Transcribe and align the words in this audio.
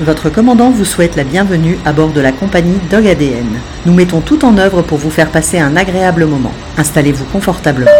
Votre 0.00 0.30
commandant 0.30 0.70
vous 0.70 0.86
souhaite 0.86 1.14
la 1.14 1.24
bienvenue 1.24 1.76
à 1.84 1.92
bord 1.92 2.12
de 2.12 2.22
la 2.22 2.32
compagnie 2.32 2.78
Dog 2.90 3.06
ADN. 3.06 3.60
Nous 3.84 3.92
mettons 3.92 4.22
tout 4.22 4.46
en 4.46 4.56
œuvre 4.56 4.80
pour 4.80 4.96
vous 4.96 5.10
faire 5.10 5.30
passer 5.30 5.58
un 5.58 5.76
agréable 5.76 6.24
moment. 6.24 6.54
Installez-vous 6.78 7.26
confortablement. 7.26 7.90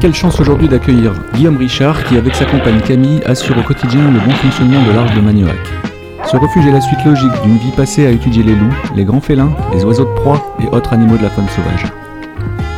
Quelle 0.00 0.14
chance 0.14 0.40
aujourd'hui 0.40 0.68
d'accueillir 0.68 1.12
Guillaume 1.32 1.58
Richard 1.58 2.02
qui, 2.04 2.16
avec 2.16 2.34
sa 2.34 2.44
compagne 2.44 2.80
Camille, 2.80 3.22
assure 3.24 3.56
au 3.56 3.62
quotidien 3.62 4.10
le 4.10 4.18
bon 4.18 4.32
fonctionnement 4.32 4.82
de 4.82 4.90
l'arche 4.90 5.14
de 5.14 5.20
Magnoac. 5.20 5.83
Ce 6.26 6.36
refuge 6.36 6.66
est 6.66 6.72
la 6.72 6.80
suite 6.80 7.04
logique 7.04 7.42
d'une 7.42 7.58
vie 7.58 7.70
passée 7.76 8.06
à 8.06 8.10
étudier 8.10 8.42
les 8.42 8.54
loups, 8.54 8.74
les 8.96 9.04
grands 9.04 9.20
félins, 9.20 9.50
les 9.72 9.84
oiseaux 9.84 10.04
de 10.04 10.20
proie 10.20 10.56
et 10.60 10.66
autres 10.74 10.92
animaux 10.92 11.16
de 11.16 11.22
la 11.22 11.30
faune 11.30 11.48
sauvage. 11.48 11.92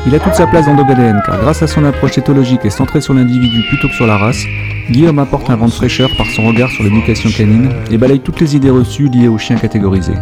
Il 0.07 0.15
a 0.15 0.19
toute 0.19 0.35
sa 0.35 0.47
place 0.47 0.67
dans 0.67 0.75
Dogaden 0.75 1.21
car 1.25 1.41
grâce 1.41 1.63
à 1.63 1.67
son 1.67 1.85
approche 1.85 2.19
éthologique 2.19 2.65
et 2.65 2.71
centrée 2.71 3.01
sur 3.01 3.15
l'individu 3.15 3.63
plutôt 3.69 3.89
que 3.89 3.95
sur 3.95 4.07
la 4.07 4.17
race, 4.17 4.45
Guillaume 4.91 5.19
apporte 5.19 5.49
un 5.51 5.57
vent 5.57 5.67
de 5.67 5.73
fraîcheur 5.73 6.09
par 6.17 6.27
son 6.27 6.47
regard 6.47 6.71
sur 6.71 6.85
l'éducation 6.85 7.31
canine 7.31 7.71
et 7.91 7.99
balaye 7.99 8.21
toutes 8.21 8.41
les 8.41 8.57
idées 8.57 8.71
reçues 8.71 9.09
liées 9.09 9.29
aux 9.29 9.39
chiens 9.39 9.57
catégorisés. 9.57 10.15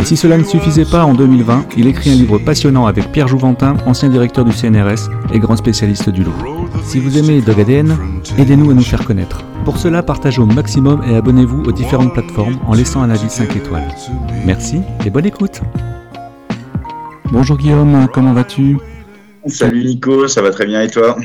Et 0.00 0.04
si 0.04 0.16
cela 0.16 0.38
ne 0.38 0.44
suffisait 0.44 0.86
pas, 0.86 1.04
en 1.04 1.14
2020, 1.14 1.66
il 1.76 1.86
écrit 1.86 2.10
un 2.10 2.14
livre 2.14 2.38
passionnant 2.38 2.86
avec 2.86 3.12
Pierre 3.12 3.28
Jouventin, 3.28 3.76
ancien 3.86 4.08
directeur 4.08 4.44
du 4.46 4.52
CNRS 4.52 5.10
et 5.32 5.38
grand 5.38 5.56
spécialiste 5.56 6.08
du 6.08 6.24
loup. 6.24 6.59
Si 6.84 6.98
vous 6.98 7.18
aimez 7.18 7.40
Dog 7.40 7.60
ADN, 7.60 7.96
aidez-nous 8.36 8.70
à 8.70 8.74
nous 8.74 8.82
faire 8.82 9.04
connaître. 9.04 9.44
Pour 9.64 9.78
cela, 9.78 10.02
partagez 10.02 10.40
au 10.40 10.46
maximum 10.46 11.02
et 11.08 11.14
abonnez-vous 11.14 11.62
aux 11.62 11.72
différentes 11.72 12.12
plateformes 12.12 12.58
en 12.66 12.74
laissant 12.74 13.02
un 13.02 13.10
avis 13.10 13.30
5 13.30 13.54
étoiles. 13.56 13.88
Merci 14.44 14.80
et 15.04 15.10
bonne 15.10 15.26
écoute. 15.26 15.60
Bonjour 17.32 17.56
Guillaume, 17.56 18.08
comment 18.12 18.32
vas-tu? 18.32 18.76
Salut 19.46 19.84
Nico, 19.84 20.26
ça 20.26 20.42
va 20.42 20.50
très 20.50 20.66
bien 20.66 20.82
et 20.82 20.90
toi? 20.90 21.16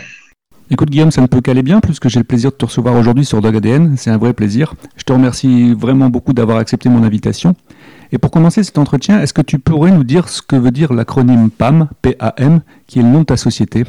Écoute 0.69 0.89
Guillaume, 0.89 1.11
ça 1.11 1.21
ne 1.21 1.27
peut 1.27 1.41
qu'aller 1.41 1.63
bien 1.63 1.79
puisque 1.79 2.09
j'ai 2.09 2.19
le 2.19 2.25
plaisir 2.25 2.51
de 2.51 2.55
te 2.55 2.65
recevoir 2.65 2.95
aujourd'hui 2.95 3.25
sur 3.25 3.41
Dog 3.41 3.55
ADN, 3.55 3.95
c'est 3.97 4.11
un 4.11 4.17
vrai 4.17 4.33
plaisir. 4.33 4.73
Je 4.97 5.03
te 5.03 5.13
remercie 5.13 5.73
vraiment 5.73 6.09
beaucoup 6.09 6.33
d'avoir 6.33 6.57
accepté 6.57 6.89
mon 6.89 7.03
invitation. 7.03 7.55
Et 8.11 8.17
pour 8.17 8.29
commencer 8.29 8.63
cet 8.63 8.77
entretien, 8.77 9.19
est-ce 9.21 9.33
que 9.33 9.41
tu 9.41 9.57
pourrais 9.57 9.91
nous 9.91 10.03
dire 10.03 10.29
ce 10.29 10.41
que 10.41 10.55
veut 10.55 10.71
dire 10.71 10.93
l'acronyme 10.93 11.49
PAM, 11.49 11.87
P-A-M, 12.01 12.61
qui 12.87 12.99
est 12.99 13.03
le 13.03 13.09
nom 13.09 13.19
de 13.19 13.25
ta 13.25 13.37
société? 13.37 13.83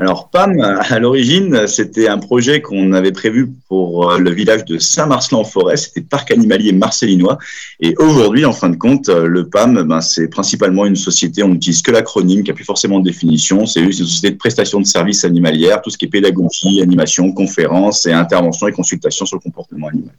Alors 0.00 0.30
PAM, 0.30 0.58
à 0.60 0.98
l'origine, 0.98 1.66
c'était 1.66 2.08
un 2.08 2.16
projet 2.16 2.62
qu'on 2.62 2.94
avait 2.94 3.12
prévu 3.12 3.52
pour 3.68 4.10
euh, 4.10 4.18
le 4.18 4.30
village 4.30 4.64
de 4.64 4.78
Saint-Marcelin-en-Forêt, 4.78 5.76
c'était 5.76 6.00
parc 6.00 6.30
animalier 6.30 6.72
marcelinois. 6.72 7.36
Et 7.80 7.94
aujourd'hui, 7.98 8.46
en 8.46 8.54
fin 8.54 8.70
de 8.70 8.76
compte, 8.76 9.10
euh, 9.10 9.26
le 9.26 9.50
PAM, 9.50 9.82
ben, 9.82 10.00
c'est 10.00 10.28
principalement 10.28 10.86
une 10.86 10.96
société, 10.96 11.42
on 11.42 11.48
n'utilise 11.48 11.82
que 11.82 11.90
l'acronyme, 11.90 12.42
qui 12.42 12.50
a 12.50 12.54
plus 12.54 12.64
forcément 12.64 12.98
de 12.98 13.04
définition. 13.04 13.66
C'est 13.66 13.80
une 13.80 13.92
société 13.92 14.30
de 14.30 14.38
prestation 14.38 14.80
de 14.80 14.86
services 14.86 15.26
animalières, 15.26 15.82
tout 15.82 15.90
ce 15.90 15.98
qui 15.98 16.06
est 16.06 16.08
pédagogie, 16.08 16.80
animation, 16.80 17.30
conférences 17.32 18.06
et 18.06 18.12
intervention 18.12 18.68
et 18.68 18.72
consultation 18.72 19.26
sur 19.26 19.36
le 19.36 19.42
comportement 19.42 19.88
animal. 19.88 20.14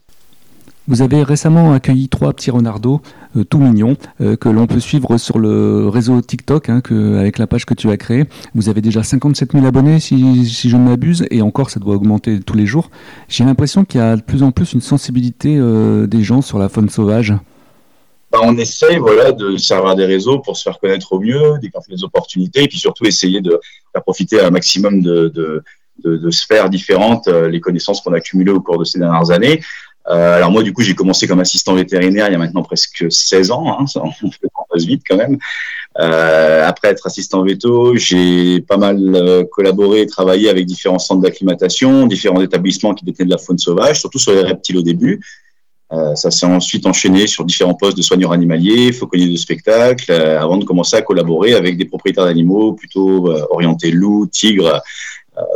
Vous 0.88 1.00
avez 1.00 1.22
récemment 1.22 1.72
accueilli 1.72 2.08
trois 2.08 2.32
petits 2.32 2.50
renardos 2.50 3.00
euh, 3.36 3.44
tout 3.44 3.58
mignons 3.58 3.96
euh, 4.20 4.34
que 4.34 4.48
l'on 4.48 4.66
peut 4.66 4.80
suivre 4.80 5.16
sur 5.16 5.38
le 5.38 5.88
réseau 5.88 6.20
TikTok 6.20 6.68
hein, 6.68 6.82
avec 7.16 7.38
la 7.38 7.46
page 7.46 7.64
que 7.64 7.74
tu 7.74 7.88
as 7.88 7.96
créée. 7.96 8.24
Vous 8.56 8.68
avez 8.68 8.80
déjà 8.80 9.04
57 9.04 9.52
000 9.52 9.64
abonnés 9.64 10.00
si, 10.00 10.18
je 10.18 10.76
ne 10.76 10.88
m'abuse 10.88 11.24
et 11.30 11.40
encore 11.40 11.70
ça 11.70 11.78
doit 11.78 11.94
augmenter 11.94 12.40
tous 12.40 12.56
les 12.56 12.66
jours. 12.66 12.90
J'ai 13.28 13.44
l'impression 13.44 13.84
qu'il 13.84 14.00
y 14.00 14.02
a 14.02 14.16
de 14.16 14.22
plus 14.22 14.42
en 14.42 14.50
plus 14.50 14.72
une 14.72 14.80
sensibilité 14.80 15.56
euh, 15.56 16.08
des 16.08 16.24
gens 16.24 16.42
sur 16.42 16.58
la 16.58 16.68
faune 16.68 16.88
sauvage. 16.88 17.32
Bah, 18.32 18.40
on 18.42 18.56
essaye 18.58 18.96
voilà, 18.96 19.30
de 19.30 19.56
servir 19.58 19.94
des 19.94 20.06
réseaux 20.06 20.40
pour 20.40 20.56
se 20.56 20.64
faire 20.64 20.80
connaître 20.80 21.12
au 21.12 21.20
mieux, 21.20 21.58
découvrir 21.60 21.96
des 21.96 22.02
opportunités 22.02 22.64
et 22.64 22.68
puis 22.68 22.78
surtout 22.78 23.04
essayer 23.04 23.40
de 23.40 23.60
faire 23.92 24.02
profiter 24.02 24.40
un 24.40 24.50
maximum 24.50 25.00
de, 25.00 25.62
sphères 26.30 26.70
différentes 26.70 27.28
les 27.28 27.60
connaissances 27.60 28.00
qu'on 28.00 28.12
a 28.14 28.16
accumulées 28.16 28.50
au 28.50 28.60
cours 28.60 28.78
de 28.78 28.84
ces 28.84 28.98
dernières 28.98 29.30
années. 29.30 29.60
Euh, 30.08 30.36
alors 30.36 30.50
moi, 30.50 30.62
du 30.62 30.72
coup, 30.72 30.82
j'ai 30.82 30.94
commencé 30.94 31.26
comme 31.26 31.40
assistant 31.40 31.74
vétérinaire 31.74 32.26
il 32.28 32.32
y 32.32 32.34
a 32.34 32.38
maintenant 32.38 32.62
presque 32.62 33.06
16 33.08 33.50
ans, 33.50 33.78
hein, 33.78 33.86
ça, 33.86 34.02
on 34.02 34.64
passe 34.70 34.84
vite 34.84 35.02
quand 35.08 35.16
même. 35.16 35.38
Euh, 36.00 36.66
après 36.66 36.88
être 36.88 37.06
assistant 37.06 37.44
veto, 37.44 37.96
j'ai 37.96 38.60
pas 38.62 38.78
mal 38.78 38.98
euh, 39.14 39.44
collaboré 39.44 40.00
et 40.00 40.06
travaillé 40.06 40.48
avec 40.48 40.66
différents 40.66 40.98
centres 40.98 41.20
d'acclimatation, 41.20 42.06
différents 42.06 42.40
établissements 42.40 42.94
qui 42.94 43.04
détenaient 43.04 43.26
de 43.26 43.30
la 43.30 43.38
faune 43.38 43.58
sauvage, 43.58 44.00
surtout 44.00 44.18
sur 44.18 44.32
les 44.32 44.42
reptiles 44.42 44.78
au 44.78 44.82
début. 44.82 45.20
Ça 46.14 46.30
s'est 46.30 46.46
ensuite 46.46 46.86
enchaîné 46.86 47.26
sur 47.26 47.44
différents 47.44 47.74
postes 47.74 47.98
de 47.98 48.02
soigneurs 48.02 48.32
animaliers, 48.32 48.92
fauconniers 48.92 49.28
de 49.28 49.36
spectacle, 49.36 50.10
avant 50.10 50.56
de 50.56 50.64
commencer 50.64 50.96
à 50.96 51.02
collaborer 51.02 51.52
avec 51.52 51.76
des 51.76 51.84
propriétaires 51.84 52.24
d'animaux 52.24 52.72
plutôt 52.72 53.30
orientés 53.50 53.90
loups, 53.90 54.26
tigres, 54.26 54.80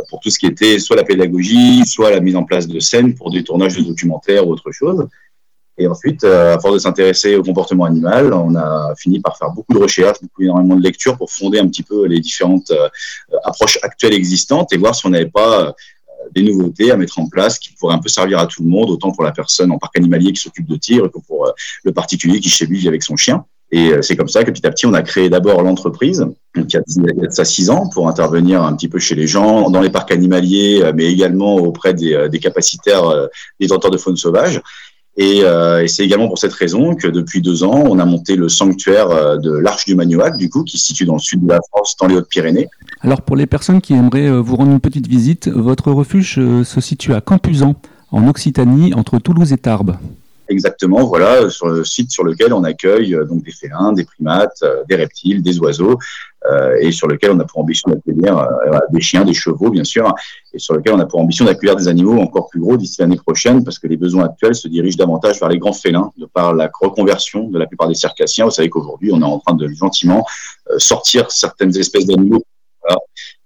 pour 0.09 0.19
tout 0.19 0.29
ce 0.29 0.39
qui 0.39 0.45
était 0.47 0.79
soit 0.79 0.95
la 0.95 1.03
pédagogie, 1.03 1.85
soit 1.85 2.11
la 2.11 2.19
mise 2.19 2.35
en 2.35 2.43
place 2.43 2.67
de 2.67 2.79
scènes 2.79 3.15
pour 3.15 3.31
des 3.31 3.43
tournages 3.43 3.77
de 3.77 3.83
documentaires 3.83 4.47
ou 4.47 4.51
autre 4.51 4.71
chose. 4.71 5.07
Et 5.79 5.87
ensuite, 5.87 6.23
euh, 6.23 6.55
à 6.55 6.59
force 6.59 6.73
de 6.73 6.79
s'intéresser 6.79 7.35
au 7.35 7.43
comportement 7.43 7.85
animal, 7.85 8.33
on 8.33 8.55
a 8.55 8.93
fini 8.97 9.19
par 9.19 9.37
faire 9.37 9.51
beaucoup 9.51 9.73
de 9.73 9.79
recherches, 9.79 10.19
beaucoup 10.21 10.41
énormément 10.41 10.75
de 10.75 10.81
lectures 10.81 11.17
pour 11.17 11.31
fonder 11.31 11.59
un 11.59 11.67
petit 11.67 11.83
peu 11.83 12.07
les 12.07 12.19
différentes 12.19 12.71
euh, 12.71 12.89
approches 13.43 13.77
actuelles 13.83 14.13
existantes 14.13 14.73
et 14.73 14.77
voir 14.77 14.95
si 14.95 15.05
on 15.05 15.09
n'avait 15.09 15.29
pas 15.29 15.75
des 16.33 16.41
nouveautés 16.41 16.91
à 16.91 16.97
mettre 16.97 17.19
en 17.19 17.29
place 17.29 17.59
qui 17.59 17.73
pourraient 17.73 17.93
un 17.93 17.99
peu 17.99 18.09
servir 18.09 18.39
à 18.39 18.47
tout 18.47 18.63
le 18.63 18.69
monde, 18.69 18.89
autant 18.89 19.11
pour 19.11 19.23
la 19.23 19.31
personne 19.31 19.71
en 19.71 19.77
parc 19.77 19.97
animalier 19.97 20.33
qui 20.33 20.41
s'occupe 20.41 20.67
de 20.67 20.75
tir 20.75 21.03
que 21.03 21.19
pour 21.19 21.53
le 21.83 21.91
particulier 21.93 22.39
qui 22.39 22.65
vit 22.65 22.87
avec 22.87 23.03
son 23.03 23.15
chien. 23.15 23.45
Et 23.71 23.91
euh, 23.91 24.01
c'est 24.01 24.15
comme 24.15 24.29
ça 24.29 24.43
que 24.43 24.51
petit 24.51 24.65
à 24.65 24.71
petit, 24.71 24.85
on 24.85 24.93
a 24.93 25.01
créé 25.01 25.29
d'abord 25.29 25.61
l'entreprise, 25.61 26.25
qui 26.67 26.77
a, 26.77 26.81
ça 27.29 27.43
six 27.43 27.69
ans, 27.69 27.89
pour 27.93 28.07
intervenir 28.07 28.63
un 28.63 28.73
petit 28.73 28.87
peu 28.87 28.99
chez 28.99 29.15
les 29.15 29.27
gens, 29.27 29.69
dans 29.69 29.81
les 29.81 29.89
parcs 29.89 30.11
animaliers, 30.11 30.81
euh, 30.81 30.93
mais 30.95 31.05
également 31.05 31.55
auprès 31.55 31.93
des, 31.93 32.13
euh, 32.13 32.29
capacitaires, 32.29 33.03
des 33.59 33.67
tenteurs 33.67 33.91
de 33.91 33.97
faune 33.97 34.15
sauvage. 34.15 34.61
Et, 35.19 35.41
c'est 35.87 36.03
également 36.03 36.27
pour 36.27 36.37
cette 36.37 36.53
raison 36.53 36.93
que 36.93 37.07
depuis 37.07 37.41
deux 37.41 37.63
ans, 37.63 37.83
on 37.87 37.97
a 37.97 38.05
monté 38.05 38.35
le 38.35 38.49
sanctuaire 38.49 39.39
de 39.39 39.51
l'Arche 39.51 39.85
du 39.85 39.95
Magnoac, 39.95 40.37
du 40.37 40.47
coup, 40.47 40.63
qui 40.63 40.77
se 40.77 40.85
situe 40.85 41.05
dans 41.05 41.13
le 41.13 41.19
sud 41.19 41.43
de 41.43 41.49
la 41.49 41.59
France, 41.71 41.95
dans 41.99 42.05
les 42.05 42.15
Hautes-Pyrénées. 42.15 42.67
Alors 43.01 43.23
pour 43.23 43.35
les 43.35 43.47
personnes 43.47 43.81
qui 43.81 43.93
aimeraient 43.93 44.29
vous 44.39 44.55
rendre 44.55 44.71
une 44.71 44.79
petite 44.79 45.07
visite, 45.07 45.47
votre 45.47 45.91
refuge 45.91 46.35
se 46.35 46.81
situe 46.81 47.15
à 47.15 47.21
Campuzan, 47.21 47.75
en 48.11 48.27
Occitanie, 48.27 48.93
entre 48.93 49.17
Toulouse 49.17 49.51
et 49.53 49.57
Tarbes. 49.57 49.97
Exactement, 50.49 51.03
voilà, 51.05 51.49
sur 51.49 51.67
le 51.67 51.83
site 51.83 52.11
sur 52.11 52.23
lequel 52.23 52.53
on 52.53 52.63
accueille 52.63 53.15
euh, 53.15 53.25
donc 53.25 53.43
des 53.43 53.51
félins, 53.51 53.91
des 53.91 54.05
primates, 54.05 54.59
euh, 54.63 54.83
des 54.87 54.95
reptiles, 54.95 55.41
des 55.41 55.59
oiseaux, 55.59 55.97
euh, 56.49 56.77
et 56.79 56.91
sur 56.91 57.07
lequel 57.07 57.31
on 57.31 57.39
a 57.39 57.43
pour 57.43 57.59
ambition 57.59 57.91
d'accueillir 57.91 58.47
des 58.91 59.01
chiens, 59.01 59.25
des 59.25 59.33
chevaux, 59.33 59.69
bien 59.69 59.83
sûr, 59.83 60.13
et 60.53 60.59
sur 60.59 60.73
lequel 60.73 60.93
on 60.93 60.99
a 60.99 61.05
pour 61.05 61.19
ambition 61.19 61.43
d'accueillir 61.43 61.75
des 61.75 61.89
animaux 61.89 62.17
encore 62.19 62.47
plus 62.47 62.61
gros 62.61 62.77
d'ici 62.77 63.01
l'année 63.01 63.17
prochaine, 63.17 63.65
parce 63.65 63.77
que 63.77 63.87
les 63.87 63.97
besoins 63.97 64.25
actuels 64.25 64.55
se 64.55 64.69
dirigent 64.69 64.97
davantage 64.97 65.39
vers 65.39 65.49
les 65.49 65.59
grands 65.59 65.73
félins, 65.73 66.11
de 66.17 66.25
par 66.25 66.53
la 66.53 66.69
reconversion 66.79 67.49
de 67.49 67.59
la 67.59 67.65
plupart 67.65 67.89
des 67.89 67.95
circassiens. 67.95 68.45
Vous 68.45 68.51
savez 68.51 68.69
qu'aujourd'hui, 68.69 69.11
on 69.11 69.21
est 69.21 69.25
en 69.25 69.39
train 69.39 69.55
de 69.55 69.67
gentiment 69.67 70.25
sortir 70.77 71.29
certaines 71.31 71.75
espèces 71.75 72.05
d'animaux 72.05 72.43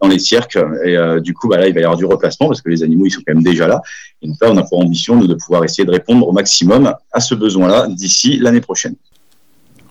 dans 0.01 0.07
les 0.07 0.19
cirques. 0.19 0.57
Et 0.85 0.97
euh, 0.97 1.19
du 1.19 1.34
coup, 1.34 1.47
bah, 1.47 1.57
là, 1.57 1.67
il 1.67 1.73
va 1.73 1.79
y 1.79 1.84
avoir 1.84 1.97
du 1.97 2.06
replacement 2.06 2.47
parce 2.47 2.62
que 2.62 2.69
les 2.69 2.84
animaux, 2.84 3.06
ils 3.06 3.12
sont 3.12 3.22
quand 3.25 3.34
même 3.34 3.44
déjà 3.44 3.67
là. 3.67 3.81
Et 4.22 4.28
donc 4.28 4.38
là, 4.41 4.50
on 4.51 4.57
a 4.57 4.63
pour 4.63 4.79
ambition 4.79 5.19
de, 5.19 5.28
de 5.28 5.35
pouvoir 5.35 5.63
essayer 5.63 5.85
de 5.85 5.91
répondre 5.91 6.28
au 6.28 6.31
maximum 6.31 6.94
à 7.12 7.19
ce 7.19 7.35
besoin-là 7.35 7.88
d'ici 7.88 8.38
l'année 8.39 8.62
prochaine. 8.62 8.95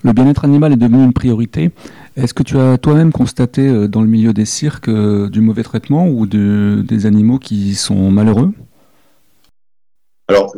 Le 0.02 0.12
bien-être 0.12 0.44
animal 0.44 0.72
est 0.72 0.76
devenu 0.76 1.04
une 1.04 1.12
priorité. 1.12 1.70
Est-ce 2.16 2.32
que 2.32 2.42
tu 2.42 2.58
as 2.58 2.78
toi-même 2.78 3.12
constaté 3.12 3.68
euh, 3.68 3.86
dans 3.86 4.00
le 4.00 4.08
milieu 4.08 4.32
des 4.32 4.46
cirques 4.46 4.88
euh, 4.88 5.28
du 5.28 5.40
mauvais 5.40 5.62
traitement 5.62 6.08
ou 6.08 6.26
de, 6.26 6.82
des 6.86 7.06
animaux 7.06 7.38
qui 7.38 7.74
sont 7.74 8.10
malheureux? 8.10 8.52
Alors, 10.30 10.54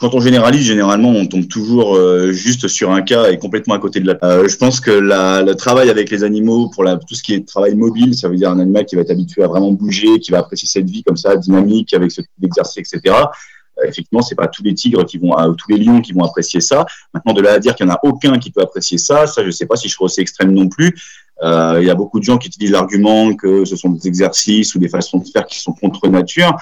quand 0.00 0.14
on 0.14 0.20
généralise, 0.20 0.62
généralement, 0.62 1.10
on 1.10 1.26
tombe 1.26 1.48
toujours 1.48 1.96
euh, 1.96 2.30
juste 2.30 2.68
sur 2.68 2.92
un 2.92 3.02
cas 3.02 3.30
et 3.30 3.38
complètement 3.38 3.74
à 3.74 3.80
côté 3.80 3.98
de 3.98 4.06
la. 4.06 4.18
Euh, 4.22 4.46
je 4.46 4.56
pense 4.56 4.78
que 4.80 4.92
le 4.92 5.52
travail 5.54 5.90
avec 5.90 6.10
les 6.10 6.22
animaux, 6.22 6.70
pour 6.70 6.84
tout 6.84 7.14
ce 7.14 7.22
qui 7.22 7.34
est 7.34 7.46
travail 7.46 7.74
mobile, 7.74 8.14
ça 8.14 8.28
veut 8.28 8.36
dire 8.36 8.50
un 8.50 8.60
animal 8.60 8.86
qui 8.86 8.94
va 8.94 9.02
être 9.02 9.10
habitué 9.10 9.42
à 9.42 9.48
vraiment 9.48 9.72
bouger, 9.72 10.20
qui 10.20 10.30
va 10.30 10.38
apprécier 10.38 10.68
cette 10.68 10.88
vie 10.88 11.02
comme 11.02 11.16
ça, 11.16 11.36
dynamique, 11.36 11.92
avec 11.94 12.12
ce 12.12 12.20
type 12.20 12.30
d'exercice, 12.38 12.92
etc. 12.94 13.12
Euh, 13.16 13.88
effectivement, 13.88 14.22
c'est 14.22 14.36
pas 14.36 14.46
tous 14.46 14.62
les 14.62 14.74
tigres 14.74 15.04
qui 15.04 15.18
vont, 15.18 15.36
euh, 15.36 15.52
tous 15.52 15.72
les 15.72 15.78
lions 15.78 16.00
qui 16.00 16.12
vont 16.12 16.22
apprécier 16.22 16.60
ça. 16.60 16.86
Maintenant, 17.12 17.32
de 17.32 17.42
là 17.42 17.54
à 17.54 17.58
dire 17.58 17.74
qu'il 17.74 17.86
y 17.86 17.90
en 17.90 17.92
a 17.94 17.98
aucun 18.04 18.38
qui 18.38 18.52
peut 18.52 18.62
apprécier 18.62 18.98
ça, 18.98 19.26
ça, 19.26 19.44
je 19.44 19.50
sais 19.50 19.66
pas 19.66 19.74
si 19.74 19.88
je 19.88 19.94
trouve 19.94 20.06
aussi 20.06 20.20
extrême 20.20 20.52
non 20.52 20.68
plus. 20.68 20.94
Il 21.40 21.84
y 21.84 21.90
a 21.90 21.94
beaucoup 21.94 22.18
de 22.18 22.24
gens 22.24 22.36
qui 22.36 22.48
utilisent 22.48 22.72
l'argument 22.72 23.32
que 23.32 23.64
ce 23.64 23.76
sont 23.76 23.90
des 23.90 24.08
exercices 24.08 24.74
ou 24.74 24.80
des 24.80 24.88
façons 24.88 25.18
de 25.18 25.28
faire 25.28 25.46
qui 25.46 25.60
sont 25.60 25.72
contre 25.72 26.08
nature 26.08 26.56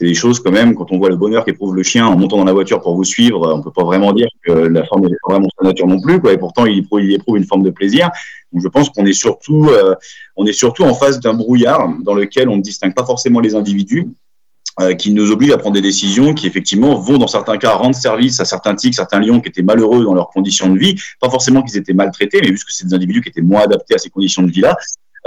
c'est 0.00 0.06
des 0.06 0.14
choses 0.14 0.40
quand 0.40 0.50
même, 0.50 0.74
quand 0.74 0.92
on 0.92 0.98
voit 0.98 1.10
le 1.10 1.16
bonheur 1.16 1.44
qu'éprouve 1.44 1.74
le 1.76 1.82
chien 1.82 2.06
en 2.06 2.16
montant 2.16 2.38
dans 2.38 2.44
la 2.44 2.54
voiture 2.54 2.80
pour 2.80 2.96
vous 2.96 3.04
suivre, 3.04 3.52
on 3.54 3.60
peut 3.60 3.70
pas 3.70 3.84
vraiment 3.84 4.14
dire 4.14 4.28
que 4.42 4.50
la 4.50 4.82
forme 4.86 5.02
n'est 5.02 5.16
vraiment 5.28 5.48
sa 5.58 5.66
nature 5.66 5.86
non 5.86 6.00
plus, 6.00 6.18
quoi, 6.22 6.32
et 6.32 6.38
pourtant 6.38 6.64
il 6.64 6.78
éprouve, 6.78 7.02
éprouve 7.02 7.36
une 7.36 7.44
forme 7.44 7.62
de 7.62 7.68
plaisir. 7.68 8.08
Donc 8.50 8.62
je 8.62 8.68
pense 8.68 8.88
qu'on 8.88 9.04
est 9.04 9.12
surtout, 9.12 9.66
euh, 9.68 9.94
on 10.36 10.46
est 10.46 10.54
surtout 10.54 10.84
en 10.84 10.94
face 10.94 11.20
d'un 11.20 11.34
brouillard 11.34 11.86
dans 12.00 12.14
lequel 12.14 12.48
on 12.48 12.56
ne 12.56 12.62
distingue 12.62 12.94
pas 12.94 13.04
forcément 13.04 13.40
les 13.40 13.54
individus. 13.54 14.08
euh, 14.80 14.94
qui 14.94 15.10
nous 15.10 15.30
oblige 15.32 15.50
à 15.50 15.58
prendre 15.58 15.74
des 15.74 15.82
décisions 15.82 16.32
qui 16.32 16.46
effectivement 16.46 16.94
vont 16.94 17.18
dans 17.18 17.26
certains 17.26 17.58
cas 17.58 17.74
rendre 17.74 17.94
service 17.94 18.40
à 18.40 18.46
certains 18.46 18.74
tigres, 18.74 18.94
certains 18.94 19.20
lions 19.20 19.40
qui 19.40 19.48
étaient 19.48 19.62
malheureux 19.62 20.04
dans 20.04 20.14
leurs 20.14 20.28
conditions 20.28 20.72
de 20.72 20.78
vie, 20.78 20.94
pas 21.20 21.28
forcément 21.28 21.62
qu'ils 21.62 21.76
étaient 21.76 21.92
maltraités, 21.92 22.40
mais 22.40 22.48
juste 22.48 22.64
que 22.64 22.72
c'est 22.72 22.86
des 22.86 22.94
individus 22.94 23.20
qui 23.20 23.28
étaient 23.28 23.42
moins 23.42 23.62
adaptés 23.62 23.96
à 23.96 23.98
ces 23.98 24.08
conditions 24.08 24.42
de 24.44 24.50
vie-là. 24.50 24.74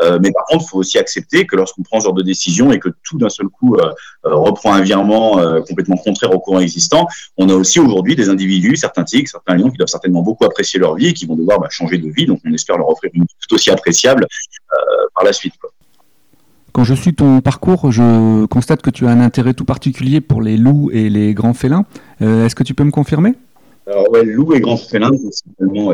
Euh, 0.02 0.20
mais 0.22 0.32
par 0.32 0.46
contre, 0.46 0.66
il 0.66 0.70
faut 0.70 0.78
aussi 0.80 0.98
accepter 0.98 1.46
que 1.46 1.56
lorsqu'on 1.56 1.84
prend 1.84 2.00
ce 2.00 2.06
genre 2.06 2.14
de 2.14 2.24
décision 2.24 2.72
et 2.72 2.80
que 2.80 2.90
tout 3.04 3.18
d'un 3.18 3.30
seul 3.30 3.48
coup 3.48 3.76
euh, 3.76 3.92
reprend 4.24 4.74
un 4.74 4.82
virement 4.82 5.40
complètement 5.68 5.98
contraire 5.98 6.34
au 6.34 6.40
courant 6.40 6.60
existant, 6.60 7.08
on 7.38 7.50
a 7.50 7.54
aussi 7.54 7.80
aujourd'hui 7.80 8.16
des 8.16 8.30
individus, 8.30 8.76
certains 8.76 9.04
tigres, 9.04 9.30
certains 9.30 9.56
lions 9.56 9.70
qui 9.70 9.78
doivent 9.78 9.88
certainement 9.88 10.22
beaucoup 10.22 10.46
apprécier 10.46 10.80
leur 10.80 10.96
vie 10.96 11.08
et 11.08 11.14
qui 11.14 11.26
vont 11.26 11.36
devoir 11.36 11.60
bah, 11.60 11.68
changer 11.70 11.98
de 11.98 12.10
vie. 12.10 12.26
Donc 12.26 12.40
on 12.46 12.54
espère 12.54 12.78
leur 12.78 12.90
offrir 12.90 13.12
une 13.14 13.24
vie 13.24 13.36
tout 13.48 13.56
aussi 13.56 13.70
appréciable 13.70 14.28
par 15.16 15.24
la 15.24 15.34
suite. 15.34 15.54
Quand 16.74 16.84
je 16.84 16.96
suis 16.96 17.14
ton 17.14 17.40
parcours, 17.42 17.92
je 17.92 18.46
constate 18.48 18.82
que 18.82 18.90
tu 18.90 19.06
as 19.06 19.12
un 19.12 19.20
intérêt 19.20 19.54
tout 19.54 19.64
particulier 19.64 20.22
pour 20.22 20.42
les 20.42 20.58
loups 20.58 20.90
et 20.92 21.08
les 21.08 21.36
grands 21.36 21.54
félins. 21.54 21.86
Euh, 22.24 22.48
est-ce 22.48 22.56
que 22.56 22.64
tu 22.64 22.74
peux 22.74 22.84
me 22.84 22.90
confirmer? 22.90 23.36
Alors 23.86 24.10
ouais, 24.12 24.24
loup 24.24 24.54
et 24.54 24.62
grand 24.62 24.78
félin, 24.78 25.12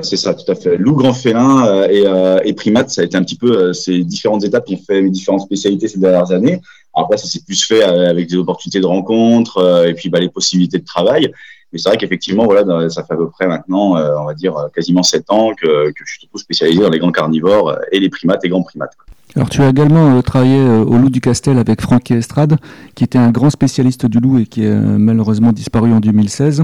c'est 0.03 0.18
ça, 0.18 0.33
tout 0.36 0.50
à 0.51 0.56
fait. 0.56 0.77
Loup, 0.77 0.95
grand 0.95 1.13
félin 1.13 1.65
euh, 1.68 1.88
et, 1.88 2.03
euh, 2.06 2.53
primate, 2.53 2.89
ça 2.91 3.01
a 3.01 3.03
été 3.06 3.18
un 3.18 3.24
petit 3.24 3.38
peu 3.38 3.74
ces 3.74 4.03
différentes 4.03 4.44
étapes 4.44 4.65
qui 4.65 4.75
ont 4.75 4.81
fait 4.86 5.01
mes 5.01 5.09
différentes 5.09 5.41
spécialités 5.41 5.88
ces 5.88 6.00
dernières 6.00 6.31
années. 6.31 6.62
Après, 6.94 7.18
ça 7.18 7.27
s'est 7.27 7.41
plus 7.44 7.63
fait 7.63 7.81
avec 7.81 8.30
des 8.30 8.36
opportunités 8.36 8.80
de 8.80 8.86
rencontres 8.86 9.86
et 9.88 9.94
puis 9.94 10.09
bah, 10.09 10.19
les 10.19 10.30
possibilités 10.30 10.77
de 10.77 10.86
travail. 10.86 11.31
Mais 11.71 11.80
c'est 11.80 11.89
vrai 11.89 11.97
qu'effectivement, 11.97 12.45
voilà, 12.45 12.89
ça 12.89 13.03
fait 13.03 13.13
à 13.13 13.18
peu 13.18 13.30
près 13.30 13.47
maintenant, 13.47 13.95
on 13.95 14.25
va 14.25 14.33
dire 14.33 14.56
quasiment 14.74 15.03
sept 15.03 15.25
ans 15.30 15.53
que, 15.53 15.92
je 15.95 16.12
suis 16.12 16.27
tout 16.27 16.38
spécialisé 16.38 16.81
dans 16.81 16.89
les 16.89 17.00
grands 17.00 17.12
carnivores 17.12 17.77
et 17.92 18.00
les 18.00 18.09
primates 18.09 18.44
et 18.44 18.50
grands 18.50 18.63
primates. 18.63 18.95
Alors 19.35 19.50
tu 19.50 19.62
as 19.62 19.69
également 19.69 20.18
euh, 20.18 20.21
travaillé 20.21 20.57
euh, 20.57 20.83
au 20.83 20.97
Loup 20.97 21.12
du 21.12 21.21
Castel 21.21 21.59
avec 21.59 21.81
Francky 21.81 22.13
Estrade, 22.13 22.57
qui 22.95 23.03
était 23.03 23.19
un 23.19 23.30
grand 23.30 23.51
spécialiste 23.51 24.07
du 24.07 24.19
loup 24.19 24.39
et 24.39 24.45
qui 24.45 24.63
est 24.63 24.69
euh, 24.69 24.97
malheureusement 24.97 25.51
disparu 25.51 25.94
en 25.94 26.00
2016. 26.00 26.63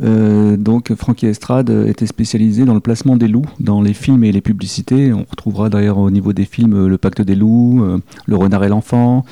Donc 0.00 0.94
Francky 0.94 1.26
Estrade 1.26 1.70
était 1.86 2.06
spécialisé 2.06 2.64
dans 2.64 2.74
le 2.74 2.80
placement 2.80 3.16
des 3.16 3.28
loups 3.28 3.46
dans 3.60 3.80
les 3.82 3.94
films 3.94 4.24
et 4.24 4.32
les 4.32 4.40
publicités. 4.40 5.12
On 5.12 5.24
retrouvera 5.30 5.68
d'ailleurs 5.68 5.98
au 5.98 6.10
niveau 6.10 6.32
des 6.32 6.44
films 6.44 6.86
Le 6.86 6.98
Pacte 6.98 7.22
des 7.22 7.34
loups, 7.34 8.00
Le 8.26 8.36
Renard 8.36 8.64
et 8.64 8.68
l'enfant, 8.68 9.24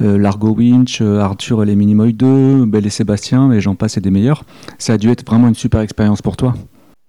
Largo 0.00 0.50
Winch, 0.50 1.00
Arthur 1.00 1.62
et 1.62 1.66
les 1.66 1.76
Minimoy 1.76 2.12
2, 2.12 2.66
Belle 2.66 2.86
et 2.86 2.90
Sébastien, 2.90 3.52
et 3.52 3.60
j'en 3.60 3.74
passe 3.74 3.96
et 3.96 4.00
des 4.00 4.10
meilleurs. 4.10 4.44
Ça 4.78 4.94
a 4.94 4.98
dû 4.98 5.10
être 5.10 5.26
vraiment 5.26 5.48
une 5.48 5.54
super 5.54 5.80
expérience 5.80 6.20
pour 6.20 6.36
toi. 6.36 6.54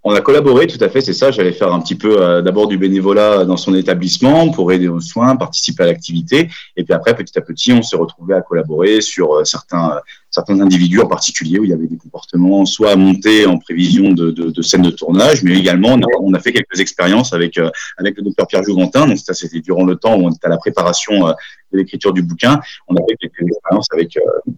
On 0.03 0.15
a 0.15 0.21
collaboré, 0.21 0.65
tout 0.65 0.81
à 0.81 0.87
fait, 0.87 1.01
c'est 1.01 1.13
ça. 1.13 1.29
J'allais 1.29 1.51
faire 1.51 1.73
un 1.73 1.81
petit 1.81 1.95
peu 1.95 2.21
euh, 2.21 2.41
d'abord 2.41 2.67
du 2.67 2.77
bénévolat 2.77 3.43
dans 3.43 3.57
son 3.57 3.75
établissement 3.75 4.49
pour 4.49 4.71
aider 4.71 4.87
aux 4.87 5.01
soins, 5.01 5.35
participer 5.35 5.83
à 5.83 5.87
l'activité. 5.87 6.49
Et 6.77 6.85
puis 6.85 6.93
après, 6.93 7.13
petit 7.15 7.37
à 7.37 7.41
petit, 7.41 7.73
on 7.73 7.81
s'est 7.81 7.97
retrouvé 7.97 8.33
à 8.33 8.41
collaborer 8.41 9.01
sur 9.01 9.33
euh, 9.33 9.43
certains, 9.43 9.99
certains 10.31 10.59
individus 10.59 10.99
en 11.01 11.07
particulier 11.07 11.59
où 11.59 11.63
il 11.63 11.69
y 11.69 11.73
avait 11.73 11.87
des 11.87 11.97
comportements 11.97 12.65
soit 12.65 12.95
montés 12.95 13.45
en 13.45 13.57
prévision 13.57 14.11
de, 14.11 14.31
de, 14.31 14.61
scènes 14.61 14.83
de 14.83 14.91
tournage, 14.91 15.43
mais 15.43 15.57
également 15.57 15.97
on 16.21 16.33
a, 16.33 16.39
fait 16.39 16.53
quelques 16.53 16.79
expériences 16.79 17.33
avec, 17.33 17.57
euh, 17.57 17.69
avec 17.97 18.17
le 18.17 18.23
docteur 18.23 18.47
Pierre 18.47 18.63
Jouventin. 18.63 19.07
Donc 19.07 19.17
ça, 19.17 19.33
c'était 19.33 19.59
durant 19.59 19.83
le 19.83 19.95
temps 19.95 20.15
où 20.17 20.27
on 20.27 20.31
était 20.31 20.45
à 20.45 20.49
la 20.49 20.57
préparation 20.57 21.27
de 21.27 21.33
l'écriture 21.71 22.13
du 22.13 22.21
bouquin. 22.21 22.59
On 22.87 22.95
a 22.95 22.99
fait 23.07 23.15
quelques 23.19 23.47
expériences 23.47 23.87
avec, 23.93 24.17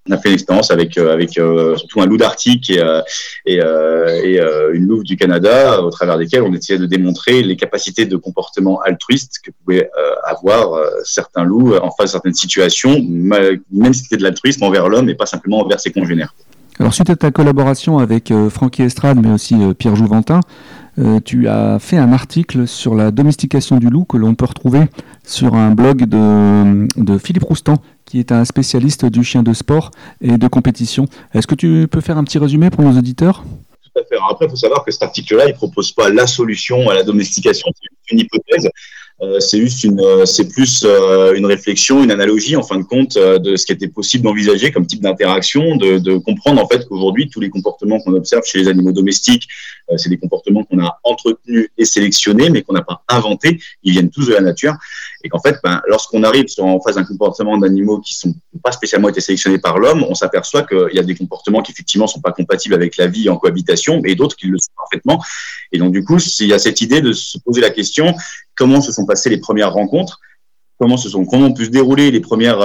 on 0.09 0.11
a 0.13 0.17
fait 0.17 0.29
une 0.29 0.35
expérience 0.35 0.71
avec, 0.71 0.97
avec 0.97 1.31
surtout 1.31 2.01
un 2.01 2.05
loup 2.05 2.17
d'Arctique 2.17 2.71
et, 2.71 3.59
une 4.73 4.87
louve 4.87 5.03
du 5.03 5.17
Canada 5.17 5.81
au 5.81 5.89
travers 5.89 6.17
desquels 6.17 6.43
on 6.43 6.53
essayait 6.53 6.79
de 6.79 6.85
démontrer 6.85 7.43
les 7.43 7.55
capacités 7.55 8.05
de 8.05 8.15
comportement 8.15 8.81
altruiste 8.81 9.39
que 9.43 9.51
pouvaient 9.51 9.89
euh, 9.97 10.11
avoir 10.25 10.73
euh, 10.73 10.89
certains 11.03 11.43
loups 11.43 11.75
en 11.75 11.91
face 11.91 12.07
de 12.07 12.11
certaines 12.11 12.33
situations, 12.33 13.01
même 13.01 13.93
si 13.93 14.03
c'était 14.03 14.17
de 14.17 14.23
l'altruisme 14.23 14.63
envers 14.63 14.89
l'homme 14.89 15.09
et 15.09 15.15
pas 15.15 15.25
simplement 15.25 15.59
envers 15.59 15.79
ses 15.79 15.91
congénères. 15.91 16.33
Alors 16.79 16.93
suite 16.93 17.09
à 17.09 17.15
ta 17.15 17.31
collaboration 17.31 17.99
avec 17.99 18.31
euh, 18.31 18.49
Francky 18.49 18.83
Estrade, 18.83 19.19
mais 19.21 19.31
aussi 19.31 19.55
Pierre 19.77 19.95
Jouventin, 19.95 20.39
tu 21.23 21.47
as 21.47 21.79
fait 21.79 21.97
un 21.97 22.11
article 22.11 22.67
sur 22.67 22.95
la 22.95 23.11
domestication 23.11 23.77
du 23.77 23.87
loup 23.87 24.03
que 24.03 24.17
l'on 24.17 24.35
peut 24.35 24.45
retrouver 24.45 24.81
sur 25.25 25.55
un 25.55 25.71
blog 25.71 26.05
de, 26.05 26.87
de 27.01 27.17
Philippe 27.17 27.43
Roustan, 27.43 27.75
qui 28.05 28.19
est 28.19 28.31
un 28.31 28.45
spécialiste 28.45 29.05
du 29.05 29.23
chien 29.23 29.43
de 29.43 29.53
sport 29.53 29.91
et 30.19 30.37
de 30.37 30.47
compétition. 30.47 31.05
Est-ce 31.33 31.47
que 31.47 31.55
tu 31.55 31.87
peux 31.89 32.01
faire 32.01 32.17
un 32.17 32.23
petit 32.23 32.37
résumé 32.37 32.69
pour 32.69 32.83
nos 32.83 32.97
auditeurs? 32.97 33.43
Après, 33.95 34.45
il 34.45 34.49
faut 34.49 34.55
savoir 34.55 34.83
que 34.85 34.91
cet 34.91 35.03
article-là, 35.03 35.47
il 35.47 35.53
propose 35.53 35.91
pas 35.91 36.09
la 36.09 36.27
solution 36.27 36.89
à 36.89 36.93
la 36.93 37.03
domestication, 37.03 37.67
c'est 37.75 38.13
une 38.13 38.19
hypothèse. 38.19 38.69
Euh, 39.21 39.39
c'est 39.39 39.59
juste 39.59 39.83
une, 39.83 39.99
euh, 39.99 40.25
c'est 40.25 40.47
plus 40.47 40.83
euh, 40.83 41.35
une 41.35 41.45
réflexion, 41.45 42.03
une 42.03 42.09
analogie 42.09 42.55
en 42.55 42.63
fin 42.63 42.77
de 42.77 42.83
compte 42.83 43.17
de 43.17 43.55
ce 43.55 43.65
qui 43.65 43.71
était 43.71 43.87
possible 43.87 44.23
d'envisager 44.23 44.71
comme 44.71 44.87
type 44.87 45.01
d'interaction, 45.01 45.75
de, 45.75 46.17
comprendre 46.17 46.61
en 46.61 46.67
fait 46.67 46.87
qu'aujourd'hui 46.87 47.29
tous 47.29 47.39
les 47.39 47.49
comportements 47.49 47.99
qu'on 47.99 48.13
observe 48.13 48.43
chez 48.45 48.59
les 48.59 48.67
animaux 48.67 48.91
domestiques, 48.91 49.47
c'est 49.97 50.09
des 50.09 50.17
comportements 50.17 50.63
qu'on 50.63 50.79
a 50.79 50.99
entretenus 51.03 51.69
et 51.77 51.85
sélectionnés, 51.85 52.49
mais 52.49 52.61
qu'on 52.61 52.73
n'a 52.73 52.81
pas 52.81 53.03
inventés. 53.07 53.59
Ils 53.83 53.91
viennent 53.91 54.09
tous 54.09 54.27
de 54.27 54.33
la 54.33 54.41
nature, 54.41 54.75
et 55.23 55.29
qu'en 55.29 55.39
fait, 55.39 55.57
ben, 55.63 55.81
lorsqu'on 55.87 56.23
arrive 56.23 56.47
sur, 56.47 56.65
en 56.65 56.79
face 56.79 56.95
d'un 56.95 57.03
comportement 57.03 57.57
d'animaux 57.57 57.99
qui 57.99 58.15
sont 58.15 58.33
pas 58.63 58.71
spécialement 58.71 59.09
été 59.09 59.21
sélectionnés 59.21 59.59
par 59.59 59.79
l'homme, 59.79 60.05
on 60.07 60.15
s'aperçoit 60.15 60.63
qu'il 60.63 60.93
y 60.93 60.99
a 60.99 61.03
des 61.03 61.15
comportements 61.15 61.61
qui 61.61 61.71
effectivement 61.71 62.07
sont 62.07 62.21
pas 62.21 62.31
compatibles 62.31 62.75
avec 62.75 62.97
la 62.97 63.07
vie 63.07 63.29
en 63.29 63.37
cohabitation, 63.37 64.01
et 64.05 64.15
d'autres 64.15 64.35
qui 64.35 64.47
le 64.47 64.57
sont 64.57 64.71
parfaitement. 64.75 65.21
Et 65.71 65.77
donc 65.77 65.91
du 65.91 66.03
coup, 66.03 66.17
il 66.39 66.47
y 66.47 66.53
a 66.53 66.59
cette 66.59 66.81
idée 66.81 67.01
de 67.01 67.13
se 67.13 67.37
poser 67.39 67.61
la 67.61 67.69
question 67.69 68.15
comment 68.61 68.79
se 68.79 68.91
sont 68.91 69.07
passées 69.07 69.31
les 69.31 69.39
premières 69.39 69.73
rencontres, 69.73 70.19
comment 70.79 70.95
se 70.95 71.09
sont 71.09 71.25
comment 71.25 71.47
ont 71.47 71.53
pu 71.53 71.65
se 71.65 71.71
dérouler 71.71 72.11
les 72.11 72.19
premières 72.19 72.59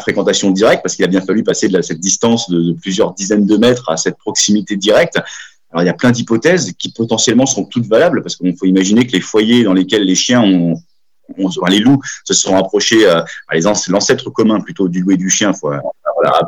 fréquentations 0.00 0.52
directes 0.52 0.82
parce 0.84 0.94
qu'il 0.94 1.04
a 1.04 1.08
bien 1.08 1.20
fallu 1.20 1.42
passer 1.42 1.68
de 1.68 1.82
cette 1.82 1.98
distance 1.98 2.48
de, 2.50 2.72
plusieurs 2.74 3.14
dizaines 3.14 3.46
de 3.46 3.56
mètres 3.56 3.90
à 3.90 3.96
cette 3.96 4.16
proximité 4.16 4.76
directe. 4.76 5.18
Il 5.76 5.84
y 5.84 5.88
a 5.88 5.92
plein 5.92 6.12
d'hypothèses 6.12 6.72
qui 6.78 6.92
potentiellement 6.92 7.46
sont 7.46 7.64
toutes 7.64 7.86
valables 7.86 8.22
parce 8.22 8.36
qu'il 8.36 8.56
faut 8.56 8.66
imaginer 8.66 9.04
que 9.08 9.12
les 9.12 9.20
foyers 9.20 9.64
dans 9.64 9.74
lesquels 9.74 10.04
les 10.04 10.14
chiens 10.14 10.40
ont 10.40 10.80
on, 11.36 11.66
les 11.66 11.78
loups 11.80 12.00
se 12.24 12.34
sont 12.34 12.54
rapprochés, 12.54 13.08
euh, 13.08 13.20
les 13.52 13.62
l'ancêtre 13.62 14.30
commun 14.30 14.60
plutôt 14.60 14.88
du 14.88 15.02
loup 15.02 15.12
et 15.12 15.16
du 15.16 15.30
chien, 15.30 15.52
faut, 15.52 15.70
voilà, 16.14 16.40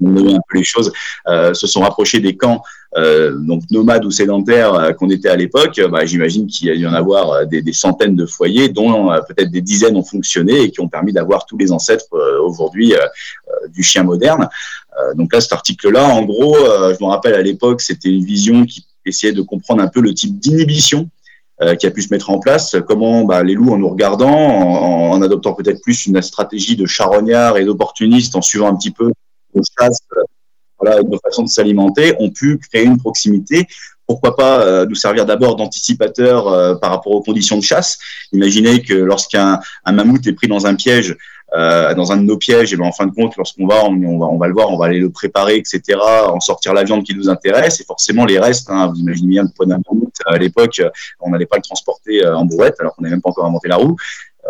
nommer 0.00 0.34
un 0.34 0.40
peu 0.48 0.58
les 0.58 0.64
choses, 0.64 0.92
euh, 1.26 1.54
se 1.54 1.66
sont 1.66 1.80
rapprochés 1.80 2.20
des 2.20 2.36
camps 2.36 2.62
euh, 2.96 3.36
donc 3.38 3.62
nomades 3.70 4.04
ou 4.06 4.10
sédentaires 4.10 4.72
euh, 4.74 4.92
qu'on 4.92 5.10
était 5.10 5.28
à 5.28 5.36
l'époque. 5.36 5.80
Bah, 5.90 6.06
J'imagine 6.06 6.46
qu'il 6.46 6.74
y 6.74 6.86
a 6.86 6.88
en 6.88 6.94
avoir 6.94 7.30
euh, 7.30 7.44
des, 7.44 7.60
des 7.60 7.72
centaines 7.72 8.16
de 8.16 8.24
foyers, 8.24 8.70
dont 8.70 9.12
euh, 9.12 9.20
peut-être 9.20 9.50
des 9.50 9.60
dizaines 9.60 9.96
ont 9.96 10.04
fonctionné 10.04 10.62
et 10.62 10.70
qui 10.70 10.80
ont 10.80 10.88
permis 10.88 11.12
d'avoir 11.12 11.44
tous 11.44 11.58
les 11.58 11.70
ancêtres 11.70 12.06
aujourd'hui 12.42 12.94
du 13.70 13.82
chien 13.82 14.02
moderne. 14.02 14.48
donc 15.14 15.32
là, 15.32 15.40
cet 15.40 15.52
article-là, 15.52 16.06
en 16.06 16.22
gros, 16.22 16.56
je 16.56 17.02
me 17.02 17.08
rappelle 17.08 17.34
à 17.34 17.42
l'époque, 17.42 17.80
c'était 17.80 18.08
une 18.08 18.24
vision 18.24 18.64
qui 18.64 18.84
essayait 19.04 19.32
de 19.32 19.42
comprendre 19.42 19.82
un 19.82 19.88
peu 19.88 20.00
le 20.00 20.14
type 20.14 20.38
d'inhibition 20.38 21.08
euh, 21.62 21.74
qui 21.74 21.86
a 21.86 21.90
pu 21.90 22.02
se 22.02 22.08
mettre 22.10 22.30
en 22.30 22.38
place, 22.38 22.76
comment 22.86 23.24
bah, 23.24 23.42
les 23.42 23.54
loups, 23.54 23.72
en 23.72 23.78
nous 23.78 23.88
regardant, 23.88 24.28
en, 24.28 25.10
en 25.10 25.22
adoptant 25.22 25.54
peut-être 25.54 25.80
plus 25.82 26.06
une 26.06 26.20
stratégie 26.22 26.76
de 26.76 26.86
charognard 26.86 27.56
et 27.56 27.64
d'opportuniste, 27.64 28.36
en 28.36 28.42
suivant 28.42 28.68
un 28.68 28.76
petit 28.76 28.92
peu 28.92 29.10
nos 29.54 29.62
chasses, 29.78 30.00
euh, 30.16 30.22
voilà, 30.78 31.02
nos 31.02 31.18
façons 31.18 31.42
de 31.42 31.48
s'alimenter, 31.48 32.14
ont 32.20 32.30
pu 32.30 32.58
créer 32.58 32.84
une 32.84 32.98
proximité. 32.98 33.66
Pourquoi 34.06 34.36
pas 34.36 34.62
euh, 34.62 34.86
nous 34.86 34.94
servir 34.94 35.26
d'abord 35.26 35.56
d'anticipateur 35.56 36.48
euh, 36.48 36.74
par 36.76 36.90
rapport 36.90 37.12
aux 37.12 37.22
conditions 37.22 37.58
de 37.58 37.62
chasse 37.62 37.98
Imaginez 38.32 38.82
que 38.82 38.94
lorsqu'un 38.94 39.60
mammouth 39.86 40.26
est 40.26 40.32
pris 40.32 40.48
dans 40.48 40.66
un 40.66 40.74
piège, 40.74 41.16
euh, 41.54 41.94
dans 41.94 42.12
un 42.12 42.18
de 42.18 42.22
nos 42.22 42.36
pièges, 42.36 42.72
et 42.72 42.76
ben 42.76 42.84
en 42.84 42.92
fin 42.92 43.06
de 43.06 43.12
compte, 43.12 43.36
lorsqu'on 43.36 43.66
va 43.66 43.84
on, 43.84 44.18
va, 44.18 44.26
on 44.26 44.36
va 44.36 44.48
le 44.48 44.52
voir, 44.52 44.70
on 44.70 44.76
va 44.76 44.86
aller 44.86 45.00
le 45.00 45.10
préparer, 45.10 45.56
etc., 45.56 45.98
en 45.98 46.40
sortir 46.40 46.74
la 46.74 46.84
viande 46.84 47.04
qui 47.04 47.14
nous 47.14 47.28
intéresse, 47.28 47.80
et 47.80 47.84
forcément 47.84 48.26
les 48.26 48.38
restes, 48.38 48.68
hein, 48.70 48.88
vous 48.88 49.00
imaginez 49.00 49.28
bien 49.28 49.42
le 49.44 49.48
poids 49.54 49.66
d'un 49.66 49.80
à 50.26 50.38
l'époque, 50.38 50.82
on 51.20 51.30
n'allait 51.30 51.46
pas 51.46 51.56
le 51.56 51.62
transporter 51.62 52.24
euh, 52.24 52.36
en 52.36 52.44
brouette, 52.44 52.76
alors 52.80 52.94
qu'on 52.94 53.02
n'avait 53.02 53.14
même 53.14 53.22
pas 53.22 53.30
encore 53.30 53.46
inventé 53.46 53.68
la 53.68 53.76
roue. 53.76 53.96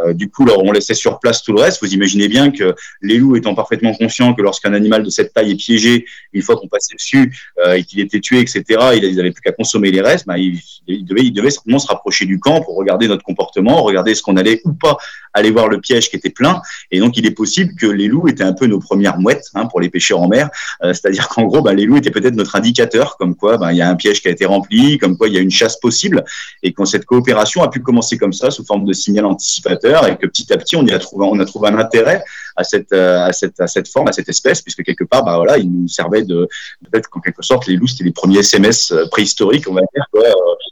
Euh, 0.05 0.13
du 0.13 0.31
coup, 0.31 0.45
alors, 0.45 0.63
on 0.65 0.71
laissait 0.71 0.95
sur 0.95 1.19
place 1.19 1.43
tout 1.43 1.53
le 1.53 1.61
reste. 1.61 1.83
Vous 1.83 1.93
imaginez 1.93 2.29
bien 2.29 2.51
que 2.51 2.75
les 3.03 3.17
loups 3.17 3.37
étant 3.37 3.55
parfaitement 3.55 3.95
conscients 3.95 4.35
que 4.35 4.43
lorsqu'un 4.43 4.73
animal 4.73 5.03
de 5.03 5.11
cette 5.11 5.33
taille 5.33 5.51
est 5.51 5.57
piégé, 5.57 6.05
une 6.33 6.43
fois 6.43 6.57
qu'on 6.57 6.69
passait 6.69 6.95
dessus 6.95 7.37
euh, 7.65 7.75
et 7.75 7.85
qu'il 7.85 8.01
était 8.01 8.21
tué, 8.21 8.41
etc., 8.41 8.63
ils 8.95 9.17
n'avaient 9.17 9.33
plus 9.33 9.43
qu'à 9.43 9.53
consommer 9.53 9.91
les 9.91 10.01
restes. 10.01 10.27
Bah, 10.27 10.39
ils, 10.39 10.61
ils, 10.87 11.05
devaient, 11.05 11.23
ils 11.23 11.33
devaient 11.33 11.51
certainement 11.51 11.79
se 11.79 11.89
rapprocher 11.89 12.27
du 12.27 12.39
camp 12.39 12.61
pour 12.61 12.77
regarder 12.77 13.09
notre 13.09 13.25
comportement, 13.25 13.83
regarder 13.83 14.15
ce 14.15 14.23
qu'on 14.23 14.37
allait 14.37 14.61
ou 14.65 14.73
pas 14.73 14.99
aller 15.35 15.51
voir 15.51 15.69
le 15.69 15.81
piège 15.81 16.11
qui 16.11 16.17
était 16.17 16.31
plein. 16.31 16.61
Et 16.91 17.01
donc, 17.01 17.17
il 17.17 17.27
est 17.27 17.33
possible 17.33 17.75
que 17.75 17.87
les 17.87 18.09
loups 18.09 18.29
étaient 18.29 18.45
un 18.45 18.53
peu 18.53 18.67
nos 18.67 18.79
premières 18.79 19.19
mouettes 19.19 19.49
hein, 19.55 19.67
pour 19.67 19.81
les 19.81 19.89
pêcheurs 19.89 20.21
en 20.21 20.29
mer. 20.29 20.51
Euh, 20.83 20.93
C'est-à-dire 20.93 21.29
qu'en 21.29 21.45
gros, 21.45 21.63
bah, 21.63 21.75
les 21.75 21.85
loups 21.85 21.97
étaient 21.97 22.11
peut-être 22.11 22.35
notre 22.35 22.57
indicateur, 22.57 23.17
comme 23.17 23.35
quoi 23.35 23.57
bah, 23.59 23.73
il 23.73 23.77
y 23.77 23.83
a 23.83 23.89
un 23.89 23.97
piège 23.97 24.21
qui 24.21 24.29
a 24.29 24.31
été 24.31 24.47
rempli, 24.47 24.99
comme 24.99 25.17
quoi 25.17 25.29
il 25.29 25.35
y 25.35 25.39
a 25.39 25.41
une 25.41 25.51
chasse 25.51 25.79
possible, 25.79 26.25
et 26.63 26.73
quand 26.73 26.85
cette 26.85 27.05
coopération 27.05 27.63
a 27.63 27.69
pu 27.69 27.81
commencer 27.81 28.19
comme 28.19 28.33
ça, 28.33 28.51
sous 28.51 28.65
forme 28.65 28.85
de 28.85 28.93
signal 28.93 29.27
anticipateur, 29.27 30.07
et 30.07 30.17
que 30.17 30.27
petit 30.27 30.53
à 30.53 30.57
petit, 30.57 30.77
on 30.77 30.85
y 30.87 30.93
a 30.93 30.99
trouvé, 30.99 31.27
on 31.31 31.39
a 31.39 31.45
trouvé 31.45 31.69
un 31.69 31.79
intérêt 31.79 32.25
à 32.59 32.65
cette, 32.65 32.93
euh, 32.93 33.21
à 33.21 33.33
cette, 33.33 33.61
à 33.61 33.69
cette 33.69 33.89
forme, 33.89 34.09
à 34.09 34.13
cette 34.13 34.29
espèce, 34.29 34.61
puisque 34.61 34.83
quelque 34.83 35.05
part, 35.05 35.25
bah, 35.25 35.37
voilà, 35.37 35.59
il 35.59 35.71
nous 35.71 35.87
servait 35.87 36.25
de, 36.25 36.49
peut-être 36.91 37.09
qu'en 37.09 37.21
quelque 37.21 37.43
sorte, 37.43 37.67
les 37.69 37.77
loups, 37.77 37.87
c'était 37.87 38.03
les 38.03 38.13
premiers 38.13 38.41
SMS 38.41 38.91
euh, 38.91 39.07
préhistoriques, 39.11 39.69
on 39.71 39.75
va 39.75 39.83
dire, 39.95 40.05
quoi, 40.11 40.25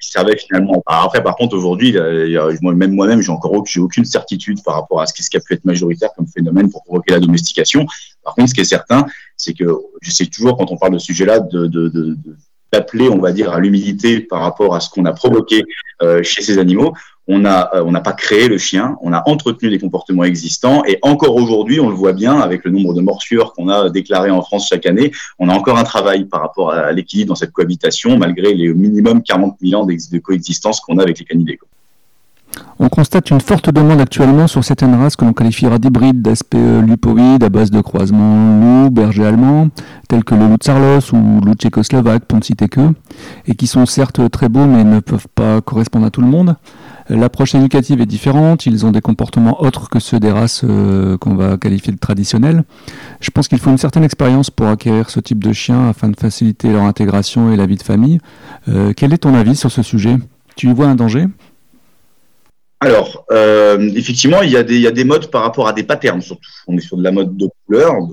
qui 0.03 0.11
servait 0.11 0.37
finalement. 0.37 0.83
après, 0.85 1.23
par 1.23 1.37
contre, 1.37 1.57
aujourd'hui, 1.57 1.93
même 1.93 2.93
moi-même, 2.93 3.23
j'ai 3.23 3.31
encore 3.31 3.53
aucune 3.53 4.05
certitude 4.05 4.63
par 4.65 4.75
rapport 4.75 5.01
à 5.01 5.07
ce 5.07 5.15
qui 5.15 5.37
a 5.37 5.41
pu 5.41 5.55
être 5.55 5.65
majoritaire 5.65 6.11
comme 6.17 6.27
phénomène 6.27 6.71
pour 6.71 6.83
provoquer 6.83 7.13
la 7.15 7.21
domestication. 7.21 7.87
Par 8.25 8.35
contre, 8.35 8.51
ce 8.51 8.55
qui 8.55 8.61
est 8.61 8.65
certain, 8.65 9.07
c'est 9.37 9.55
que 9.55 9.65
j'essaie 10.03 10.27
toujours, 10.27 10.57
quand 10.59 10.71
on 10.73 10.77
parle 10.77 10.95
de 10.95 10.99
ce 10.99 11.07
sujet-là, 11.07 11.41
de, 11.41 12.17
d'appeler, 12.73 13.09
on 13.09 13.19
va 13.19 13.33
dire, 13.33 13.53
à 13.53 13.61
l'humilité 13.61 14.21
par 14.21 14.41
rapport 14.41 14.75
à 14.75 14.81
ce 14.81 14.91
qu'on 14.91 15.05
a 15.05 15.13
provoqué 15.13 15.63
euh, 16.03 16.23
chez 16.23 16.43
ces 16.43 16.59
animaux. 16.59 16.93
On 17.29 17.41
n'a 17.41 17.71
euh, 17.75 17.83
on 17.85 17.93
n'a 17.93 18.01
pas 18.01 18.13
créé 18.13 18.49
le 18.49 18.59
chien, 18.59 18.97
on 19.03 19.13
a 19.13 19.23
entretenu 19.27 19.69
des 19.71 19.79
comportements 19.79 20.25
existants 20.25 20.85
et 20.87 20.99
encore 21.03 21.35
aujourd'hui, 21.35 21.81
on 21.81 21.89
le 21.89 21.97
voit 21.97 22.13
bien 22.13 22.39
avec 22.39 22.65
le 22.65 22.71
nombre 22.71 22.95
de 22.95 23.01
morsures 23.01 23.53
qu'on 23.53 23.69
a 23.69 23.91
déclarées 23.91 24.31
en 24.31 24.43
France 24.43 24.69
chaque 24.69 24.87
année, 24.87 25.13
on 25.39 25.49
a 25.49 25.55
encore 25.55 25.79
un 25.79 25.85
travail 25.85 26.25
par 26.25 26.41
rapport 26.41 26.73
à 26.73 26.93
l'équilibre 26.93 27.29
dans 27.31 27.35
cette 27.35 27.53
cohabitation 27.53 28.17
malgré 28.19 28.55
les 28.55 28.73
minimum 28.73 29.23
40 29.23 29.57
000 29.61 29.81
ans 29.81 29.87
de 29.87 30.19
coexistence 30.19 30.81
qu'on 30.81 30.99
a 30.99 31.03
avec 31.03 31.19
les 31.19 31.25
canidés. 31.25 31.59
On 32.79 32.89
constate 32.89 33.31
une 33.31 33.41
forte 33.41 33.71
demande 33.71 34.01
actuellement 34.01 34.47
sur 34.47 34.63
certaines 34.65 34.95
races 34.95 35.17
que 35.17 35.25
l'on 35.25 35.33
qualifiera 35.33 35.79
d'hybrides 35.79 36.23
d'aspect 36.23 36.83
lupoïde 36.83 37.43
à 37.43 37.49
base 37.49 37.71
de 37.71 37.81
croisement 37.81 38.61
loup, 38.61 38.91
berger 38.91 39.25
allemand, 39.25 39.69
tels 40.09 40.25
que 40.25 40.35
le 40.35 40.47
loup 40.47 40.57
de 40.59 40.63
Sarlos 40.63 41.15
ou 41.15 41.41
loup 41.41 41.55
tchécoslovaque, 41.55 42.27
pour 42.27 42.39
ne 42.39 42.45
citer 42.45 42.69
que, 42.69 42.93
et 43.47 43.55
qui 43.55 43.67
sont 43.67 43.87
certes 43.87 44.31
très 44.31 44.49
beaux 44.49 44.67
mais 44.67 44.85
ne 44.85 45.01
peuvent 45.01 45.29
pas 45.35 45.61
correspondre 45.61 46.07
à 46.07 46.11
tout 46.11 46.21
le 46.21 46.29
monde. 46.29 46.57
L'approche 47.09 47.55
éducative 47.55 48.01
est 48.01 48.07
différente, 48.07 48.67
ils 48.67 48.85
ont 48.85 48.91
des 48.91 49.01
comportements 49.01 49.63
autres 49.63 49.89
que 49.89 50.01
ceux 50.01 50.19
des 50.19 50.33
races 50.33 50.63
euh, 50.65 51.17
qu'on 51.19 51.37
va 51.37 51.57
qualifier 51.57 51.93
de 51.93 51.99
traditionnelles. 51.99 52.65
Je 53.21 53.31
pense 53.31 53.47
qu'il 53.47 53.59
faut 53.59 53.71
une 53.71 53.79
certaine 53.79 54.03
expérience 54.03 54.51
pour 54.51 54.67
acquérir 54.67 55.09
ce 55.09 55.21
type 55.21 55.43
de 55.43 55.53
chien 55.53 55.89
afin 55.89 56.09
de 56.09 56.17
faciliter 56.17 56.73
leur 56.73 56.83
intégration 56.83 57.53
et 57.53 57.57
la 57.57 57.67
vie 57.67 57.77
de 57.77 57.83
famille. 57.83 58.19
Euh, 58.69 58.93
quel 58.97 59.13
est 59.13 59.19
ton 59.19 59.35
avis 59.35 59.55
sur 59.55 59.71
ce 59.71 59.83
sujet? 59.83 60.17
Tu 60.57 60.69
y 60.69 60.73
vois 60.73 60.87
un 60.87 60.97
danger? 60.97 61.27
Alors, 62.81 63.25
euh, 63.31 63.91
effectivement, 63.95 64.43
il 64.43 64.51
y, 64.51 64.53
y 64.53 64.87
a 64.87 64.91
des 64.91 65.05
modes 65.05 65.31
par 65.31 65.43
rapport 65.43 65.69
à 65.69 65.73
des 65.73 65.85
patterns, 65.85 66.21
surtout. 66.21 66.51
On 66.67 66.77
est 66.77 66.81
sur 66.81 66.97
de 66.97 67.05
la 67.05 67.13
mode 67.13 67.37
de 67.37 67.49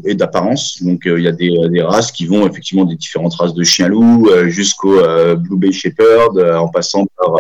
et 0.06 0.16
d'apparence. 0.16 0.82
Donc, 0.82 1.06
euh, 1.06 1.20
il 1.20 1.26
y 1.26 1.28
a 1.28 1.32
des, 1.32 1.54
des, 1.70 1.82
races 1.82 2.12
qui 2.12 2.26
vont 2.26 2.48
effectivement 2.48 2.86
des 2.86 2.96
différentes 2.96 3.36
races 3.36 3.54
de 3.54 3.64
chiens 3.64 3.88
loups 3.88 4.28
euh, 4.30 4.48
jusqu'au 4.50 4.96
Blue 5.38 5.58
Bay 5.58 5.72
Shepherd, 5.72 6.40
en 6.40 6.68
passant 6.68 7.06
par 7.18 7.36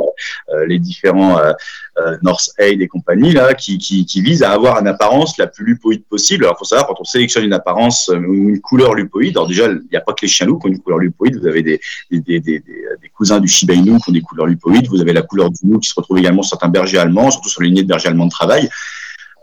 les 0.67 0.79
différents 0.79 1.39
North 2.21 2.49
Aid 2.57 2.81
et 2.81 2.87
compagnie, 2.87 3.31
là, 3.31 3.53
qui, 3.53 3.77
visent 4.21 4.43
à 4.43 4.51
avoir 4.51 4.79
une 4.79 4.87
apparence 4.87 5.37
la 5.37 5.47
plus 5.47 5.65
lupoïde 5.65 6.03
possible. 6.05 6.45
Alors, 6.45 6.57
faut 6.57 6.65
savoir, 6.65 6.87
quand 6.87 6.99
on 6.99 7.03
sélectionne 7.03 7.45
une 7.45 7.53
apparence 7.53 8.09
ou 8.09 8.49
une 8.49 8.61
couleur 8.61 8.93
lupoïde, 8.93 9.35
alors 9.37 9.47
déjà, 9.47 9.67
il 9.67 9.81
n'y 9.91 9.97
a 9.97 10.01
pas 10.01 10.13
que 10.13 10.21
les 10.21 10.27
chiens 10.27 10.47
loups 10.47 10.59
qui 10.59 10.67
ont 10.67 10.71
une 10.71 10.79
couleur 10.79 10.99
lupoïde. 10.99 11.39
Vous 11.39 11.47
avez 11.47 11.63
des, 11.63 11.79
cousins 13.15 13.39
du 13.39 13.47
Shiba 13.47 13.73
Inu 13.73 13.97
qui 13.99 14.09
ont 14.09 14.13
des 14.13 14.21
couleurs 14.21 14.47
lupoïdes. 14.47 14.87
Vous 14.87 15.01
avez 15.01 15.13
la 15.13 15.21
couleur 15.21 15.49
du 15.49 15.57
loup 15.67 15.79
qui 15.79 15.89
se 15.89 15.95
retrouve 15.95 16.17
également 16.17 16.43
sur 16.43 16.51
certains 16.57 16.69
bergers 16.69 16.99
allemands 16.99 17.31
surtout 17.31 17.49
sur 17.49 17.61
les 17.61 17.69
lignées 17.69 17.83
de 17.83 17.87
berger 17.87 18.07
allemand 18.07 18.25
de 18.25 18.31
travail. 18.31 18.69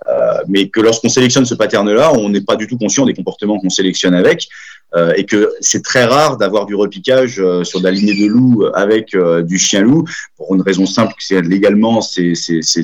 Euh, 0.08 0.42
mais 0.48 0.68
que 0.68 0.80
lorsqu'on 0.80 1.08
sélectionne 1.08 1.44
ce 1.44 1.54
pattern-là, 1.54 2.12
on 2.14 2.28
n'est 2.28 2.40
pas 2.40 2.56
du 2.56 2.66
tout 2.66 2.78
conscient 2.78 3.04
des 3.04 3.14
comportements 3.14 3.58
qu'on 3.58 3.70
sélectionne 3.70 4.14
avec, 4.14 4.48
euh, 4.96 5.12
et 5.16 5.24
que 5.24 5.52
c'est 5.60 5.84
très 5.84 6.04
rare 6.04 6.36
d'avoir 6.36 6.66
du 6.66 6.74
repiquage 6.74 7.38
euh, 7.38 7.62
sur 7.64 7.80
de 7.80 7.84
la 7.84 7.90
lignée 7.90 8.14
de 8.14 8.26
loup 8.26 8.64
avec 8.74 9.16
du 9.44 9.58
chien 9.58 9.82
loup, 9.82 10.04
pour 10.36 10.54
une 10.54 10.62
raison 10.62 10.86
simple, 10.86 11.12
que 11.12 11.22
c'est 11.22 11.42
légalement 11.42 12.00
c'est 12.00 12.34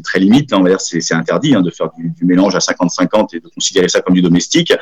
très 0.05 0.19
limite, 0.19 0.53
hein, 0.53 0.63
c'est 0.79 1.15
interdit 1.15 1.55
hein, 1.55 1.63
de 1.63 1.71
faire 1.71 1.91
du, 1.97 2.25
mélange 2.25 2.55
à 2.55 2.59
50-50 2.59 3.37
et 3.37 3.41
de 3.41 3.49
considérer 3.49 3.89
ça 3.89 4.01
comme 4.01 4.15
du 4.15 4.23
domestique. 4.23 4.73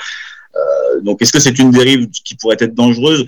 donc 1.03 1.23
est-ce 1.23 1.33
que 1.33 1.41
c'est 1.41 1.59
une 1.59 1.71
dérive 1.71 2.09
qui 2.11 2.35
pourrait 2.35 2.57
être 2.61 2.75
dangereuse? 2.75 3.27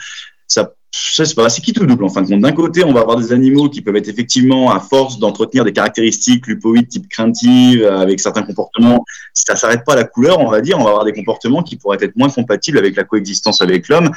C'est 0.91 1.35
pas 1.35 1.49
c'est 1.49 1.63
qui 1.63 1.73
tout 1.73 1.87
double 1.87 2.05
en 2.05 2.09
fin 2.09 2.23
de 2.23 2.29
compte. 2.29 2.41
D'un 2.41 2.53
côté, 2.53 2.85
on 2.85 2.93
va 2.93 3.01
avoir 3.01 3.17
des 3.17 3.33
animaux 3.33 3.69
qui 3.69 3.81
peuvent 3.81 3.97
être 3.97 4.09
effectivement 4.09 4.71
à 4.71 4.81
force 4.81 5.19
d'entretenir 5.19 5.65
des 5.65 5.73
caractéristiques 5.73 6.47
lupoïdes 6.47 6.89
type 6.89 7.09
craintive 7.09 7.83
euh, 7.83 7.99
avec 7.99 8.21
certains 8.21 8.43
comportements. 8.43 9.05
Ça 9.35 9.57
s'arrête 9.57 9.85
pas 9.85 9.95
à 9.95 9.97
la 9.97 10.05
couleur, 10.05 10.41
on 10.41 10.51
va 10.51 10.61
dire. 10.61 10.79
On 10.79 10.85
va 10.85 10.91
avoir 10.91 11.05
des 11.05 11.13
comportements 11.13 11.63
qui 11.63 11.77
pourraient 11.77 11.99
être 12.01 12.17
moins 12.17 12.31
compatibles 12.31 12.79
avec 12.79 12.97
la 12.97 13.05
coexistence 13.05 13.61
avec 13.61 13.89
l'homme. 13.89 14.11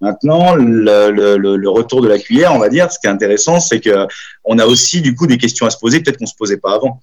Maintenant, 0.00 0.54
le, 0.54 1.10
le, 1.10 1.56
le, 1.56 1.70
retour 1.70 2.02
de 2.02 2.08
la 2.08 2.18
cuillère, 2.18 2.52
on 2.52 2.58
va 2.58 2.68
dire, 2.68 2.92
ce 2.92 2.98
qui 2.98 3.06
est 3.06 3.10
intéressant, 3.10 3.60
c'est 3.60 3.80
que 3.80 4.06
on 4.44 4.58
a 4.58 4.66
aussi 4.66 5.00
du 5.00 5.14
coup 5.14 5.26
des 5.26 5.38
questions 5.38 5.64
à 5.64 5.70
se 5.70 5.78
poser, 5.78 6.00
peut-être 6.00 6.18
qu'on 6.18 6.26
se 6.26 6.34
posait 6.34 6.58
pas 6.58 6.74
avant. 6.74 7.00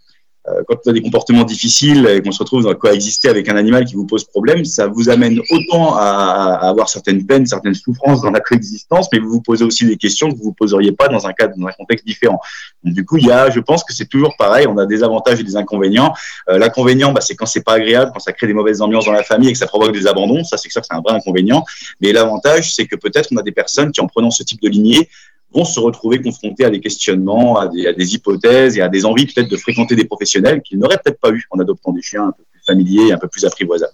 Euh, 0.50 0.62
quand 0.68 0.76
on 0.86 0.90
a 0.90 0.94
des 0.94 1.02
comportements 1.02 1.46
difficiles 1.46 2.06
et 2.06 2.22
qu'on 2.22 2.34
se 2.34 2.40
retrouve 2.40 2.68
à 2.68 2.76
coexister 2.76 3.30
avec 3.30 3.48
un 3.48 3.56
animal 3.56 3.86
qui 3.86 3.96
vous 3.96 4.06
pose 4.06 4.26
problème, 4.26 4.66
ça 4.66 4.88
vous 4.88 5.10
amène 5.10 5.40
autant 5.52 5.96
à, 5.96 6.60
avoir 6.62 6.90
certaines 6.90 7.26
peines, 7.26 7.46
certaines 7.46 7.74
souffrances 7.74 8.22
dans 8.22 8.32
la 8.32 8.42
coexistence, 8.42 9.08
mais 9.14 9.20
vous 9.20 9.30
vous 9.30 9.42
posez 9.42 9.64
aussi 9.64 9.86
des 9.86 9.96
questions 9.96 10.30
que 10.30 10.36
vous 10.36 10.44
vous 10.44 10.54
poseriez 10.54 10.92
pas 10.92 11.08
dans 11.08 11.26
un 11.28 11.34
cadre, 11.34 11.54
dans 11.58 11.68
un 11.68 11.72
contexte 11.72 12.06
différent. 12.06 12.42
Donc, 12.84 12.94
du 12.94 13.06
coup, 13.06 13.18
il 13.18 13.28
y 13.28 13.32
a, 13.32 13.50
je 13.50 13.62
pense 13.62 13.86
que 13.86 13.94
c'est 13.94 14.08
toujours 14.08 14.36
pareil. 14.38 14.68
On 14.68 14.78
a 14.78 14.86
des 14.86 15.02
avantages 15.02 15.40
et 15.40 15.44
des 15.44 15.56
inconvénients. 15.56 16.14
Euh, 16.50 16.58
L'inconvénient, 16.58 17.14
bah, 17.14 17.22
c'est 17.22 17.36
quand 17.36 17.46
c'est 17.46 17.64
pas 17.64 17.74
agréable, 17.74 18.12
quand 18.14 18.20
ça 18.20 18.34
crée 18.34 18.48
des 18.48 18.54
mauvaises 18.54 18.82
ambiances 18.82 19.06
dans 19.06 19.14
la 19.14 19.24
famille 19.24 19.50
et 19.50 19.54
que 19.54 19.58
ça 19.58 19.68
provoque 19.68 19.94
des 19.94 20.08
abandons. 20.08 20.44
Ça, 20.44 20.58
c'est 20.58 20.70
ça, 20.70 20.82
c'est 20.84 20.94
un 20.94 21.02
vrai 21.02 21.14
inconvénient. 21.14 21.64
Mais 22.02 22.12
l'avantage, 22.12 22.76
c'est 22.76 22.86
que 22.86 22.98
peut-être 22.98 23.30
on 23.32 23.38
a 23.38 23.44
des 23.44 23.54
personnes 23.54 23.92
qui, 23.92 24.02
en 24.02 24.08
prenant 24.08 24.32
ce 24.32 24.44
type 24.44 24.62
de 24.62 24.68
lignée, 24.68 25.10
vont 25.54 25.66
se 25.66 25.80
retrouver 25.80 26.22
confrontés 26.22 26.66
à 26.66 26.70
des 26.70 26.80
questionnements, 26.80 27.58
à 27.58 27.68
des, 27.68 28.16
hypothèses 28.16 28.78
et 28.78 28.82
à 28.82 28.90
des 28.90 29.06
envies 29.06 29.26
peut-être 29.26 29.50
de 29.50 29.58
fréquenter 29.58 29.96
des 29.96 30.06
professionnels 30.06 30.62
qu'ils 30.62 30.80
n'auraient 30.80 31.00
peut-être 31.04 31.20
pas 31.20 31.32
eu 31.32 31.44
en 31.52 31.60
adoptant 31.60 31.92
des 31.92 32.02
chiens 32.02 32.28
un 32.28 32.32
peu 32.32 32.44
plus 32.52 32.62
familiers 32.66 33.08
et 33.08 33.14
un 33.14 33.18
peu 33.18 33.28
plus 33.28 33.46
apprivoisables. 33.46 33.94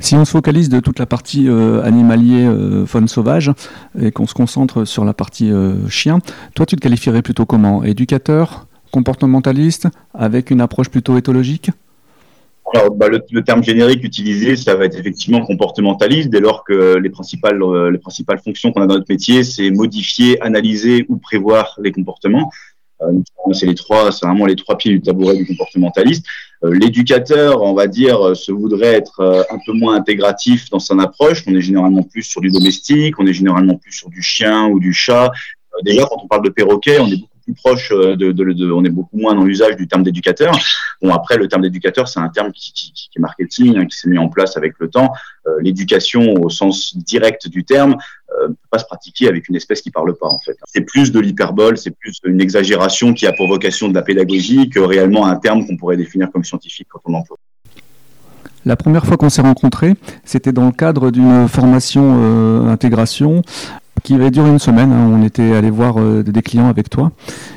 Si 0.00 0.14
on 0.14 0.24
se 0.24 0.30
focalise 0.30 0.68
de 0.68 0.80
toute 0.80 0.98
la 0.98 1.06
partie 1.06 1.48
euh, 1.48 1.82
animalier, 1.82 2.44
euh, 2.44 2.86
faune 2.86 3.08
sauvage, 3.08 3.50
et 3.98 4.10
qu'on 4.10 4.26
se 4.26 4.34
concentre 4.34 4.84
sur 4.84 5.04
la 5.04 5.14
partie 5.14 5.50
euh, 5.50 5.88
chien, 5.88 6.18
toi 6.54 6.66
tu 6.66 6.76
te 6.76 6.80
qualifierais 6.80 7.22
plutôt 7.22 7.46
comment? 7.46 7.82
Éducateur? 7.82 8.66
Comportementaliste? 8.92 9.88
Avec 10.14 10.50
une 10.50 10.60
approche 10.60 10.88
plutôt 10.88 11.16
éthologique? 11.16 11.70
Alors, 12.76 12.94
bah, 12.94 13.08
le, 13.08 13.42
terme 13.42 13.62
générique 13.62 14.04
utilisé, 14.04 14.56
ça 14.56 14.74
va 14.74 14.84
être 14.84 14.98
effectivement 14.98 15.44
comportementaliste, 15.44 16.28
dès 16.30 16.40
lors 16.40 16.64
que 16.64 16.96
les 16.96 17.10
principales, 17.10 17.62
euh, 17.62 17.90
les 17.90 17.98
principales 17.98 18.38
fonctions 18.38 18.72
qu'on 18.72 18.82
a 18.82 18.86
dans 18.86 18.94
notre 18.94 19.10
métier, 19.10 19.44
c'est 19.44 19.70
modifier, 19.70 20.40
analyser 20.42 21.06
ou 21.08 21.16
prévoir 21.16 21.78
les 21.82 21.92
comportements. 21.92 22.50
Euh, 23.02 23.12
c'est 23.52 23.66
les 23.66 23.74
trois, 23.74 24.10
c'est 24.12 24.26
vraiment 24.26 24.46
les 24.46 24.56
trois 24.56 24.76
pieds 24.76 24.90
du 24.90 25.00
tabouret 25.00 25.36
du 25.36 25.46
comportementaliste. 25.46 26.26
Euh, 26.64 26.72
l'éducateur, 26.72 27.62
on 27.62 27.74
va 27.74 27.86
dire, 27.86 28.36
se 28.36 28.52
voudrait 28.52 28.94
être 28.94 29.46
un 29.50 29.58
peu 29.64 29.72
moins 29.72 29.94
intégratif 29.94 30.70
dans 30.70 30.78
son 30.78 30.98
approche. 30.98 31.44
On 31.46 31.54
est 31.54 31.60
généralement 31.60 32.02
plus 32.02 32.22
sur 32.22 32.40
du 32.40 32.48
domestique, 32.48 33.18
on 33.18 33.26
est 33.26 33.34
généralement 33.34 33.76
plus 33.76 33.92
sur 33.92 34.08
du 34.10 34.22
chien 34.22 34.66
ou 34.66 34.80
du 34.80 34.92
chat. 34.92 35.30
déjà, 35.84 36.06
quand 36.06 36.20
on 36.22 36.28
parle 36.28 36.44
de 36.44 36.50
perroquet, 36.50 36.98
on 37.00 37.08
est 37.08 37.16
beaucoup 37.16 37.35
plus 37.46 37.54
proche 37.54 37.92
euh, 37.92 38.16
de, 38.16 38.32
de, 38.32 38.72
on 38.72 38.84
est 38.84 38.90
beaucoup 38.90 39.16
moins 39.16 39.34
dans 39.34 39.44
l'usage 39.44 39.76
du 39.76 39.86
terme 39.86 40.02
d'éducateur. 40.02 40.52
Bon, 41.00 41.12
après, 41.14 41.36
le 41.36 41.46
terme 41.46 41.62
d'éducateur, 41.62 42.08
c'est 42.08 42.20
un 42.20 42.28
terme 42.28 42.50
qui, 42.52 42.72
qui, 42.72 42.92
qui 42.92 43.08
est 43.16 43.20
marketing, 43.20 43.78
hein, 43.78 43.86
qui 43.86 43.96
s'est 43.96 44.08
mis 44.08 44.18
en 44.18 44.28
place 44.28 44.56
avec 44.56 44.74
le 44.78 44.90
temps. 44.90 45.12
Euh, 45.46 45.58
l'éducation, 45.60 46.34
au 46.34 46.50
sens 46.50 46.96
direct 46.96 47.48
du 47.48 47.64
terme, 47.64 47.96
euh, 48.32 48.48
ne 48.48 48.52
peut 48.54 48.68
pas 48.70 48.78
se 48.78 48.84
pratiquer 48.84 49.28
avec 49.28 49.48
une 49.48 49.56
espèce 49.56 49.80
qui 49.80 49.90
parle 49.90 50.14
pas, 50.16 50.26
en 50.26 50.38
fait. 50.40 50.56
C'est 50.66 50.80
plus 50.80 51.12
de 51.12 51.20
l'hyperbole, 51.20 51.78
c'est 51.78 51.92
plus 51.92 52.18
une 52.24 52.40
exagération 52.40 53.14
qui 53.14 53.26
a 53.26 53.32
pour 53.32 53.46
vocation 53.46 53.88
de 53.88 53.94
la 53.94 54.02
pédagogie 54.02 54.68
que 54.68 54.80
réellement 54.80 55.26
un 55.26 55.36
terme 55.36 55.66
qu'on 55.66 55.76
pourrait 55.76 55.96
définir 55.96 56.30
comme 56.32 56.44
scientifique 56.44 56.88
quand 56.90 57.00
on 57.04 57.12
l'emploie. 57.12 57.36
La 58.64 58.74
première 58.74 59.06
fois 59.06 59.16
qu'on 59.16 59.30
s'est 59.30 59.42
rencontrés, 59.42 59.94
c'était 60.24 60.50
dans 60.50 60.66
le 60.66 60.72
cadre 60.72 61.12
d'une 61.12 61.46
formation 61.46 62.66
intégration 62.68 63.42
qui 64.06 64.14
avait 64.14 64.30
duré 64.30 64.48
une 64.48 64.60
semaine. 64.60 64.92
Hein. 64.92 65.10
On 65.12 65.20
était 65.24 65.52
allé 65.56 65.68
voir 65.68 65.96
euh, 65.98 66.22
des 66.22 66.40
clients 66.40 66.68
avec 66.68 66.88
toi. 66.88 67.10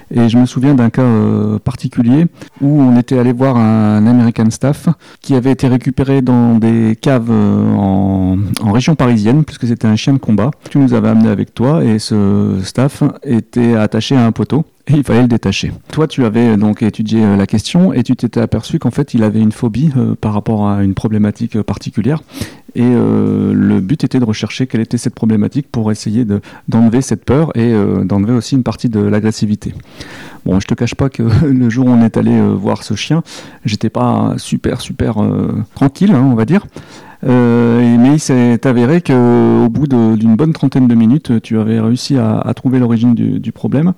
Et 0.10 0.30
je 0.30 0.36
me 0.36 0.48
souviens 0.48 0.74
d'un 0.74 0.90
cas 0.90 1.04
euh, 1.04 1.60
particulier 1.60 2.26
où 2.60 2.82
on 2.82 2.98
était 2.98 3.20
allé 3.20 3.34
voir 3.34 3.56
un 3.56 4.08
American 4.08 4.50
staff 4.50 4.90
qui 5.22 5.36
avait 5.36 5.52
été 5.52 5.68
récupéré 5.68 6.24
dans 6.24 6.56
des 6.56 6.98
caves 7.00 7.30
euh, 7.30 7.76
en, 7.76 8.40
en 8.64 8.72
région 8.72 8.96
parisienne, 8.96 9.44
puisque 9.44 9.68
c'était 9.68 9.86
un 9.86 9.96
chien 9.96 10.14
de 10.14 10.18
combat. 10.18 10.50
Tu 10.72 10.80
nous 10.80 10.96
avais 10.96 11.10
amené 11.10 11.30
avec 11.30 11.54
toi 11.54 11.84
et 11.84 12.00
ce 12.00 12.58
staff 12.64 13.04
était 13.24 13.76
attaché 13.76 14.16
à 14.16 14.26
un 14.26 14.32
poteau 14.32 14.66
il 14.98 15.04
fallait 15.04 15.22
le 15.22 15.28
détacher. 15.28 15.72
Toi, 15.92 16.08
tu 16.08 16.26
avais 16.26 16.58
donc 16.58 16.82
étudié 16.82 17.22
la 17.38 17.48
question 17.48 17.94
et 17.94 18.04
tu 18.04 18.16
t'étais 18.16 18.40
aperçu 18.40 18.80
qu'en 18.80 18.92
fait, 18.92 19.14
il 19.14 19.24
avait 19.24 19.40
une 19.40 19.52
phobie 19.52 19.92
par 20.22 20.34
rapport 20.34 20.68
à 20.68 20.84
une 20.84 20.94
problématique 20.94 21.62
particulière. 21.62 22.22
Et 22.76 22.84
euh, 22.84 23.54
le 23.54 23.82
but 23.82 24.04
était 24.04 24.20
de 24.20 24.26
rechercher 24.26 24.68
quelle 24.68 24.82
était 24.82 24.98
cette 24.98 25.16
problématique 25.16 25.68
pour 25.72 25.92
essayer 25.92 26.26
d'enlever 26.68 27.02
cette 27.02 27.26
peur 27.26 27.56
et 27.56 27.74
euh, 27.74 28.04
d'enlever 28.04 28.34
aussi 28.34 28.56
une 28.56 28.64
partie 28.64 28.90
de 28.90 29.00
l'agressivité. 29.00 29.74
Bon, 30.46 30.60
je 30.60 30.68
te 30.68 30.74
cache 30.76 30.96
pas 30.96 31.10
que 31.10 31.24
le 31.46 31.70
jour 31.70 31.88
où 31.88 31.90
on 31.90 32.04
est 32.04 32.18
allé 32.18 32.34
euh, 32.34 32.54
voir 32.54 32.84
ce 32.84 32.94
chien, 32.94 33.24
j'étais 33.66 33.90
pas 33.90 34.36
super 34.38 34.82
super 34.82 35.16
tranquille, 35.76 36.12
hein, 36.12 36.28
on 36.32 36.36
va 36.36 36.46
dire. 36.46 36.66
Mais 37.24 38.14
il 38.14 38.20
s'est 38.20 38.66
avéré 38.66 39.02
qu'au 39.02 39.70
bout 39.70 39.88
d'une 39.88 40.36
bonne 40.36 40.54
trentaine 40.54 40.88
de 40.88 40.96
minutes, 40.96 41.42
tu 41.42 41.60
avais 41.60 41.80
réussi 41.80 42.18
à, 42.18 42.52
trouver 42.56 42.80
l'origine 42.80 43.14
du, 43.14 43.40
du, 43.40 43.52
problème. 43.52 43.94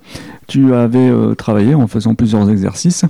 Tu 0.48 0.74
avais 0.74 1.10
travaillé 1.36 1.74
en 1.74 1.86
faisant 1.86 2.14
plusieurs 2.14 2.50
exercices 2.50 3.04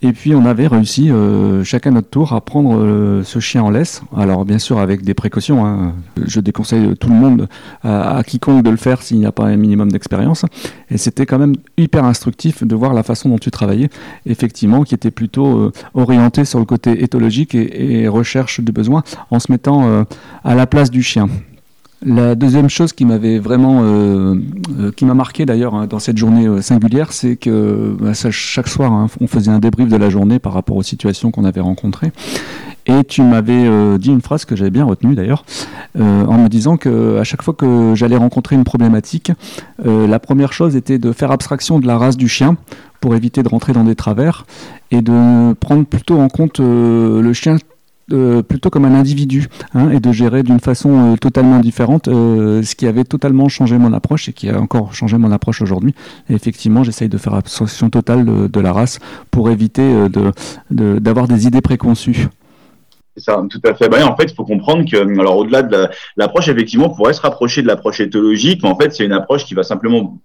Et 0.00 0.12
puis 0.12 0.32
on 0.32 0.44
avait 0.44 0.68
réussi 0.68 1.10
euh, 1.10 1.64
chacun 1.64 1.90
notre 1.90 2.08
tour 2.08 2.32
à 2.32 2.40
prendre 2.40 2.78
euh, 2.78 3.24
ce 3.24 3.40
chien 3.40 3.64
en 3.64 3.70
laisse. 3.70 4.02
Alors 4.16 4.44
bien 4.44 4.60
sûr 4.60 4.78
avec 4.78 5.02
des 5.02 5.14
précautions. 5.14 5.66
Hein. 5.66 5.94
Je 6.24 6.38
déconseille 6.38 6.94
tout 6.96 7.08
le 7.08 7.16
monde 7.16 7.48
à, 7.82 8.22
quiconque 8.24 8.62
de 8.62 8.70
le 8.70 8.76
faire 8.76 9.02
s'il 9.02 9.18
n'y 9.18 9.26
a 9.26 9.32
pas 9.32 9.46
un 9.46 9.56
minimum 9.56 9.90
d'expérience. 9.90 10.44
Et 10.90 10.98
c'était 10.98 11.26
quand 11.26 11.38
même 11.38 11.56
hyper 11.76 12.04
instructif 12.04 12.62
de 12.62 12.74
voir 12.76 12.94
la 12.94 13.02
façon 13.02 13.28
dont 13.28 13.38
tu 13.38 13.50
travaillais, 13.50 13.90
effectivement, 14.24 14.84
qui 14.84 14.94
était 14.94 15.10
plutôt 15.10 15.58
euh, 15.58 15.72
orienté 15.94 16.44
sur 16.44 16.60
le 16.60 16.64
côté 16.64 17.02
éthologique 17.02 17.56
et, 17.56 18.02
et, 18.02 18.08
recherche 18.08 18.60
de 18.60 18.70
besoins, 18.70 19.02
en 19.30 19.40
se 19.40 19.50
mettant 19.50 20.04
à 20.44 20.54
la 20.54 20.66
place 20.66 20.90
du 20.90 21.02
chien. 21.02 21.28
La 22.00 22.36
deuxième 22.36 22.70
chose 22.70 22.92
qui 22.92 23.04
m'avait 23.04 23.40
vraiment, 23.40 23.80
euh, 23.82 24.36
euh, 24.78 24.92
qui 24.92 25.04
m'a 25.04 25.14
marqué 25.14 25.46
d'ailleurs 25.46 25.74
hein, 25.74 25.88
dans 25.88 25.98
cette 25.98 26.16
journée 26.16 26.46
euh, 26.46 26.62
singulière, 26.62 27.12
c'est 27.12 27.34
que 27.34 27.96
bah, 28.00 28.12
chaque 28.30 28.68
soir, 28.68 28.92
hein, 28.92 29.08
on 29.20 29.26
faisait 29.26 29.50
un 29.50 29.58
débrief 29.58 29.88
de 29.88 29.96
la 29.96 30.08
journée 30.08 30.38
par 30.38 30.52
rapport 30.52 30.76
aux 30.76 30.84
situations 30.84 31.32
qu'on 31.32 31.44
avait 31.44 31.60
rencontrées. 31.60 32.12
Et 32.86 33.02
tu 33.02 33.22
m'avais 33.22 33.68
dit 33.98 34.08
une 34.08 34.22
phrase 34.22 34.46
que 34.46 34.56
j'avais 34.56 34.70
bien 34.70 34.86
retenue 34.86 35.14
d'ailleurs, 35.14 35.44
en 35.98 36.38
me 36.38 36.48
disant 36.48 36.78
que 36.78 37.18
à 37.18 37.24
chaque 37.24 37.42
fois 37.42 37.52
que 37.52 37.92
j'allais 37.94 38.16
rencontrer 38.16 38.56
une 38.56 38.64
problématique, 38.64 39.30
la 39.84 40.18
première 40.18 40.54
chose 40.54 40.74
était 40.74 40.98
de 40.98 41.12
faire 41.12 41.30
abstraction 41.30 41.80
de 41.80 41.86
la 41.86 41.98
race 41.98 42.16
du 42.16 42.28
chien 42.28 42.56
pour 43.02 43.14
éviter 43.14 43.42
de 43.42 43.48
rentrer 43.50 43.74
dans 43.74 43.84
des 43.84 43.94
travers 43.94 44.46
et 44.90 45.02
de 45.02 45.52
prendre 45.52 45.84
plutôt 45.84 46.18
en 46.18 46.28
compte 46.28 46.60
le 46.60 47.30
chien 47.34 47.58
euh, 48.12 48.42
plutôt 48.42 48.70
comme 48.70 48.86
un 48.86 48.94
individu 48.94 49.48
hein, 49.74 49.90
et 49.90 50.00
de 50.00 50.12
gérer 50.12 50.42
d'une 50.42 50.60
façon 50.60 51.12
euh, 51.12 51.16
totalement 51.16 51.58
différente, 51.58 52.08
euh, 52.08 52.62
ce 52.62 52.74
qui 52.74 52.86
avait 52.86 53.04
totalement 53.04 53.48
changé 53.48 53.76
mon 53.76 53.92
approche 53.92 54.28
et 54.28 54.32
qui 54.32 54.48
a 54.48 54.58
encore 54.58 54.94
changé 54.94 55.18
mon 55.18 55.30
approche 55.30 55.60
aujourd'hui. 55.60 55.94
Effectivement, 56.30 56.84
j'essaye 56.84 57.08
de 57.08 57.18
faire 57.18 57.34
abstraction 57.34 57.90
totale 57.90 58.24
de, 58.24 58.60
la 58.60 58.72
race 58.72 58.98
pour 59.30 59.50
éviter 59.50 60.08
d'avoir 60.70 61.28
de, 61.28 61.34
des 61.34 61.46
idées 61.46 61.60
préconçues. 61.60 62.28
Ça, 63.18 63.42
tout 63.50 63.60
à 63.64 63.74
fait. 63.74 63.88
Bah, 63.88 64.06
en 64.06 64.16
fait, 64.16 64.24
il 64.24 64.34
faut 64.34 64.44
comprendre 64.44 64.88
que, 64.88 64.96
alors 64.96 65.38
au-delà 65.38 65.62
de 65.62 65.88
l'approche, 66.16 66.48
effectivement, 66.48 66.90
pourrait 66.90 67.12
se 67.12 67.20
rapprocher 67.20 67.62
de 67.62 67.66
l'approche 67.66 68.00
éthologique, 68.00 68.60
mais 68.62 68.68
en 68.68 68.76
fait, 68.76 68.92
c'est 68.92 69.04
une 69.04 69.12
approche 69.12 69.44
qui 69.44 69.54
va 69.54 69.62
simplement, 69.62 70.18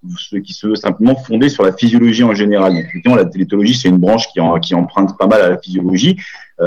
qui 0.46 0.54
se 0.54 0.68
veut 0.68 0.76
simplement 0.76 1.16
fonder 1.16 1.50
sur 1.50 1.64
la 1.64 1.74
physiologie 1.74 2.24
en 2.24 2.34
général. 2.34 2.74
Donc, 2.74 2.84
effectivement, 2.84 3.16
la 3.16 3.26
télétologie, 3.26 3.76
c'est 3.76 3.90
une 3.90 3.98
branche 3.98 4.28
qui, 4.32 4.40
en, 4.40 4.60
qui 4.60 4.76
emprunte 4.76 5.18
pas 5.18 5.28
mal 5.28 5.42
à 5.42 5.50
la 5.50 5.58
physiologie, 5.58 6.18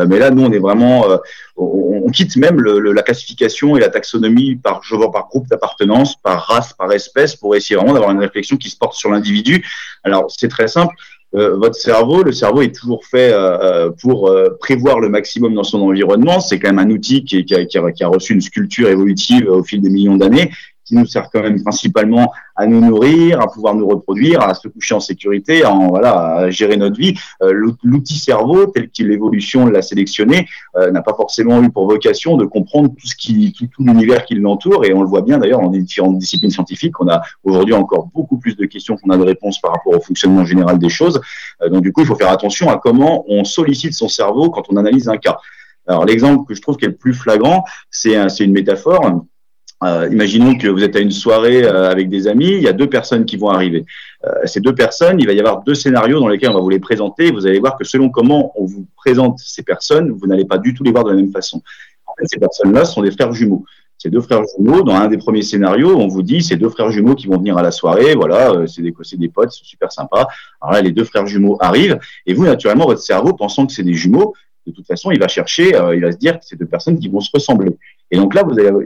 mais 0.08 0.18
là, 0.18 0.30
nous, 0.30 0.42
on 0.42 0.52
est 0.52 0.58
vraiment, 0.58 1.08
euh, 1.10 1.16
on, 1.56 2.10
quitte 2.10 2.36
même 2.36 2.60
la 2.60 3.02
classification 3.02 3.76
et 3.76 3.80
la 3.80 3.88
taxonomie 3.88 4.56
par, 4.56 4.80
vois, 4.90 5.10
par 5.10 5.28
groupe 5.28 5.48
d'appartenance, 5.48 6.16
par 6.16 6.42
race, 6.46 6.72
par 6.72 6.92
espèce, 6.92 7.36
pour 7.36 7.56
essayer 7.56 7.76
vraiment 7.76 7.94
d'avoir 7.94 8.10
une 8.12 8.20
réflexion 8.20 8.56
qui 8.56 8.70
se 8.70 8.76
porte 8.76 8.94
sur 8.94 9.10
l'individu. 9.10 9.64
Alors, 10.04 10.26
c'est 10.28 10.48
très 10.48 10.68
simple. 10.68 10.94
Euh, 11.34 11.56
votre 11.56 11.74
cerveau, 11.74 12.22
le 12.22 12.32
cerveau 12.32 12.62
est 12.62 12.74
toujours 12.74 13.04
fait 13.04 13.30
euh, 13.32 13.90
pour 14.00 14.28
euh, 14.28 14.56
prévoir 14.60 15.00
le 15.00 15.08
maximum 15.08 15.54
dans 15.54 15.64
son 15.64 15.82
environnement. 15.82 16.40
C'est 16.40 16.58
quand 16.58 16.72
même 16.72 16.78
un 16.78 16.90
outil 16.90 17.24
qui, 17.24 17.44
a, 17.54 17.64
qui, 17.64 18.04
a, 18.04 18.08
reçu 18.08 18.32
une 18.32 18.40
sculpture 18.40 18.88
évolutive 18.88 19.48
au 19.48 19.62
fil 19.62 19.80
des 19.80 19.90
millions 19.90 20.16
d'années 20.16 20.50
qui 20.86 20.94
nous 20.94 21.04
sert 21.04 21.28
quand 21.30 21.42
même 21.42 21.60
principalement 21.62 22.32
à 22.54 22.66
nous 22.66 22.80
nourrir, 22.80 23.40
à 23.40 23.48
pouvoir 23.48 23.74
nous 23.74 23.86
reproduire, 23.86 24.40
à 24.40 24.54
se 24.54 24.68
coucher 24.68 24.94
en 24.94 25.00
sécurité, 25.00 25.66
en 25.66 25.88
voilà, 25.88 26.36
à 26.36 26.50
gérer 26.50 26.76
notre 26.76 26.96
vie. 26.96 27.14
Euh, 27.42 27.52
l'outil 27.82 28.18
cerveau, 28.18 28.66
tel 28.66 28.88
qu'il 28.88 29.08
l'évolution 29.08 29.66
l'a 29.66 29.82
sélectionné, 29.82 30.48
euh, 30.76 30.90
n'a 30.90 31.02
pas 31.02 31.14
forcément 31.14 31.62
eu 31.62 31.70
pour 31.70 31.86
vocation 31.86 32.36
de 32.36 32.44
comprendre 32.44 32.88
tout 32.88 33.06
ce 33.06 33.16
qui, 33.16 33.52
tout, 33.52 33.68
l'univers 33.80 34.24
qui 34.24 34.36
l'entoure, 34.36 34.84
et 34.84 34.94
on 34.94 35.02
le 35.02 35.08
voit 35.08 35.22
bien 35.22 35.38
d'ailleurs 35.38 35.60
dans 35.60 35.70
les 35.70 35.82
différentes 35.82 36.18
disciplines 36.18 36.50
scientifiques. 36.50 36.98
On 37.00 37.08
a 37.08 37.20
aujourd'hui 37.42 37.74
encore 37.74 38.08
beaucoup 38.14 38.38
plus 38.38 38.56
de 38.56 38.64
questions 38.64 38.96
qu'on 38.96 39.10
a 39.10 39.16
de 39.16 39.24
réponses 39.24 39.60
par 39.60 39.72
rapport 39.72 39.94
au 39.94 40.00
fonctionnement 40.00 40.44
général 40.44 40.78
des 40.78 40.88
choses. 40.88 41.20
Euh, 41.62 41.68
donc 41.68 41.82
du 41.82 41.92
coup, 41.92 42.02
il 42.02 42.06
faut 42.06 42.16
faire 42.16 42.30
attention 42.30 42.70
à 42.70 42.78
comment 42.78 43.24
on 43.28 43.44
sollicite 43.44 43.92
son 43.92 44.08
cerveau 44.08 44.50
quand 44.50 44.62
on 44.70 44.76
analyse 44.76 45.08
un 45.08 45.16
cas. 45.16 45.38
Alors 45.88 46.04
l'exemple 46.04 46.46
que 46.46 46.54
je 46.54 46.60
trouve 46.60 46.76
qui 46.76 46.84
est 46.84 46.88
le 46.88 46.96
plus 46.96 47.14
flagrant, 47.14 47.64
c'est 47.90 48.14
une 48.40 48.52
métaphore 48.52 49.22
euh, 49.84 50.08
imaginons 50.10 50.56
que 50.56 50.68
vous 50.68 50.82
êtes 50.82 50.96
à 50.96 51.00
une 51.00 51.10
soirée 51.10 51.64
euh, 51.64 51.90
avec 51.90 52.08
des 52.08 52.28
amis, 52.28 52.48
il 52.48 52.62
y 52.62 52.68
a 52.68 52.72
deux 52.72 52.88
personnes 52.88 53.26
qui 53.26 53.36
vont 53.36 53.50
arriver. 53.50 53.84
Euh, 54.24 54.30
ces 54.44 54.60
deux 54.60 54.74
personnes, 54.74 55.20
il 55.20 55.26
va 55.26 55.34
y 55.34 55.38
avoir 55.38 55.62
deux 55.64 55.74
scénarios 55.74 56.18
dans 56.18 56.28
lesquels 56.28 56.50
on 56.50 56.54
va 56.54 56.60
vous 56.60 56.70
les 56.70 56.78
présenter. 56.78 57.30
Vous 57.30 57.46
allez 57.46 57.58
voir 57.58 57.76
que 57.76 57.84
selon 57.84 58.08
comment 58.08 58.52
on 58.56 58.64
vous 58.64 58.86
présente 58.96 59.38
ces 59.38 59.62
personnes, 59.62 60.10
vous 60.10 60.26
n'allez 60.26 60.46
pas 60.46 60.56
du 60.56 60.72
tout 60.72 60.82
les 60.82 60.92
voir 60.92 61.04
de 61.04 61.10
la 61.10 61.16
même 61.16 61.30
façon. 61.30 61.62
Ces 62.24 62.38
personnes-là 62.38 62.86
sont 62.86 63.02
des 63.02 63.10
frères 63.10 63.32
jumeaux. 63.32 63.66
Ces 63.98 64.08
deux 64.08 64.22
frères 64.22 64.42
jumeaux, 64.56 64.82
dans 64.82 64.94
un 64.94 65.08
des 65.08 65.18
premiers 65.18 65.42
scénarios, 65.42 65.94
on 65.98 66.06
vous 66.06 66.22
dit 66.22 66.42
ces 66.42 66.56
deux 66.56 66.70
frères 66.70 66.90
jumeaux 66.90 67.14
qui 67.14 67.26
vont 67.26 67.36
venir 67.36 67.58
à 67.58 67.62
la 67.62 67.70
soirée, 67.70 68.14
voilà, 68.14 68.66
c'est 68.66 68.82
des, 68.82 68.94
des 69.12 69.28
potes, 69.28 69.52
c'est 69.52 69.64
super 69.64 69.92
sympa. 69.92 70.28
Alors 70.60 70.74
là, 70.74 70.82
les 70.82 70.92
deux 70.92 71.04
frères 71.04 71.26
jumeaux 71.26 71.56
arrivent, 71.60 71.98
et 72.26 72.32
vous, 72.32 72.44
naturellement, 72.44 72.86
votre 72.86 73.00
cerveau, 73.00 73.32
pensant 73.32 73.66
que 73.66 73.72
c'est 73.72 73.82
des 73.82 73.94
jumeaux, 73.94 74.34
de 74.66 74.72
toute 74.72 74.86
façon, 74.86 75.10
il 75.10 75.18
va 75.18 75.28
chercher, 75.28 75.72
il 75.94 76.00
va 76.00 76.12
se 76.12 76.16
dire 76.16 76.38
que 76.38 76.44
c'est 76.44 76.58
deux 76.58 76.66
personnes 76.66 76.98
qui 76.98 77.08
vont 77.08 77.20
se 77.20 77.30
ressembler. 77.32 77.76
Et 78.10 78.16
donc 78.16 78.34
là, 78.34 78.44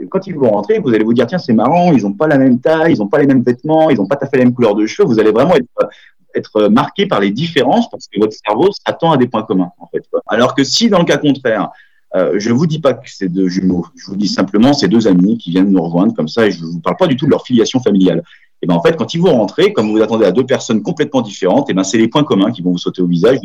quand 0.09 0.27
ils 0.27 0.35
vont 0.35 0.51
rentrer, 0.51 0.79
vous 0.79 0.89
allez 0.89 1.03
vous 1.03 1.13
dire, 1.13 1.27
tiens, 1.27 1.37
c'est 1.37 1.53
marrant, 1.53 1.91
ils 1.91 2.03
n'ont 2.03 2.13
pas 2.13 2.27
la 2.27 2.37
même 2.37 2.59
taille, 2.59 2.93
ils 2.93 2.99
n'ont 2.99 3.07
pas 3.07 3.19
les 3.19 3.27
mêmes 3.27 3.43
vêtements, 3.43 3.89
ils 3.89 3.97
n'ont 3.97 4.07
pas 4.07 4.15
tout 4.15 4.25
à 4.25 4.29
fait 4.29 4.37
la 4.37 4.45
même 4.45 4.53
couleur 4.53 4.75
de 4.75 4.85
cheveux. 4.85 5.07
Vous 5.07 5.19
allez 5.19 5.31
vraiment 5.31 5.55
être, 5.55 6.69
marqué 6.69 7.07
par 7.07 7.19
les 7.19 7.29
différences 7.29 7.89
parce 7.89 8.07
que 8.07 8.17
votre 8.19 8.33
cerveau 8.33 8.69
s'attend 8.71 9.11
à 9.11 9.17
des 9.17 9.27
points 9.27 9.43
communs, 9.43 9.71
en 9.77 9.87
fait. 9.87 10.03
Alors 10.27 10.55
que 10.55 10.63
si, 10.63 10.89
dans 10.89 10.99
le 10.99 11.05
cas 11.05 11.17
contraire, 11.17 11.69
euh, 12.15 12.35
je 12.37 12.51
vous 12.51 12.67
dis 12.67 12.79
pas 12.79 12.93
que 12.93 13.09
c'est 13.09 13.29
deux 13.29 13.47
jumeaux, 13.47 13.85
je 13.95 14.07
vous 14.07 14.17
dis 14.17 14.27
simplement 14.27 14.73
c'est 14.73 14.89
deux 14.89 15.07
amis 15.07 15.37
qui 15.37 15.51
viennent 15.51 15.71
nous 15.71 15.81
rejoindre 15.81 16.13
comme 16.13 16.27
ça 16.27 16.45
et 16.45 16.51
je 16.51 16.61
ne 16.61 16.65
vous 16.65 16.79
parle 16.79 16.97
pas 16.97 17.07
du 17.07 17.15
tout 17.15 17.25
de 17.25 17.31
leur 17.31 17.45
filiation 17.45 17.81
familiale. 17.81 18.23
Et 18.61 18.67
ben 18.67 18.75
en 18.75 18.81
fait, 18.81 18.95
quand 18.95 19.13
ils 19.13 19.21
vont 19.21 19.35
rentrer, 19.35 19.73
comme 19.73 19.91
vous 19.91 20.01
attendez 20.01 20.25
à 20.25 20.31
deux 20.31 20.45
personnes 20.45 20.83
complètement 20.83 21.21
différentes, 21.21 21.69
et 21.69 21.73
ben 21.73 21.83
c'est 21.83 21.97
les 21.97 22.07
points 22.07 22.23
communs 22.23 22.51
qui 22.51 22.61
vont 22.61 22.71
vous 22.71 22.77
sauter 22.77 23.01
au 23.01 23.07
visage. 23.07 23.39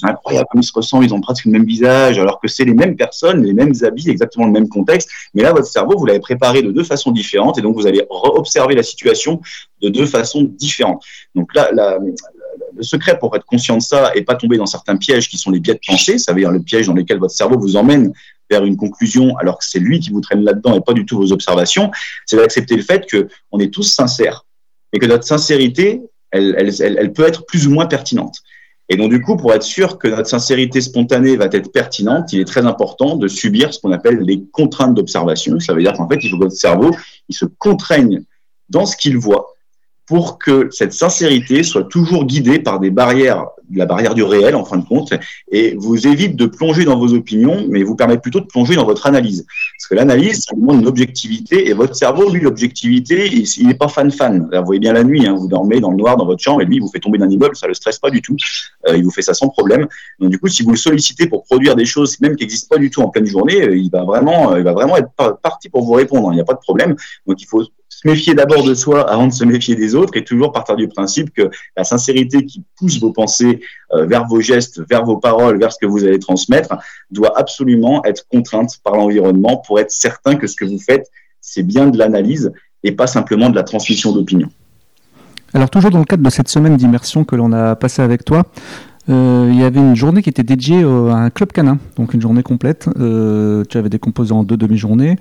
C'est 0.00 0.08
incroyable 0.08 0.46
comme 0.50 0.60
ils 0.60 0.66
se 0.66 0.72
ressemblent, 0.72 1.04
ils 1.04 1.14
ont 1.14 1.20
presque 1.20 1.44
le 1.44 1.52
même 1.52 1.64
visage, 1.64 2.18
alors 2.18 2.40
que 2.40 2.48
c'est 2.48 2.64
les 2.64 2.74
mêmes 2.74 2.96
personnes, 2.96 3.42
les 3.44 3.54
mêmes 3.54 3.72
habits, 3.82 4.10
exactement 4.10 4.46
le 4.46 4.52
même 4.52 4.68
contexte. 4.68 5.10
Mais 5.34 5.42
là, 5.42 5.52
votre 5.52 5.66
cerveau, 5.66 5.98
vous 5.98 6.06
l'avez 6.06 6.20
préparé 6.20 6.62
de 6.62 6.70
deux 6.70 6.84
façons 6.84 7.10
différentes, 7.10 7.58
et 7.58 7.62
donc 7.62 7.74
vous 7.74 7.86
allez 7.86 8.04
observer 8.10 8.74
la 8.74 8.82
situation 8.82 9.40
de 9.82 9.88
deux 9.88 10.06
façons 10.06 10.42
différentes. 10.42 11.02
Donc 11.34 11.54
là, 11.54 11.70
le 11.72 12.82
secret 12.82 13.18
pour 13.18 13.34
être 13.36 13.44
conscient 13.44 13.76
de 13.76 13.82
ça 13.82 14.12
et 14.14 14.22
pas 14.22 14.34
tomber 14.34 14.56
dans 14.56 14.66
certains 14.66 14.96
pièges 14.96 15.28
qui 15.28 15.38
sont 15.38 15.50
les 15.50 15.60
biais 15.60 15.74
de 15.74 15.80
pensée, 15.86 16.18
ça 16.18 16.32
veut 16.32 16.40
dire 16.40 16.50
le 16.50 16.60
piège 16.60 16.86
dans 16.86 16.94
lequel 16.94 17.18
votre 17.18 17.34
cerveau 17.34 17.58
vous 17.58 17.76
emmène 17.76 18.12
vers 18.50 18.64
une 18.64 18.76
conclusion 18.76 19.36
alors 19.38 19.58
que 19.58 19.64
c'est 19.64 19.78
lui 19.78 20.00
qui 20.00 20.10
vous 20.10 20.20
traîne 20.20 20.42
là-dedans 20.42 20.74
et 20.74 20.80
pas 20.80 20.92
du 20.92 21.06
tout 21.06 21.16
vos 21.16 21.32
observations, 21.32 21.90
c'est 22.26 22.36
d'accepter 22.36 22.76
le 22.76 22.82
fait 22.82 23.06
qu'on 23.10 23.58
est 23.58 23.72
tous 23.72 23.84
sincères 23.84 24.44
et 24.92 24.98
que 24.98 25.06
notre 25.06 25.24
sincérité, 25.24 26.02
elle, 26.32 26.72
elle 26.80 27.12
peut 27.12 27.26
être 27.26 27.44
plus 27.46 27.66
ou 27.66 27.70
moins 27.70 27.86
pertinente. 27.86 28.38
Et 28.92 28.96
donc, 28.96 29.10
du 29.10 29.22
coup, 29.22 29.36
pour 29.36 29.54
être 29.54 29.62
sûr 29.62 29.98
que 29.98 30.08
notre 30.08 30.28
sincérité 30.28 30.80
spontanée 30.80 31.36
va 31.36 31.44
être 31.44 31.70
pertinente, 31.70 32.32
il 32.32 32.40
est 32.40 32.44
très 32.44 32.66
important 32.66 33.14
de 33.14 33.28
subir 33.28 33.72
ce 33.72 33.78
qu'on 33.78 33.92
appelle 33.92 34.18
les 34.18 34.42
contraintes 34.50 34.94
d'observation. 34.94 35.60
Ça 35.60 35.74
veut 35.74 35.80
dire 35.80 35.92
qu'en 35.92 36.08
fait, 36.08 36.18
il 36.22 36.28
faut 36.28 36.36
que 36.38 36.42
votre 36.42 36.56
cerveau, 36.56 36.90
se 37.30 37.44
contraigne 37.44 38.24
dans 38.68 38.86
ce 38.86 38.96
qu'il 38.96 39.16
voit 39.16 39.54
pour 40.06 40.40
que 40.40 40.68
cette 40.72 40.92
sincérité 40.92 41.62
soit 41.62 41.84
toujours 41.84 42.24
guidée 42.24 42.58
par 42.58 42.80
des 42.80 42.90
barrières, 42.90 43.46
la 43.74 43.86
barrière 43.86 44.14
du 44.14 44.22
réel 44.22 44.54
en 44.54 44.64
fin 44.64 44.76
de 44.76 44.84
compte, 44.84 45.12
et 45.50 45.74
vous 45.78 46.06
évite 46.06 46.36
de 46.36 46.46
plonger 46.46 46.84
dans 46.84 46.98
vos 46.98 47.12
opinions, 47.14 47.66
mais 47.68 47.82
vous 47.82 47.96
permet 47.96 48.18
plutôt 48.18 48.40
de 48.40 48.46
plonger 48.46 48.76
dans 48.76 48.84
votre 48.84 49.06
analyse. 49.06 49.46
Parce 49.78 49.88
que 49.88 49.94
l'analyse, 49.94 50.42
ça 50.42 50.54
demande 50.56 50.80
une 50.80 50.88
objectivité, 50.88 51.68
et 51.68 51.72
votre 51.72 51.94
cerveau, 51.94 52.30
lui, 52.30 52.40
l'objectivité, 52.40 53.30
il 53.32 53.66
n'est 53.66 53.74
pas 53.74 53.88
fan-fan. 53.88 54.48
Vous 54.52 54.64
voyez 54.64 54.80
bien 54.80 54.92
la 54.92 55.04
nuit, 55.04 55.26
hein, 55.26 55.34
vous 55.34 55.48
dormez 55.48 55.80
dans 55.80 55.90
le 55.90 55.96
noir 55.96 56.16
dans 56.16 56.26
votre 56.26 56.42
chambre, 56.42 56.62
et 56.62 56.64
lui, 56.64 56.76
il 56.76 56.80
vous 56.80 56.90
fait 56.90 57.00
tomber 57.00 57.18
d'un 57.18 57.30
immeuble, 57.30 57.56
ça 57.56 57.66
le 57.66 57.74
stresse 57.74 57.98
pas 57.98 58.10
du 58.10 58.22
tout. 58.22 58.36
Euh, 58.88 58.96
il 58.96 59.04
vous 59.04 59.10
fait 59.10 59.22
ça 59.22 59.34
sans 59.34 59.48
problème. 59.48 59.86
Donc 60.18 60.30
du 60.30 60.38
coup, 60.38 60.48
si 60.48 60.62
vous 60.62 60.70
le 60.70 60.76
sollicitez 60.76 61.26
pour 61.26 61.44
produire 61.44 61.76
des 61.76 61.84
choses, 61.84 62.20
même 62.20 62.36
qui 62.36 62.44
n'existent 62.44 62.74
pas 62.74 62.80
du 62.80 62.90
tout 62.90 63.00
en 63.02 63.08
pleine 63.08 63.26
journée, 63.26 63.62
euh, 63.62 63.76
il 63.76 63.90
va 63.90 64.04
vraiment, 64.04 64.56
il 64.56 64.62
va 64.62 64.72
vraiment 64.72 64.96
être 64.96 65.38
parti 65.42 65.68
pour 65.68 65.84
vous 65.84 65.92
répondre. 65.92 66.32
Il 66.32 66.36
n'y 66.36 66.40
a 66.40 66.44
pas 66.44 66.54
de 66.54 66.58
problème. 66.58 66.96
Donc 67.26 67.40
il 67.42 67.46
faut 67.46 67.62
se 68.00 68.08
méfier 68.08 68.34
d'abord 68.34 68.64
de 68.64 68.72
soi 68.72 69.10
avant 69.10 69.26
de 69.26 69.32
se 69.32 69.44
méfier 69.44 69.74
des 69.76 69.94
autres 69.94 70.16
et 70.16 70.24
toujours 70.24 70.52
partir 70.52 70.76
du 70.76 70.88
principe 70.88 71.34
que 71.34 71.50
la 71.76 71.84
sincérité 71.84 72.46
qui 72.46 72.62
pousse 72.78 72.98
vos 72.98 73.12
pensées 73.12 73.60
euh, 73.92 74.06
vers 74.06 74.26
vos 74.26 74.40
gestes, 74.40 74.80
vers 74.88 75.04
vos 75.04 75.18
paroles, 75.18 75.58
vers 75.58 75.72
ce 75.72 75.78
que 75.78 75.86
vous 75.86 76.04
allez 76.04 76.18
transmettre, 76.18 76.76
doit 77.10 77.38
absolument 77.38 78.02
être 78.04 78.26
contrainte 78.28 78.78
par 78.82 78.94
l'environnement 78.94 79.58
pour 79.58 79.78
être 79.80 79.90
certain 79.90 80.36
que 80.36 80.46
ce 80.46 80.56
que 80.56 80.64
vous 80.64 80.78
faites, 80.78 81.10
c'est 81.42 81.62
bien 81.62 81.88
de 81.88 81.98
l'analyse 81.98 82.52
et 82.84 82.92
pas 82.92 83.06
simplement 83.06 83.50
de 83.50 83.56
la 83.56 83.64
transmission 83.64 84.12
d'opinion. 84.12 84.48
Alors 85.52 85.68
toujours 85.68 85.90
dans 85.90 85.98
le 85.98 86.04
cadre 86.04 86.22
de 86.22 86.30
cette 86.30 86.48
semaine 86.48 86.76
d'immersion 86.76 87.24
que 87.24 87.36
l'on 87.36 87.52
a 87.52 87.76
passée 87.76 88.02
avec 88.02 88.24
toi, 88.24 88.44
il 89.10 89.58
y 89.58 89.64
avait 89.64 89.80
une 89.80 89.96
journée 89.96 90.22
qui 90.22 90.28
était 90.28 90.44
dédiée 90.44 90.82
à 90.82 91.16
un 91.16 91.30
club 91.30 91.52
canin, 91.52 91.78
donc 91.96 92.14
une 92.14 92.20
journée 92.20 92.42
complète. 92.42 92.88
Euh, 92.98 93.64
tu 93.68 93.76
avais 93.76 93.88
décomposé 93.88 94.32
en 94.32 94.44
deux 94.44 94.56
demi-journées. 94.56 95.16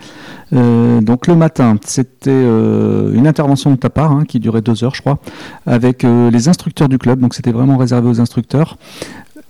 Euh, 0.54 1.02
donc 1.02 1.28
le 1.28 1.36
matin, 1.36 1.78
c'était 1.84 2.32
une 2.32 3.28
intervention 3.28 3.72
de 3.72 3.78
ta 3.78 3.90
part 3.90 4.12
hein, 4.12 4.26
qui 4.28 4.40
durait 4.40 4.62
deux 4.62 4.84
heures, 4.84 4.96
je 4.96 5.02
crois, 5.02 5.20
avec 5.66 6.04
les 6.04 6.48
instructeurs 6.50 6.90
du 6.90 6.98
club. 6.98 7.20
Donc 7.20 7.34
c'était 7.34 7.52
vraiment 7.52 7.78
réservé 7.78 8.10
aux 8.10 8.22
instructeurs. 8.22 8.78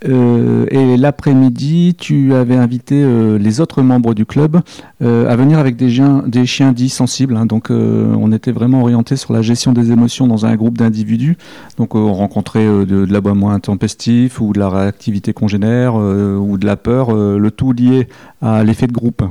Euh, 0.08 0.66
et 0.70 0.96
l'après-midi, 0.96 1.94
tu 1.98 2.34
avais 2.34 2.56
invité 2.56 3.02
euh, 3.02 3.38
les 3.38 3.60
autres 3.60 3.82
membres 3.82 4.14
du 4.14 4.24
club 4.24 4.60
euh, 5.02 5.30
à 5.30 5.36
venir 5.36 5.58
avec 5.58 5.76
des 5.76 5.90
chiens, 5.90 6.24
des 6.26 6.46
chiens 6.46 6.72
dits 6.72 6.88
sensibles. 6.88 7.36
Hein. 7.36 7.46
donc, 7.46 7.70
on 7.70 8.32
était 8.32 8.52
vraiment 8.52 8.82
orienté 8.82 9.16
sur 9.16 9.32
la 9.32 9.42
gestion 9.42 9.72
des 9.72 9.92
émotions 9.92 10.26
dans 10.26 10.46
un 10.46 10.54
groupe 10.56 10.78
d'individus. 10.78 11.36
Donc, 11.76 11.94
on 11.94 12.12
rencontrait 12.12 12.66
de, 12.66 12.84
de 12.84 13.12
l'aboiement 13.12 13.50
intempestif 13.50 14.40
ou 14.40 14.52
de 14.52 14.58
la 14.58 14.68
réactivité 14.68 15.32
congénère 15.32 15.94
ou 15.94 16.58
de 16.58 16.66
la 16.66 16.76
peur, 16.76 17.14
le 17.14 17.50
tout 17.50 17.72
lié 17.72 18.08
à 18.42 18.64
l'effet 18.64 18.86
de 18.86 18.92
groupe. 18.92 19.22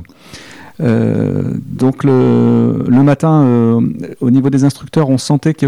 Euh, 0.80 1.42
donc 1.66 2.04
le, 2.04 3.02
matin, 3.02 3.42
euh, 3.42 3.80
au 4.20 4.30
niveau 4.30 4.50
des 4.50 4.64
instructeurs, 4.64 5.10
on 5.10 5.18
sentait 5.18 5.54
que, 5.54 5.66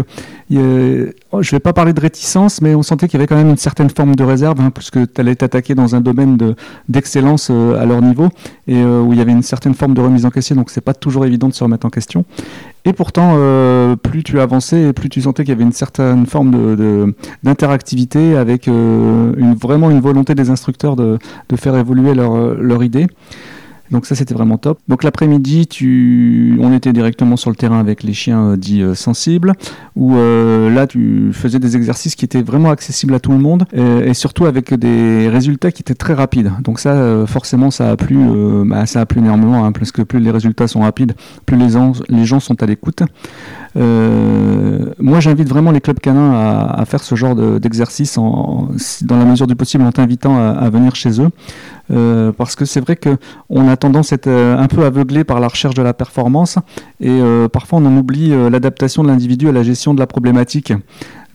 je 0.49 0.55
ne 0.57 1.51
vais 1.51 1.59
pas 1.59 1.73
parler 1.73 1.93
de 1.93 1.99
réticence, 1.99 2.61
mais 2.61 2.75
on 2.75 2.83
sentait 2.83 3.07
qu'il 3.07 3.19
y 3.19 3.21
avait 3.21 3.27
quand 3.27 3.35
même 3.35 3.49
une 3.49 3.57
certaine 3.57 3.89
forme 3.89 4.15
de 4.15 4.23
réserve, 4.23 4.59
hein, 4.61 4.71
puisque 4.73 5.13
tu 5.13 5.21
allais 5.21 5.35
t'attaquer 5.35 5.75
dans 5.75 5.95
un 5.95 6.01
domaine 6.01 6.37
d'excellence 6.89 7.49
euh, 7.51 7.81
à 7.81 7.85
leur 7.85 8.01
niveau, 8.01 8.29
et 8.67 8.83
où 8.83 9.13
il 9.13 9.19
y 9.19 9.21
avait 9.21 9.31
une 9.31 9.43
certaine 9.43 9.73
forme 9.73 9.93
de 9.93 10.01
remise 10.01 10.25
en 10.25 10.29
question, 10.29 10.55
donc 10.55 10.69
c'est 10.69 10.81
pas 10.81 10.93
toujours 10.93 11.25
évident 11.25 11.47
de 11.47 11.53
se 11.53 11.63
remettre 11.63 11.85
en 11.85 11.89
question. 11.89 12.25
Et 12.85 12.93
pourtant, 12.93 13.37
plus 14.03 14.23
tu 14.23 14.39
avançais, 14.41 14.91
plus 14.93 15.09
tu 15.09 15.21
sentais 15.21 15.43
qu'il 15.43 15.51
y 15.51 15.55
avait 15.55 15.63
une 15.63 15.71
certaine 15.71 16.25
forme 16.25 16.75
d'interactivité 17.43 18.35
avec 18.35 18.67
vraiment 18.67 19.89
une 19.89 20.01
volonté 20.01 20.35
des 20.35 20.49
instructeurs 20.49 20.95
de, 20.95 21.17
faire 21.55 21.77
évoluer 21.77 22.13
leur 22.13 22.83
idée. 22.83 23.07
Donc 23.91 24.05
ça, 24.05 24.15
c'était 24.15 24.33
vraiment 24.33 24.57
top. 24.57 24.79
Donc 24.87 25.03
l'après-midi, 25.03 25.67
tu... 25.67 26.57
on 26.61 26.73
était 26.73 26.93
directement 26.93 27.35
sur 27.35 27.49
le 27.49 27.55
terrain 27.55 27.79
avec 27.79 28.03
les 28.03 28.13
chiens 28.13 28.51
euh, 28.51 28.57
dits 28.57 28.81
euh, 28.81 28.95
sensibles, 28.95 29.53
où 29.95 30.15
euh, 30.15 30.69
là, 30.73 30.87
tu 30.87 31.31
faisais 31.33 31.59
des 31.59 31.75
exercices 31.75 32.15
qui 32.15 32.25
étaient 32.25 32.41
vraiment 32.41 32.71
accessibles 32.71 33.13
à 33.13 33.19
tout 33.19 33.31
le 33.31 33.37
monde, 33.37 33.65
et, 33.73 34.13
surtout 34.13 34.45
avec 34.45 34.73
des 34.73 35.29
résultats 35.29 35.71
qui 35.71 35.81
étaient 35.81 35.95
très 35.95 36.13
rapides. 36.13 36.51
Donc 36.61 36.79
ça, 36.79 37.25
forcément, 37.27 37.71
ça 37.71 37.91
a 37.91 37.97
plu, 37.97 38.17
bah, 38.65 38.85
ça 38.85 39.01
a 39.01 39.05
plu 39.05 39.19
énormément, 39.19 39.65
hein, 39.65 39.71
parce 39.71 39.91
que 39.91 40.01
plus 40.01 40.19
les 40.19 40.31
résultats 40.31 40.67
sont 40.67 40.81
rapides, 40.81 41.13
plus 41.45 41.57
les, 41.57 41.69
les 42.09 42.25
gens 42.25 42.39
sont 42.39 42.61
à 42.61 42.65
l'écoute. 42.65 43.03
Moi, 43.75 45.19
j'invite 45.19 45.49
vraiment 45.49 45.71
les 45.71 45.81
clubs 45.81 45.99
canins 45.99 46.33
à, 46.33 46.83
faire 46.85 47.03
ce 47.03 47.15
genre 47.15 47.35
d'exercice 47.35 48.17
dans 48.17 49.17
la 49.17 49.25
mesure 49.25 49.47
du 49.47 49.55
possible 49.55 49.83
en 49.83 49.91
t'invitant 49.91 50.37
à, 50.37 50.69
venir 50.69 50.95
chez 50.95 51.21
eux. 51.21 51.29
Euh, 51.91 52.31
parce 52.31 52.55
que 52.55 52.63
c'est 52.63 52.79
vrai 52.79 52.95
qu'on 52.95 53.67
a 53.67 53.75
tendance 53.75 54.13
à 54.13 54.15
être 54.15 54.27
euh, 54.27 54.57
un 54.57 54.67
peu 54.67 54.85
aveuglé 54.85 55.25
par 55.25 55.41
la 55.41 55.49
recherche 55.49 55.75
de 55.75 55.81
la 55.81 55.93
performance 55.93 56.57
et 57.01 57.09
euh, 57.09 57.49
parfois 57.49 57.79
on 57.79 57.85
en 57.85 57.97
oublie 57.97 58.29
l'adaptation 58.49 59.03
de 59.03 59.09
l'individu 59.09 59.49
à 59.49 59.51
la 59.51 59.63
gestion 59.63 59.93
de 59.93 59.99
la 59.99 60.07
problématique. 60.07 60.73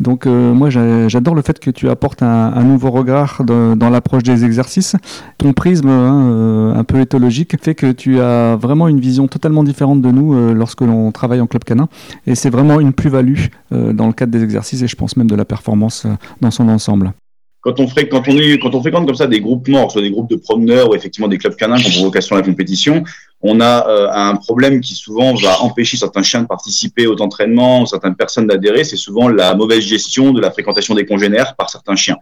Donc 0.00 0.26
moi 0.26 0.70
j'adore 0.70 1.34
le 1.34 1.42
fait 1.42 1.58
que 1.58 1.70
tu 1.70 1.88
apportes 1.88 2.22
un, 2.22 2.62
nouveau 2.62 2.90
regard 2.90 3.42
dans 3.44 3.90
l'approche 3.90 4.22
des 4.22 4.44
exercices. 4.44 4.96
Ton 5.38 5.52
prisme 5.52 5.88
hein, 5.88 6.74
un 6.76 6.84
peu 6.84 7.00
éthologique 7.00 7.56
fait 7.62 7.74
que 7.74 7.92
tu 7.92 8.20
as 8.20 8.56
vraiment 8.56 8.88
une 8.88 9.00
vision 9.00 9.28
totalement 9.28 9.64
différente 9.64 10.00
de 10.02 10.10
nous 10.10 10.54
lorsque 10.54 10.82
l'on 10.82 11.10
travaille 11.12 11.40
en 11.40 11.46
club 11.46 11.64
canin. 11.64 11.88
Et 12.26 12.34
c'est 12.34 12.50
vraiment 12.50 12.80
une 12.80 12.92
plus-value 12.92 13.46
dans 13.70 14.06
le 14.06 14.12
cadre 14.12 14.32
des 14.32 14.42
exercices 14.42 14.82
et 14.82 14.88
je 14.88 14.96
pense 14.96 15.16
même 15.16 15.28
de 15.28 15.36
la 15.36 15.44
performance 15.44 16.06
dans 16.40 16.50
son 16.50 16.68
ensemble 16.68 17.12
quand 17.60 17.80
on, 17.80 17.86
quand, 17.86 18.28
on 18.28 18.36
est, 18.38 18.58
quand 18.58 18.74
on 18.74 18.80
fréquente 18.80 19.06
comme 19.06 19.16
ça 19.16 19.26
des 19.26 19.40
groupements, 19.40 19.88
soit 19.88 20.02
des 20.02 20.10
groupes 20.10 20.30
de 20.30 20.36
promeneurs 20.36 20.90
ou 20.90 20.94
effectivement 20.94 21.28
des 21.28 21.38
clubs 21.38 21.56
canins 21.56 21.76
qui 21.76 21.98
ont 21.98 22.04
vocation 22.04 22.36
à 22.36 22.40
la 22.40 22.44
compétition, 22.44 23.04
on 23.40 23.60
a 23.60 23.86
euh, 23.88 24.08
un 24.10 24.36
problème 24.36 24.80
qui 24.80 24.94
souvent 24.94 25.34
va 25.34 25.60
empêcher 25.60 25.96
certains 25.96 26.22
chiens 26.22 26.42
de 26.42 26.46
participer 26.46 27.06
aux 27.06 27.20
entraînements, 27.20 27.86
certaines 27.86 28.16
personnes 28.16 28.46
d'adhérer, 28.46 28.84
c'est 28.84 28.96
souvent 28.96 29.28
la 29.28 29.54
mauvaise 29.54 29.84
gestion 29.84 30.32
de 30.32 30.40
la 30.40 30.50
fréquentation 30.50 30.94
des 30.94 31.06
congénères 31.06 31.54
par 31.56 31.70
certains 31.70 31.96
chiens. 31.96 32.16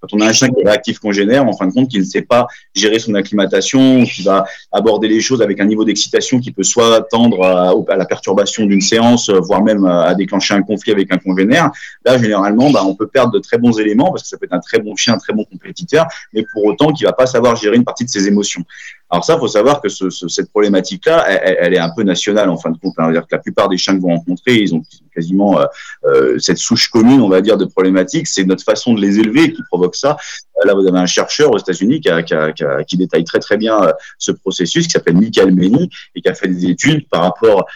Quand 0.00 0.08
on 0.12 0.20
a 0.20 0.26
un 0.26 0.32
chien 0.32 0.48
qui 0.48 0.60
est 0.60 0.64
réactif 0.64 0.98
congénère, 0.98 1.46
en 1.46 1.52
fin 1.52 1.66
de 1.66 1.72
compte, 1.72 1.88
qui 1.88 1.98
ne 1.98 2.04
sait 2.04 2.22
pas 2.22 2.46
gérer 2.74 2.98
son 2.98 3.14
acclimatation, 3.14 4.04
qui 4.04 4.22
va 4.22 4.44
aborder 4.72 5.08
les 5.08 5.20
choses 5.20 5.42
avec 5.42 5.60
un 5.60 5.66
niveau 5.66 5.84
d'excitation 5.84 6.40
qui 6.40 6.52
peut 6.52 6.62
soit 6.62 7.02
tendre 7.10 7.42
à, 7.44 7.96
la 7.96 8.04
perturbation 8.06 8.64
d'une 8.66 8.80
séance, 8.80 9.30
voire 9.30 9.62
même 9.62 9.84
à 9.84 10.14
déclencher 10.14 10.54
un 10.54 10.62
conflit 10.62 10.92
avec 10.92 11.12
un 11.12 11.18
congénère, 11.18 11.70
là, 12.04 12.18
généralement, 12.18 12.70
bah, 12.70 12.82
on 12.84 12.94
peut 12.94 13.08
perdre 13.08 13.32
de 13.32 13.38
très 13.38 13.58
bons 13.58 13.78
éléments 13.78 14.10
parce 14.10 14.22
que 14.22 14.28
ça 14.28 14.38
peut 14.38 14.46
être 14.46 14.54
un 14.54 14.60
très 14.60 14.78
bon 14.78 14.96
chien, 14.96 15.14
un 15.14 15.18
très 15.18 15.32
bon 15.32 15.44
compétiteur, 15.44 16.06
mais 16.32 16.44
pour 16.52 16.64
autant 16.64 16.92
qui 16.92 17.04
va 17.04 17.12
pas 17.12 17.26
savoir 17.26 17.56
gérer 17.56 17.76
une 17.76 17.84
partie 17.84 18.04
de 18.04 18.10
ses 18.10 18.26
émotions. 18.26 18.64
Alors 19.10 19.24
ça, 19.24 19.38
faut 19.38 19.48
savoir 19.48 19.80
que 19.80 19.88
ce, 19.88 20.08
cette 20.10 20.50
problématique-là, 20.50 21.26
elle, 21.28 21.56
elle, 21.60 21.74
est 21.74 21.78
un 21.78 21.90
peu 21.90 22.04
nationale 22.04 22.48
en 22.48 22.56
fin 22.56 22.70
de 22.70 22.78
compte. 22.78 22.94
Hein. 22.98 23.10
-dire 23.10 23.22
que 23.22 23.34
la 23.34 23.38
plupart 23.38 23.68
des 23.68 23.76
chiens 23.76 23.94
que 23.96 24.00
vous 24.00 24.08
rencontrez, 24.08 24.56
ils 24.56 24.72
ont 24.74 24.82
quasiment 25.14 25.60
euh, 25.60 25.64
euh, 26.04 26.38
cette 26.38 26.58
souche 26.58 26.88
commune, 26.88 27.20
on 27.20 27.28
va 27.28 27.40
dire, 27.40 27.56
de 27.56 27.64
problématiques. 27.64 28.26
C'est 28.26 28.44
notre 28.44 28.64
façon 28.64 28.94
de 28.94 29.00
les 29.00 29.18
élever 29.18 29.52
qui 29.52 29.62
provoque 29.68 29.96
ça. 29.96 30.16
Euh, 30.58 30.66
là, 30.66 30.74
vous 30.74 30.86
avez 30.86 30.98
un 30.98 31.06
chercheur 31.06 31.50
aux 31.52 31.58
États-Unis 31.58 32.00
qui, 32.00 32.10
qui, 32.24 32.64
qui, 32.86 32.96
détaille 32.96 33.24
très 33.24 33.40
très 33.40 33.56
bien 33.56 33.82
euh, 33.82 33.92
ce 34.18 34.32
processus, 34.32 34.86
qui 34.86 34.92
s'appelle 34.92 35.16
Michael 35.16 35.52
Meni, 35.54 35.90
et 36.14 36.20
qui 36.22 36.28
a 36.28 36.34
fait 36.34 36.48
des 36.48 36.66
études 36.66 37.08
par 37.08 37.22
rapport 37.22 37.66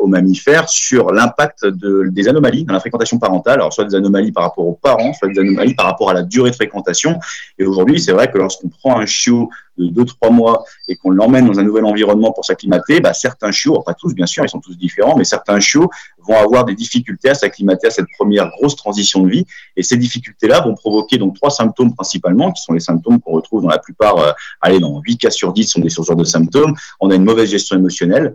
aux 0.00 0.06
mammifères 0.06 0.68
sur 0.68 1.12
l'impact 1.12 1.66
de, 1.66 2.08
des 2.10 2.26
anomalies 2.26 2.64
dans 2.64 2.72
la 2.72 2.80
fréquentation 2.80 3.18
parentale. 3.18 3.54
Alors, 3.54 3.72
soit 3.72 3.84
des 3.84 3.94
anomalies 3.94 4.32
par 4.32 4.44
rapport 4.44 4.66
aux 4.66 4.78
parents, 4.88 5.12
soit 5.12 5.28
des 5.28 5.38
anomalies 5.38 5.74
par 5.74 5.86
rapport 5.86 6.10
à 6.10 6.14
la 6.14 6.22
durée 6.22 6.50
de 6.50 6.54
fréquentation. 6.54 7.18
Et 7.58 7.66
aujourd'hui, 7.66 8.00
c'est 8.00 8.12
vrai 8.12 8.30
que 8.30 8.38
lorsqu'on 8.38 8.68
prend 8.68 8.98
un 8.98 9.06
chiot 9.06 9.50
de 9.78 9.86
2-3 9.86 10.32
mois 10.32 10.64
et 10.88 10.96
qu'on 10.96 11.10
l'emmène 11.10 11.46
dans 11.46 11.58
un 11.58 11.62
nouvel 11.62 11.84
environnement 11.84 12.32
pour 12.32 12.44
s'acclimater, 12.44 13.00
bah, 13.00 13.14
certains 13.14 13.50
chiots, 13.50 13.80
pas 13.82 13.94
tous 13.94 14.14
bien 14.14 14.26
sûr, 14.26 14.44
ils 14.44 14.48
sont 14.48 14.60
tous 14.60 14.76
différents, 14.76 15.16
mais 15.16 15.24
certains 15.24 15.60
chiots 15.60 15.88
vont 16.18 16.36
avoir 16.36 16.64
des 16.64 16.74
difficultés 16.74 17.30
à 17.30 17.34
s'acclimater 17.34 17.86
à 17.86 17.90
cette 17.90 18.06
première 18.18 18.50
grosse 18.50 18.76
transition 18.76 19.22
de 19.22 19.30
vie. 19.30 19.46
Et 19.76 19.82
ces 19.82 19.96
difficultés-là 19.96 20.60
vont 20.60 20.74
provoquer 20.74 21.18
donc 21.18 21.36
trois 21.36 21.50
symptômes 21.50 21.94
principalement, 21.94 22.52
qui 22.52 22.62
sont 22.62 22.72
les 22.72 22.80
symptômes 22.80 23.20
qu'on 23.20 23.32
retrouve 23.32 23.62
dans 23.62 23.68
la 23.68 23.78
plupart, 23.78 24.18
euh, 24.18 24.32
allez, 24.60 24.80
dans 24.80 25.00
8 25.00 25.16
cas 25.16 25.30
sur 25.30 25.52
10 25.52 25.64
sont 25.64 25.80
des 25.80 25.88
sources 25.88 26.14
de 26.14 26.24
symptômes. 26.24 26.74
On 27.00 27.10
a 27.10 27.14
une 27.14 27.24
mauvaise 27.24 27.50
gestion 27.50 27.76
émotionnelle, 27.76 28.34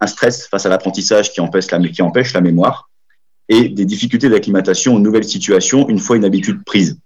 un 0.00 0.06
stress 0.06 0.46
face 0.46 0.66
à 0.66 0.68
l'apprentissage 0.68 1.32
qui 1.32 1.40
empêche 1.40 1.70
la, 1.70 1.78
qui 1.80 2.02
empêche 2.02 2.32
la 2.34 2.40
mémoire, 2.40 2.90
et 3.48 3.68
des 3.68 3.84
difficultés 3.84 4.28
d'acclimatation 4.28 4.94
aux 4.94 5.00
nouvelles 5.00 5.24
situations 5.24 5.88
une 5.88 5.98
fois 5.98 6.16
une 6.16 6.24
habitude 6.24 6.64
prise. 6.64 6.98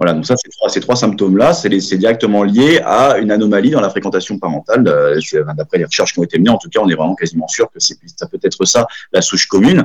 Voilà, 0.00 0.14
donc 0.14 0.24
ça, 0.24 0.34
ces 0.34 0.48
trois, 0.48 0.70
ces 0.70 0.80
trois 0.80 0.96
symptômes-là, 0.96 1.52
c'est 1.52 1.68
directement 1.98 2.42
lié 2.42 2.80
à 2.82 3.18
une 3.18 3.30
anomalie 3.30 3.68
dans 3.68 3.82
la 3.82 3.90
fréquentation 3.90 4.38
parentale. 4.38 4.88
Euh, 4.88 5.20
d'après 5.54 5.76
les 5.76 5.84
recherches 5.84 6.14
qui 6.14 6.20
ont 6.20 6.22
été 6.22 6.38
menées, 6.38 6.48
en 6.48 6.56
tout 6.56 6.70
cas, 6.70 6.80
on 6.82 6.88
est 6.88 6.94
vraiment 6.94 7.14
quasiment 7.14 7.46
sûr 7.48 7.70
que 7.70 7.78
ça 7.80 8.26
peut 8.26 8.38
être 8.42 8.64
ça, 8.64 8.86
la 9.12 9.20
souche 9.20 9.46
commune. 9.46 9.84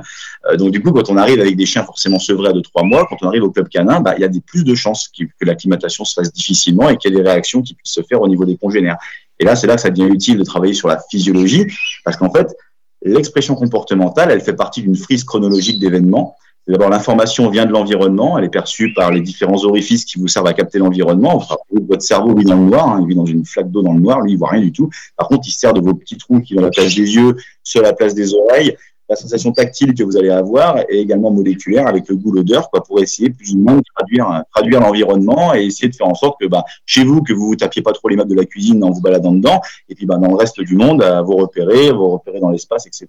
Euh, 0.50 0.56
donc 0.56 0.72
du 0.72 0.82
coup, 0.82 0.94
quand 0.94 1.10
on 1.10 1.18
arrive 1.18 1.42
avec 1.42 1.58
des 1.58 1.66
chiens 1.66 1.84
forcément 1.84 2.18
sevrés 2.18 2.48
à 2.48 2.54
2-3 2.54 2.88
mois, 2.88 3.06
quand 3.10 3.18
on 3.24 3.28
arrive 3.28 3.44
au 3.44 3.52
club 3.52 3.68
canin, 3.68 4.00
bah, 4.00 4.14
il 4.16 4.22
y 4.22 4.24
a 4.24 4.30
des, 4.30 4.40
plus 4.40 4.64
de 4.64 4.74
chances 4.74 5.10
que, 5.10 5.26
que 5.26 5.46
l'acclimatation 5.46 6.06
se 6.06 6.14
fasse 6.14 6.32
difficilement 6.32 6.88
et 6.90 6.96
qu'il 6.96 7.12
y 7.12 7.14
ait 7.14 7.18
des 7.22 7.30
réactions 7.30 7.62
qui 7.62 7.74
puissent 7.74 7.96
se 7.96 8.02
faire 8.04 8.22
au 8.22 8.30
niveau 8.30 8.46
des 8.46 8.56
congénères. 8.56 8.98
Et 9.40 9.44
là, 9.44 9.58
c'est 9.58 9.68
là 9.68 9.76
que 9.76 9.82
ça 9.82 9.90
devient 9.90 10.10
utile 10.10 10.38
de 10.38 10.46
travailler 10.46 10.74
sur 10.74 10.88
la 10.88 10.98
physiologie, 11.12 11.68
parce 12.06 12.16
qu'en 12.16 12.32
fait, 12.32 12.56
l'expression 13.02 13.56
comportementale, 13.56 14.32
elle 14.32 14.40
fait 14.40 14.56
partie 14.56 14.82
d'une 14.82 14.96
frise 14.96 15.26
chronologique 15.26 15.78
d'événements 15.78 16.38
D'abord, 16.68 16.90
l'information 16.90 17.50
vient 17.52 17.68
de 17.68 17.72
l'environnement, 17.72 18.40
elle 18.40 18.46
est 18.46 18.50
perçue 18.50 18.92
par 18.94 19.12
les 19.12 19.22
différents 19.22 19.64
orifices 19.66 20.04
qui 20.04 20.20
vous 20.20 20.28
servent 20.28 20.48
à 20.48 20.54
capter 20.54 20.80
l'environnement. 20.80 21.44
Votre 21.72 22.02
cerveau 22.02 22.36
vit 22.36 22.44
dans 22.44 22.56
le 22.56 22.66
noir, 22.66 22.90
hein, 22.90 23.00
il 23.02 23.08
vit 23.08 23.16
dans 23.16 23.26
une 23.26 23.46
flaque 23.46 23.70
d'eau 23.70 23.84
dans 23.84 23.94
le 23.94 24.00
noir, 24.00 24.22
lui 24.22 24.32
il 24.32 24.38
voit 24.38 24.50
rien 24.50 24.62
du 24.62 24.72
tout. 24.72 24.90
Par 25.16 25.28
contre, 25.28 25.48
il 25.48 25.52
sert 25.52 25.74
de 25.74 25.82
vos 25.82 25.94
petits 25.94 26.18
trous 26.18 26.42
qui 26.42 26.56
vont 26.56 26.62
à 26.62 26.64
la 26.64 26.70
place 26.72 26.96
des 26.96 27.16
yeux, 27.16 27.36
sur 27.64 27.84
la 27.84 27.94
place 27.94 28.16
des 28.16 28.34
oreilles, 28.34 28.76
la 29.10 29.16
sensation 29.16 29.52
tactile 29.52 29.94
que 29.94 30.04
vous 30.04 30.18
allez 30.18 30.30
avoir 30.30 30.80
est 30.80 30.98
également 30.98 31.32
moléculaire 31.32 31.88
avec 31.88 32.08
le 32.10 32.16
goût, 32.16 32.32
l'odeur, 32.32 32.70
quoi, 32.70 32.84
pour 32.84 33.00
essayer 33.02 33.30
plus 33.30 33.54
ou 33.54 33.60
moins 33.60 33.78
de 33.78 33.84
traduire, 33.96 34.44
traduire 34.54 34.82
l'environnement 34.82 35.54
et 35.54 35.66
essayer 35.66 35.90
de 35.90 35.96
faire 35.96 36.08
en 36.08 36.16
sorte 36.16 36.40
que, 36.40 36.48
bah, 36.48 36.64
chez 36.86 37.04
vous, 37.04 37.22
que 37.22 37.34
vous 37.34 37.48
vous 37.48 37.56
tapiez 37.56 37.82
pas 37.82 37.92
trop 37.92 38.10
les 38.10 38.16
meubles 38.16 38.32
de 38.32 38.36
la 38.36 38.46
cuisine 38.46 38.84
en 38.84 38.92
vous 38.92 39.02
baladant 39.02 39.32
dedans, 39.32 39.62
et 39.90 39.96
puis, 39.96 40.06
bah, 40.06 40.18
dans 40.18 40.30
le 40.30 40.36
reste 40.36 40.60
du 40.62 40.76
monde, 40.76 41.04
vous 41.26 41.36
repérer, 41.36 41.92
vous 41.92 42.10
repérer 42.10 42.40
dans 42.40 42.50
l'espace, 42.50 42.88
etc. 42.88 43.08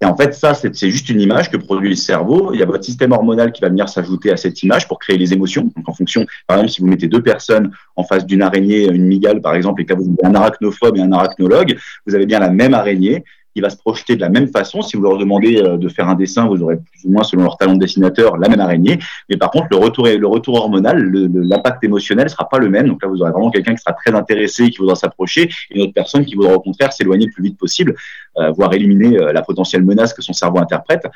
Et 0.00 0.04
en 0.04 0.16
fait, 0.16 0.34
ça, 0.34 0.54
c'est 0.54 0.90
juste 0.90 1.08
une 1.08 1.20
image 1.20 1.50
que 1.50 1.56
produit 1.56 1.88
le 1.88 1.96
cerveau. 1.96 2.52
Il 2.52 2.60
y 2.60 2.62
a 2.62 2.66
votre 2.66 2.84
système 2.84 3.12
hormonal 3.12 3.52
qui 3.52 3.62
va 3.62 3.68
venir 3.68 3.88
s'ajouter 3.88 4.30
à 4.30 4.36
cette 4.36 4.62
image 4.62 4.86
pour 4.86 4.98
créer 4.98 5.18
les 5.18 5.32
émotions. 5.32 5.62
Donc, 5.76 5.88
en 5.88 5.92
fonction, 5.92 6.26
par 6.46 6.58
exemple, 6.58 6.72
si 6.72 6.80
vous 6.80 6.86
mettez 6.86 7.08
deux 7.08 7.22
personnes 7.22 7.72
en 7.96 8.04
face 8.04 8.26
d'une 8.26 8.42
araignée, 8.42 8.84
une 8.84 9.06
migale, 9.06 9.40
par 9.40 9.54
exemple, 9.54 9.82
et 9.82 9.84
que 9.84 9.94
vous 9.94 10.04
avez 10.04 10.30
un 10.30 10.34
arachnophobe 10.34 10.96
et 10.96 11.00
un 11.00 11.12
arachnologue, 11.12 11.76
vous 12.06 12.14
avez 12.14 12.26
bien 12.26 12.38
la 12.38 12.50
même 12.50 12.74
araignée 12.74 13.24
il 13.54 13.62
va 13.62 13.70
se 13.70 13.76
projeter 13.76 14.16
de 14.16 14.20
la 14.20 14.28
même 14.28 14.48
façon. 14.48 14.82
Si 14.82 14.96
vous 14.96 15.02
leur 15.02 15.18
demandez 15.18 15.58
euh, 15.58 15.76
de 15.76 15.88
faire 15.88 16.08
un 16.08 16.14
dessin, 16.14 16.46
vous 16.46 16.62
aurez 16.62 16.76
plus 16.76 17.04
ou 17.04 17.10
moins, 17.10 17.22
selon 17.22 17.44
leur 17.44 17.56
talent 17.56 17.74
de 17.74 17.78
dessinateur, 17.78 18.36
la 18.36 18.48
même 18.48 18.60
araignée. 18.60 18.98
Mais 19.28 19.36
par 19.36 19.50
contre, 19.50 19.68
le 19.70 19.76
retour, 19.76 20.06
le 20.06 20.26
retour 20.26 20.56
hormonal, 20.56 20.98
l'impact 20.98 21.84
émotionnel 21.84 22.28
sera 22.28 22.48
pas 22.48 22.58
le 22.58 22.68
même. 22.68 22.88
Donc 22.88 23.02
là, 23.02 23.08
vous 23.08 23.22
aurez 23.22 23.30
vraiment 23.30 23.50
quelqu'un 23.50 23.74
qui 23.74 23.82
sera 23.82 23.92
très 23.92 24.14
intéressé, 24.14 24.70
qui 24.70 24.78
voudra 24.78 24.96
s'approcher, 24.96 25.50
et 25.70 25.76
une 25.76 25.82
autre 25.82 25.94
personne 25.94 26.24
qui 26.24 26.34
voudra 26.34 26.54
au 26.54 26.60
contraire 26.60 26.92
s'éloigner 26.92 27.26
le 27.26 27.32
plus 27.32 27.44
vite 27.44 27.58
possible, 27.58 27.94
euh, 28.38 28.50
voire 28.50 28.72
éliminer 28.72 29.18
euh, 29.18 29.32
la 29.32 29.42
potentielle 29.42 29.84
menace 29.84 30.12
que 30.12 30.22
son 30.22 30.32
cerveau 30.32 30.58
interprète. 30.58 31.06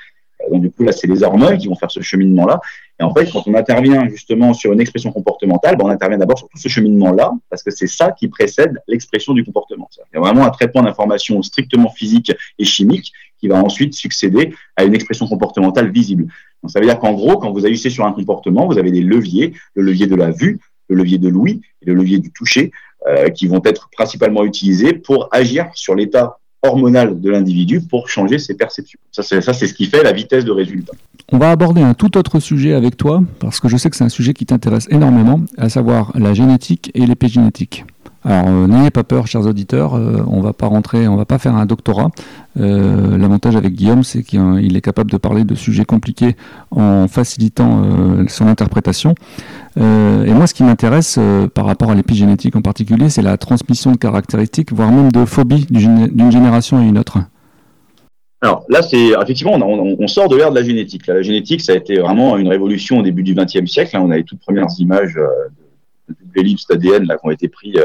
Donc 0.51 0.62
du 0.62 0.70
coup, 0.70 0.85
là, 0.85 0.92
c'est 0.92 1.07
les 1.07 1.22
hormones 1.22 1.59
qui 1.59 1.66
vont 1.66 1.74
faire 1.74 1.90
ce 1.90 2.01
cheminement-là. 2.01 2.61
Et 3.00 3.04
en 3.04 3.14
fait, 3.14 3.30
quand 3.30 3.46
on 3.46 3.54
intervient 3.54 4.08
justement 4.08 4.52
sur 4.54 4.72
une 4.72 4.80
expression 4.80 5.12
comportementale, 5.12 5.76
ben, 5.76 5.84
on 5.84 5.88
intervient 5.88 6.18
d'abord 6.18 6.38
sur 6.38 6.48
tout 6.48 6.58
ce 6.58 6.68
cheminement-là, 6.68 7.32
parce 7.48 7.62
que 7.62 7.70
c'est 7.70 7.87
ça 7.87 8.11
qui 8.11 8.26
précède 8.28 8.76
l'expression 8.88 9.34
du 9.34 9.44
comportement. 9.44 9.88
Il 10.12 10.16
y 10.16 10.18
a 10.18 10.20
vraiment 10.20 10.44
un 10.44 10.50
traitement 10.50 10.82
d'information 10.82 11.40
strictement 11.42 11.90
physique 11.90 12.32
et 12.58 12.64
chimique 12.64 13.12
qui 13.38 13.46
va 13.46 13.62
ensuite 13.62 13.94
succéder 13.94 14.52
à 14.76 14.84
une 14.84 14.94
expression 14.94 15.28
comportementale 15.28 15.92
visible. 15.92 16.24
Donc 16.62 16.72
ça 16.72 16.80
veut 16.80 16.87
dire 16.87 16.98
qu'en 16.98 17.12
gros, 17.12 17.38
quand 17.38 17.52
vous 17.52 17.64
agissez 17.64 17.88
sur 17.88 18.04
un 18.04 18.12
comportement, 18.12 18.66
vous 18.66 18.78
avez 18.78 18.90
des 18.90 19.02
leviers, 19.02 19.52
le 19.74 19.82
levier 19.82 20.08
de 20.08 20.16
la 20.16 20.30
vue, 20.30 20.58
le 20.88 20.96
levier 20.96 21.18
de 21.18 21.28
l'ouïe 21.28 21.61
et 21.82 21.87
le 21.87 21.94
levier 21.94 22.18
du 22.18 22.32
toucher, 22.32 22.72
qui 23.34 23.46
vont 23.46 23.62
être 23.64 23.88
principalement 23.90 24.44
utilisés 24.44 24.92
pour 24.92 25.28
agir 25.30 25.70
sur 25.72 25.94
l'état 25.94 26.38
hormonal 26.62 27.20
de 27.20 27.30
l'individu 27.30 27.80
pour 27.80 28.08
changer 28.08 28.38
ses 28.38 28.54
perceptions. 28.54 28.98
C'est, 29.12 29.40
ça, 29.40 29.52
c'est 29.52 29.66
ce 29.66 29.74
qui 29.74 29.86
fait 29.86 30.02
la 30.02 30.12
vitesse 30.12 30.44
de 30.44 30.50
résultat. 30.50 30.92
On 31.30 31.38
va 31.38 31.50
aborder 31.50 31.82
un 31.82 31.94
tout 31.94 32.16
autre 32.16 32.40
sujet 32.40 32.72
avec 32.72 32.96
toi, 32.96 33.22
parce 33.38 33.60
que 33.60 33.68
je 33.68 33.76
sais 33.76 33.90
que 33.90 33.96
c'est 33.96 34.04
un 34.04 34.08
sujet 34.08 34.32
qui 34.32 34.46
t'intéresse 34.46 34.88
énormément, 34.90 35.40
à 35.56 35.68
savoir 35.68 36.12
la 36.14 36.32
génétique 36.34 36.90
et 36.94 37.04
l'épigénétique. 37.06 37.84
Alors 38.24 38.48
euh, 38.48 38.66
n'ayez 38.66 38.90
pas 38.90 39.04
peur, 39.04 39.26
chers 39.28 39.46
auditeurs, 39.46 39.94
euh, 39.94 40.24
on 40.26 40.40
va 40.40 40.52
pas 40.52 40.66
rentrer, 40.66 41.07
on 41.07 41.16
va 41.16 41.24
pas 41.24 41.38
faire 41.38 41.54
un 41.54 41.66
doctorat. 41.66 42.11
Euh, 42.59 43.16
l'avantage 43.16 43.54
avec 43.54 43.74
Guillaume, 43.74 44.02
c'est 44.02 44.24
qu'il 44.24 44.76
est 44.76 44.81
capable 44.81 45.11
de 45.11 45.16
parler 45.16 45.44
de 45.44 45.54
sujets 45.54 45.85
compliqués 45.85 46.37
en 46.72 47.07
facilitant 47.07 47.83
son 48.28 48.48
interprétation. 48.48 49.14
et 49.76 49.81
moi, 50.35 50.46
ce 50.46 50.54
qui 50.54 50.64
m'intéresse 50.64 51.18
par 51.54 51.66
rapport 51.66 51.90
à 51.90 51.94
l'épigénétique 51.94 52.57
en 52.57 52.62
particulier, 52.62 53.09
c'est 53.09 53.22
la 53.22 53.37
transmission 53.37 53.92
de 53.92 53.96
caractéristiques, 53.96 54.72
voire 54.72 54.90
même 54.90 55.12
de 55.12 55.24
phobies 55.24 55.66
d'une 55.70 56.33
génération 56.33 56.78
à 56.78 56.83
une 56.83 56.98
autre. 56.98 57.18
Alors 58.40 58.64
là, 58.68 58.83
c'est 58.83 59.11
effectivement, 59.22 59.54
on, 59.54 60.07
sort 60.09 60.28
de 60.28 60.37
l'ère 60.37 60.50
de 60.50 60.57
la 60.57 60.64
génétique. 60.64 61.07
la 61.07 61.22
génétique, 61.22 61.61
ça 61.61 61.72
a 61.72 61.76
été 61.76 61.98
vraiment 61.98 62.37
une 62.37 62.48
révolution 62.48 62.98
au 62.98 63.02
début 63.02 63.22
du 63.22 63.35
XXe 63.35 63.70
siècle. 63.70 63.90
Là, 63.94 64.02
on 64.02 64.11
a 64.11 64.16
les 64.16 64.24
toutes 64.24 64.40
premières 64.40 64.68
images 64.78 65.14
de, 65.14 66.14
l'ellipse 66.35 66.66
d'ADN 66.66 67.07
qui 67.07 67.12
ont 67.22 67.31
été 67.31 67.48
prises 67.48 67.81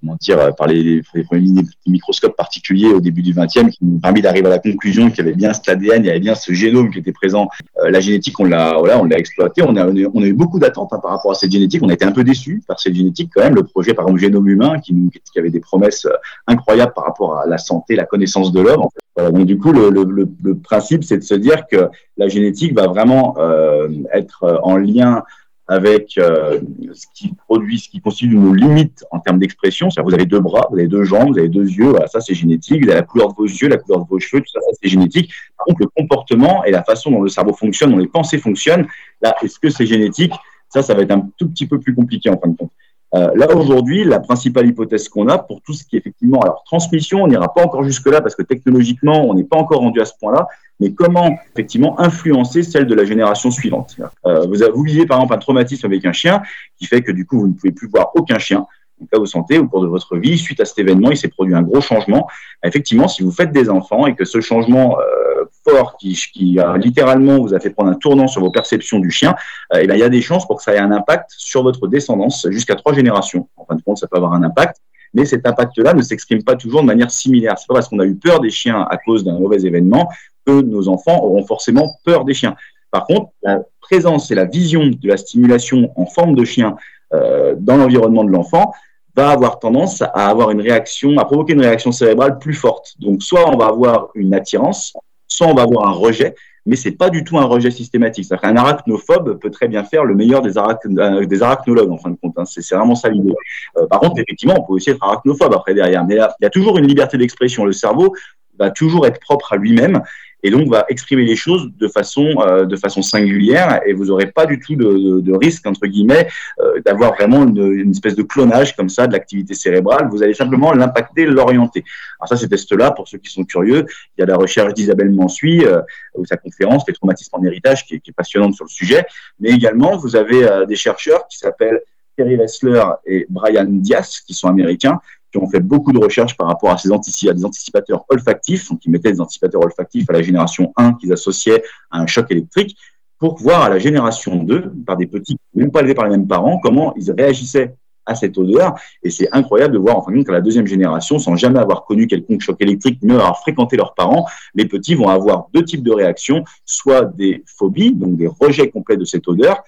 comment 0.00 0.16
dire, 0.20 0.38
euh, 0.38 0.50
par 0.52 0.66
les, 0.66 1.02
premiers 1.26 1.62
microscopes 1.86 2.36
particuliers 2.36 2.92
au 2.92 3.00
début 3.00 3.22
du 3.22 3.32
XXe 3.32 3.70
qui 3.70 3.78
nous 3.82 3.96
ont 3.96 4.00
permis 4.00 4.22
d'arriver 4.22 4.46
à 4.46 4.50
la 4.50 4.58
conclusion 4.58 5.10
qu'il 5.10 5.18
y 5.18 5.28
avait 5.28 5.36
bien 5.36 5.52
cet 5.52 5.68
ADN, 5.68 6.04
il 6.04 6.06
y 6.06 6.10
avait 6.10 6.20
bien 6.20 6.34
ce 6.34 6.52
génome 6.52 6.90
qui 6.90 6.98
était 6.98 7.12
présent. 7.12 7.48
Euh, 7.82 7.90
la 7.90 8.00
génétique, 8.00 8.38
on 8.40 8.44
l'a, 8.44 8.78
voilà, 8.78 9.00
on 9.00 9.04
l'a 9.04 9.18
exploité. 9.18 9.62
On 9.62 9.76
a, 9.76 9.88
eu 9.88 10.32
beaucoup 10.32 10.58
d'attentes 10.58 10.92
hein, 10.92 11.00
par 11.02 11.12
rapport 11.12 11.32
à 11.32 11.34
cette 11.34 11.52
génétique. 11.52 11.82
On 11.82 11.88
a 11.88 11.94
été 11.94 12.04
un 12.04 12.12
peu 12.12 12.24
déçus 12.24 12.62
par 12.66 12.80
cette 12.80 12.94
génétique 12.94 13.30
quand 13.34 13.42
même. 13.42 13.54
Le 13.54 13.62
projet, 13.62 13.94
par 13.94 14.06
exemple, 14.06 14.20
génome 14.20 14.48
humain, 14.48 14.78
qui, 14.80 14.94
avait 15.36 15.50
des 15.50 15.60
promesses 15.60 16.06
euh, 16.06 16.14
incroyables 16.46 16.92
par 16.94 17.04
rapport 17.04 17.38
à 17.38 17.46
la 17.46 17.58
santé, 17.58 17.96
la 17.96 18.04
connaissance 18.04 18.52
de 18.52 18.60
l'homme. 18.60 18.86
donc 19.16 19.46
du 19.46 19.58
coup, 19.58 19.72
le, 19.72 20.54
principe, 20.62 21.04
c'est 21.04 21.18
de 21.18 21.22
se 21.22 21.34
dire 21.34 21.66
que 21.70 21.88
la 22.16 22.28
génétique 22.28 22.74
va 22.74 22.86
vraiment 22.86 23.36
euh, 23.38 23.88
être 24.12 24.60
en 24.62 24.76
lien 24.76 25.22
avec 25.70 26.18
euh, 26.18 26.60
ce 26.92 27.06
qui 27.14 27.32
produit, 27.46 27.78
ce 27.78 27.88
qui 27.88 28.00
constitue 28.00 28.34
nos 28.34 28.52
limites 28.52 29.04
en 29.12 29.20
termes 29.20 29.38
d'expression. 29.38 29.88
Vous 30.04 30.12
avez 30.12 30.26
deux 30.26 30.40
bras, 30.40 30.66
vous 30.68 30.76
avez 30.76 30.88
deux 30.88 31.04
jambes, 31.04 31.28
vous 31.28 31.38
avez 31.38 31.48
deux 31.48 31.64
yeux, 31.64 31.94
ça 32.12 32.20
c'est 32.20 32.34
génétique. 32.34 32.82
Vous 32.82 32.90
avez 32.90 32.98
la 32.98 33.06
couleur 33.06 33.28
de 33.28 33.34
vos 33.34 33.46
yeux, 33.46 33.68
la 33.68 33.76
couleur 33.76 34.00
de 34.00 34.08
vos 34.08 34.18
cheveux, 34.18 34.42
tout 34.42 34.50
ça, 34.52 34.58
ça 34.60 34.76
c'est 34.82 34.88
génétique. 34.88 35.30
Par 35.56 35.66
contre, 35.66 35.82
le 35.82 35.86
comportement 35.86 36.64
et 36.64 36.72
la 36.72 36.82
façon 36.82 37.12
dont 37.12 37.22
le 37.22 37.28
cerveau 37.28 37.52
fonctionne, 37.52 37.92
dont 37.92 37.98
les 37.98 38.08
pensées 38.08 38.38
fonctionnent, 38.38 38.88
là, 39.22 39.36
est-ce 39.44 39.60
que 39.60 39.70
c'est 39.70 39.86
génétique? 39.86 40.32
Ça, 40.68 40.82
ça 40.82 40.92
va 40.92 41.02
être 41.02 41.12
un 41.12 41.30
tout 41.38 41.48
petit 41.48 41.68
peu 41.68 41.78
plus 41.78 41.94
compliqué 41.94 42.28
en 42.30 42.36
fin 42.36 42.48
de 42.48 42.56
compte. 42.56 42.72
Euh, 43.14 43.30
là 43.34 43.54
aujourd'hui, 43.56 44.04
la 44.04 44.20
principale 44.20 44.68
hypothèse 44.68 45.08
qu'on 45.08 45.28
a 45.28 45.38
pour 45.38 45.60
tout 45.62 45.72
ce 45.72 45.84
qui 45.84 45.96
est 45.96 45.98
effectivement, 45.98 46.40
alors 46.40 46.62
transmission, 46.64 47.22
on 47.22 47.26
n'ira 47.26 47.52
pas 47.52 47.64
encore 47.64 47.82
jusque 47.82 48.06
là 48.06 48.20
parce 48.20 48.36
que 48.36 48.42
technologiquement, 48.42 49.28
on 49.28 49.34
n'est 49.34 49.44
pas 49.44 49.56
encore 49.56 49.80
rendu 49.80 50.00
à 50.00 50.04
ce 50.04 50.12
point-là, 50.20 50.46
mais 50.78 50.92
comment 50.92 51.38
effectivement 51.52 51.98
influencer 52.00 52.62
celle 52.62 52.86
de 52.86 52.94
la 52.94 53.04
génération 53.04 53.50
suivante? 53.50 53.96
Euh, 54.26 54.46
vous, 54.46 54.58
vous 54.74 54.82
vivez 54.84 55.06
par 55.06 55.18
exemple 55.18 55.34
un 55.34 55.38
traumatisme 55.38 55.86
avec 55.86 56.04
un 56.06 56.12
chien 56.12 56.42
qui 56.78 56.86
fait 56.86 57.02
que 57.02 57.10
du 57.10 57.26
coup 57.26 57.40
vous 57.40 57.48
ne 57.48 57.52
pouvez 57.52 57.72
plus 57.72 57.88
voir 57.88 58.10
aucun 58.14 58.38
chien. 58.38 58.66
Donc 59.00 59.08
là, 59.12 59.18
vous 59.18 59.26
sentez 59.26 59.58
au 59.58 59.66
cours 59.66 59.82
de 59.82 59.88
votre 59.88 60.16
vie, 60.18 60.36
suite 60.36 60.60
à 60.60 60.66
cet 60.66 60.78
événement, 60.78 61.10
il 61.10 61.16
s'est 61.16 61.28
produit 61.28 61.54
un 61.54 61.62
gros 61.62 61.80
changement. 61.80 62.28
Effectivement, 62.62 63.08
si 63.08 63.22
vous 63.22 63.30
faites 63.30 63.50
des 63.50 63.70
enfants 63.70 64.06
et 64.06 64.14
que 64.14 64.26
ce 64.26 64.40
changement 64.42 64.98
euh, 65.00 65.44
fort 65.68 65.96
qui, 65.98 66.14
qui 66.14 66.58
littéralement 66.76 67.38
vous 67.38 67.54
a 67.54 67.60
fait 67.60 67.70
prendre 67.70 67.90
un 67.90 67.94
tournant 67.94 68.28
sur 68.28 68.40
vos 68.40 68.50
perceptions 68.50 68.98
du 68.98 69.10
chien, 69.10 69.34
euh, 69.74 69.80
eh 69.82 69.86
bien, 69.86 69.96
il 69.96 70.00
y 70.00 70.04
a 70.04 70.08
des 70.08 70.22
chances 70.22 70.46
pour 70.46 70.56
que 70.56 70.62
ça 70.62 70.74
ait 70.74 70.78
un 70.78 70.92
impact 70.92 71.30
sur 71.36 71.62
votre 71.62 71.86
descendance 71.86 72.46
jusqu'à 72.50 72.74
trois 72.76 72.94
générations. 72.94 73.48
En 73.56 73.64
fin 73.64 73.74
de 73.74 73.82
compte, 73.82 73.98
ça 73.98 74.06
peut 74.06 74.16
avoir 74.16 74.32
un 74.32 74.42
impact 74.42 74.76
mais 75.14 75.24
cet 75.24 75.46
impact-là 75.46 75.94
ne 75.94 76.02
s'exprime 76.02 76.42
pas 76.42 76.56
toujours 76.56 76.82
de 76.82 76.86
manière 76.86 77.10
similaire. 77.10 77.58
C'est 77.58 77.66
pas 77.66 77.74
parce 77.74 77.88
qu'on 77.88 77.98
a 77.98 78.04
eu 78.04 78.14
peur 78.14 78.40
des 78.40 78.50
chiens 78.50 78.86
à 78.88 78.96
cause 78.96 79.24
d'un 79.24 79.38
mauvais 79.38 79.62
événement 79.62 80.08
que 80.46 80.60
nos 80.60 80.88
enfants 80.88 81.22
auront 81.22 81.44
forcément 81.44 81.96
peur 82.04 82.24
des 82.24 82.34
chiens. 82.34 82.56
Par 82.90 83.06
contre, 83.06 83.30
la 83.42 83.60
présence 83.80 84.30
et 84.30 84.34
la 84.34 84.44
vision 84.44 84.86
de 84.86 85.08
la 85.08 85.16
stimulation 85.16 85.92
en 85.96 86.06
forme 86.06 86.34
de 86.34 86.44
chien 86.44 86.76
euh, 87.12 87.54
dans 87.58 87.76
l'environnement 87.76 88.24
de 88.24 88.30
l'enfant 88.30 88.72
va 89.16 89.30
avoir 89.30 89.58
tendance 89.58 90.02
à 90.02 90.28
avoir 90.28 90.50
une 90.50 90.60
réaction, 90.60 91.18
à 91.18 91.24
provoquer 91.24 91.54
une 91.54 91.60
réaction 91.60 91.90
cérébrale 91.92 92.38
plus 92.38 92.54
forte. 92.54 92.94
Donc, 93.00 93.22
soit 93.22 93.48
on 93.48 93.56
va 93.56 93.66
avoir 93.66 94.08
une 94.14 94.32
attirance, 94.34 94.94
soit 95.30 95.46
on 95.46 95.56
avoir 95.56 95.88
un 95.88 95.92
rejet, 95.92 96.34
mais 96.66 96.76
c'est 96.76 96.92
pas 96.92 97.08
du 97.08 97.24
tout 97.24 97.38
un 97.38 97.44
rejet 97.44 97.70
systématique. 97.70 98.28
Qu'un 98.28 98.56
arachnophobe 98.56 99.38
peut 99.40 99.50
très 99.50 99.68
bien 99.68 99.82
faire 99.84 100.04
le 100.04 100.14
meilleur 100.14 100.42
des, 100.42 100.58
euh, 100.58 101.42
arachnologues, 101.42 101.90
en 101.90 101.98
fin 101.98 102.10
de 102.10 102.16
compte. 102.16 102.34
Hein. 102.36 102.44
C'est 102.44 102.74
vraiment 102.74 102.94
ça 102.94 103.08
l'idée. 103.08 103.32
Euh, 103.78 103.86
par 103.86 104.00
contre, 104.00 104.20
effectivement, 104.20 104.56
on 104.58 104.66
peut 104.66 104.74
aussi 104.74 104.90
être 104.90 105.02
arachnophobe 105.02 105.54
après 105.54 105.74
derrière. 105.74 106.04
Mais 106.04 106.16
il 106.16 106.42
y 106.42 106.46
a 106.46 106.50
toujours 106.50 106.76
une 106.76 106.86
liberté 106.86 107.16
d'expression. 107.16 107.64
Le 107.64 107.72
cerveau 107.72 108.14
va 108.58 108.70
toujours 108.70 109.06
être 109.06 109.20
propre 109.20 109.54
à 109.54 109.56
lui-même 109.56 110.02
et 110.42 110.50
donc 110.50 110.68
va 110.68 110.84
exprimer 110.88 111.24
les 111.24 111.36
choses 111.36 111.70
de 111.76 111.88
façon 111.88 112.34
euh, 112.40 112.64
de 112.64 112.76
façon 112.76 113.02
singulière 113.02 113.80
et 113.86 113.92
vous 113.92 114.06
n'aurez 114.06 114.26
pas 114.26 114.46
du 114.46 114.58
tout 114.58 114.74
de, 114.74 115.20
de, 115.20 115.32
risque 115.36 115.66
entre 115.66 115.86
guillemets 115.86 116.28
euh, 116.60 116.80
d'avoir 116.84 117.14
vraiment 117.14 117.44
une, 117.44 117.72
une, 117.72 117.90
espèce 117.90 118.14
de 118.14 118.22
clonage 118.22 118.76
comme 118.76 118.88
ça 118.88 119.06
de 119.06 119.12
l'activité 119.12 119.54
cérébrale. 119.54 120.08
Vous 120.10 120.22
allez 120.22 120.34
simplement 120.34 120.72
l'impacter, 120.72 121.26
l'orienter. 121.26 121.84
Alors 122.18 122.28
ça, 122.28 122.36
ces 122.36 122.48
tests-là, 122.48 122.90
pour 122.92 123.08
ceux 123.08 123.18
qui 123.18 123.30
sont 123.30 123.44
curieux, 123.44 123.86
il 124.16 124.20
y 124.20 124.22
a 124.22 124.26
la 124.26 124.36
recherche 124.36 124.74
d'Isabelle 124.74 125.10
Mansuy 125.10 125.64
euh, 125.64 125.80
ou 126.14 126.24
sa 126.24 126.36
conférence 126.36 126.84
les 126.86 126.94
traumatismes 126.94 127.36
en 127.36 127.44
héritage 127.44 127.86
qui 127.86 127.94
est, 127.94 128.00
qui 128.00 128.10
est, 128.10 128.14
passionnante 128.14 128.54
sur 128.54 128.64
le 128.64 128.70
sujet, 128.70 129.06
mais 129.38 129.50
également 129.50 129.96
vous 129.96 130.16
avez 130.16 130.46
euh, 130.46 130.66
des 130.66 130.76
chercheurs 130.76 131.26
qui 131.28 131.38
s'appellent 131.38 131.80
Terry 132.16 132.36
Wessler 132.36 132.84
et 133.06 133.26
Brian 133.28 133.66
Diaz, 133.66 134.20
qui 134.26 134.34
sont 134.34 134.48
américains, 134.48 135.00
qui 135.30 135.38
ont 135.38 135.48
fait 135.48 135.60
beaucoup 135.60 135.92
de 135.92 135.98
recherches 135.98 136.36
par 136.36 136.48
rapport 136.48 136.70
à, 136.70 136.78
ces 136.78 136.88
des 136.88 137.44
anticipateurs 137.44 138.04
olfactifs, 138.08 138.68
donc 138.68 138.84
ils 138.84 138.90
mettaient 138.90 139.12
des 139.12 139.20
anticipateurs 139.20 139.62
olfactifs 139.62 140.08
à 140.10 140.12
la 140.12 140.22
génération 140.22 140.72
1 140.76 140.94
qu'ils 140.94 141.12
associaient 141.12 141.62
à 141.90 142.00
un 142.00 142.06
choc 142.06 142.30
électrique, 142.30 142.76
pour 143.18 143.36
voir 143.38 143.62
à 143.62 143.68
la 143.68 143.78
génération 143.78 144.42
2, 144.42 144.72
par 144.86 144.96
des 144.96 145.06
petits, 145.06 145.36
même 145.54 145.70
pas 145.70 145.80
élevés 145.80 145.94
par 145.94 146.06
les 146.06 146.10
mêmes 146.10 146.26
parents, 146.26 146.58
comment 146.58 146.94
ils 146.96 147.12
réagissaient 147.12 147.74
à 148.06 148.14
cette 148.14 148.36
odeur. 148.38 148.74
Et 149.02 149.10
c'est 149.10 149.28
incroyable 149.30 149.74
de 149.74 149.78
voir, 149.78 149.98
en 149.98 150.02
fin 150.02 150.22
qu'à 150.22 150.32
la 150.32 150.40
deuxième 150.40 150.66
génération, 150.66 151.18
sans 151.18 151.36
jamais 151.36 151.58
avoir 151.58 151.84
connu 151.84 152.06
quelconque 152.06 152.40
choc 152.40 152.56
électrique, 152.60 152.98
ni 153.02 153.12
avoir 153.12 153.38
fréquenté 153.40 153.76
leurs 153.76 153.94
parents, 153.94 154.26
les 154.54 154.64
petits 154.64 154.94
vont 154.94 155.08
avoir 155.08 155.48
deux 155.52 155.64
types 155.64 155.82
de 155.82 155.92
réactions, 155.92 156.44
soit 156.64 157.04
des 157.04 157.44
phobies, 157.46 157.92
donc 157.92 158.16
des 158.16 158.26
rejets 158.26 158.70
complets 158.70 158.96
de 158.96 159.04
cette 159.04 159.28
odeur, 159.28 159.62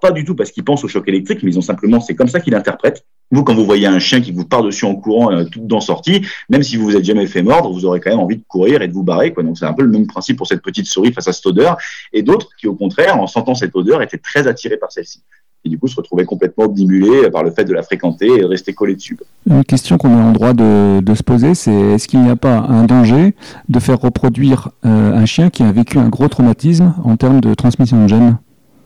pas 0.00 0.10
du 0.10 0.24
tout 0.24 0.34
parce 0.34 0.50
qu'ils 0.50 0.64
pensent 0.64 0.84
au 0.84 0.88
choc 0.88 1.08
électrique, 1.08 1.42
mais 1.42 1.50
ils 1.50 1.58
ont 1.58 1.62
simplement, 1.62 2.00
c'est 2.00 2.14
comme 2.14 2.28
ça 2.28 2.40
qu'ils 2.40 2.52
l'interprètent. 2.52 3.04
Vous, 3.34 3.42
quand 3.42 3.54
vous 3.54 3.64
voyez 3.64 3.88
un 3.88 3.98
chien 3.98 4.20
qui 4.20 4.30
vous 4.30 4.44
part 4.44 4.62
dessus 4.62 4.84
en 4.84 4.94
courant, 4.94 5.32
euh, 5.32 5.42
tout 5.42 5.58
dans 5.60 5.80
sortie, 5.80 6.24
même 6.48 6.62
si 6.62 6.76
vous 6.76 6.84
vous 6.84 6.96
êtes 6.96 7.04
jamais 7.04 7.26
fait 7.26 7.42
mordre, 7.42 7.72
vous 7.72 7.84
aurez 7.84 7.98
quand 7.98 8.10
même 8.10 8.20
envie 8.20 8.36
de 8.36 8.44
courir 8.46 8.80
et 8.80 8.86
de 8.86 8.92
vous 8.92 9.02
barrer. 9.02 9.32
Quoi. 9.32 9.42
Donc 9.42 9.58
c'est 9.58 9.64
un 9.64 9.72
peu 9.72 9.82
le 9.82 9.90
même 9.90 10.06
principe 10.06 10.36
pour 10.36 10.46
cette 10.46 10.62
petite 10.62 10.86
souris 10.86 11.12
face 11.12 11.26
à 11.26 11.32
cette 11.32 11.44
odeur. 11.46 11.76
Et 12.12 12.22
d'autres 12.22 12.50
qui, 12.60 12.68
au 12.68 12.76
contraire, 12.76 13.20
en 13.20 13.26
sentant 13.26 13.56
cette 13.56 13.74
odeur, 13.74 14.02
étaient 14.02 14.18
très 14.18 14.46
attirés 14.46 14.76
par 14.76 14.92
celle-ci. 14.92 15.24
Et 15.64 15.68
du 15.68 15.80
coup, 15.80 15.88
se 15.88 15.96
retrouvaient 15.96 16.26
complètement 16.26 16.66
obnubilés 16.66 17.28
par 17.30 17.42
le 17.42 17.50
fait 17.50 17.64
de 17.64 17.72
la 17.72 17.82
fréquenter 17.82 18.26
et 18.26 18.40
de 18.42 18.44
rester 18.44 18.72
collés 18.72 18.94
dessus. 18.94 19.18
Une 19.50 19.64
question 19.64 19.98
qu'on 19.98 20.16
est 20.16 20.22
en 20.22 20.30
droit 20.30 20.52
de, 20.52 21.00
de 21.00 21.14
se 21.16 21.24
poser, 21.24 21.56
c'est 21.56 21.74
est-ce 21.74 22.06
qu'il 22.06 22.22
n'y 22.22 22.30
a 22.30 22.36
pas 22.36 22.58
un 22.58 22.84
danger 22.84 23.34
de 23.68 23.80
faire 23.80 23.98
reproduire 23.98 24.68
euh, 24.84 25.12
un 25.12 25.26
chien 25.26 25.50
qui 25.50 25.64
a 25.64 25.72
vécu 25.72 25.98
un 25.98 26.08
gros 26.08 26.28
traumatisme 26.28 26.94
en 27.02 27.16
termes 27.16 27.40
de 27.40 27.52
transmission 27.54 28.00
de 28.04 28.08
gènes? 28.08 28.38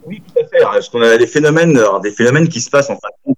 Oui, 0.07 0.23
tout 0.27 0.41
à 0.41 0.47
fait. 0.47 0.63
Parce 0.63 0.89
qu'on 0.89 1.03
a 1.03 1.19
des 1.19 1.27
phénomènes, 1.27 1.79
des 2.03 2.13
phénomènes 2.13 2.49
qui 2.49 2.63
se 2.63 2.71
passent 2.71 2.89
en 2.89 2.97
fin 2.97 3.35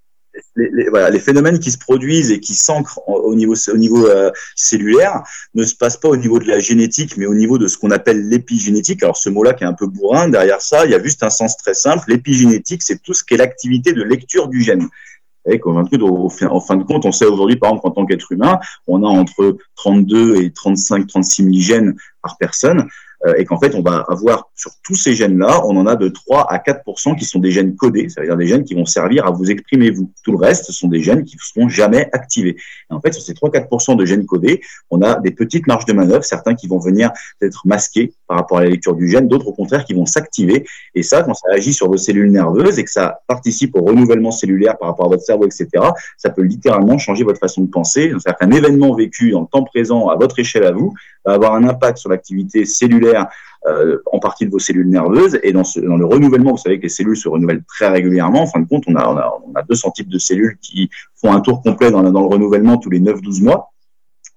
les, 0.73 1.19
phénomènes 1.19 1.59
qui 1.59 1.71
se 1.71 1.79
produisent 1.79 2.31
et 2.31 2.41
qui 2.41 2.55
s'ancrent 2.55 3.01
au 3.07 3.35
niveau, 3.35 3.55
au 3.73 3.77
niveau 3.77 4.07
euh, 4.07 4.31
cellulaire 4.55 5.23
ne 5.55 5.65
se 5.65 5.75
passent 5.75 5.97
pas 5.97 6.09
au 6.09 6.17
niveau 6.17 6.39
de 6.39 6.47
la 6.47 6.59
génétique, 6.59 7.17
mais 7.17 7.27
au 7.27 7.35
niveau 7.35 7.59
de 7.59 7.67
ce 7.69 7.79
qu'on 7.79 7.91
appelle 7.91 8.29
l'épigénétique. 8.29 9.03
Alors 9.03 9.17
ce 9.17 9.29
mot-là 9.29 9.55
qui 9.55 9.65
est 9.65 9.67
un 9.67 9.75
peu 9.75 9.87
bourrin, 9.87 10.29
derrière 10.29 10.61
ça, 10.61 10.85
il 10.85 10.93
y 10.93 10.95
a 10.95 11.03
juste 11.03 11.23
un 11.23 11.31
sens 11.31 11.57
très 11.57 11.75
simple. 11.75 12.05
L'épigénétique, 12.09 12.83
c'est 12.83 13.03
tout 13.03 13.15
ce 13.15 13.25
qui 13.25 13.35
est 13.35 13.39
l'activité 13.39 13.93
de 13.93 14.03
lecture 14.03 14.49
du 14.49 14.63
gène. 14.63 14.89
Et 15.47 15.59
fin, 15.59 16.47
en 16.49 16.61
fin 16.61 16.77
de 16.77 16.85
compte, 16.85 17.07
on 17.07 17.13
sait 17.13 17.25
aujourd'hui, 17.25 17.57
par 17.57 17.71
exemple, 17.71 17.83
qu'en 17.83 17.91
tant 17.93 18.07
qu'être 18.07 18.31
humain, 18.31 18.59
on 18.87 19.03
a 19.03 19.09
entre 19.09 19.57
32 19.77 20.37
et 20.37 20.53
35, 20.53 21.07
36 21.07 21.45
000 21.45 21.55
gènes 21.57 21.97
par 22.23 22.37
personne. 22.37 22.87
Euh, 23.27 23.35
et 23.37 23.45
qu'en 23.45 23.59
fait, 23.59 23.75
on 23.75 23.83
va 23.83 24.05
avoir 24.09 24.49
sur 24.55 24.71
tous 24.83 24.95
ces 24.95 25.15
gènes-là, 25.15 25.63
on 25.67 25.77
en 25.77 25.87
a 25.87 25.97
de 25.97 26.09
3 26.09 26.47
à 26.51 26.59
4 26.59 26.81
qui 27.19 27.25
sont 27.25 27.39
des 27.39 27.51
gènes 27.51 27.77
codés, 27.77 28.09
c'est-à-dire 28.09 28.37
des 28.37 28.47
gènes 28.47 28.65
qui 28.65 28.75
vont 28.75 28.87
servir 28.87 29.27
à 29.27 29.31
vous 29.31 29.51
exprimer 29.51 29.91
vous. 29.91 30.11
Tout 30.25 30.33
le 30.33 30.39
reste, 30.39 30.65
ce 30.65 30.73
sont 30.73 30.89
des 30.89 31.03
gènes 31.03 31.25
qui 31.25 31.37
ne 31.37 31.41
seront 31.41 31.69
jamais 31.69 32.09
activés. 32.13 32.57
Et 32.91 32.95
en 32.95 33.01
fait, 33.01 33.13
sur 33.13 33.23
ces 33.23 33.35
3-4 33.35 33.97
de 33.97 34.05
gènes 34.07 34.25
codés, 34.25 34.63
on 34.91 35.03
a 35.03 35.19
des 35.21 35.33
petites 35.33 35.67
marges 35.67 35.85
de 35.85 35.93
manœuvre, 35.93 36.25
certains 36.25 36.55
qui 36.55 36.67
vont 36.67 36.79
venir 36.79 37.11
être 37.43 37.67
masqués 37.67 38.15
par 38.27 38.39
rapport 38.39 38.59
à 38.59 38.65
la 38.65 38.71
lecture 38.71 38.95
du 38.95 39.09
gène, 39.09 39.29
d'autres 39.29 39.49
au 39.49 39.53
contraire 39.53 39.85
qui 39.85 39.93
vont 39.93 40.07
s'activer. 40.07 40.67
Et 40.95 41.03
ça, 41.03 41.23
quand 41.23 41.35
ça 41.35 41.49
agit 41.53 41.75
sur 41.75 41.89
vos 41.89 41.97
cellules 41.97 42.31
nerveuses 42.31 42.79
et 42.79 42.85
que 42.85 42.91
ça 42.91 43.21
participe 43.27 43.77
au 43.77 43.83
renouvellement 43.83 44.31
cellulaire 44.31 44.79
par 44.79 44.89
rapport 44.89 45.07
à 45.07 45.09
votre 45.11 45.23
cerveau, 45.23 45.45
etc., 45.45 45.69
ça 46.17 46.31
peut 46.31 46.43
littéralement 46.43 46.97
changer 46.99 47.25
votre 47.25 47.41
façon 47.41 47.63
de 47.63 47.71
penser. 47.71 48.11
C'est-à-dire 48.11 48.37
qu'un 48.39 48.51
événement 48.51 48.95
vécu 48.95 49.31
dans 49.33 49.43
le 49.43 49.47
temps 49.47 49.65
présent 49.65 50.09
à 50.09 50.17
votre 50.17 50.39
échelle 50.39 50.65
à 50.65 50.73
vous 50.73 50.95
va 51.25 51.35
avoir 51.35 51.55
un 51.55 51.65
impact 51.65 51.99
sur 51.99 52.11
l'activité 52.11 52.65
cellulaire 52.65 53.27
en 54.11 54.19
partie 54.19 54.47
de 54.47 54.51
vos 54.51 54.59
cellules 54.59 54.89
nerveuses. 54.89 55.39
Et 55.43 55.53
dans, 55.53 55.63
le 55.77 56.05
renouvellement, 56.07 56.53
vous 56.53 56.57
savez 56.57 56.79
que 56.79 56.85
les 56.85 56.89
cellules 56.89 57.17
se 57.17 57.29
renouvellent 57.29 57.63
très 57.65 57.89
régulièrement. 57.89 58.43
En 58.43 58.47
fin 58.47 58.61
de 58.61 58.67
compte, 58.67 58.85
on 58.87 58.97
a, 58.97 59.07
on 59.07 59.17
a, 59.17 59.41
on 59.47 59.55
a 59.55 59.63
200 59.63 59.91
types 59.91 60.09
de 60.09 60.19
cellules 60.19 60.57
qui 60.63 60.89
font 61.15 61.33
un 61.33 61.41
tour 61.41 61.61
complet 61.63 61.91
dans, 61.91 62.03
dans 62.03 62.21
le 62.21 62.27
renouvellement 62.27 62.79
tous 62.79 62.91
les 62.91 63.01
9-12 63.01 63.43
mois. 63.43 63.71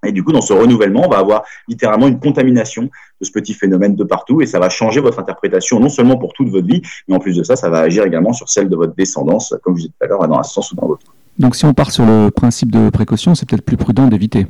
Et 0.05 0.11
du 0.11 0.23
coup, 0.23 0.31
dans 0.31 0.41
ce 0.41 0.53
renouvellement, 0.53 1.03
on 1.05 1.09
va 1.09 1.17
avoir 1.17 1.43
littéralement 1.67 2.07
une 2.07 2.19
contamination 2.19 2.83
de 2.83 3.25
ce 3.25 3.31
petit 3.31 3.53
phénomène 3.53 3.95
de 3.95 4.03
partout 4.03 4.41
et 4.41 4.45
ça 4.45 4.59
va 4.59 4.69
changer 4.69 4.99
votre 4.99 5.19
interprétation, 5.19 5.79
non 5.79 5.89
seulement 5.89 6.17
pour 6.17 6.33
toute 6.33 6.49
votre 6.49 6.67
vie, 6.67 6.81
mais 7.07 7.15
en 7.15 7.19
plus 7.19 7.35
de 7.35 7.43
ça, 7.43 7.55
ça 7.55 7.69
va 7.69 7.79
agir 7.79 8.05
également 8.05 8.33
sur 8.33 8.49
celle 8.49 8.69
de 8.69 8.75
votre 8.75 8.95
descendance, 8.95 9.55
comme 9.63 9.75
je 9.75 9.83
disais 9.83 9.93
tout 9.97 10.05
à 10.05 10.07
l'heure, 10.07 10.27
dans 10.27 10.39
un 10.39 10.43
sens 10.43 10.71
ou 10.71 10.75
dans 10.75 10.87
l'autre. 10.87 11.05
Donc 11.39 11.55
si 11.55 11.65
on 11.65 11.73
part 11.73 11.91
sur 11.91 12.05
le 12.05 12.29
principe 12.29 12.71
de 12.71 12.89
précaution, 12.89 13.33
c'est 13.33 13.47
peut-être 13.47 13.65
plus 13.65 13.77
prudent 13.77 14.07
d'éviter. 14.07 14.45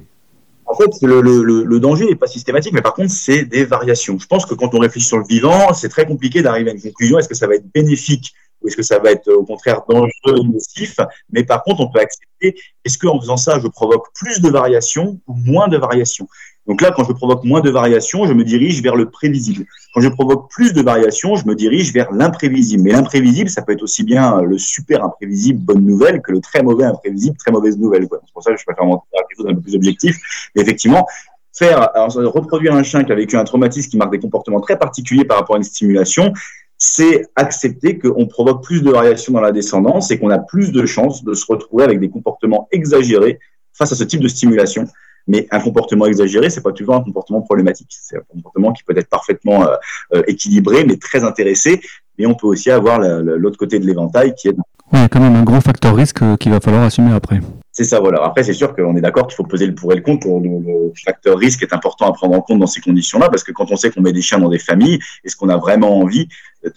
En 0.74 0.76
fait, 0.76 0.90
le, 1.04 1.80
danger 1.80 2.08
n'est 2.08 2.16
pas 2.16 2.26
systématique, 2.26 2.74
mais 2.74 2.82
par 2.82 2.96
contre, 2.96 3.12
c'est 3.12 3.46
des 3.46 3.64
variations. 3.64 4.18
Je 4.18 4.26
pense 4.26 4.44
que 4.48 4.56
quand 4.56 4.74
on 4.74 4.80
réfléchit 4.80 5.06
sur 5.06 5.20
le 5.20 5.24
vivant, 5.24 5.72
c'est 5.72 5.88
très 5.88 6.08
compliqué 6.08 6.42
d'arriver 6.42 6.72
à 6.72 6.74
une 6.74 6.82
conclusion. 6.82 7.20
Est-ce 7.20 7.30
que 7.30 7.36
ça 7.36 7.46
va 7.46 7.54
être 7.54 7.72
bénéfique 7.72 8.34
ou 8.60 8.68
est-ce 8.68 8.76
que 8.76 8.82
ça 8.82 8.98
va 8.98 9.12
être 9.12 9.32
au 9.32 9.44
contraire 9.44 9.82
dangereux 9.88 10.42
nocif 10.52 10.96
Mais 11.30 11.44
par 11.44 11.64
contre, 11.64 11.82
on 11.82 11.92
peut 11.92 12.00
accepter, 12.00 12.60
est-ce 12.84 12.98
qu'en 12.98 13.20
faisant 13.20 13.38
ça, 13.38 13.60
je 13.60 13.68
provoque 13.68 14.08
plus 14.16 14.42
de 14.42 14.50
variations 14.50 15.20
ou 15.28 15.36
moins 15.36 15.68
de 15.68 15.78
variations? 15.78 16.28
Donc 16.66 16.82
là, 16.82 16.92
quand 16.96 17.04
je 17.04 17.12
provoque 17.12 17.44
moins 17.44 17.60
de 17.60 17.70
variations, 17.70 18.26
je 18.26 18.34
me 18.34 18.44
dirige 18.44 18.82
vers 18.82 18.96
le 18.96 19.10
prévisible. 19.10 19.66
Quand 19.94 20.00
je 20.00 20.08
provoque 20.08 20.50
plus 20.50 20.74
de 20.74 20.82
variations, 20.82 21.36
je 21.36 21.46
me 21.46 21.56
dirige 21.56 21.92
vers 21.92 22.12
l'imprévisible. 22.14 22.84
Mais 22.84 22.92
l'imprévisible, 22.92 23.50
ça 23.50 23.62
peut 23.62 23.74
être 23.74 23.84
aussi 23.84 24.04
bien 24.04 24.42
le 24.42 24.58
super 24.58 25.04
imprévisible, 25.04 25.60
bonne 25.60 25.86
nouvelle, 25.86 26.22
que 26.22 26.32
le 26.32 26.40
très 26.40 26.64
mauvais 26.64 26.86
imprévisible, 26.86 27.36
très 27.36 27.52
mauvaise 27.52 27.78
nouvelle. 27.78 28.08
C'est 28.10 28.34
pour 28.34 28.44
ça 28.44 28.52
que 28.52 28.58
je 28.58 28.64
préfère 28.64 28.86
faire 28.86 29.22
quelque 29.28 29.38
chose 29.38 29.46
d'un 29.46 29.56
peu 29.56 29.62
plus 29.62 29.76
objectif. 29.76 30.18
Mais 30.56 30.62
effectivement, 30.62 31.06
faire 31.52 31.90
reproduire 32.16 32.74
un 32.74 32.84
chien 32.84 33.04
qui 33.04 33.12
a 33.12 33.16
vécu 33.16 33.36
un 33.36 33.44
traumatisme 33.44 33.90
qui 33.90 33.98
marque 33.98 34.12
des 34.12 34.20
comportements 34.20 34.62
très 34.62 34.78
particuliers 34.78 35.26
par 35.26 35.40
rapport 35.40 35.56
à 35.56 35.58
une 35.58 35.66
stimulation, 35.66 36.32
c'est 36.78 37.26
accepter 37.36 38.00
qu'on 38.00 38.26
provoque 38.26 38.64
plus 38.64 38.82
de 38.84 38.90
variations 38.90 39.34
dans 39.34 39.42
la 39.42 39.52
descendance 39.52 40.12
et 40.12 40.20
qu'on 40.20 40.30
a 40.30 40.40
plus 40.40 40.72
de 40.72 40.86
chances 40.86 41.24
de 41.24 41.34
se 41.34 41.46
retrouver 41.48 41.84
avec 41.84 42.00
des 42.00 42.10
comportements 42.10 42.68
exagérés 42.72 43.40
face 43.74 43.92
à 43.92 43.96
ce 43.96 44.04
type 44.04 44.22
de 44.22 44.28
stimulation. 44.28 44.88
Mais 45.28 45.48
un 45.52 45.60
comportement 45.60 46.06
exagéré, 46.06 46.50
c'est 46.50 46.62
pas 46.62 46.72
toujours 46.72 46.96
un 46.96 47.04
comportement 47.04 47.42
problématique. 47.42 47.90
C'est 47.90 48.18
un 48.18 48.24
comportement 48.28 48.74
qui 48.74 48.84
peut 48.84 48.98
être 48.98 49.10
parfaitement 49.10 49.64
euh, 49.64 49.76
euh, 50.14 50.24
équilibré, 50.28 50.84
mais 50.86 50.98
très 50.98 51.24
intéressé. 51.24 51.82
Mais 52.20 52.26
on 52.26 52.36
peut 52.36 52.48
aussi 52.48 52.70
avoir 52.70 53.00
l'autre 53.00 53.58
côté 53.58 53.80
de 53.80 53.86
l'éventail 53.86 54.36
qui 54.36 54.50
est. 54.50 54.56
Oui, 54.92 55.00
il 55.00 55.00
y 55.00 55.04
a 55.04 55.10
quand 55.10 55.22
même 55.22 55.36
un 55.36 55.44
gros 55.44 55.62
facteur 55.62 55.96
risque 55.96 56.22
euh, 56.22 56.38
qu'il 56.38 56.52
va 56.52 56.60
falloir 56.60 56.84
assumer 56.84 57.14
après. 57.14 57.40
C'est 57.72 57.86
ça, 57.86 58.00
voilà. 58.00 58.24
Après, 58.24 58.44
c'est 58.44 58.54
sûr 58.54 58.76
qu'on 58.76 58.96
est 58.96 59.02
d'accord 59.02 59.26
qu'il 59.26 59.36
faut 59.36 59.46
peser 59.46 59.66
le 59.66 59.74
pour 59.74 59.92
et 59.94 59.96
le 59.96 60.02
contre. 60.02 60.28
Le, 60.28 60.92
facteur 61.04 61.40
risque 61.40 61.64
est 61.64 61.74
important 61.74 62.08
à 62.08 62.14
prendre 62.14 62.36
en 62.36 62.42
compte 62.42 62.60
dans 62.60 62.68
ces 62.68 62.82
conditions-là, 62.82 63.30
parce 63.30 63.44
que 63.44 63.52
quand 63.52 63.72
on 63.72 63.76
sait 63.76 63.90
qu'on 63.90 64.02
met 64.02 64.14
des 64.14 64.22
chiens 64.22 64.38
dans 64.38 64.50
des 64.50 64.60
familles, 64.60 65.00
est-ce 65.24 65.36
qu'on 65.36 65.50
a 65.50 65.58
vraiment 65.58 66.00
envie 66.00 66.28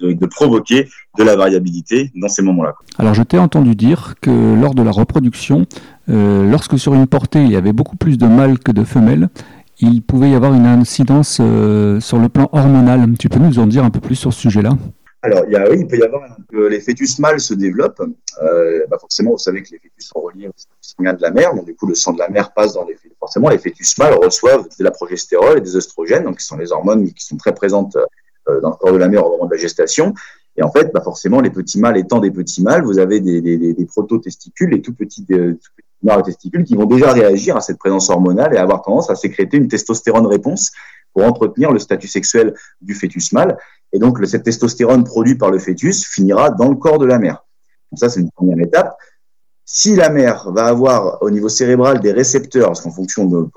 de, 0.00 0.26
provoquer 0.26 0.88
de 1.18 1.22
la 1.22 1.36
variabilité 1.36 2.10
dans 2.14 2.28
ces 2.28 2.40
moments-là? 2.40 2.74
Alors, 2.98 3.12
je 3.12 3.22
t'ai 3.22 3.36
entendu 3.36 3.74
dire 3.74 4.14
que 4.22 4.30
lors 4.30 4.74
de 4.74 4.82
la 4.82 4.90
reproduction, 4.90 5.66
euh, 6.08 6.48
lorsque 6.48 6.78
sur 6.78 6.94
une 6.94 7.06
portée 7.06 7.42
il 7.42 7.50
y 7.50 7.56
avait 7.56 7.72
beaucoup 7.72 7.96
plus 7.96 8.18
de 8.18 8.26
mâles 8.26 8.58
que 8.58 8.72
de 8.72 8.84
femelles, 8.84 9.28
il 9.80 10.02
pouvait 10.02 10.30
y 10.30 10.34
avoir 10.34 10.54
une 10.54 10.66
incidence 10.66 11.38
euh, 11.40 12.00
sur 12.00 12.18
le 12.18 12.28
plan 12.28 12.48
hormonal. 12.52 13.12
Tu 13.18 13.28
peux 13.28 13.38
nous 13.38 13.58
en 13.58 13.66
dire 13.66 13.84
un 13.84 13.90
peu 13.90 14.00
plus 14.00 14.14
sur 14.14 14.32
ce 14.32 14.40
sujet-là? 14.40 14.70
Alors, 15.22 15.42
il, 15.46 15.52
y 15.52 15.56
a, 15.56 15.68
oui, 15.68 15.78
il 15.80 15.86
peut 15.86 15.98
y 15.98 16.02
avoir 16.02 16.36
que 16.48 16.56
les 16.56 16.80
fœtus 16.80 17.18
mâles 17.18 17.40
se 17.40 17.52
développent. 17.52 18.02
Euh, 18.42 18.86
bah 18.88 18.96
forcément, 19.00 19.32
vous 19.32 19.38
savez 19.38 19.62
que 19.62 19.70
les 19.72 19.78
fœtus 19.78 20.08
sont 20.12 20.20
reliés 20.20 20.48
au 20.48 20.52
sanguin 20.80 21.14
de 21.14 21.22
la 21.22 21.30
mère, 21.30 21.54
donc 21.54 21.64
du 21.64 21.74
coup, 21.74 21.86
le 21.86 21.94
sang 21.94 22.12
de 22.12 22.18
la 22.18 22.28
mère 22.28 22.52
passe 22.52 22.74
dans 22.74 22.84
les 22.84 22.94
fœtus. 22.94 23.16
Forcément, 23.18 23.48
les 23.48 23.58
fœtus 23.58 23.98
mâles 23.98 24.14
reçoivent 24.14 24.68
de 24.78 24.84
la 24.84 24.92
progestérone 24.92 25.58
et 25.58 25.60
des 25.60 25.74
oestrogènes, 25.74 26.24
donc 26.24 26.38
qui 26.38 26.44
sont 26.44 26.56
les 26.56 26.70
hormones 26.70 27.12
qui 27.12 27.24
sont 27.24 27.36
très 27.36 27.54
présentes 27.54 27.96
dans 28.62 28.70
le 28.70 28.76
corps 28.76 28.92
de 28.92 28.98
la 28.98 29.08
mère 29.08 29.26
au 29.26 29.32
moment 29.32 29.46
de 29.46 29.54
la 29.54 29.60
gestation. 29.60 30.14
Et 30.56 30.62
en 30.62 30.70
fait, 30.70 30.90
bah 30.94 31.00
forcément, 31.02 31.40
les 31.40 31.50
petits 31.50 31.78
mâles 31.78 31.98
étant 31.98 32.20
des 32.20 32.30
petits 32.30 32.62
mâles, 32.62 32.84
vous 32.84 32.98
avez 32.98 33.20
des, 33.20 33.40
des, 33.40 33.58
des, 33.58 33.84
proto-testicules, 33.84 34.70
les 34.70 34.80
tout 34.80 34.92
tout 34.92 34.96
petits 34.96 35.26
testicules 36.24 36.64
qui 36.64 36.74
vont 36.76 36.86
déjà 36.86 37.12
réagir 37.12 37.56
à 37.56 37.60
cette 37.60 37.78
présence 37.78 38.10
hormonale 38.10 38.54
et 38.54 38.58
avoir 38.58 38.82
tendance 38.82 39.10
à 39.10 39.14
sécréter 39.14 39.56
une 39.56 39.68
testostérone 39.68 40.26
réponse 40.26 40.72
pour 41.12 41.24
entretenir 41.24 41.72
le 41.72 41.78
statut 41.78 42.08
sexuel 42.08 42.54
du 42.80 42.94
fœtus 42.94 43.32
mâle. 43.32 43.56
Et 43.92 43.98
donc, 43.98 44.18
cette 44.26 44.44
testostérone 44.44 45.04
produite 45.04 45.38
par 45.38 45.50
le 45.50 45.58
fœtus 45.58 46.06
finira 46.06 46.50
dans 46.50 46.68
le 46.68 46.76
corps 46.76 46.98
de 46.98 47.06
la 47.06 47.18
mère. 47.18 47.44
Donc 47.90 47.98
ça, 47.98 48.08
c'est 48.08 48.20
une 48.20 48.30
première 48.30 48.58
étape. 48.58 48.96
Si 49.68 49.96
la 49.96 50.10
mère 50.10 50.52
va 50.52 50.66
avoir 50.66 51.20
au 51.22 51.28
niveau 51.28 51.48
cérébral 51.48 51.98
des 51.98 52.12
récepteurs, 52.12 52.68
parce 52.68 52.80
qu'en 52.80 52.92
fonction 52.92 53.50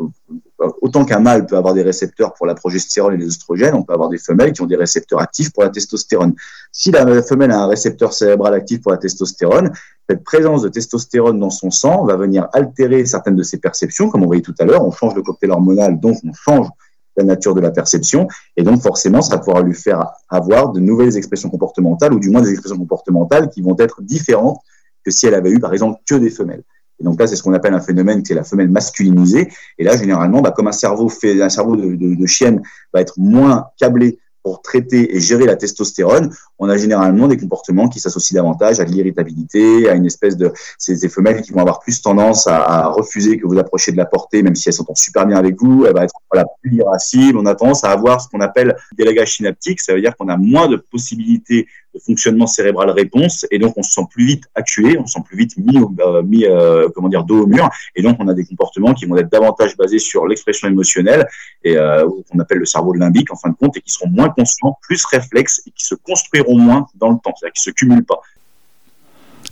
autant 0.81 1.05
qu'un 1.05 1.19
mâle 1.19 1.45
peut 1.45 1.55
avoir 1.55 1.75
des 1.75 1.83
récepteurs 1.83 2.33
pour 2.33 2.47
la 2.47 2.55
progestérone 2.55 3.13
et 3.13 3.17
les 3.17 3.27
oestrogènes, 3.27 3.75
on 3.75 3.83
peut 3.83 3.93
avoir 3.93 4.09
des 4.09 4.17
femelles 4.17 4.51
qui 4.51 4.63
ont 4.63 4.65
des 4.65 4.75
récepteurs 4.75 5.21
actifs 5.21 5.53
pour 5.53 5.61
la 5.61 5.69
testostérone. 5.69 6.33
Si 6.71 6.89
la 6.89 7.21
femelle 7.21 7.51
a 7.51 7.61
un 7.61 7.67
récepteur 7.67 8.13
cérébral 8.13 8.55
actif 8.55 8.81
pour 8.81 8.91
la 8.91 8.97
testostérone, 8.97 9.71
cette 10.09 10.23
présence 10.23 10.63
de 10.63 10.69
testostérone 10.69 11.39
dans 11.39 11.51
son 11.51 11.69
sang 11.69 12.03
va 12.05 12.15
venir 12.15 12.47
altérer 12.53 13.05
certaines 13.05 13.35
de 13.35 13.43
ses 13.43 13.59
perceptions, 13.59 14.09
comme 14.09 14.23
on 14.23 14.27
voyait 14.27 14.41
tout 14.41 14.55
à 14.57 14.65
l'heure. 14.65 14.83
On 14.83 14.91
change 14.91 15.13
le 15.13 15.21
cocktail 15.21 15.51
hormonal, 15.51 15.99
donc 15.99 16.17
on 16.23 16.33
change 16.33 16.69
la 17.17 17.23
nature 17.23 17.53
de 17.53 17.61
la 17.61 17.69
perception, 17.69 18.27
et 18.57 18.63
donc 18.63 18.81
forcément, 18.81 19.21
ça 19.21 19.37
pouvoir 19.37 19.61
lui 19.61 19.75
faire 19.75 20.07
avoir 20.27 20.71
de 20.71 20.79
nouvelles 20.79 21.15
expressions 21.17 21.51
comportementales, 21.51 22.13
ou 22.13 22.19
du 22.19 22.31
moins 22.31 22.41
des 22.41 22.49
expressions 22.49 22.79
comportementales 22.79 23.51
qui 23.51 23.61
vont 23.61 23.75
être 23.77 24.01
différentes 24.01 24.59
que 25.03 25.11
si 25.11 25.27
elle 25.27 25.35
avait 25.35 25.51
eu, 25.51 25.59
par 25.59 25.73
exemple, 25.73 25.99
que 26.07 26.15
des 26.15 26.29
femelles. 26.29 26.63
Et 26.99 27.03
donc 27.03 27.19
là, 27.19 27.27
c'est 27.27 27.35
ce 27.35 27.43
qu'on 27.43 27.53
appelle 27.53 27.73
un 27.73 27.79
phénomène 27.79 28.23
qui 28.23 28.33
est 28.33 28.35
la 28.35 28.43
femelle 28.43 28.69
masculinisée. 28.69 29.49
Et 29.77 29.83
là, 29.83 29.95
généralement, 29.95 30.41
bah, 30.41 30.51
comme 30.51 30.67
un 30.67 30.73
cerveau 30.73 31.07
fait, 31.07 31.41
un 31.41 31.49
cerveau 31.49 31.75
de, 31.75 31.95
de, 31.95 32.15
de 32.15 32.25
chienne 32.25 32.61
va 32.93 33.01
être 33.01 33.13
moins 33.17 33.67
câblé 33.77 34.19
pour 34.43 34.61
traiter 34.61 35.15
et 35.15 35.19
gérer 35.19 35.45
la 35.45 35.55
testostérone, 35.55 36.33
on 36.59 36.69
a 36.69 36.77
généralement 36.77 37.27
des 37.27 37.37
comportements 37.37 37.89
qui 37.89 37.99
s'associent 37.99 38.35
davantage 38.35 38.79
à 38.79 38.85
l'irritabilité, 38.85 39.89
à 39.89 39.93
une 39.93 40.05
espèce 40.05 40.37
de 40.37 40.51
ces, 40.77 41.09
femelles 41.09 41.41
qui 41.41 41.51
vont 41.51 41.59
avoir 41.59 41.79
plus 41.79 42.01
tendance 42.01 42.47
à, 42.47 42.87
refuser 42.87 43.37
que 43.37 43.45
vous 43.45 43.57
approchiez 43.57 43.91
de 43.91 43.97
la 43.97 44.05
portée, 44.05 44.41
même 44.41 44.55
si 44.55 44.69
elles 44.69 44.73
s'entendent 44.73 44.97
super 44.97 45.25
bien 45.25 45.37
avec 45.37 45.55
vous, 45.59 45.85
elle 45.85 45.93
va 45.93 46.03
être 46.03 46.13
plus 46.61 46.77
irascible. 46.77 47.37
On 47.37 47.45
a 47.45 47.55
tendance 47.55 47.83
à 47.83 47.91
avoir 47.91 48.21
ce 48.21 48.29
qu'on 48.29 48.41
appelle 48.41 48.75
délégage 48.97 49.35
synaptique, 49.35 49.81
ça 49.81 49.93
veut 49.93 50.01
dire 50.01 50.15
qu'on 50.15 50.29
a 50.29 50.37
moins 50.37 50.67
de 50.67 50.77
possibilités 50.77 51.67
de 51.88 51.88
fonctionnement 51.99 52.47
cérébral 52.47 52.89
réponse 52.89 53.45
et 53.51 53.59
donc 53.59 53.73
on 53.77 53.83
se 53.83 53.91
sent 53.91 54.07
plus 54.09 54.25
vite 54.25 54.43
actué, 54.55 54.97
on 54.99 55.05
se 55.05 55.13
sent 55.13 55.23
plus 55.25 55.37
vite 55.37 55.57
mis, 55.57 55.77
euh, 55.77 56.21
euh, 56.49 56.89
comment 56.93 57.09
dire 57.09 57.23
dos 57.23 57.43
au 57.43 57.47
mur 57.47 57.69
et 57.95 58.01
donc 58.01 58.17
on 58.19 58.27
a 58.27 58.33
des 58.33 58.45
comportements 58.45 58.93
qui 58.93 59.05
vont 59.05 59.17
être 59.17 59.31
davantage 59.31 59.75
basés 59.77 59.99
sur 59.99 60.27
l'expression 60.27 60.67
émotionnelle 60.67 61.27
et 61.63 61.77
euh, 61.77 62.07
qu'on 62.29 62.39
appelle 62.39 62.59
le 62.59 62.65
cerveau 62.65 62.93
limbique 62.93 63.31
en 63.31 63.35
fin 63.35 63.49
de 63.49 63.55
compte 63.55 63.77
et 63.77 63.81
qui 63.81 63.91
seront 63.91 64.09
moins 64.09 64.29
conscients, 64.29 64.77
plus 64.81 65.03
réflexes 65.05 65.61
et 65.67 65.71
qui 65.71 65.85
se 65.85 65.95
construiront 65.95 66.57
moins 66.57 66.87
dans 66.95 67.09
le 67.09 67.17
temps, 67.23 67.33
c'est-à-dire 67.39 67.53
qui 67.53 67.61
se 67.61 67.71
cumulent 67.71 68.05
pas. 68.05 68.21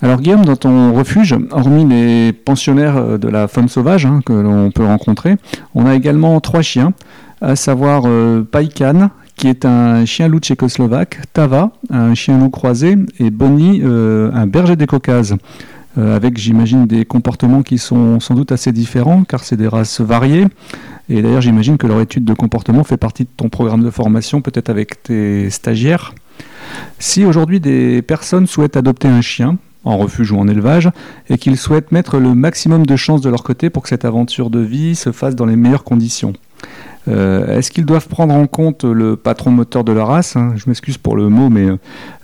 Alors 0.01 0.21
Guillaume, 0.21 0.45
dans 0.45 0.55
ton 0.55 0.93
refuge, 0.93 1.36
hormis 1.51 1.86
les 1.86 2.31
pensionnaires 2.31 3.17
de 3.17 3.27
la 3.27 3.47
faune 3.47 3.67
sauvage 3.67 4.05
hein, 4.05 4.21
que 4.23 4.33
l'on 4.33 4.69
peut 4.69 4.86
rencontrer, 4.86 5.38
on 5.73 5.88
a 5.88 5.95
également 5.95 6.39
trois 6.39 6.62
chiens, 6.62 6.93
à 7.41 7.55
savoir 7.55 8.03
euh, 8.05 8.43
Paikan, 8.43 9.10
qui 9.38 9.47
est 9.47 9.65
un 9.65 10.04
chien 10.06 10.28
loup 10.28 10.39
tchécoslovaque, 10.39 11.19
Tava, 11.32 11.71
un 11.91 12.15
chien 12.15 12.39
loup 12.39 12.50
croisé, 12.50 12.97
et 13.19 13.30
Bonnie, 13.30 13.82
euh, 13.84 14.32
un 14.34 14.47
berger 14.47 14.76
des 14.76 14.88
Caucases. 14.88 15.38
Euh, 15.97 16.15
avec, 16.15 16.38
j'imagine, 16.38 16.86
des 16.86 17.06
comportements 17.06 17.63
qui 17.63 17.78
sont 17.78 18.19
sans 18.19 18.36
doute 18.36 18.52
assez 18.52 18.71
différents, 18.71 19.23
car 19.23 19.43
c'est 19.43 19.56
des 19.56 19.67
races 19.67 20.02
variées. 20.02 20.45
Et 21.10 21.21
d'ailleurs, 21.21 21.41
j'imagine 21.41 21.78
que 21.78 21.88
leur 21.88 22.02
étude 22.02 22.26
de 22.26 22.34
comportement 22.34 22.84
fait 22.84 22.97
partie 22.97 23.23
de 23.23 23.30
ton 23.36 23.50
programme 23.50 23.84
de 23.84 23.89
formation, 23.89 24.41
peut-être 24.41 24.69
avec 24.69 25.02
tes 25.04 25.50
stagiaires. 25.50 26.13
Si 27.00 27.26
aujourd'hui 27.26 27.60
des 27.60 28.02
personnes 28.02 28.45
souhaitent 28.45 28.78
adopter 28.78 29.08
un 29.08 29.21
chien, 29.21 29.58
en 29.86 29.97
refuge 29.97 30.32
ou 30.32 30.38
en 30.38 30.47
élevage, 30.47 30.89
et 31.30 31.38
qu'ils 31.38 31.58
souhaitent 31.58 31.91
mettre 31.91 32.17
le 32.17 32.36
maximum 32.36 32.86
de 32.86 32.95
chances 32.95 33.21
de 33.21 33.30
leur 33.30 33.43
côté 33.43 33.69
pour 33.69 33.84
que 33.84 33.89
cette 33.89 34.06
aventure 34.06 34.50
de 34.50 34.60
vie 34.60 34.95
se 34.95 35.12
fasse 35.12 35.36
dans 35.36 35.45
les 35.45 35.56
meilleures 35.56 35.86
conditions. 35.86 36.34
Euh, 37.07 37.57
est-ce 37.57 37.71
qu'ils 37.71 37.85
doivent 37.85 38.07
prendre 38.07 38.33
en 38.33 38.47
compte 38.47 38.83
le 38.83 39.15
patron 39.15 39.51
moteur 39.51 39.83
de 39.83 39.91
la 39.91 40.05
race 40.05 40.35
hein? 40.35 40.53
Je 40.55 40.65
m'excuse 40.67 40.97
pour 40.97 41.15
le 41.15 41.29
mot, 41.29 41.49
mais 41.49 41.67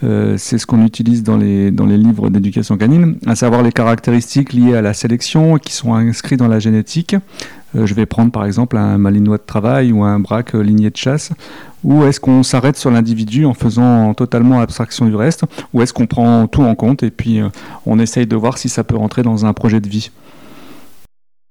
euh, 0.03 0.35
c'est 0.37 0.57
ce 0.57 0.65
qu'on 0.65 0.85
utilise 0.85 1.23
dans 1.23 1.37
les, 1.37 1.71
dans 1.71 1.85
les 1.85 1.97
livres 1.97 2.29
d'éducation 2.29 2.77
canine, 2.77 3.17
à 3.25 3.35
savoir 3.35 3.61
les 3.61 3.71
caractéristiques 3.71 4.53
liées 4.53 4.75
à 4.75 4.81
la 4.81 4.93
sélection 4.93 5.57
qui 5.57 5.73
sont 5.73 5.93
inscrites 5.93 6.39
dans 6.39 6.47
la 6.47 6.59
génétique. 6.59 7.15
Euh, 7.75 7.85
je 7.85 7.93
vais 7.93 8.05
prendre 8.05 8.31
par 8.31 8.45
exemple 8.45 8.77
un 8.77 8.97
malinois 8.97 9.37
de 9.37 9.43
travail 9.45 9.91
ou 9.91 10.03
un 10.03 10.19
braque 10.19 10.53
ligné 10.53 10.89
de 10.89 10.97
chasse. 10.97 11.31
Ou 11.83 12.05
est-ce 12.05 12.19
qu'on 12.19 12.43
s'arrête 12.43 12.77
sur 12.77 12.91
l'individu 12.91 13.45
en 13.45 13.53
faisant 13.53 14.13
totalement 14.13 14.61
abstraction 14.61 15.05
du 15.05 15.15
reste? 15.15 15.43
Ou 15.73 15.81
est-ce 15.81 15.91
qu'on 15.91 16.07
prend 16.07 16.47
tout 16.47 16.63
en 16.63 16.75
compte 16.75 17.03
et 17.03 17.11
puis 17.11 17.41
on 17.85 17.99
essaye 17.99 18.25
de 18.25 18.37
voir 18.37 18.57
si 18.57 18.69
ça 18.69 18.85
peut 18.85 18.95
rentrer 18.95 19.21
dans 19.21 19.45
un 19.45 19.51
projet 19.51 19.81
de 19.81 19.89
vie? 19.89 20.09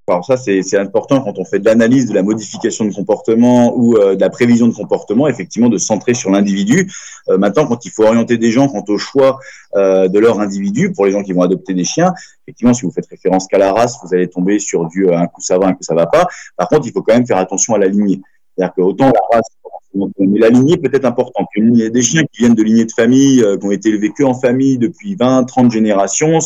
Alors 0.08 0.24
ça, 0.24 0.36
c'est 0.36 0.76
important 0.76 1.22
quand 1.22 1.38
on 1.38 1.44
fait 1.44 1.60
de 1.60 1.64
l'analyse 1.64 2.06
de 2.08 2.14
la 2.14 2.24
modification 2.24 2.84
de 2.84 2.92
comportement 2.92 3.72
ou 3.76 3.96
euh, 3.96 4.16
de 4.16 4.20
la 4.20 4.30
prévision 4.30 4.66
de 4.66 4.74
comportement, 4.74 5.28
effectivement, 5.28 5.68
de 5.68 5.78
centrer 5.78 6.12
sur 6.12 6.30
l'individu. 6.30 6.90
Euh, 7.28 7.38
maintenant, 7.38 7.66
quand 7.66 7.84
il 7.84 7.90
faut 7.92 8.02
orienter 8.02 8.36
des 8.36 8.50
gens 8.50 8.66
quant 8.66 8.84
au 8.88 8.98
choix 8.98 9.38
euh, 9.76 10.08
de 10.08 10.18
leur 10.18 10.40
individu, 10.40 10.92
pour 10.92 11.06
les 11.06 11.12
gens 11.12 11.22
qui 11.22 11.32
vont 11.32 11.42
adopter 11.42 11.72
des 11.72 11.84
chiens, 11.84 12.12
effectivement, 12.44 12.74
si 12.74 12.84
vous 12.84 12.90
faites 12.90 13.06
référence 13.06 13.46
qu'à 13.46 13.58
la 13.58 13.72
race, 13.72 13.96
vous 14.02 14.12
allez 14.12 14.28
tomber 14.28 14.58
sur 14.58 14.86
du 14.86 15.08
un 15.08 15.28
coup 15.28 15.40
ça 15.40 15.56
va, 15.56 15.68
un 15.68 15.72
coup 15.72 15.84
ça 15.84 15.94
va 15.94 16.06
pas. 16.06 16.26
Par 16.56 16.66
contre, 16.66 16.86
il 16.88 16.92
faut 16.92 17.02
quand 17.02 17.14
même 17.14 17.26
faire 17.26 17.38
attention 17.38 17.74
à 17.74 17.78
la 17.78 17.86
lignée. 17.86 18.20
C'est-à-dire 18.56 18.74
que 18.74 18.82
autant 18.82 19.06
la 19.06 19.36
race 19.36 19.46
Mais 19.94 20.38
la 20.38 20.48
lignée 20.48 20.76
peut 20.76 20.90
être 20.92 21.04
importante. 21.04 21.46
Il 21.56 21.76
y 21.76 21.84
a 21.84 21.90
des 21.90 22.02
chiens 22.02 22.22
qui 22.32 22.42
viennent 22.42 22.54
de 22.54 22.62
lignées 22.62 22.84
de 22.84 22.92
famille, 22.92 23.42
euh, 23.42 23.58
qui 23.58 23.66
ont 23.66 23.70
été 23.70 23.90
élevés 23.90 24.10
que 24.10 24.22
en 24.22 24.34
famille 24.34 24.78
depuis 24.78 25.14
20, 25.14 25.44
30 25.44 25.70
générations, 25.70 26.38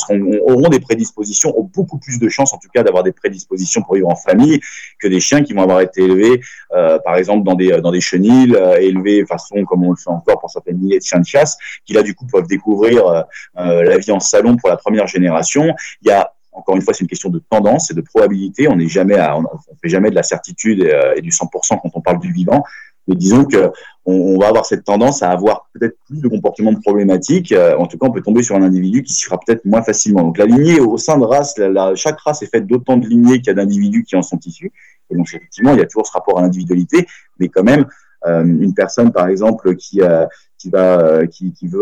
auront 0.46 0.68
des 0.68 0.80
prédispositions, 0.80 1.56
ont 1.58 1.70
beaucoup 1.74 1.98
plus 1.98 2.18
de 2.18 2.28
chances 2.28 2.52
en 2.52 2.58
tout 2.58 2.68
cas 2.72 2.82
d'avoir 2.82 3.02
des 3.04 3.12
prédispositions 3.12 3.82
pour 3.82 3.94
vivre 3.94 4.08
en 4.08 4.16
famille 4.16 4.60
que 4.98 5.06
des 5.08 5.20
chiens 5.20 5.42
qui 5.42 5.52
vont 5.52 5.62
avoir 5.62 5.80
été 5.80 6.02
élevés, 6.02 6.40
euh, 6.74 6.98
par 7.04 7.16
exemple, 7.16 7.44
dans 7.44 7.54
des, 7.54 7.80
dans 7.80 7.92
des 7.92 8.00
chenilles, 8.00 8.54
euh, 8.54 8.78
élevés 8.80 9.24
façon 9.26 9.64
comme 9.64 9.84
on 9.84 9.90
le 9.90 9.96
fait 9.96 10.10
encore 10.10 10.40
pour 10.40 10.50
certaines 10.50 10.80
lignées 10.80 10.98
de 10.98 11.04
chiens 11.04 11.20
de 11.20 11.26
chasse, 11.26 11.56
qui 11.84 11.92
là 11.92 12.02
du 12.02 12.14
coup 12.14 12.26
peuvent 12.26 12.46
découvrir 12.46 13.24
la 13.54 13.98
vie 13.98 14.12
en 14.12 14.20
salon 14.20 14.56
pour 14.56 14.68
la 14.68 14.76
première 14.76 15.06
génération. 15.06 15.74
Il 16.02 16.08
y 16.08 16.10
a 16.10 16.32
encore 16.56 16.74
une 16.74 16.82
fois, 16.82 16.94
c'est 16.94 17.02
une 17.02 17.08
question 17.08 17.28
de 17.28 17.38
tendance 17.50 17.90
et 17.90 17.94
de 17.94 18.00
probabilité. 18.00 18.66
On 18.66 18.76
n'est 18.76 18.88
jamais, 18.88 19.20
on, 19.20 19.44
fait 19.82 19.90
jamais 19.90 20.10
de 20.10 20.14
la 20.14 20.22
certitude 20.22 20.80
et 21.16 21.20
du 21.20 21.30
100% 21.30 21.80
quand 21.82 21.90
on 21.94 22.00
parle 22.00 22.18
du 22.18 22.32
vivant. 22.32 22.64
Mais 23.08 23.14
disons 23.14 23.44
que 23.44 23.70
on, 24.04 24.38
va 24.38 24.48
avoir 24.48 24.64
cette 24.66 24.84
tendance 24.84 25.22
à 25.22 25.30
avoir 25.30 25.68
peut-être 25.72 25.96
plus 26.06 26.20
de 26.20 26.28
comportements 26.28 26.74
problématiques. 26.74 27.50
Euh, 27.50 27.76
en 27.76 27.86
tout 27.86 27.98
cas, 27.98 28.06
on 28.06 28.12
peut 28.12 28.22
tomber 28.22 28.42
sur 28.42 28.54
un 28.54 28.62
individu 28.62 29.02
qui 29.02 29.12
s'y 29.12 29.24
fera 29.24 29.38
peut-être 29.44 29.64
moins 29.64 29.82
facilement. 29.82 30.22
Donc 30.22 30.38
la 30.38 30.46
lignée 30.46 30.78
au 30.80 30.96
sein 30.96 31.18
de 31.18 31.24
race, 31.24 31.54
chaque 31.96 32.20
race 32.20 32.42
est 32.42 32.50
faite 32.50 32.66
d'autant 32.66 32.96
de 32.96 33.06
lignées 33.06 33.38
qu'il 33.38 33.48
y 33.48 33.50
a 33.50 33.54
d'individus 33.54 34.04
qui 34.04 34.14
en 34.14 34.22
sont 34.22 34.38
issus. 34.46 34.72
Et 35.10 35.16
donc 35.16 35.26
effectivement, 35.28 35.72
il 35.72 35.78
y 35.78 35.82
a 35.82 35.86
toujours 35.86 36.06
ce 36.06 36.12
rapport 36.12 36.38
à 36.38 36.42
l'individualité, 36.42 37.06
mais 37.40 37.48
quand 37.48 37.64
même, 37.64 37.86
euh, 38.26 38.44
une 38.44 38.74
personne, 38.74 39.12
par 39.12 39.28
exemple, 39.28 39.76
qui, 39.76 40.02
euh, 40.02 40.26
qui 40.58 40.70
va, 40.70 41.00
euh, 41.00 41.26
qui, 41.26 41.52
veut, 41.62 41.80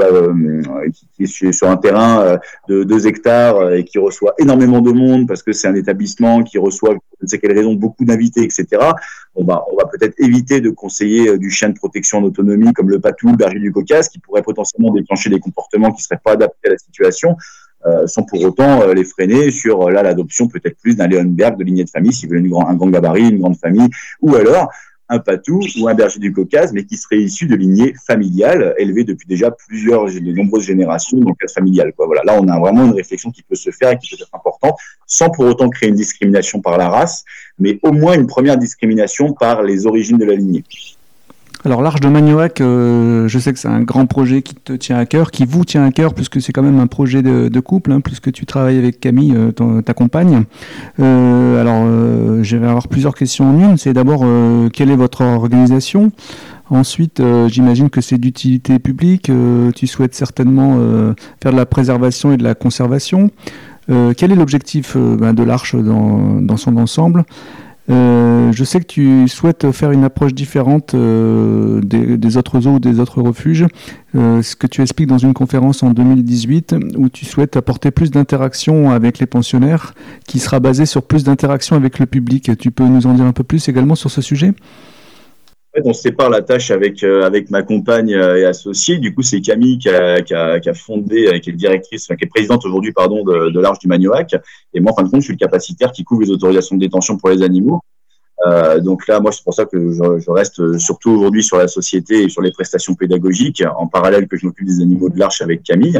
qui, 1.15 1.25
est 1.25 1.53
sur 1.53 1.69
un 1.69 1.77
terrain 1.77 2.39
de 2.69 2.85
2 2.85 3.07
hectares 3.07 3.73
et 3.73 3.85
qui 3.85 3.99
reçoit 3.99 4.35
énormément 4.39 4.81
de 4.81 4.91
monde 4.91 5.29
parce 5.29 5.43
que 5.43 5.53
c'est 5.53 5.69
un 5.69 5.75
établissement 5.75 6.43
qui 6.43 6.59
reçoit, 6.59 6.93
je 6.93 7.25
ne 7.25 7.29
sais 7.29 7.39
quelle 7.39 7.53
raison, 7.53 7.75
beaucoup 7.75 8.05
d'invités, 8.05 8.43
etc. 8.43 8.67
On 9.35 9.45
va, 9.45 9.65
on 9.73 9.77
va 9.77 9.85
peut-être 9.87 10.15
éviter 10.19 10.61
de 10.61 10.71
conseiller 10.71 11.39
du 11.39 11.51
chien 11.51 11.69
de 11.69 11.75
protection 11.75 12.19
en 12.19 12.25
autonomie 12.25 12.73
comme 12.73 12.91
le 12.91 13.01
patou, 13.01 13.29
le 13.29 13.37
berger 13.37 13.59
du 13.59 13.73
Caucase, 13.73 14.09
qui 14.09 14.19
pourrait 14.19 14.43
potentiellement 14.43 14.93
déclencher 14.93 15.31
des 15.31 15.41
comportements 15.41 15.93
qui 15.93 16.03
seraient 16.03 16.21
pas 16.23 16.33
adaptés 16.33 16.69
à 16.69 16.71
la 16.71 16.79
situation. 16.79 17.37
sans 18.07 18.23
pour 18.23 18.43
autant 18.43 18.87
les 18.93 19.05
freiner 19.05 19.51
sur 19.51 19.91
là 19.91 20.03
l'adoption 20.03 20.49
peut-être 20.49 20.79
plus 20.79 20.97
d'un 20.97 21.07
Leonberg 21.07 21.59
de 21.59 21.65
lignée 21.65 21.85
de 21.85 21.91
famille 21.91 22.15
s'il 22.15 22.31
veut 22.31 22.39
une 22.39 22.49
grand, 22.49 22.67
un 22.67 22.75
grand 22.75 22.89
gabarit, 22.89 23.29
une 23.29 23.41
grande 23.41 23.59
famille, 23.59 23.89
ou 24.21 24.35
alors 24.35 24.71
un 25.09 25.19
patou 25.19 25.61
ou 25.79 25.89
un 25.89 25.95
berger 25.95 26.19
du 26.19 26.33
Caucase, 26.33 26.73
mais 26.73 26.85
qui 26.85 26.97
serait 26.97 27.19
issu 27.19 27.47
de 27.47 27.55
lignées 27.55 27.95
familiales, 28.07 28.75
élevées 28.79 29.05
depuis 29.05 29.27
déjà 29.29 29.51
plusieurs, 29.51 30.07
de 30.07 30.33
nombreuses 30.33 30.65
générations 30.65 31.19
dans 31.19 31.31
le. 31.31 31.93
Voilà, 31.97 32.23
là, 32.25 32.39
on 32.41 32.49
a 32.49 32.59
vraiment 32.59 32.85
une 32.85 32.95
réflexion 32.95 33.31
qui 33.31 33.43
peut 33.43 33.55
se 33.55 33.71
faire 33.71 33.91
et 33.91 33.99
qui 33.99 34.15
peut 34.15 34.23
être 34.23 34.35
importante, 34.35 34.77
sans 35.07 35.31
pour 35.31 35.45
autant 35.45 35.69
créer 35.69 35.91
une 35.91 35.95
discrimination 35.95 36.61
par 36.61 36.79
la 36.79 36.89
race, 36.89 37.25
mais 37.59 37.79
au 37.83 37.93
moins 37.93 38.15
une 38.15 38.27
première 38.27 38.57
discrimination 38.57 39.33
par 39.33 39.63
les 39.63 39.87
origines 39.87 40.19
de 40.19 40.25
la 40.25 40.35
lignée. 40.35 40.65
Alors 41.67 41.81
l'Arche 41.81 42.01
de 42.01 42.09
Magnoac, 42.09 42.61
euh, 42.61 43.27
je 43.27 43.39
sais 43.39 43.51
que 43.55 43.59
c'est 43.59 43.69
un 43.69 43.81
grand 43.81 44.05
projet 44.05 44.43
qui 44.43 44.55
te 44.55 44.75
tient 44.75 44.99
à 44.99 45.07
cœur, 45.07 45.31
qui 45.31 45.47
vous 45.47 45.65
tient 45.65 45.83
à 45.83 45.91
cœur, 45.91 46.13
puisque 46.13 46.43
c'est 46.43 46.53
quand 46.53 46.63
même 46.63 46.79
un 46.79 46.87
projet 46.87 47.23
de, 47.23 47.61
couple, 47.61 47.93
hein, 47.93 48.03
puisque 48.03 48.33
tu 48.33 48.45
travailles 48.45 48.77
avec 48.77 49.01
Camille, 49.01 49.35
euh, 49.35 49.81
ta 49.81 49.95
compagne. 49.95 50.45
Euh, 51.01 51.59
alors 51.59 52.43
je 52.43 52.57
vais 52.59 52.67
avoir 52.67 52.89
plusieurs 52.89 53.15
questions 53.15 53.49
en 53.49 53.59
une. 53.59 53.79
C'est 53.79 53.95
d'abord 53.95 54.27
quelle 54.75 54.91
est 54.91 54.97
votre 54.97 55.23
organisation? 55.23 56.13
Ensuite, 56.69 57.23
j'imagine 57.47 57.89
que 57.89 58.03
c'est 58.03 58.19
d'utilité 58.19 58.79
publique. 58.79 59.31
tu 59.75 59.87
souhaites 59.87 60.15
certainement 60.15 60.79
faire 61.43 61.53
de 61.53 61.57
la 61.57 61.67
préservation 61.67 62.33
et 62.33 62.37
de 62.37 62.45
la 62.45 62.55
conservation. 62.55 63.31
quel 63.89 64.33
est 64.33 64.37
l'objectif 64.37 64.97
ben, 64.97 65.33
de 65.33 65.43
l'Arche 65.43 65.77
dans 65.77 66.57
son 66.57 66.77
ensemble? 66.77 67.25
Euh, 67.91 68.51
je 68.53 68.65
sais 68.65 68.81
que 68.81 68.87
tu 68.87 69.29
souhaites 69.29 69.71
faire 69.73 69.91
une 69.91 70.05
approche 70.05 70.33
différente 70.33 70.95
euh, 70.95 71.81
des, 71.83 72.37
autres 72.37 72.61
zoos 72.61 72.77
ou 72.77 72.79
des 72.79 72.99
autres 72.99 73.21
refuges, 73.21 73.67
euh, 74.15 74.43
ce 74.43 74.57
que 74.57 74.67
tu 74.67 74.81
expliques 74.81 75.09
dans 75.09 75.19
une 75.19 75.35
conférence 75.35 75.83
en 75.83 75.91
2018 75.91 76.77
où 76.97 77.09
tu 77.09 77.27
souhaites 77.27 77.57
apporter 77.57 77.91
plus 77.91 78.11
d'interaction 78.11 78.91
avec 78.91 79.19
les 79.19 79.27
pensionnaires 79.27 79.95
qui 80.27 80.39
sera 80.39 80.61
basée 80.61 80.87
sur 80.87 81.03
plus 81.03 81.25
d'interaction 81.25 81.77
avec 81.77 81.99
le 81.99 82.07
public. 82.07 82.57
Tu 82.59 82.71
peux 82.71 82.85
nous 82.85 83.07
en 83.07 83.15
dire 83.15 83.27
un 83.27 83.33
peu 83.33 83.45
plus 83.45 83.69
également 83.69 83.95
sur 83.95 84.11
ce 84.11 84.23
sujet? 84.23 84.55
On 85.85 85.93
sépare 85.93 86.31
la 86.31 86.43
tâche 86.43 86.71
avec 86.71 87.03
euh, 87.03 87.23
avec 87.23 87.51
ma 87.51 87.63
compagne 87.63 88.15
euh, 88.15 88.37
et 88.37 88.45
associée. 88.45 88.99
Du 88.99 89.15
coup, 89.15 89.23
c'est 89.23 89.41
Camille 89.41 89.79
qui 89.79 89.89
a, 89.89 90.75
fondé, 90.75 91.27
euh, 91.27 91.39
qui 91.39 91.51
est 91.51 91.55
directrice, 91.55 92.07
qui 92.07 92.25
est 92.25 92.29
présidente 92.29 92.65
aujourd'hui, 92.65 92.93
pardon, 92.93 93.25
de, 93.25 93.61
l'Arche 93.61 93.81
du 93.81 93.89
Manioac. 93.89 94.37
Et 94.73 94.81
moi, 94.81 94.93
en 94.93 94.97
fin 94.97 95.03
de 95.03 95.11
compte, 95.11 95.21
je 95.21 95.27
suis 95.27 95.35
le 95.35 95.39
capacitaire 95.39 95.91
qui 95.91 96.05
couvre 96.05 96.23
les 96.23 96.31
autorisations 96.31 96.77
de 96.77 96.81
détention 96.81 97.17
pour 97.17 97.31
les 97.31 97.43
animaux. 97.43 97.81
Donc 98.83 99.07
là, 99.09 99.21
moi, 99.21 99.33
c'est 99.33 99.43
pour 99.43 99.55
ça 99.55 99.65
que 99.65 99.93
je 99.93 100.31
reste 100.31 100.77
surtout 100.79 101.11
aujourd'hui 101.13 101.43
sur 101.43 101.57
la 101.57 101.67
société 101.67 102.25
et 102.25 102.29
sur 102.29 102.43
les 102.43 102.53
prestations 102.53 102.95
pédagogiques, 102.95 103.63
en 103.79 103.87
parallèle 103.87 104.29
que 104.29 104.37
je 104.37 104.45
m'occupe 104.45 104.67
des 104.67 104.83
animaux 104.83 105.09
de 105.09 105.19
l'Arche 105.19 105.41
avec 105.41 105.63
Camille. 105.63 105.99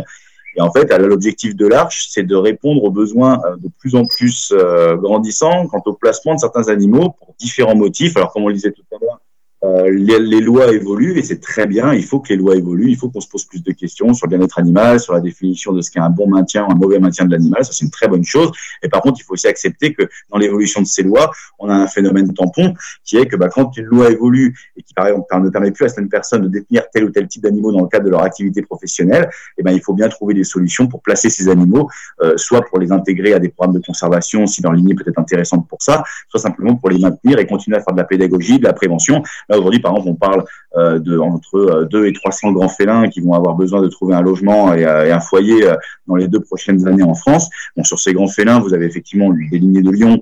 Et 0.57 0.61
en 0.61 0.71
fait, 0.71 0.93
l'objectif 0.99 1.57
de 1.57 1.67
l'Arche, 1.67 2.09
c'est 2.11 2.23
de 2.23 2.37
répondre 2.37 2.85
aux 2.85 2.91
besoins 2.91 3.41
de 3.57 3.71
plus 3.79 3.95
en 3.95 4.05
plus 4.05 4.53
grandissants 4.97 5.67
quant 5.69 5.83
au 5.87 5.95
placement 5.95 6.35
de 6.35 6.41
certains 6.41 6.69
animaux 6.69 7.15
pour 7.19 7.35
différents 7.39 7.77
motifs. 7.77 8.15
Alors, 8.17 8.31
comme 8.31 8.43
on 8.43 8.49
le 8.49 8.55
disait 8.55 8.73
tout 8.73 8.85
à 8.95 8.99
l'heure, 9.01 9.21
euh, 9.65 9.91
les, 9.91 10.41
lois 10.41 10.73
évoluent 10.73 11.17
et 11.17 11.23
c'est 11.23 11.41
très 11.41 11.67
bien. 11.67 11.95
Il 11.95 12.05
faut 12.05 12.21
que 12.21 12.29
les 12.29 12.37
lois 12.37 12.55
évoluent. 12.57 12.91
Il 12.91 12.97
faut 12.97 13.09
qu'on 13.09 13.21
se 13.21 13.29
pose 13.29 13.45
plus 13.45 13.63
de 13.63 13.73
questions 13.73 14.13
sur 14.13 14.27
le 14.27 14.37
bien-être 14.37 14.59
animal, 14.59 15.01
sur 15.01 15.15
la 15.15 15.21
définition 15.21 15.73
de 15.73 15.81
ce 15.81 15.91
qu'est 15.91 16.01
un 16.01 16.11
bon 16.11 16.29
maintien 16.29 16.67
ou 16.67 16.73
un 16.73 16.75
mauvais 16.75 16.99
maintien 16.99 17.25
de 17.25 17.31
l'animal. 17.31 17.65
Ça, 17.65 17.73
c'est 17.73 17.85
une 17.85 17.91
très 17.91 18.07
bonne 18.07 18.25
chose. 18.25 18.51
Et 18.83 18.89
par 18.89 19.01
contre, 19.01 19.21
il 19.21 19.25
faut 19.25 19.33
aussi 19.33 19.47
accepter 19.47 19.95
que 19.95 20.03
dans 20.31 20.39
l'évolution 20.39 20.83
de 20.83 20.87
ces 20.87 21.03
lois, 21.03 21.31
on 21.59 21.71
a 21.71 21.75
un 21.75 21.87
phénomène 21.87 22.33
tampon 22.35 22.75
qui 23.05 23.17
est 23.17 23.27
que 23.27 23.37
bah, 23.37 23.49
quand 23.49 23.77
une 23.77 23.87
loi 23.87 24.11
évolue 24.11 24.55
et 24.77 24.83
qui, 24.83 24.93
par 24.93 25.07
exemple, 25.07 25.27
ne 25.41 25.49
permet 25.49 25.71
plus 25.71 25.87
à 25.87 25.89
certaines 25.89 26.09
personnes 26.09 26.43
de 26.43 26.49
détenir 26.49 26.85
tel 26.93 27.05
ou 27.05 27.11
tel 27.11 27.27
type 27.27 27.43
d'animaux 27.43 27.73
dans 27.73 27.83
le 27.83 27.89
cadre 27.89 28.05
de 28.05 28.11
leur 28.11 28.23
activité 28.23 28.61
professionnelle, 28.61 29.31
eh 29.57 29.63
ben, 29.63 29.73
il 29.73 29.81
faut 29.81 29.95
bien 29.95 30.09
trouver 30.09 30.35
des 30.35 30.45
solutions 30.45 30.89
pour 30.89 31.01
placer 31.01 31.31
ces 31.31 31.49
animaux, 31.49 31.89
euh, 32.23 32.37
soit 32.37 32.63
pour 32.63 32.79
les 32.79 32.93
intégrer 32.93 33.33
à 33.33 33.39
des 33.39 33.49
programmes 33.49 33.77
de 33.77 33.85
conservation 33.85 34.47
si 34.47 34.63
leur 34.63 34.73
lignée 34.73 34.95
peut 34.95 35.05
être 35.09 35.19
intéressante 35.19 35.67
pour 35.69 35.81
ça, 35.81 36.03
soit 36.29 36.41
simplement 36.41 36.77
pour 36.77 36.91
les 36.91 36.99
maintenir 36.99 37.39
et 37.39 37.47
continuer 37.47 37.79
à 37.79 37.81
faire 37.81 37.95
de 37.95 37.99
la 37.99 38.05
pédagogie, 38.05 38.59
de 38.59 38.65
la 38.65 38.73
prévention 38.73 39.23
aujourd'hui, 39.59 39.81
par 39.81 39.93
exemple, 39.93 40.09
on 40.09 40.15
parle 40.15 40.45
euh, 40.77 40.99
de 40.99 41.19
entre 41.19 41.87
2 41.89 41.99
euh, 41.99 42.09
et 42.09 42.13
300 42.13 42.51
grands 42.51 42.69
félins 42.69 43.09
qui 43.09 43.21
vont 43.21 43.35
avoir 43.35 43.55
besoin 43.55 43.81
de 43.81 43.87
trouver 43.87 44.17
un 44.17 44.23
logement 44.23 44.75
et, 44.75 44.85
euh, 44.85 45.15
un 45.15 45.21
foyer 45.21 45.73
dans 46.09 46.17
les 46.17 46.27
deux 46.27 46.41
prochaines 46.41 46.89
années 46.89 47.05
en 47.05 47.15
France. 47.15 47.49
Bon, 47.77 47.85
sur 47.85 48.01
ces 48.01 48.13
grands 48.13 48.27
félins, 48.27 48.59
vous 48.59 48.75
avez 48.75 48.87
effectivement 48.87 49.31
des 49.31 49.59
lignées 49.59 49.83
de 49.83 49.91
lions 49.91 50.21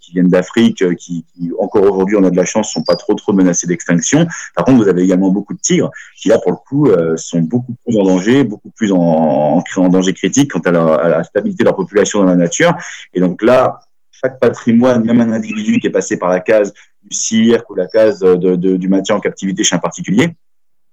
qui 0.00 0.12
viennent 0.12 0.28
d'Afrique, 0.28 0.84
qui, 0.96 1.24
encore 1.60 1.84
aujourd'hui, 1.84 2.16
on 2.16 2.24
a 2.24 2.30
de 2.30 2.36
la 2.36 2.44
chance, 2.44 2.72
sont 2.72 2.82
pas 2.82 2.96
trop 2.96 3.14
trop 3.14 3.32
menacés 3.32 3.66
d'extinction. 3.68 4.26
Par 4.56 4.64
contre, 4.64 4.82
vous 4.82 4.88
avez 4.88 5.02
également 5.02 5.30
beaucoup 5.30 5.54
de 5.54 5.60
tigres 5.60 5.90
qui 6.16 6.28
là, 6.28 6.38
pour 6.38 6.52
le 6.52 6.56
coup, 6.56 6.90
sont 7.16 7.40
beaucoup 7.40 7.74
plus 7.84 7.96
en 7.96 8.04
danger, 8.04 8.44
beaucoup 8.44 8.70
plus 8.70 8.92
en, 8.92 9.62
en, 9.76 9.88
danger 9.88 10.12
critique 10.14 10.50
quant 10.50 10.60
à, 10.60 10.94
à 10.96 11.08
la 11.08 11.24
stabilité 11.24 11.62
de 11.62 11.68
leur 11.68 11.76
population 11.76 12.20
dans 12.20 12.26
la 12.26 12.36
nature. 12.36 12.74
Et 13.14 13.20
donc 13.20 13.42
là, 13.42 13.80
chaque 14.20 14.38
patrimoine, 14.40 15.04
même 15.04 15.20
un 15.20 15.32
individu 15.32 15.78
qui 15.80 15.86
est 15.86 15.90
passé 15.90 16.18
par 16.18 16.28
la 16.28 16.40
case 16.40 16.72
du 17.02 17.16
cirque 17.16 17.68
ou 17.70 17.74
la 17.74 17.86
case 17.86 18.20
du 18.20 18.88
maintien 18.88 19.16
en 19.16 19.20
captivité 19.20 19.62
chez 19.64 19.76
un 19.76 19.78
particulier, 19.78 20.34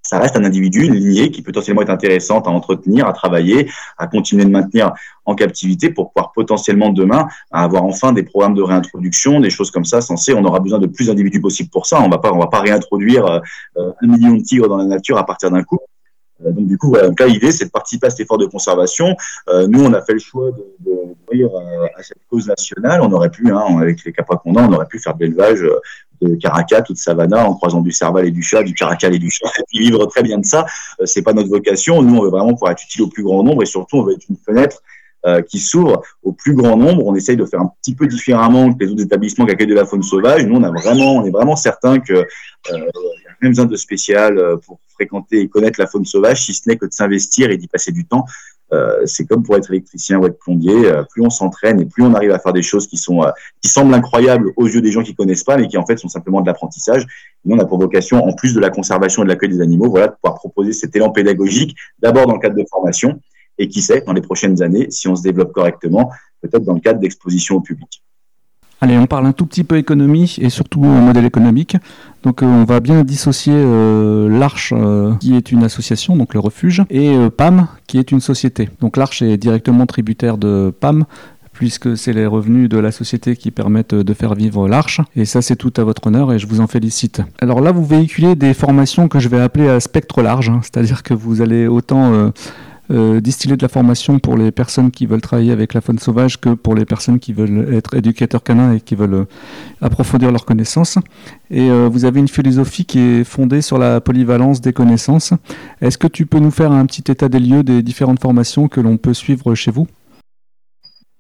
ça 0.06 0.20
reste 0.20 0.38
un 0.38 0.44
individu, 0.44 0.86
une 0.86 0.94
lignée 0.94 1.32
qui 1.32 1.42
potentiellement 1.42 1.82
être 1.82 1.90
intéressante 1.90 2.48
à 2.48 2.52
entretenir, 2.52 3.08
à 3.08 3.14
travailler, 3.14 3.72
à 3.98 4.06
continuer 4.06 4.46
de 4.46 4.52
maintenir 4.52 4.94
en 5.26 5.34
captivité 5.34 5.90
pour 5.90 6.12
pouvoir 6.12 6.32
potentiellement 6.32 6.90
demain 6.90 7.28
avoir 7.50 7.84
enfin 7.84 8.14
des 8.14 8.22
programmes 8.22 8.54
de 8.54 8.62
réintroduction, 8.62 9.40
des 9.40 9.50
choses 9.50 9.72
comme 9.72 9.86
ça 9.86 10.02
censées. 10.02 10.36
On 10.36 10.46
aura 10.46 10.60
besoin 10.60 10.78
de 10.78 10.86
plus 10.86 11.08
d'individus 11.08 11.42
possibles 11.42 11.72
pour 11.72 11.88
ça. 11.88 12.02
On 12.02 12.10
va 12.10 12.20
pas, 12.20 12.32
on 12.32 12.38
va 12.38 12.48
pas 12.48 12.60
réintroduire 12.60 13.26
euh, 13.26 13.92
un 14.04 14.08
million 14.08 14.36
de 14.36 14.44
tigres 14.44 14.70
dans 14.70 14.78
la 14.78 14.86
nature 14.86 15.18
à 15.18 15.26
partir 15.26 15.50
d'un 15.50 15.64
coup. 15.64 15.80
Euh, 16.44 16.52
donc 16.52 16.68
du 16.68 16.78
coup, 16.78 16.90
voilà, 16.90 17.08
donc 17.08 17.20
là, 17.20 17.28
l'idée, 17.28 17.52
c'est 17.52 17.66
de 17.66 17.72
participer 17.72 18.08
à 18.08 18.10
cet 18.10 18.22
effort 18.22 18.38
de 18.38 18.46
conservation. 18.46 19.16
Euh, 19.50 19.68
nous, 19.68 19.84
on 19.84 19.94
a 19.94 20.02
fait 20.02 20.14
le 20.14 20.20
choix 20.20 20.52
de, 20.52 20.66
de 20.80 21.44
euh, 21.44 21.88
à 21.96 22.04
cette 22.04 22.18
cause 22.30 22.48
nationale. 22.48 23.02
On 23.02 23.12
aurait 23.12 23.30
pu, 23.30 23.52
hein, 23.52 23.78
avec 23.80 24.04
les 24.04 24.12
capracondans, 24.12 24.68
on 24.70 24.74
aurait 24.74 24.88
pu 24.88 25.00
faire 25.00 25.16
de 25.16 25.26
l'élevage 25.26 25.64
de 26.22 26.36
caracat 26.36 26.84
ou 26.90 26.94
de 26.94 26.98
savana 26.98 27.46
en 27.46 27.56
croisant 27.56 27.82
du 27.82 27.92
cerval 27.92 28.26
et 28.26 28.32
du 28.32 28.42
chat, 28.42 28.64
du 28.64 28.74
caracal 28.74 29.14
et 29.14 29.20
du 29.20 29.30
chat, 29.30 29.50
et 29.60 29.64
puis 29.68 29.80
vivre 29.80 30.06
très 30.06 30.24
bien 30.24 30.38
de 30.38 30.46
ça. 30.46 30.66
c'est 31.04 31.22
pas 31.22 31.34
notre 31.34 31.50
vocation. 31.50 32.02
Nous, 32.02 32.18
on 32.18 32.24
veut 32.24 32.30
vraiment 32.30 32.54
pouvoir 32.54 32.72
être 32.72 32.84
utile 32.84 33.04
au 33.04 33.10
plus 33.10 33.24
grand 33.24 33.44
nombre 33.44 33.64
et 33.64 33.66
surtout, 33.66 33.98
on 33.98 34.04
veut 34.04 34.14
être 34.14 34.26
une 34.30 34.38
fenêtre 34.38 34.82
qui 35.50 35.58
s'ouvre 35.58 36.04
au 36.22 36.34
plus 36.34 36.54
grand 36.54 36.78
nombre. 36.78 37.04
On 37.08 37.16
essaye 37.16 37.36
de 37.36 37.46
faire 37.46 37.60
un 37.60 37.72
petit 37.82 37.96
peu 37.96 38.06
différemment 38.06 38.72
que 38.72 38.86
les 38.86 38.92
autres 38.92 39.02
établissements 39.02 39.48
qui 39.48 39.54
accueillent 39.54 39.66
de 39.66 39.74
la 39.74 39.86
faune 39.86 40.04
sauvage. 40.04 40.46
Nous, 40.46 40.56
on 40.56 40.64
a 40.64 40.70
vraiment, 40.70 41.16
on 41.16 41.26
est 41.26 41.32
vraiment 41.32 41.56
certain 41.56 42.00
que 42.00 42.14
euh, 42.14 42.90
rien 43.42 43.50
besoin 43.50 43.66
de 43.66 43.76
spécial 43.76 44.40
pour 44.66 44.80
fréquenter 44.94 45.42
et 45.42 45.48
connaître 45.48 45.80
la 45.80 45.88
faune 45.88 46.06
sauvage, 46.06 46.46
si 46.46 46.54
ce 46.54 46.68
n'est 46.68 46.78
que 46.78 46.86
de 46.86 46.94
s'investir 46.94 47.50
et 47.52 47.58
d'y 47.58 47.68
passer 47.68 47.92
du 47.92 48.06
temps. 48.06 48.26
Euh, 48.74 49.06
c'est 49.06 49.26
comme 49.26 49.44
pour 49.44 49.56
être 49.56 49.70
électricien 49.72 50.18
ou 50.18 50.26
être 50.26 50.40
plombier. 50.40 50.86
Euh, 50.86 51.04
plus 51.04 51.22
on 51.22 51.30
s'entraîne 51.30 51.80
et 51.80 51.86
plus 51.86 52.04
on 52.04 52.14
arrive 52.14 52.32
à 52.32 52.40
faire 52.40 52.54
des 52.54 52.64
choses 52.64 52.88
qui 52.88 52.98
sont 52.98 53.24
euh, 53.24 53.32
qui 53.62 53.70
semblent 53.70 53.94
incroyables 53.94 54.52
aux 54.56 54.68
yeux 54.68 54.82
des 54.82 54.92
gens 54.92 55.04
qui 55.04 55.14
connaissent 55.14 55.44
pas, 55.44 55.58
mais 55.58 55.68
qui 55.68 55.78
en 55.78 55.86
fait 55.86 55.98
sont 55.98 56.10
simplement 56.10 56.42
de 56.42 56.48
l'apprentissage. 56.48 57.06
Nous, 57.46 57.56
on 57.56 57.60
a 57.60 57.66
pour 57.66 57.80
vocation, 57.80 58.24
en 58.24 58.34
plus 58.34 58.54
de 58.54 58.60
la 58.60 58.70
conservation 58.70 59.22
et 59.22 59.26
de 59.26 59.30
l'accueil 59.30 59.50
des 59.50 59.62
animaux, 59.62 59.90
voilà, 59.90 60.08
de 60.08 60.14
pouvoir 60.14 60.40
proposer 60.40 60.74
cet 60.74 60.96
élan 60.96 61.12
pédagogique, 61.12 61.76
d'abord 62.00 62.26
dans 62.26 62.34
le 62.34 62.40
cadre 62.40 62.56
de 62.56 62.66
formation, 62.70 63.20
et 63.58 63.68
qui 63.68 63.82
sait, 63.82 64.02
dans 64.02 64.14
les 64.14 64.22
prochaines 64.22 64.62
années, 64.64 64.88
si 64.90 65.08
on 65.08 65.16
se 65.16 65.22
développe 65.22 65.54
correctement, 65.54 66.12
peut-être 66.42 66.64
dans 66.64 66.74
le 66.74 66.80
cadre 66.80 67.00
d'exposition 67.00 67.56
au 67.56 67.62
public. 67.62 68.02
Allez, 68.86 69.00
on 69.00 69.08
parle 69.08 69.26
un 69.26 69.32
tout 69.32 69.48
petit 69.48 69.64
peu 69.64 69.78
économie 69.78 70.36
et 70.40 70.52
surtout 70.52 70.80
modèle 70.80 71.26
économique. 71.26 71.76
Donc 72.22 72.44
on 72.44 72.66
va 72.66 72.80
bien 72.80 73.04
dissocier 73.04 73.56
l'Arche 74.30 74.76
qui 75.20 75.36
est 75.36 75.52
une 75.52 75.64
association, 75.64 76.16
donc 76.16 76.36
le 76.36 76.40
refuge, 76.40 76.84
et 76.92 77.16
PAM 77.36 77.68
qui 77.88 77.98
est 77.98 78.12
une 78.12 78.20
société. 78.20 78.70
Donc 78.82 78.98
l'Arche 78.98 79.24
est 79.24 79.38
directement 79.38 79.88
tributaire 79.88 80.38
de 80.38 80.72
PAM 80.80 81.06
puisque 81.52 81.98
c'est 81.98 82.14
les 82.14 82.28
revenus 82.28 82.70
de 82.70 82.78
la 82.78 82.92
société 82.92 83.36
qui 83.36 83.50
permettent 83.50 83.96
de 83.96 84.14
faire 84.14 84.36
vivre 84.36 84.68
l'Arche. 84.68 85.02
Et 85.16 85.26
ça, 85.26 85.42
c'est 85.42 85.56
tout 85.56 85.74
à 85.78 85.84
votre 85.84 86.06
honneur 86.06 86.32
et 86.32 86.38
je 86.38 86.46
vous 86.46 86.62
en 86.62 86.68
félicite. 86.68 87.24
Alors 87.40 87.62
là, 87.62 87.72
vous 87.72 87.86
véhiculez 87.86 88.36
des 88.36 88.54
formations 88.54 89.08
que 89.08 89.18
je 89.18 89.30
vais 89.30 89.42
appeler 89.42 89.68
à 89.68 89.80
spectre 89.80 90.22
large, 90.22 90.50
hein. 90.50 90.60
c'est-à-dire 90.62 91.02
que 91.02 91.16
vous 91.16 91.42
allez 91.42 91.66
autant... 91.66 92.32
Euh, 92.92 93.16
euh, 93.16 93.22
distiller 93.22 93.56
de 93.58 93.62
la 93.62 93.68
formation 93.68 94.20
pour 94.20 94.38
les 94.38 94.52
personnes 94.52 94.90
qui 94.90 95.06
veulent 95.06 95.22
travailler 95.22 95.52
avec 95.52 95.74
la 95.74 95.82
faune 95.82 96.00
sauvage 96.00 96.40
que 96.40 96.50
pour 96.50 96.76
les 96.76 96.86
personnes 96.86 97.20
qui 97.20 97.34
veulent 97.34 97.74
être 97.74 97.96
éducateurs 97.96 98.44
canins 98.44 98.74
et 98.74 98.80
qui 98.80 98.96
veulent 98.96 99.14
euh, 99.14 99.26
approfondir 99.82 100.32
leurs 100.32 100.46
connaissances. 100.46 100.98
Et 101.52 101.70
vous 101.70 102.06
avez 102.06 102.20
une 102.20 102.28
philosophie 102.28 102.86
qui 102.86 103.00
est 103.00 103.24
fondée 103.24 103.62
sur 103.62 103.78
la 103.78 104.02
polyvalence 104.02 104.62
des 104.62 104.74
connaissances. 104.74 105.34
Est-ce 105.82 105.98
que 105.98 106.08
tu 106.08 106.26
peux 106.26 106.40
nous 106.40 106.52
faire 106.52 106.72
un 106.72 106.86
petit 106.88 107.12
état 107.12 107.30
des 107.30 107.40
lieux 107.40 107.64
des 107.64 107.84
différentes 107.84 108.20
formations 108.20 108.68
que 108.68 108.82
l'on 108.82 108.98
peut 108.98 109.14
suivre 109.14 109.54
chez 109.54 109.70
vous? 109.70 109.88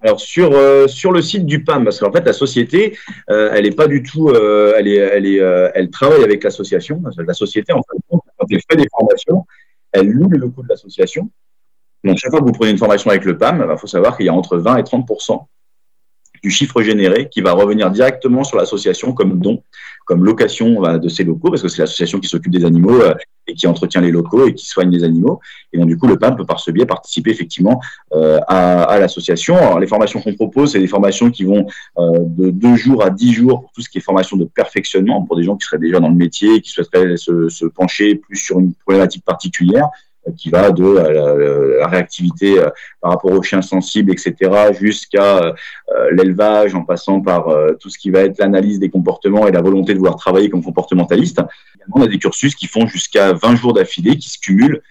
Alors 0.01 0.19
sur 0.19 0.51
euh, 0.53 0.87
sur 0.87 1.11
le 1.11 1.21
site 1.21 1.45
du 1.45 1.63
PAM, 1.63 1.83
parce 1.83 1.99
qu'en 1.99 2.11
fait 2.11 2.23
la 2.25 2.33
société, 2.33 2.97
euh, 3.29 3.49
elle 3.53 3.65
est 3.65 3.75
pas 3.75 3.87
du 3.87 4.03
tout, 4.03 4.29
euh, 4.29 4.75
elle 4.77 4.87
est 4.87 4.97
elle 4.97 5.25
est 5.25 5.41
elle 5.73 5.89
travaille 5.89 6.23
avec 6.23 6.43
l'association. 6.43 7.01
La 7.17 7.33
société 7.33 7.73
en 7.73 7.81
fait, 7.81 7.97
quand 8.09 8.45
elle 8.51 8.61
fait 8.69 8.77
des 8.77 8.87
formations, 8.91 9.45
elle 9.91 10.09
loue 10.09 10.29
les 10.29 10.37
locaux 10.37 10.63
de 10.63 10.69
l'association. 10.69 11.29
Donc 12.03 12.17
chaque 12.17 12.31
fois 12.31 12.39
que 12.39 12.45
vous 12.45 12.51
prenez 12.51 12.71
une 12.71 12.77
formation 12.77 13.09
avec 13.09 13.25
le 13.25 13.37
PAM, 13.37 13.61
il 13.61 13.67
bah, 13.67 13.77
faut 13.77 13.87
savoir 13.87 14.15
qu'il 14.15 14.25
y 14.25 14.29
a 14.29 14.33
entre 14.33 14.57
20 14.57 14.77
et 14.77 14.83
30 14.83 15.05
du 16.45 16.51
chiffre 16.51 16.81
généré 16.83 17.27
qui 17.27 17.41
va 17.41 17.53
revenir 17.53 17.89
directement 17.89 18.43
sur 18.43 18.57
l'association 18.57 19.13
comme 19.13 19.39
don, 19.39 19.63
comme 20.05 20.23
location 20.23 20.81
de 20.99 21.09
ces 21.09 21.23
locaux, 21.23 21.49
parce 21.49 21.63
que 21.63 21.67
c'est 21.67 21.81
l'association 21.81 22.19
qui 22.19 22.27
s'occupe 22.27 22.51
des 22.51 22.65
animaux 22.65 23.01
euh, 23.01 23.15
et 23.47 23.55
qui 23.55 23.65
entretient 23.65 24.01
les 24.01 24.11
locaux 24.11 24.47
et 24.47 24.53
qui 24.53 24.67
soigne 24.67 24.91
les 24.91 25.03
animaux. 25.03 25.39
Et 25.73 25.79
donc, 25.79 25.87
du 25.87 25.97
coup, 25.97 26.05
le 26.05 26.17
PAM 26.17 26.35
peut 26.35 26.45
par 26.45 26.59
ce 26.59 26.69
biais 26.69 26.85
participer 26.85 27.31
effectivement 27.31 27.81
euh, 28.13 28.39
à, 28.47 28.99
l'association. 28.99 29.57
Alors, 29.57 29.79
les 29.79 29.87
formations 29.87 30.21
qu'on 30.21 30.35
propose, 30.35 30.73
c'est 30.73 30.79
des 30.79 30.87
formations 30.87 31.31
qui 31.31 31.45
vont 31.45 31.65
euh, 31.97 32.19
de 32.19 32.51
deux 32.51 32.75
jours 32.75 33.03
à 33.03 33.09
dix 33.09 33.33
jours 33.33 33.61
pour 33.61 33.71
tout 33.71 33.81
ce 33.81 33.89
qui 33.89 33.97
est 33.97 34.01
formation 34.01 34.37
de 34.37 34.45
perfectionnement 34.45 35.23
pour 35.23 35.35
des 35.35 35.43
gens 35.43 35.55
qui 35.55 35.65
seraient 35.65 35.79
déjà 35.79 35.99
dans 35.99 36.09
le 36.09 36.15
métier 36.15 36.55
et 36.55 36.61
qui 36.61 36.69
souhaiteraient 36.69 37.17
se 37.17 37.65
pencher 37.65 38.15
plus 38.15 38.37
sur 38.37 38.59
une 38.59 38.73
problématique 38.75 39.25
particulière 39.25 39.89
qui 40.33 40.49
va 40.49 40.71
de 40.71 40.83
euh, 40.83 41.79
la, 41.79 41.87
réactivité 41.87 42.59
euh, 42.59 42.69
par 43.01 43.11
rapport 43.11 43.31
aux 43.31 43.43
chiens 43.43 43.61
sensibles, 43.61 44.11
etc., 44.11 44.73
jusqu'à 44.73 45.37
euh, 45.37 45.53
l'élevage, 46.11 46.75
en 46.75 46.83
passant 46.83 47.21
par 47.21 47.47
tout 47.79 47.89
ce 47.89 47.97
qui 47.97 48.09
va 48.09 48.21
être 48.21 48.37
l'analyse 48.39 48.79
des 48.79 48.89
comportements 48.89 49.47
et 49.47 49.51
la 49.51 49.61
volonté 49.61 49.93
de 49.93 49.99
vouloir 49.99 50.15
travailler 50.15 50.49
comme 50.49 50.63
comportementaliste. 50.63 51.41
On 51.93 52.01
a 52.01 52.07
des 52.07 52.17
cursus 52.17 52.55
qui 52.55 52.67
font 52.67 52.87
jusqu'à 52.87 53.33
20 53.33 53.55
jours 53.55 53.73
d'affilée, 53.73 54.17
qui 54.17 54.29
se 54.29 54.39
cumulent 54.39 54.81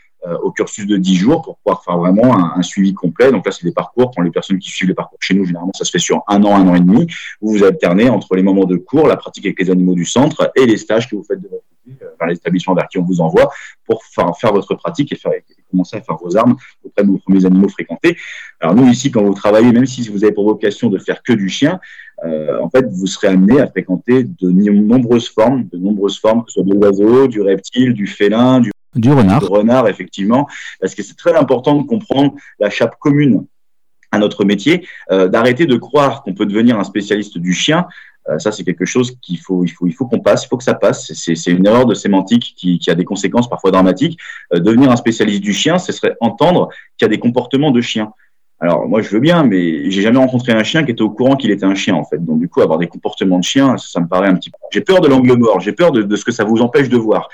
au 0.42 0.50
cursus 0.52 0.86
de 0.86 0.96
10 0.96 1.16
jours 1.16 1.42
pour 1.42 1.58
pouvoir 1.58 1.84
faire 1.84 1.98
vraiment 1.98 2.56
un, 2.56 2.62
suivi 2.62 2.94
complet. 2.94 3.30
Donc 3.30 3.44
là, 3.44 3.52
c'est 3.52 3.64
des 3.64 3.72
parcours. 3.72 4.10
Quand 4.16 4.22
les 4.22 4.30
personnes 4.30 4.58
qui 4.58 4.70
suivent 4.70 4.88
les 4.88 4.94
parcours 4.94 5.18
chez 5.20 5.34
nous, 5.34 5.44
généralement, 5.44 5.72
ça 5.74 5.84
se 5.84 5.90
fait 5.90 5.98
sur 5.98 6.22
un 6.28 6.42
an, 6.44 6.56
un 6.56 6.68
an 6.68 6.74
et 6.74 6.80
demi, 6.80 7.06
où 7.40 7.50
vous 7.52 7.64
alternez 7.64 8.08
entre 8.08 8.34
les 8.34 8.42
moments 8.42 8.64
de 8.64 8.76
cours, 8.76 9.06
la 9.06 9.16
pratique 9.16 9.44
avec 9.44 9.60
les 9.60 9.70
animaux 9.70 9.94
du 9.94 10.04
centre 10.04 10.50
et 10.56 10.66
les 10.66 10.76
stages 10.76 11.10
que 11.10 11.16
vous 11.16 11.24
faites 11.24 11.40
de 11.40 11.48
votre 11.48 11.64
vers 11.86 12.28
l'établissement 12.28 12.74
vers 12.74 12.88
qui 12.88 12.98
on 12.98 13.02
vous 13.04 13.20
envoie 13.20 13.50
pour 13.86 14.04
faire, 14.04 14.36
faire 14.36 14.52
votre 14.52 14.74
pratique 14.74 15.12
et, 15.12 15.16
faire, 15.16 15.32
commencer 15.70 15.96
à 15.96 16.00
faire 16.00 16.16
vos 16.16 16.36
armes 16.36 16.56
auprès 16.84 17.02
de 17.04 17.08
vos 17.08 17.18
premiers 17.18 17.44
animaux 17.44 17.68
fréquentés. 17.68 18.16
Alors 18.60 18.74
nous 18.74 18.86
ici, 18.88 19.10
quand 19.10 19.22
vous 19.22 19.34
travaillez, 19.34 19.72
même 19.72 19.86
si 19.86 20.08
vous 20.08 20.24
avez 20.24 20.32
pour 20.32 20.44
vocation 20.44 20.88
de 20.88 20.98
faire 20.98 21.22
que 21.22 21.32
du 21.32 21.48
chien, 21.48 21.80
euh, 22.24 22.60
en 22.60 22.70
fait, 22.70 22.86
vous 22.90 23.06
serez 23.06 23.28
amené 23.28 23.60
à 23.60 23.66
fréquenter 23.66 24.24
de 24.24 24.50
nombreuses 24.50 25.28
formes, 25.28 25.66
de 25.72 25.76
nombreuses 25.76 26.18
formes, 26.18 26.44
que 26.44 26.50
ce 26.50 26.54
soit 26.54 26.62
de 26.62 26.74
l'oiseau, 26.74 27.26
du 27.26 27.40
reptile, 27.42 27.92
du 27.92 28.06
félin, 28.06 28.60
du, 28.60 28.70
du 28.94 29.12
renard. 29.12 29.40
Du 29.40 29.46
renard, 29.46 29.88
effectivement, 29.88 30.48
parce 30.80 30.94
que 30.94 31.02
c'est 31.02 31.16
très 31.16 31.34
important 31.34 31.76
de 31.80 31.86
comprendre 31.86 32.34
la 32.58 32.70
chape 32.70 32.96
commune 32.98 33.46
à 34.12 34.18
notre 34.18 34.44
métier, 34.44 34.86
euh, 35.10 35.28
d'arrêter 35.28 35.66
de 35.66 35.76
croire 35.76 36.22
qu'on 36.22 36.34
peut 36.34 36.46
devenir 36.46 36.78
un 36.78 36.84
spécialiste 36.84 37.36
du 37.36 37.52
chien 37.52 37.80
euh, 37.80 37.88
ça, 38.38 38.52
c'est 38.52 38.64
quelque 38.64 38.84
chose 38.84 39.16
qu'il 39.20 39.38
faut, 39.38 39.64
il 39.64 39.68
faut, 39.68 39.86
il 39.86 39.92
faut 39.92 40.06
qu'on 40.06 40.20
passe, 40.20 40.44
il 40.44 40.48
faut 40.48 40.56
que 40.56 40.64
ça 40.64 40.74
passe. 40.74 41.12
C'est 41.12 41.50
une 41.50 41.66
erreur 41.66 41.86
de 41.86 41.94
sémantique 41.94 42.54
qui, 42.56 42.78
qui, 42.78 42.90
a 42.90 42.94
des 42.94 43.04
conséquences 43.04 43.48
parfois 43.48 43.70
dramatiques. 43.70 44.18
Euh, 44.54 44.60
devenir 44.60 44.90
un 44.90 44.96
spécialiste 44.96 45.42
du 45.42 45.52
chien, 45.52 45.78
ce 45.78 45.92
serait 45.92 46.16
entendre 46.20 46.68
qu'il 46.96 47.04
y 47.04 47.08
a 47.08 47.08
des 47.08 47.18
comportements 47.18 47.70
de 47.70 47.80
chien. 47.80 48.12
Alors 48.60 48.88
moi, 48.88 49.02
je 49.02 49.10
veux 49.10 49.20
bien, 49.20 49.44
mais 49.44 49.90
j'ai 49.90 50.00
jamais 50.00 50.18
rencontré 50.18 50.52
un 50.52 50.62
chien 50.62 50.84
qui 50.84 50.92
était 50.92 51.02
au 51.02 51.10
courant 51.10 51.36
qu'il 51.36 51.50
était 51.50 51.66
un 51.66 51.74
chien 51.74 51.94
en 51.94 52.04
fait. 52.04 52.24
Donc 52.24 52.38
du 52.38 52.48
coup, 52.48 52.62
avoir 52.62 52.78
des 52.78 52.86
comportements 52.86 53.38
de 53.38 53.44
chien, 53.44 53.76
ça, 53.76 54.00
me 54.00 54.06
paraît 54.06 54.28
un 54.28 54.36
petit 54.36 54.50
peu. 54.50 54.56
J'ai 54.70 54.80
peur 54.80 55.00
de 55.00 55.08
l'angle 55.08 55.36
mort. 55.36 55.60
J'ai 55.60 55.72
peur 55.72 55.92
de, 55.92 56.02
de, 56.02 56.16
ce 56.16 56.24
que 56.24 56.32
ça 56.32 56.44
vous 56.44 56.62
empêche 56.62 56.88
de 56.88 56.96
voir. 56.96 57.28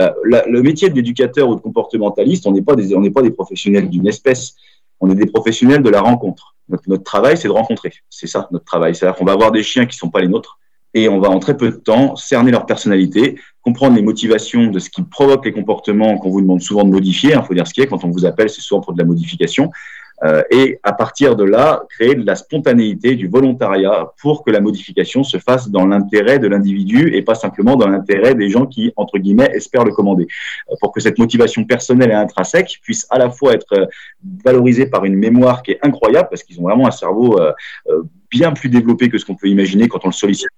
Euh, 0.00 0.10
le 0.24 0.62
métier 0.62 0.90
d'éducateur 0.90 1.48
ou 1.48 1.54
de 1.56 1.60
comportementaliste, 1.60 2.46
on 2.46 2.52
n'est 2.52 2.62
pas 2.62 2.76
des, 2.76 2.94
on 2.94 3.00
n'est 3.00 3.10
pas 3.10 3.22
des 3.22 3.30
professionnels 3.30 3.88
d'une 3.88 4.06
espèce. 4.06 4.54
On 5.00 5.10
est 5.10 5.14
des 5.14 5.26
professionnels 5.26 5.82
de 5.82 5.90
la 5.90 6.00
rencontre. 6.00 6.55
Notre, 6.68 7.04
travail, 7.04 7.36
c'est 7.36 7.48
de 7.48 7.52
rencontrer. 7.52 7.92
C'est 8.10 8.26
ça, 8.26 8.48
notre 8.50 8.64
travail. 8.64 8.94
C'est-à-dire 8.94 9.16
qu'on 9.16 9.24
va 9.24 9.32
avoir 9.32 9.52
des 9.52 9.62
chiens 9.62 9.86
qui 9.86 9.96
ne 9.96 9.98
sont 9.98 10.10
pas 10.10 10.20
les 10.20 10.28
nôtres 10.28 10.58
et 10.94 11.08
on 11.08 11.20
va 11.20 11.28
en 11.28 11.38
très 11.38 11.56
peu 11.56 11.70
de 11.70 11.76
temps 11.76 12.16
cerner 12.16 12.50
leur 12.50 12.64
personnalité, 12.64 13.38
comprendre 13.60 13.96
les 13.96 14.02
motivations 14.02 14.68
de 14.68 14.78
ce 14.78 14.88
qui 14.88 15.02
provoque 15.02 15.44
les 15.44 15.52
comportements 15.52 16.16
qu'on 16.16 16.30
vous 16.30 16.40
demande 16.40 16.62
souvent 16.62 16.84
de 16.84 16.90
modifier. 16.90 17.34
Il 17.34 17.42
faut 17.42 17.54
dire 17.54 17.66
ce 17.66 17.74
qui 17.74 17.82
est, 17.82 17.86
quand 17.86 18.02
on 18.04 18.10
vous 18.10 18.24
appelle, 18.24 18.48
c'est 18.48 18.62
souvent 18.62 18.80
pour 18.80 18.94
de 18.94 18.98
la 18.98 19.04
modification. 19.04 19.70
Euh, 20.24 20.42
et 20.50 20.80
à 20.82 20.92
partir 20.92 21.36
de 21.36 21.44
là, 21.44 21.84
créer 21.90 22.14
de 22.14 22.24
la 22.24 22.36
spontanéité, 22.36 23.16
du 23.16 23.28
volontariat 23.28 24.10
pour 24.20 24.44
que 24.44 24.50
la 24.50 24.60
modification 24.60 25.22
se 25.22 25.38
fasse 25.38 25.68
dans 25.68 25.86
l'intérêt 25.86 26.38
de 26.38 26.48
l'individu 26.48 27.14
et 27.14 27.22
pas 27.22 27.34
simplement 27.34 27.76
dans 27.76 27.88
l'intérêt 27.88 28.34
des 28.34 28.48
gens 28.48 28.66
qui, 28.66 28.92
entre 28.96 29.18
guillemets, 29.18 29.50
espèrent 29.52 29.84
le 29.84 29.92
commander. 29.92 30.26
Euh, 30.70 30.74
pour 30.80 30.92
que 30.92 31.00
cette 31.00 31.18
motivation 31.18 31.64
personnelle 31.64 32.10
et 32.10 32.14
intrinsèque 32.14 32.78
puisse 32.82 33.06
à 33.10 33.18
la 33.18 33.30
fois 33.30 33.52
être 33.52 33.72
euh, 33.74 33.86
valorisée 34.44 34.86
par 34.86 35.04
une 35.04 35.16
mémoire 35.16 35.62
qui 35.62 35.72
est 35.72 35.78
incroyable, 35.82 36.28
parce 36.30 36.42
qu'ils 36.42 36.58
ont 36.60 36.64
vraiment 36.64 36.86
un 36.86 36.92
cerveau 36.92 37.38
bien 38.30 38.52
plus 38.52 38.68
développé 38.68 39.08
que 39.08 39.18
ce 39.18 39.24
qu'on 39.24 39.36
peut 39.36 39.48
imaginer 39.48 39.88
quand 39.88 40.04
on 40.04 40.08
le 40.08 40.12
sollicite. 40.12 40.48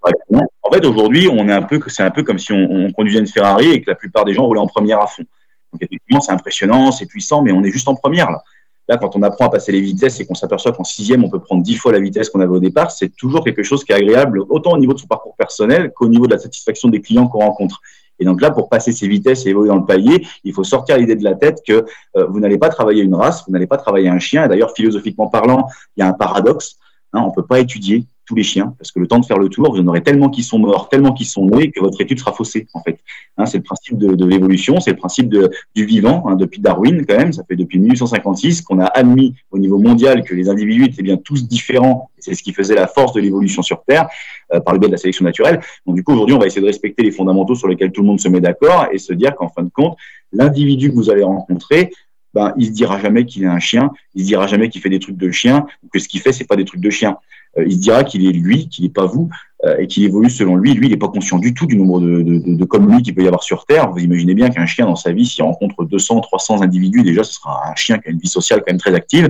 En 0.62 0.70
fait, 0.72 0.84
aujourd'hui, 0.84 1.28
on 1.30 1.48
est 1.48 1.52
un 1.52 1.62
peu, 1.62 1.80
c'est 1.88 2.02
un 2.02 2.10
peu 2.10 2.22
comme 2.22 2.38
si 2.38 2.52
on, 2.52 2.66
on, 2.70 2.92
conduisait 2.92 3.20
une 3.20 3.26
Ferrari 3.26 3.70
et 3.70 3.82
que 3.82 3.90
la 3.90 3.96
plupart 3.96 4.24
des 4.24 4.34
gens 4.34 4.44
roulaient 4.44 4.60
en 4.60 4.66
première 4.66 5.00
à 5.00 5.06
fond. 5.06 5.24
Donc 5.72 5.82
effectivement, 5.82 6.20
c'est 6.20 6.32
impressionnant, 6.32 6.92
c'est 6.92 7.06
puissant, 7.06 7.42
mais 7.42 7.52
on 7.52 7.62
est 7.62 7.70
juste 7.70 7.88
en 7.88 7.94
première 7.94 8.30
là. 8.30 8.42
Là, 8.88 8.96
quand 8.96 9.14
on 9.16 9.22
apprend 9.22 9.46
à 9.46 9.50
passer 9.50 9.70
les 9.70 9.80
vitesses 9.80 10.18
et 10.20 10.26
qu'on 10.26 10.34
s'aperçoit 10.34 10.72
qu'en 10.72 10.84
sixième, 10.84 11.22
on 11.22 11.28
peut 11.28 11.40
prendre 11.40 11.62
dix 11.62 11.76
fois 11.76 11.92
la 11.92 12.00
vitesse 12.00 12.30
qu'on 12.30 12.40
avait 12.40 12.56
au 12.56 12.60
départ, 12.60 12.90
c'est 12.90 13.10
toujours 13.10 13.44
quelque 13.44 13.62
chose 13.62 13.84
qui 13.84 13.92
est 13.92 13.96
agréable, 13.96 14.42
autant 14.48 14.72
au 14.72 14.78
niveau 14.78 14.94
de 14.94 14.98
son 14.98 15.06
parcours 15.06 15.36
personnel 15.36 15.92
qu'au 15.94 16.08
niveau 16.08 16.26
de 16.26 16.32
la 16.32 16.38
satisfaction 16.38 16.88
des 16.88 17.00
clients 17.00 17.28
qu'on 17.28 17.40
rencontre. 17.40 17.80
Et 18.18 18.24
donc 18.24 18.40
là, 18.40 18.50
pour 18.50 18.68
passer 18.68 18.92
ces 18.92 19.06
vitesses 19.06 19.46
et 19.46 19.50
évoluer 19.50 19.68
dans 19.68 19.76
le 19.76 19.84
palier, 19.84 20.26
il 20.42 20.52
faut 20.52 20.64
sortir 20.64 20.96
l'idée 20.96 21.16
de 21.16 21.22
la 21.22 21.34
tête 21.34 21.60
que 21.66 21.84
euh, 22.16 22.26
vous 22.26 22.40
n'allez 22.40 22.58
pas 22.58 22.68
travailler 22.68 23.02
une 23.02 23.14
race, 23.14 23.44
vous 23.46 23.52
n'allez 23.52 23.66
pas 23.66 23.76
travailler 23.76 24.08
un 24.08 24.18
chien. 24.18 24.44
Et 24.44 24.48
d'ailleurs, 24.48 24.72
philosophiquement 24.74 25.28
parlant, 25.28 25.68
il 25.96 26.00
y 26.00 26.02
a 26.02 26.08
un 26.08 26.14
paradoxe. 26.14 26.78
Hein, 27.12 27.22
on 27.24 27.30
peut 27.30 27.46
pas 27.46 27.60
étudier 27.60 28.04
tous 28.28 28.34
les 28.34 28.42
chiens, 28.42 28.74
parce 28.78 28.92
que 28.92 29.00
le 29.00 29.06
temps 29.06 29.18
de 29.18 29.24
faire 29.24 29.38
le 29.38 29.48
tour, 29.48 29.74
vous 29.74 29.80
en 29.80 29.86
aurez 29.86 30.02
tellement 30.02 30.28
qui 30.28 30.42
sont 30.42 30.58
morts, 30.58 30.90
tellement 30.90 31.12
qui 31.12 31.24
sont 31.24 31.46
nés, 31.46 31.70
que 31.70 31.80
votre 31.80 31.98
étude 32.00 32.18
sera 32.18 32.32
faussée, 32.32 32.66
en 32.74 32.82
fait. 32.82 32.98
Hein, 33.38 33.46
c'est 33.46 33.56
le 33.56 33.62
principe 33.62 33.96
de, 33.96 34.24
l'évolution, 34.26 34.80
c'est 34.80 34.90
le 34.90 34.98
principe 34.98 35.34
du 35.74 35.84
vivant, 35.86 36.24
hein, 36.28 36.36
depuis 36.36 36.60
Darwin, 36.60 37.06
quand 37.06 37.16
même, 37.16 37.32
ça 37.32 37.42
fait 37.48 37.56
depuis 37.56 37.78
1856 37.78 38.60
qu'on 38.60 38.80
a 38.80 38.84
admis 38.84 39.34
au 39.50 39.58
niveau 39.58 39.78
mondial 39.78 40.22
que 40.24 40.34
les 40.34 40.50
individus 40.50 40.84
étaient 40.84 41.02
bien 41.02 41.16
tous 41.16 41.48
différents, 41.48 42.10
c'est 42.18 42.34
ce 42.34 42.42
qui 42.42 42.52
faisait 42.52 42.74
la 42.74 42.86
force 42.86 43.14
de 43.14 43.20
l'évolution 43.20 43.62
sur 43.62 43.82
Terre, 43.84 44.08
euh, 44.52 44.60
par 44.60 44.74
le 44.74 44.80
biais 44.80 44.88
de 44.88 44.92
la 44.92 44.98
sélection 44.98 45.24
naturelle. 45.24 45.60
Donc, 45.86 45.96
du 45.96 46.04
coup, 46.04 46.12
aujourd'hui, 46.12 46.34
on 46.34 46.38
va 46.38 46.46
essayer 46.46 46.60
de 46.60 46.66
respecter 46.66 47.02
les 47.02 47.12
fondamentaux 47.12 47.54
sur 47.54 47.66
lesquels 47.66 47.92
tout 47.92 48.02
le 48.02 48.08
monde 48.08 48.20
se 48.20 48.28
met 48.28 48.40
d'accord, 48.40 48.88
et 48.92 48.98
se 48.98 49.14
dire 49.14 49.34
qu'en 49.36 49.48
fin 49.48 49.62
de 49.62 49.70
compte, 49.70 49.96
l'individu 50.32 50.90
que 50.90 50.94
vous 50.94 51.08
allez 51.08 51.22
rencontrer, 51.22 51.90
ben, 52.34 52.52
il 52.58 52.66
se 52.66 52.72
dira 52.72 53.00
jamais 53.00 53.24
qu'il 53.24 53.44
est 53.44 53.48
un 53.48 53.58
chien, 53.58 53.90
il 54.14 54.22
se 54.22 54.26
dira 54.26 54.46
jamais 54.46 54.68
qu'il 54.68 54.82
fait 54.82 54.90
des 54.90 54.98
trucs 54.98 55.16
de 55.16 55.30
chien, 55.30 55.66
ou 55.82 55.88
que 55.88 55.98
ce 55.98 56.08
qu'il 56.08 56.20
fait, 56.20 56.32
c'est 56.32 56.46
pas 56.46 56.56
des 56.56 56.64
trucs 56.64 56.80
de 56.80 56.90
chien. 56.90 57.16
Euh, 57.56 57.64
il 57.66 57.72
se 57.72 57.78
dira 57.78 58.04
qu'il 58.04 58.26
est 58.26 58.32
lui, 58.32 58.68
qu'il 58.68 58.84
n'est 58.84 58.90
pas 58.90 59.06
vous, 59.06 59.28
euh, 59.64 59.76
et 59.78 59.86
qu'il 59.86 60.04
évolue 60.04 60.30
selon 60.30 60.56
lui. 60.56 60.74
Lui, 60.74 60.86
il 60.86 60.90
n'est 60.90 60.98
pas 60.98 61.08
conscient 61.08 61.38
du 61.38 61.54
tout 61.54 61.66
du 61.66 61.76
nombre 61.76 62.00
de, 62.00 62.22
de, 62.22 62.86
lui 62.86 63.02
qu'il 63.02 63.14
peut 63.14 63.22
y 63.22 63.26
avoir 63.26 63.42
sur 63.42 63.66
Terre. 63.66 63.90
Vous 63.90 63.98
imaginez 63.98 64.34
bien 64.34 64.50
qu'un 64.50 64.66
chien, 64.66 64.86
dans 64.86 64.96
sa 64.96 65.12
vie, 65.12 65.26
s'il 65.26 65.44
rencontre 65.44 65.84
200, 65.84 66.20
300 66.20 66.62
individus, 66.62 67.02
déjà, 67.02 67.24
ce 67.24 67.34
sera 67.34 67.68
un 67.68 67.74
chien 67.74 67.98
qui 67.98 68.08
a 68.08 68.12
une 68.12 68.18
vie 68.18 68.28
sociale 68.28 68.60
quand 68.60 68.72
même 68.72 68.80
très 68.80 68.94
active. 68.94 69.28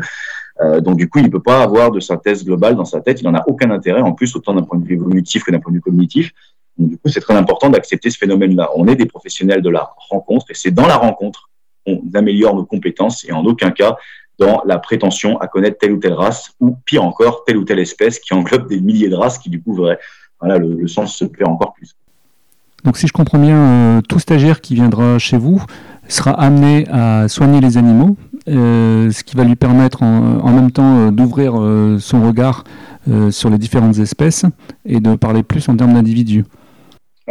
Euh, 0.60 0.80
donc, 0.80 0.96
du 0.96 1.08
coup, 1.08 1.18
il 1.18 1.24
ne 1.24 1.30
peut 1.30 1.42
pas 1.42 1.62
avoir 1.62 1.90
de 1.90 2.00
synthèse 2.00 2.44
globale 2.44 2.76
dans 2.76 2.84
sa 2.84 3.00
tête. 3.00 3.20
Il 3.20 3.24
n'en 3.24 3.34
a 3.34 3.44
aucun 3.46 3.70
intérêt, 3.70 4.00
en 4.00 4.12
plus, 4.12 4.34
autant 4.36 4.54
d'un 4.54 4.62
point 4.62 4.78
de 4.78 4.84
vue 4.84 4.94
évolutif 4.94 5.44
que 5.44 5.50
d'un 5.50 5.60
point 5.60 5.72
de 5.72 5.76
vue 5.76 5.82
cognitif. 5.82 6.32
Donc, 6.76 6.90
du 6.90 6.96
coup, 6.98 7.08
c'est 7.08 7.20
très 7.20 7.34
important 7.34 7.70
d'accepter 7.70 8.10
ce 8.10 8.18
phénomène-là. 8.18 8.70
On 8.74 8.86
est 8.86 8.96
des 8.96 9.06
professionnels 9.06 9.62
de 9.62 9.70
la 9.70 9.90
rencontre, 10.10 10.46
et 10.50 10.54
c'est 10.54 10.70
dans 10.72 10.86
la 10.86 10.96
rencontre 10.96 11.48
qu'on 11.86 12.02
améliore 12.14 12.54
nos 12.54 12.64
compétences, 12.64 13.24
et 13.24 13.32
en 13.32 13.44
aucun 13.44 13.70
cas, 13.70 13.96
dans 14.38 14.62
la 14.64 14.78
prétention 14.78 15.38
à 15.38 15.48
connaître 15.48 15.78
telle 15.78 15.92
ou 15.92 15.98
telle 15.98 16.12
race, 16.12 16.52
ou 16.60 16.76
pire 16.84 17.04
encore, 17.04 17.44
telle 17.44 17.56
ou 17.56 17.64
telle 17.64 17.80
espèce 17.80 18.18
qui 18.18 18.34
englobe 18.34 18.68
des 18.68 18.80
milliers 18.80 19.08
de 19.08 19.16
races 19.16 19.38
qui 19.38 19.50
du 19.50 19.60
coup 19.60 19.74
voilà, 19.74 20.58
le, 20.58 20.86
sens 20.86 21.16
se 21.16 21.24
perd 21.24 21.50
encore 21.50 21.74
plus. 21.74 21.94
Donc 22.84 22.96
si 22.96 23.06
je 23.08 23.12
comprends 23.12 23.38
bien, 23.38 23.56
euh, 23.56 24.00
tout 24.02 24.20
stagiaire 24.20 24.60
qui 24.60 24.74
viendra 24.74 25.18
chez 25.18 25.36
vous 25.36 25.62
sera 26.08 26.30
amené 26.30 26.86
à 26.90 27.28
soigner 27.28 27.60
les 27.60 27.76
animaux, 27.76 28.16
euh, 28.48 29.10
ce 29.10 29.24
qui 29.24 29.36
va 29.36 29.44
lui 29.44 29.56
permettre 29.56 30.02
en, 30.02 30.50
même 30.52 30.70
temps 30.70 30.98
euh, 30.98 31.10
d'ouvrir 31.10 31.54
son 32.00 32.26
regard 32.26 32.64
sur 33.30 33.48
les 33.48 33.56
différentes 33.56 33.98
espèces 33.98 34.44
et 34.84 35.00
de 35.00 35.16
parler 35.16 35.42
plus 35.42 35.66
en 35.70 35.76
termes 35.76 35.94
d'individus 35.94 36.44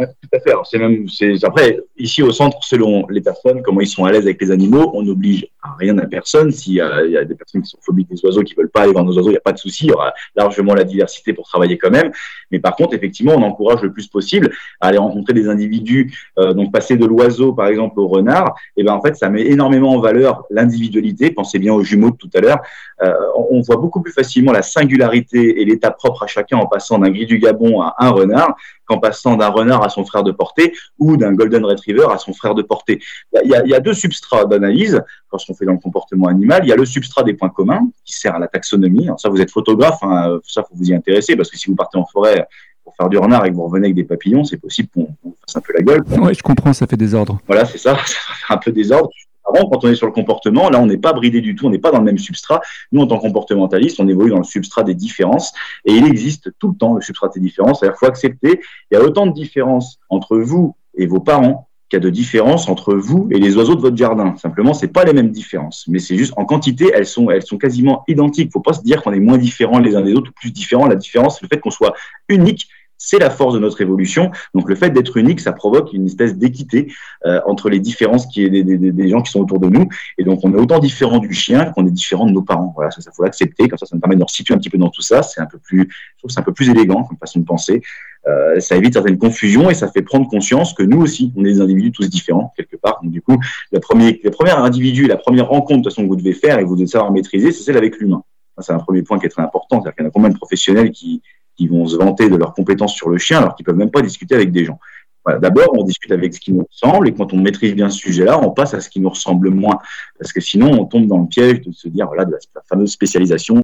tout 0.06 0.28
à 0.32 0.40
fait. 0.40 0.52
c'est 0.64 0.78
même, 0.78 1.08
c'est 1.08 1.44
après 1.44 1.78
ici 1.96 2.22
au 2.22 2.30
centre, 2.30 2.58
selon 2.62 3.06
les 3.08 3.20
personnes, 3.20 3.62
comment 3.62 3.80
ils 3.80 3.88
sont 3.88 4.04
à 4.04 4.12
l'aise 4.12 4.24
avec 4.24 4.40
les 4.40 4.50
animaux, 4.50 4.90
on 4.94 5.02
n'oblige 5.02 5.46
rien 5.78 5.98
à 5.98 6.06
personne. 6.06 6.50
S'il 6.50 6.74
y, 6.74 6.80
a, 6.80 7.04
y 7.04 7.16
a 7.16 7.24
des 7.24 7.34
personnes 7.34 7.62
qui 7.62 7.70
sont 7.70 7.78
phobiques 7.80 8.08
des 8.08 8.24
oiseaux, 8.24 8.42
qui 8.42 8.54
veulent 8.54 8.70
pas 8.70 8.82
aller 8.82 8.92
voir 8.92 9.04
nos 9.04 9.16
oiseaux, 9.16 9.30
il 9.30 9.32
n'y 9.32 9.38
a 9.38 9.40
pas 9.40 9.52
de 9.52 9.58
souci. 9.58 9.86
Il 9.86 9.90
y 9.90 9.92
aura 9.92 10.14
largement 10.36 10.74
la 10.74 10.84
diversité 10.84 11.32
pour 11.32 11.46
travailler 11.46 11.78
quand 11.78 11.90
même. 11.90 12.10
Mais 12.50 12.58
par 12.58 12.76
contre, 12.76 12.94
effectivement, 12.94 13.34
on 13.36 13.42
encourage 13.42 13.82
le 13.82 13.92
plus 13.92 14.06
possible 14.06 14.50
à 14.80 14.88
aller 14.88 14.98
rencontrer 14.98 15.32
des 15.32 15.48
individus. 15.48 16.12
Euh, 16.38 16.52
donc 16.52 16.72
passer 16.72 16.96
de 16.96 17.06
l'oiseau, 17.06 17.52
par 17.52 17.66
exemple, 17.66 18.00
au 18.00 18.08
renard, 18.08 18.54
et 18.76 18.80
eh 18.80 18.84
ben 18.84 18.92
en 18.92 19.00
fait, 19.00 19.16
ça 19.16 19.28
met 19.28 19.46
énormément 19.46 19.92
en 19.92 20.00
valeur 20.00 20.44
l'individualité. 20.50 21.30
Pensez 21.30 21.58
bien 21.58 21.72
aux 21.72 21.82
jumeaux 21.82 22.10
de 22.10 22.16
tout 22.16 22.30
à 22.34 22.40
l'heure. 22.40 22.58
Euh, 23.02 23.12
on 23.50 23.60
voit 23.60 23.76
beaucoup 23.76 24.00
plus 24.00 24.12
facilement 24.12 24.52
la 24.52 24.62
singularité 24.62 25.60
et 25.60 25.64
l'état 25.64 25.90
propre 25.90 26.24
à 26.24 26.26
chacun 26.26 26.58
en 26.58 26.66
passant 26.66 26.98
d'un 26.98 27.10
gris 27.10 27.26
du 27.26 27.38
Gabon 27.38 27.80
à 27.80 27.94
un 27.98 28.10
renard 28.10 28.56
qu'en 28.86 28.98
passant 28.98 29.36
d'un 29.36 29.48
renard 29.48 29.84
à 29.84 29.88
son 29.88 30.04
frère 30.04 30.24
de 30.24 30.32
portée 30.32 30.72
ou 30.98 31.16
d'un 31.16 31.32
golden 31.34 31.64
retriever 31.64 32.06
à 32.10 32.18
son 32.18 32.32
frère 32.32 32.54
de 32.54 32.62
portée. 32.62 33.00
Il 33.44 33.50
y 33.50 33.54
a, 33.54 33.62
il 33.64 33.70
y 33.70 33.74
a 33.74 33.80
deux 33.80 33.92
substrats 33.92 34.46
d'analyse 34.46 35.02
lorsqu'on 35.30 35.54
fait 35.58 35.66
dans 35.66 35.72
le 35.72 35.78
comportement 35.78 36.28
animal. 36.28 36.60
Il 36.64 36.68
y 36.68 36.72
a 36.72 36.76
le 36.76 36.84
substrat 36.84 37.22
des 37.22 37.34
points 37.34 37.48
communs 37.48 37.88
qui 38.04 38.14
sert 38.14 38.34
à 38.34 38.38
la 38.38 38.48
taxonomie. 38.48 39.04
Alors 39.04 39.20
ça, 39.20 39.28
vous 39.28 39.40
êtes 39.40 39.50
photographe, 39.50 39.98
hein, 40.02 40.38
ça 40.46 40.62
faut 40.62 40.74
vous 40.74 40.90
y 40.90 40.94
intéresser 40.94 41.36
parce 41.36 41.50
que 41.50 41.58
si 41.58 41.68
vous 41.68 41.76
partez 41.76 41.98
en 41.98 42.06
forêt 42.06 42.46
pour 42.84 42.94
faire 42.96 43.08
du 43.08 43.18
renard 43.18 43.44
et 43.44 43.50
que 43.50 43.54
vous 43.54 43.64
revenez 43.64 43.86
avec 43.86 43.96
des 43.96 44.04
papillons, 44.04 44.44
c'est 44.44 44.56
possible 44.56 44.88
qu'on 44.94 45.08
fasse 45.46 45.56
un 45.56 45.60
peu 45.60 45.72
la 45.74 45.82
gueule. 45.82 46.02
Oui, 46.18 46.34
je 46.34 46.42
comprends, 46.42 46.72
ça 46.72 46.86
fait 46.86 46.96
des 46.96 47.14
ordres. 47.14 47.38
Voilà, 47.46 47.64
c'est 47.64 47.78
ça, 47.78 47.94
ça 48.06 48.34
fait 48.46 48.54
un 48.54 48.58
peu 48.58 48.72
des 48.72 48.92
ordres 48.92 49.10
quand 49.52 49.84
on 49.84 49.88
est 49.88 49.94
sur 49.94 50.06
le 50.06 50.12
comportement, 50.12 50.70
là, 50.70 50.80
on 50.80 50.86
n'est 50.86 50.98
pas 50.98 51.12
bridé 51.12 51.40
du 51.40 51.54
tout, 51.54 51.66
on 51.66 51.70
n'est 51.70 51.78
pas 51.78 51.90
dans 51.90 51.98
le 51.98 52.04
même 52.04 52.18
substrat. 52.18 52.60
Nous, 52.92 53.00
en 53.00 53.06
tant 53.06 53.18
que 53.18 53.22
comportementaliste, 53.22 54.00
on 54.00 54.08
évolue 54.08 54.30
dans 54.30 54.38
le 54.38 54.44
substrat 54.44 54.82
des 54.82 54.94
différences 54.94 55.52
et 55.84 55.92
il 55.92 56.06
existe 56.06 56.52
tout 56.58 56.68
le 56.68 56.76
temps 56.76 56.94
le 56.94 57.00
substrat 57.00 57.28
des 57.28 57.40
différences. 57.40 57.80
C'est-à-dire, 57.80 57.98
faut 57.98 58.06
accepter, 58.06 58.60
il 58.90 58.94
y 58.94 58.96
a 58.96 59.02
autant 59.02 59.26
de 59.26 59.32
différences 59.32 59.98
entre 60.08 60.38
vous 60.38 60.74
et 60.96 61.06
vos 61.06 61.20
parents 61.20 61.67
qu'il 61.88 61.96
y 61.98 62.00
a 62.02 62.04
de 62.04 62.10
différences 62.10 62.68
entre 62.68 62.94
vous 62.94 63.28
et 63.30 63.38
les 63.38 63.56
oiseaux 63.56 63.74
de 63.74 63.80
votre 63.80 63.96
jardin. 63.96 64.36
Simplement, 64.36 64.74
c'est 64.74 64.88
pas 64.88 65.04
les 65.04 65.12
mêmes 65.12 65.30
différences, 65.30 65.84
mais 65.88 65.98
c'est 65.98 66.16
juste 66.16 66.34
en 66.36 66.44
quantité, 66.44 66.90
elles 66.94 67.06
sont, 67.06 67.30
elles 67.30 67.42
sont 67.42 67.58
quasiment 67.58 68.04
identiques. 68.08 68.52
Faut 68.52 68.60
pas 68.60 68.74
se 68.74 68.82
dire 68.82 69.02
qu'on 69.02 69.12
est 69.12 69.20
moins 69.20 69.38
différents 69.38 69.78
les 69.78 69.96
uns 69.96 70.02
des 70.02 70.14
autres 70.14 70.30
ou 70.30 70.34
plus 70.34 70.50
différents. 70.50 70.86
La 70.86 70.96
différence, 70.96 71.40
le 71.42 71.48
fait 71.48 71.60
qu'on 71.60 71.70
soit 71.70 71.94
unique 72.28 72.68
c'est 72.98 73.18
la 73.18 73.30
force 73.30 73.54
de 73.54 73.60
notre 73.60 73.80
évolution. 73.80 74.30
Donc 74.54 74.68
le 74.68 74.74
fait 74.74 74.90
d'être 74.90 75.16
unique, 75.16 75.40
ça 75.40 75.52
provoque 75.52 75.92
une 75.92 76.06
espèce 76.06 76.36
d'équité 76.36 76.92
euh, 77.24 77.40
entre 77.46 77.70
les 77.70 77.78
différences 77.78 78.26
qui 78.26 78.42
est 78.42 78.50
des, 78.50 78.64
des, 78.64 78.76
des, 78.76 79.08
gens 79.08 79.22
qui 79.22 79.30
sont 79.30 79.40
autour 79.40 79.60
de 79.60 79.68
nous. 79.68 79.88
Et 80.18 80.24
donc 80.24 80.40
on 80.42 80.52
est 80.52 80.60
autant 80.60 80.80
différent 80.80 81.18
du 81.18 81.32
chien 81.32 81.66
qu'on 81.66 81.86
est 81.86 81.92
différent 81.92 82.26
de 82.26 82.32
nos 82.32 82.42
parents. 82.42 82.72
Voilà, 82.74 82.90
ça, 82.90 83.00
ça 83.00 83.12
faut 83.12 83.22
l'accepter. 83.22 83.68
Comme 83.68 83.78
ça, 83.78 83.86
ça 83.86 83.94
me 83.94 84.00
permet 84.00 84.16
de 84.16 84.20
nous 84.20 84.28
situer 84.28 84.52
un 84.52 84.58
petit 84.58 84.68
peu 84.68 84.78
dans 84.78 84.90
tout 84.90 85.00
ça. 85.00 85.22
C'est 85.22 85.40
un 85.40 85.46
peu 85.46 85.58
plus, 85.58 85.88
je 85.88 86.18
trouve, 86.18 86.30
c'est 86.30 86.40
un 86.40 86.42
peu 86.42 86.52
plus 86.52 86.68
élégant 86.68 87.04
comme 87.04 87.16
façon 87.16 87.38
de 87.38 87.44
penser. 87.44 87.82
Euh, 88.26 88.60
ça 88.60 88.76
évite 88.76 88.94
certaines 88.94 89.18
confusions 89.18 89.70
et 89.70 89.74
ça 89.74 89.88
fait 89.88 90.02
prendre 90.02 90.28
conscience 90.28 90.74
que 90.74 90.82
nous 90.82 91.00
aussi, 91.00 91.32
on 91.36 91.44
est 91.44 91.52
des 91.52 91.60
individus 91.60 91.92
tous 91.92 92.10
différents 92.10 92.52
quelque 92.56 92.76
part. 92.76 93.00
Donc 93.02 93.12
du 93.12 93.22
coup, 93.22 93.38
le 93.72 93.80
premier, 93.80 94.20
le 94.22 94.30
premier 94.30 94.50
individu, 94.50 95.06
la 95.06 95.16
première 95.16 95.48
rencontre 95.48 95.80
de 95.80 95.84
toute 95.84 95.92
façon 95.92 96.02
que 96.02 96.08
vous 96.08 96.16
devez 96.16 96.34
faire 96.34 96.58
et 96.58 96.62
que 96.62 96.68
vous 96.68 96.76
devez 96.76 96.86
savoir 96.86 97.12
maîtriser, 97.12 97.52
c'est 97.52 97.62
celle 97.62 97.76
avec 97.76 97.98
l'humain. 97.98 98.22
C'est 98.60 98.72
un 98.72 98.78
premier 98.78 99.02
point 99.02 99.18
qui 99.18 99.26
est 99.26 99.30
très 99.30 99.42
important. 99.42 99.80
C'est-à-dire 99.80 99.94
qu'il 99.94 100.02
y 100.02 100.06
en 100.06 100.08
a 100.08 100.12
combien 100.12 100.30
de 100.30 100.36
professionnels 100.36 100.90
qui 100.90 101.22
qui 101.58 101.66
vont 101.66 101.86
se 101.86 101.96
vanter 101.96 102.30
de 102.30 102.36
leurs 102.36 102.54
compétences 102.54 102.94
sur 102.94 103.10
le 103.10 103.18
chien 103.18 103.38
alors 103.38 103.56
qu'ils 103.56 103.66
peuvent 103.66 103.76
même 103.76 103.90
pas 103.90 104.00
discuter 104.00 104.34
avec 104.34 104.52
des 104.52 104.64
gens. 104.64 104.78
Voilà, 105.24 105.40
D'abord, 105.40 105.70
on 105.76 105.82
discute 105.82 106.12
avec 106.12 106.32
ce 106.32 106.40
qui 106.40 106.52
nous 106.52 106.64
ressemble 106.70 107.08
et 107.08 107.12
quand 107.12 107.34
on 107.34 107.36
maîtrise 107.36 107.74
bien 107.74 107.90
ce 107.90 107.98
sujet-là, 107.98 108.40
on 108.40 108.50
passe 108.50 108.72
à 108.74 108.80
ce 108.80 108.88
qui 108.88 109.00
nous 109.00 109.10
ressemble 109.10 109.50
moins. 109.50 109.78
Parce 110.18 110.32
que 110.32 110.40
sinon, 110.40 110.70
on 110.70 110.84
tombe 110.84 111.06
dans 111.06 111.18
le 111.18 111.26
piège 111.26 111.60
de 111.60 111.72
se 111.72 111.88
dire, 111.88 112.06
voilà, 112.06 112.24
de 112.24 112.32
la, 112.32 112.38
fameuse 112.68 112.92
spécialisation. 112.92 113.60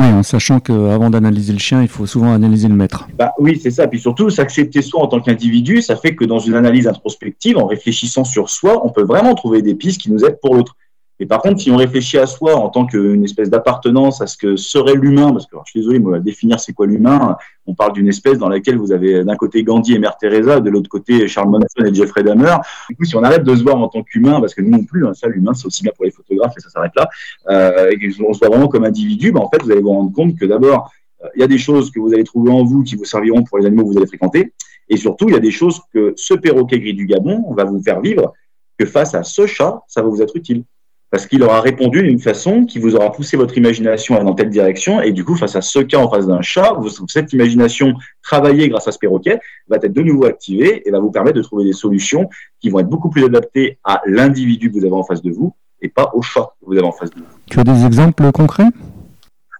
Oui, 0.00 0.06
en 0.06 0.22
sachant 0.22 0.60
qu'avant 0.60 1.10
d'analyser 1.10 1.52
le 1.52 1.58
chien, 1.58 1.82
il 1.82 1.88
faut 1.88 2.06
souvent 2.06 2.32
analyser 2.32 2.68
le 2.68 2.74
maître. 2.74 3.06
Bah, 3.18 3.34
oui, 3.38 3.60
c'est 3.62 3.70
ça. 3.70 3.86
Puis 3.86 4.00
surtout, 4.00 4.30
s'accepter 4.30 4.80
soi 4.80 5.02
en 5.02 5.08
tant 5.08 5.20
qu'individu, 5.20 5.82
ça 5.82 5.94
fait 5.94 6.14
que 6.14 6.24
dans 6.24 6.38
une 6.38 6.54
analyse 6.54 6.88
introspective, 6.88 7.58
en 7.58 7.66
réfléchissant 7.66 8.24
sur 8.24 8.48
soi, 8.48 8.80
on 8.82 8.88
peut 8.88 9.04
vraiment 9.04 9.34
trouver 9.34 9.60
des 9.60 9.74
pistes 9.74 10.00
qui 10.00 10.10
nous 10.10 10.24
aident 10.24 10.38
pour 10.40 10.54
l'autre. 10.54 10.74
Et 11.22 11.26
par 11.26 11.42
contre, 11.42 11.60
si 11.60 11.70
on 11.70 11.76
réfléchit 11.76 12.16
à 12.16 12.24
soi 12.26 12.56
en 12.56 12.70
tant 12.70 12.86
qu'une 12.86 13.22
espèce 13.22 13.50
d'appartenance 13.50 14.22
à 14.22 14.26
ce 14.26 14.38
que 14.38 14.56
serait 14.56 14.94
l'humain, 14.94 15.30
parce 15.32 15.46
que 15.46 15.54
je 15.66 15.70
suis 15.70 15.80
désolé, 15.80 15.98
moi, 15.98 16.18
définir 16.18 16.58
c'est 16.58 16.72
quoi 16.72 16.86
l'humain, 16.86 17.36
on 17.66 17.74
parle 17.74 17.92
d'une 17.92 18.08
espèce 18.08 18.38
dans 18.38 18.48
laquelle 18.48 18.78
vous 18.78 18.90
avez 18.90 19.22
d'un 19.22 19.36
côté 19.36 19.62
Gandhi 19.62 19.94
et 19.94 19.98
Mère 19.98 20.16
Teresa, 20.16 20.60
de 20.60 20.70
l'autre 20.70 20.88
côté 20.88 21.28
Charles 21.28 21.50
Manson 21.50 21.84
et 21.84 21.92
Jeffrey 21.92 22.22
Dahmer. 22.22 22.56
Du 22.88 22.96
coup, 22.96 23.04
si 23.04 23.16
on 23.16 23.22
arrête 23.22 23.44
de 23.44 23.54
se 23.54 23.62
voir 23.62 23.76
en 23.76 23.88
tant 23.88 24.02
qu'humain, 24.02 24.40
parce 24.40 24.54
que 24.54 24.62
nous 24.62 24.70
non 24.70 24.82
plus, 24.82 25.06
hein, 25.06 25.12
ça, 25.12 25.28
l'humain, 25.28 25.52
c'est 25.52 25.66
aussi 25.66 25.82
bien 25.82 25.92
pour 25.94 26.06
les 26.06 26.10
photographes 26.10 26.54
et 26.56 26.60
ça 26.60 26.70
s'arrête 26.70 26.92
là, 26.96 27.06
euh, 27.50 27.90
et 27.90 27.98
qu'on 27.98 28.32
se 28.32 28.38
voit 28.38 28.48
vraiment 28.48 28.68
comme 28.68 28.84
individu, 28.84 29.30
ben, 29.30 29.40
en 29.40 29.50
fait, 29.50 29.62
vous 29.62 29.70
allez 29.70 29.82
vous 29.82 29.92
rendre 29.92 30.12
compte 30.14 30.38
que 30.38 30.46
d'abord, 30.46 30.90
euh, 31.22 31.28
il 31.36 31.42
y 31.42 31.44
a 31.44 31.48
des 31.48 31.58
choses 31.58 31.90
que 31.90 32.00
vous 32.00 32.14
allez 32.14 32.24
trouver 32.24 32.50
en 32.50 32.64
vous 32.64 32.82
qui 32.82 32.96
vous 32.96 33.04
serviront 33.04 33.42
pour 33.42 33.58
les 33.58 33.66
animaux 33.66 33.82
que 33.82 33.88
vous 33.90 33.98
allez 33.98 34.06
fréquenter, 34.06 34.54
et 34.88 34.96
surtout, 34.96 35.28
il 35.28 35.34
y 35.34 35.36
a 35.36 35.40
des 35.40 35.50
choses 35.50 35.82
que 35.92 36.14
ce 36.16 36.32
perroquet 36.32 36.80
gris 36.80 36.94
du 36.94 37.04
Gabon 37.04 37.52
va 37.52 37.64
vous 37.64 37.82
faire 37.82 38.00
vivre, 38.00 38.32
que 38.78 38.86
face 38.86 39.14
à 39.14 39.22
ce 39.22 39.46
chat, 39.46 39.82
ça 39.86 40.00
va 40.00 40.08
vous 40.08 40.22
être 40.22 40.34
utile 40.34 40.64
parce 41.10 41.26
qu'il 41.26 41.42
aura 41.42 41.60
répondu 41.60 42.02
d'une 42.02 42.20
façon 42.20 42.64
qui 42.64 42.78
vous 42.78 42.94
aura 42.94 43.10
poussé 43.12 43.36
votre 43.36 43.56
imagination 43.58 44.22
dans 44.22 44.34
telle 44.34 44.50
direction, 44.50 45.00
et 45.02 45.12
du 45.12 45.24
coup, 45.24 45.34
face 45.34 45.56
à 45.56 45.60
ce 45.60 45.80
cas 45.80 45.98
en 45.98 46.08
face 46.08 46.26
d'un 46.26 46.40
chat, 46.40 46.76
cette 47.08 47.32
imagination 47.32 47.94
travaillée 48.22 48.68
grâce 48.68 48.86
à 48.86 48.92
ce 48.92 48.98
perroquet 48.98 49.40
va 49.68 49.76
être 49.76 49.92
de 49.92 50.02
nouveau 50.02 50.26
activée 50.26 50.82
et 50.86 50.90
va 50.90 51.00
vous 51.00 51.10
permettre 51.10 51.36
de 51.36 51.42
trouver 51.42 51.64
des 51.64 51.72
solutions 51.72 52.28
qui 52.60 52.70
vont 52.70 52.78
être 52.78 52.88
beaucoup 52.88 53.10
plus 53.10 53.24
adaptées 53.24 53.78
à 53.84 54.00
l'individu 54.06 54.70
que 54.70 54.78
vous 54.78 54.84
avez 54.84 54.94
en 54.94 55.02
face 55.02 55.22
de 55.22 55.30
vous 55.30 55.52
et 55.82 55.88
pas 55.88 56.10
au 56.14 56.22
chat 56.22 56.54
que 56.60 56.66
vous 56.66 56.74
avez 56.74 56.86
en 56.86 56.92
face 56.92 57.10
de 57.10 57.16
vous. 57.16 57.26
Tu 57.46 57.58
as 57.58 57.64
des 57.64 57.84
exemples 57.84 58.30
concrets? 58.32 58.68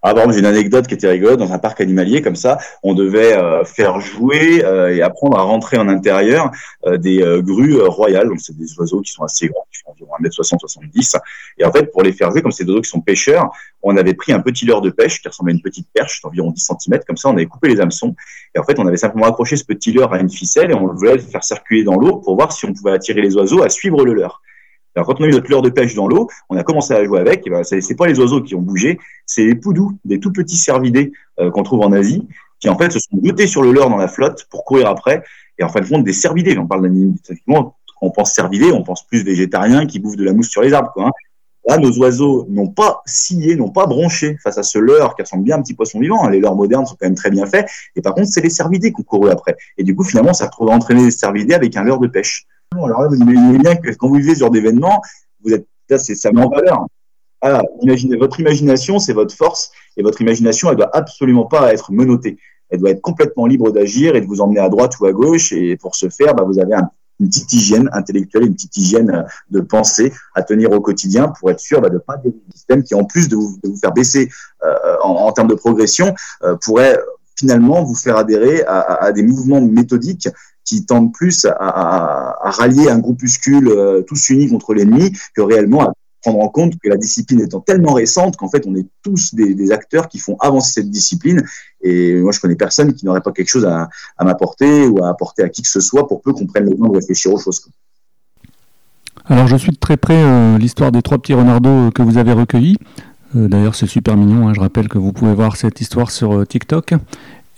Ah 0.03 0.15
bon, 0.15 0.31
j'ai 0.31 0.39
une 0.39 0.47
anecdote 0.47 0.87
qui 0.87 0.95
était 0.95 1.07
rigolote 1.07 1.37
dans 1.37 1.53
un 1.53 1.59
parc 1.59 1.79
animalier 1.79 2.23
comme 2.23 2.35
ça. 2.35 2.57
On 2.81 2.95
devait 2.95 3.37
euh, 3.37 3.63
faire 3.63 3.99
jouer 3.99 4.65
euh, 4.65 4.95
et 4.95 5.03
apprendre 5.03 5.37
à 5.37 5.43
rentrer 5.43 5.77
en 5.77 5.87
intérieur 5.87 6.49
euh, 6.87 6.97
des 6.97 7.23
grues 7.43 7.79
royales. 7.81 8.27
Donc 8.27 8.39
c'est 8.41 8.57
des 8.57 8.73
oiseaux 8.79 9.01
qui 9.01 9.11
sont 9.11 9.23
assez 9.23 9.47
grands, 9.47 9.67
qui 9.71 9.79
font 9.83 9.91
environ 9.91 10.11
1m60, 10.19 10.59
70. 10.59 11.17
Et 11.59 11.65
en 11.65 11.71
fait, 11.71 11.91
pour 11.91 12.01
les 12.01 12.13
faire 12.13 12.31
jouer, 12.31 12.41
comme 12.41 12.51
c'est 12.51 12.63
des 12.63 12.71
oiseaux 12.71 12.81
qui 12.81 12.89
sont 12.89 13.01
pêcheurs, 13.01 13.51
on 13.83 13.95
avait 13.95 14.15
pris 14.15 14.33
un 14.33 14.39
petit 14.39 14.65
leurre 14.65 14.81
de 14.81 14.89
pêche 14.89 15.21
qui 15.21 15.27
ressemblait 15.27 15.53
à 15.53 15.55
une 15.55 15.61
petite 15.61 15.87
perche 15.93 16.21
d'environ 16.23 16.49
10 16.49 16.71
cm. 16.79 16.99
Comme 17.05 17.17
ça, 17.17 17.29
on 17.29 17.33
avait 17.33 17.45
coupé 17.45 17.67
les 17.67 17.79
hameçons. 17.79 18.15
Et 18.55 18.59
en 18.59 18.63
fait, 18.63 18.79
on 18.79 18.87
avait 18.87 18.97
simplement 18.97 19.27
accroché 19.27 19.55
ce 19.55 19.65
petit 19.65 19.91
leurre 19.91 20.13
à 20.13 20.19
une 20.19 20.31
ficelle 20.31 20.71
et 20.71 20.73
on 20.73 20.87
voulait 20.87 21.13
le 21.13 21.19
faire 21.19 21.43
circuler 21.43 21.83
dans 21.83 21.95
l'eau 21.95 22.17
pour 22.17 22.35
voir 22.35 22.51
si 22.51 22.65
on 22.65 22.73
pouvait 22.73 22.93
attirer 22.93 23.21
les 23.21 23.35
oiseaux 23.35 23.61
à 23.61 23.69
suivre 23.69 24.03
le 24.03 24.13
leurre. 24.13 24.41
Quand 24.95 25.21
on 25.21 25.23
a 25.23 25.27
eu 25.27 25.31
notre 25.31 25.49
leurre 25.49 25.61
de 25.61 25.69
pêche 25.69 25.95
dans 25.95 26.07
l'eau, 26.07 26.29
on 26.49 26.57
a 26.57 26.63
commencé 26.63 26.93
à 26.93 27.03
jouer 27.03 27.19
avec. 27.19 27.49
Ben, 27.49 27.63
c'est 27.63 27.95
pas 27.95 28.07
les 28.07 28.19
oiseaux 28.19 28.41
qui 28.41 28.55
ont 28.55 28.61
bougé, 28.61 28.99
c'est 29.25 29.45
les 29.45 29.55
poudous, 29.55 29.97
des 30.03 30.19
tout 30.19 30.33
petits 30.33 30.57
cervidés 30.57 31.11
euh, 31.39 31.49
qu'on 31.49 31.63
trouve 31.63 31.81
en 31.81 31.91
Asie, 31.91 32.27
qui 32.59 32.69
en 32.69 32.77
fait 32.77 32.91
se 32.91 32.99
sont 32.99 33.19
jetés 33.23 33.47
sur 33.47 33.63
le 33.63 33.71
leurre 33.71 33.89
dans 33.89 33.97
la 33.97 34.07
flotte 34.07 34.47
pour 34.49 34.65
courir 34.65 34.87
après. 34.87 35.23
Et 35.57 35.63
en 35.63 35.69
fin 35.69 35.79
de 35.79 35.87
compte, 35.87 36.03
des 36.03 36.13
cervidés. 36.13 36.57
On 36.57 36.67
parle 36.67 36.83
d'animaux. 36.83 37.15
On 38.03 38.09
pense 38.09 38.33
cervidés, 38.33 38.71
on 38.71 38.83
pense 38.83 39.05
plus 39.05 39.23
végétariens 39.23 39.85
qui 39.85 39.99
bouffent 39.99 40.15
de 40.15 40.23
la 40.23 40.33
mousse 40.33 40.49
sur 40.49 40.63
les 40.63 40.73
arbres. 40.73 40.91
Quoi, 40.93 41.07
hein. 41.07 41.11
Là, 41.67 41.77
nos 41.77 41.95
oiseaux 41.99 42.47
n'ont 42.49 42.69
pas 42.69 43.01
scié, 43.05 43.55
n'ont 43.55 43.69
pas 43.69 43.85
bronché 43.85 44.35
face 44.43 44.57
à 44.57 44.63
ce 44.63 44.79
leurre 44.79 45.15
qui 45.15 45.21
ressemble 45.21 45.43
bien 45.43 45.57
à 45.57 45.59
un 45.59 45.61
petit 45.61 45.75
poisson 45.75 45.99
vivant. 45.99 46.25
Hein. 46.25 46.31
Les 46.31 46.39
leurres 46.39 46.55
modernes 46.55 46.85
sont 46.85 46.95
quand 46.99 47.05
même 47.05 47.15
très 47.15 47.29
bien 47.29 47.45
faits. 47.45 47.69
Et 47.95 48.01
par 48.01 48.15
contre, 48.15 48.29
c'est 48.29 48.41
les 48.41 48.49
cervidés 48.49 48.91
qui 48.91 49.01
ont 49.01 49.03
couru 49.03 49.29
après. 49.29 49.55
Et 49.77 49.83
du 49.83 49.95
coup, 49.95 50.03
finalement, 50.03 50.33
ça 50.33 50.47
trouve 50.47 50.69
entraîner 50.69 51.03
les 51.05 51.11
cervidés 51.11 51.53
avec 51.53 51.77
un 51.77 51.83
leurre 51.83 51.99
de 51.99 52.07
pêche. 52.07 52.47
Alors 52.73 53.01
là, 53.01 53.07
vous 53.09 53.17
imaginez 53.17 53.57
bien 53.57 53.75
que 53.75 53.91
quand 53.91 54.07
vous 54.07 54.15
vivez 54.15 54.33
ce 54.33 54.39
genre 54.39 54.49
d'événement, 54.49 55.01
vous 55.43 55.53
êtes, 55.53 55.67
là, 55.89 55.97
ça 55.97 56.31
met 56.31 56.41
en 56.41 56.49
valeur. 56.49 56.85
Ah, 57.41 57.61
imaginez, 57.81 58.15
votre 58.15 58.39
imagination, 58.39 58.99
c'est 58.99 59.13
votre 59.13 59.35
force, 59.35 59.71
et 59.97 60.03
votre 60.03 60.21
imagination, 60.21 60.69
elle 60.69 60.77
doit 60.77 60.95
absolument 60.95 61.45
pas 61.45 61.73
être 61.73 61.91
menottée. 61.91 62.37
Elle 62.69 62.79
doit 62.79 62.91
être 62.91 63.01
complètement 63.01 63.45
libre 63.45 63.71
d'agir 63.71 64.15
et 64.15 64.21
de 64.21 64.25
vous 64.25 64.39
emmener 64.39 64.61
à 64.61 64.69
droite 64.69 64.97
ou 64.99 65.05
à 65.05 65.11
gauche. 65.11 65.51
Et 65.51 65.75
pour 65.75 65.95
ce 65.95 66.07
faire, 66.07 66.33
bah, 66.33 66.43
vous 66.43 66.59
avez 66.59 66.75
une 67.19 67.27
petite 67.27 67.51
hygiène 67.51 67.89
intellectuelle, 67.91 68.43
une 68.43 68.53
petite 68.53 68.77
hygiène 68.77 69.25
de 69.49 69.59
pensée 69.59 70.13
à 70.33 70.41
tenir 70.41 70.71
au 70.71 70.79
quotidien 70.79 71.27
pour 71.27 71.51
être 71.51 71.59
sûr 71.59 71.81
bah, 71.81 71.89
de 71.89 71.95
ne 71.95 71.99
pas 71.99 72.15
des 72.17 72.33
systèmes 72.53 72.83
qui, 72.83 72.95
en 72.95 73.03
plus 73.03 73.27
de 73.27 73.35
vous, 73.35 73.59
faire 73.81 73.91
baisser 73.91 74.29
euh, 74.63 74.95
en, 75.03 75.09
en, 75.09 75.31
termes 75.33 75.49
de 75.49 75.55
progression, 75.55 76.15
euh, 76.43 76.55
pourraient 76.55 76.97
finalement 77.41 77.83
vous 77.83 77.95
faire 77.95 78.17
adhérer 78.17 78.63
à, 78.67 79.11
des 79.11 79.23
mouvements 79.23 79.61
méthodiques 79.61 80.29
qui 80.71 80.85
tendent 80.85 81.11
plus 81.11 81.45
à, 81.59 82.33
rallier 82.43 82.89
un 82.89 82.99
groupuscule 82.99 83.67
euh, 83.67 84.03
tous 84.03 84.29
unis 84.29 84.47
contre 84.47 84.73
l'ennemi 84.73 85.11
que 85.35 85.41
réellement 85.41 85.81
à 85.81 85.91
prendre 86.21 86.39
en 86.39 86.47
compte 86.47 86.75
que 86.81 86.87
la 86.87 86.95
discipline 86.95 87.41
étant 87.41 87.59
tellement 87.59 87.93
récente 87.93 88.37
qu'en 88.37 88.47
fait 88.47 88.65
on 88.65 88.75
est 88.75 88.87
tous 89.03 89.35
des, 89.35 89.71
acteurs 89.73 90.07
qui 90.07 90.17
font 90.17 90.37
avancer 90.39 90.71
cette 90.75 90.89
discipline 90.89 91.43
et 91.81 92.21
moi 92.21 92.31
je 92.31 92.39
connais 92.39 92.55
personne 92.55 92.93
qui 92.93 93.05
n'aurait 93.05 93.19
pas 93.19 93.33
quelque 93.33 93.49
chose 93.49 93.65
à, 93.65 93.89
m'apporter 94.23 94.87
ou 94.87 95.03
à 95.03 95.09
apporter 95.09 95.43
à 95.43 95.49
qui 95.49 95.61
que 95.61 95.67
ce 95.67 95.81
soit 95.81 96.07
pour 96.07 96.21
peu 96.21 96.31
qu'on 96.31 96.45
prenne 96.45 96.69
le 96.69 96.77
temps 96.77 96.87
de 96.87 96.95
réfléchir 96.95 97.33
aux 97.33 97.37
choses. 97.37 97.61
Alors 99.25 99.47
je 99.47 99.57
suis 99.57 99.73
de 99.73 99.77
très 99.77 99.97
près 99.97 100.23
euh, 100.23 100.57
l'histoire 100.57 100.93
des 100.93 101.01
trois 101.01 101.17
petits 101.17 101.33
renardeaux 101.33 101.91
que 101.91 102.01
vous 102.01 102.17
avez 102.17 102.31
recueillis. 102.31 102.77
Euh, 103.35 103.49
d'ailleurs 103.49 103.75
c'est 103.75 103.87
super 103.87 104.15
mignon, 104.15 104.47
hein. 104.47 104.53
je 104.53 104.61
rappelle 104.61 104.87
que 104.87 104.97
vous 104.97 105.11
pouvez 105.11 105.33
voir 105.33 105.57
cette 105.57 105.81
histoire 105.81 106.11
sur 106.11 106.47
TikTok. 106.47 106.93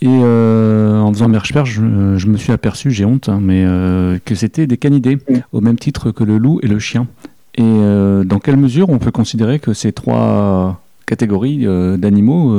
Et 0.04 0.20
euh, 0.22 1.00
en 1.00 1.10
faisant 1.14 1.28
mes 1.28 1.38
recherches, 1.38 1.70
je, 1.70 2.18
je, 2.18 2.26
me 2.26 2.36
suis 2.36 2.52
aperçu, 2.52 2.90
j'ai 2.90 3.06
honte, 3.06 3.30
hein, 3.30 3.38
mais 3.40 3.64
euh, 3.64 4.18
que 4.22 4.34
c'était 4.34 4.66
des 4.66 4.76
canidés, 4.76 5.16
mm. 5.16 5.38
au 5.52 5.62
même 5.62 5.78
titre 5.78 6.10
que 6.10 6.22
le 6.22 6.36
loup 6.36 6.60
et 6.62 6.66
le 6.66 6.78
chien. 6.78 7.06
Et 7.54 7.62
euh, 7.62 8.22
dans 8.22 8.38
quelle 8.38 8.58
mesure 8.58 8.90
on 8.90 8.98
peut 8.98 9.10
considérer 9.10 9.58
que 9.60 9.72
ces 9.72 9.92
trois 9.92 10.78
catégories 11.06 11.64
d'animaux 11.98 12.52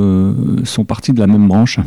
sont 0.64 0.84
partis 0.84 1.12
de 1.12 1.20
la 1.20 1.28
même 1.28 1.46
branche? 1.46 1.78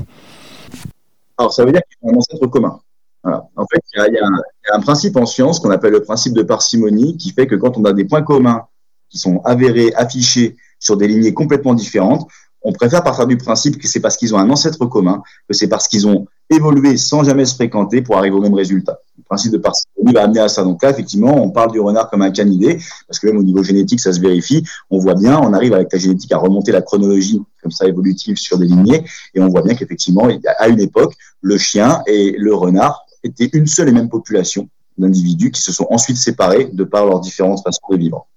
Alors, 1.38 1.52
ça 1.52 1.66
veut 1.66 1.74
dire 1.74 1.82
qu'ils 1.90 2.10
ont 2.10 2.14
un 2.14 2.18
ancêtre 2.18 2.48
commun. 2.48 2.80
En 3.26 3.66
fait, 3.70 3.82
il 3.96 4.14
y, 4.14 4.18
a 4.18 4.76
un 4.76 4.80
principe 4.80 5.18
en 5.18 5.26
science 5.26 5.60
qu'on 5.60 5.72
appelle 5.72 5.92
le 5.92 6.04
principe 6.04 6.34
de 6.34 6.44
parcimonie 6.44 7.18
qui 7.18 7.34
fait 7.34 7.48
que 7.48 7.56
quand 7.56 7.78
on 7.78 7.84
a 7.84 7.92
des 7.92 8.06
points 8.06 8.22
communs 8.22 8.64
qui 9.10 9.18
sont 9.18 9.42
avérés, 9.44 9.94
affichés 9.96 10.56
sur 10.80 10.96
des 10.96 11.10
lignées 11.10 11.34
complètement 11.34 11.74
différentes, 11.74 12.30
on 12.62 12.74
préfère 12.74 13.04
partir 13.04 13.28
du 13.28 13.38
principe 13.38 13.78
que 13.78 13.88
c'est 13.88 14.00
parce 14.00 14.18
qu'ils 14.18 14.36
ont 14.36 14.38
un 14.38 14.50
ancêtre 14.50 14.86
commun, 14.86 15.22
que 15.48 15.54
c'est 15.54 15.68
parce 15.68 15.88
qu'ils 15.88 16.08
ont 16.08 16.26
évolué 16.50 16.98
sans 16.98 17.24
jamais 17.24 17.46
se 17.46 17.56
fréquenter 17.56 18.02
pour 18.02 18.18
arriver 18.18 18.36
au 18.36 18.42
même 18.42 18.54
résultat. 18.54 19.00
Le 19.18 19.24
principe 19.24 19.52
de 19.52 19.58
parcimonie 19.58 20.14
va 20.14 20.24
amener 20.24 20.40
à 20.40 20.50
ça. 20.50 20.64
Donc 20.64 20.82
là, 20.82 20.90
effectivement, 20.90 21.42
on 21.42 21.52
parle 21.52 21.72
du 21.72 21.80
renard 21.80 22.10
comme 22.10 22.22
un 22.22 22.32
canidé, 22.32 22.80
parce 23.08 23.20
que 23.20 23.28
même 23.28 23.38
au 23.38 23.44
niveau 23.44 23.64
génétique, 23.64 24.00
ça 24.00 24.12
se 24.12 24.20
vérifie. 24.20 24.64
On 24.90 24.98
voit 24.98 25.14
bien, 25.14 25.40
on 25.40 25.54
arrive 25.54 25.74
avec 25.74 25.94
la 25.94 26.00
génétique 26.00 26.32
à 26.32 26.38
remonter 26.38 26.72
la 26.72 26.82
chronologie 26.82 27.42
comme 27.62 27.72
ça 27.72 27.88
évolutive 27.88 28.38
sur 28.38 28.58
des 28.58 28.66
lignées, 28.66 29.06
et 29.34 29.42
on 29.42 29.48
voit 29.48 29.62
bien 29.62 29.76
qu'effectivement, 29.76 30.28
à 30.58 30.68
une 30.68 30.80
époque, 30.80 31.14
le 31.42 31.58
chien 31.58 32.02
et 32.08 32.36
le 32.38 32.54
renard 32.56 33.06
étaient 33.24 33.50
une 33.54 33.68
seule 33.68 33.90
et 33.90 33.92
même 33.92 34.10
population 34.10 34.68
d'individus 34.98 35.52
qui 35.52 35.62
se 35.62 35.72
sont 35.72 35.88
ensuite 35.90 36.18
séparés 36.18 36.70
de 36.74 36.84
par 36.84 37.06
leurs 37.06 37.20
différentes 37.20 37.62
façons 37.64 37.82
de 37.92 37.98
vivre. 37.98 38.28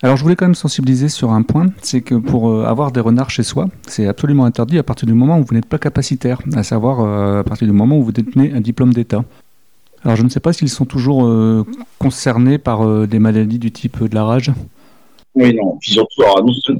Alors 0.00 0.16
je 0.16 0.22
voulais 0.22 0.36
quand 0.36 0.46
même 0.46 0.54
sensibiliser 0.54 1.08
sur 1.08 1.32
un 1.32 1.42
point, 1.42 1.66
c'est 1.82 2.02
que 2.02 2.14
pour 2.14 2.50
euh, 2.50 2.64
avoir 2.64 2.92
des 2.92 3.00
renards 3.00 3.30
chez 3.30 3.42
soi, 3.42 3.68
c'est 3.88 4.06
absolument 4.06 4.44
interdit 4.44 4.78
à 4.78 4.84
partir 4.84 5.06
du 5.06 5.12
moment 5.12 5.38
où 5.40 5.44
vous 5.44 5.54
n'êtes 5.54 5.66
pas 5.66 5.78
capacitaire, 5.78 6.40
à 6.54 6.62
savoir 6.62 7.00
euh, 7.00 7.40
à 7.40 7.44
partir 7.44 7.66
du 7.66 7.72
moment 7.72 7.98
où 7.98 8.04
vous 8.04 8.12
détenez 8.12 8.52
un 8.52 8.60
diplôme 8.60 8.94
d'État. 8.94 9.24
Alors 10.04 10.16
je 10.16 10.22
ne 10.22 10.28
sais 10.28 10.38
pas 10.38 10.52
s'ils 10.52 10.68
sont 10.68 10.84
toujours 10.84 11.26
euh, 11.26 11.66
concernés 11.98 12.58
par 12.58 13.08
des 13.08 13.18
maladies 13.18 13.58
du 13.58 13.72
type 13.72 14.04
de 14.04 14.14
la 14.14 14.22
rage. 14.22 14.52
Oui, 15.34 15.52
non. 15.54 15.78
Surtout, 15.82 16.22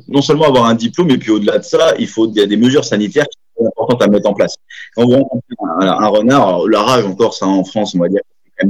non, 0.08 0.22
seulement 0.22 0.46
avoir 0.46 0.66
un 0.66 0.74
diplôme, 0.74 1.08
mais 1.08 1.18
puis 1.18 1.32
au-delà 1.32 1.58
de 1.58 1.64
ça, 1.64 1.94
il 1.98 2.06
faut 2.06 2.32
y 2.32 2.40
a 2.40 2.46
des 2.46 2.56
mesures 2.56 2.84
sanitaires 2.84 3.26
qui 3.26 3.38
sont 3.58 3.66
importantes 3.66 4.02
à 4.02 4.06
mettre 4.06 4.30
en 4.30 4.34
place. 4.34 4.56
Quand 4.94 5.06
vous 5.06 5.14
rencontrez 5.14 5.54
un, 5.80 6.06
renard, 6.06 6.68
la 6.68 6.82
rage 6.82 7.04
encore, 7.04 7.34
ça 7.34 7.46
en 7.46 7.64
France, 7.64 7.96
on 7.96 7.98
va 7.98 8.08
dire 8.08 8.20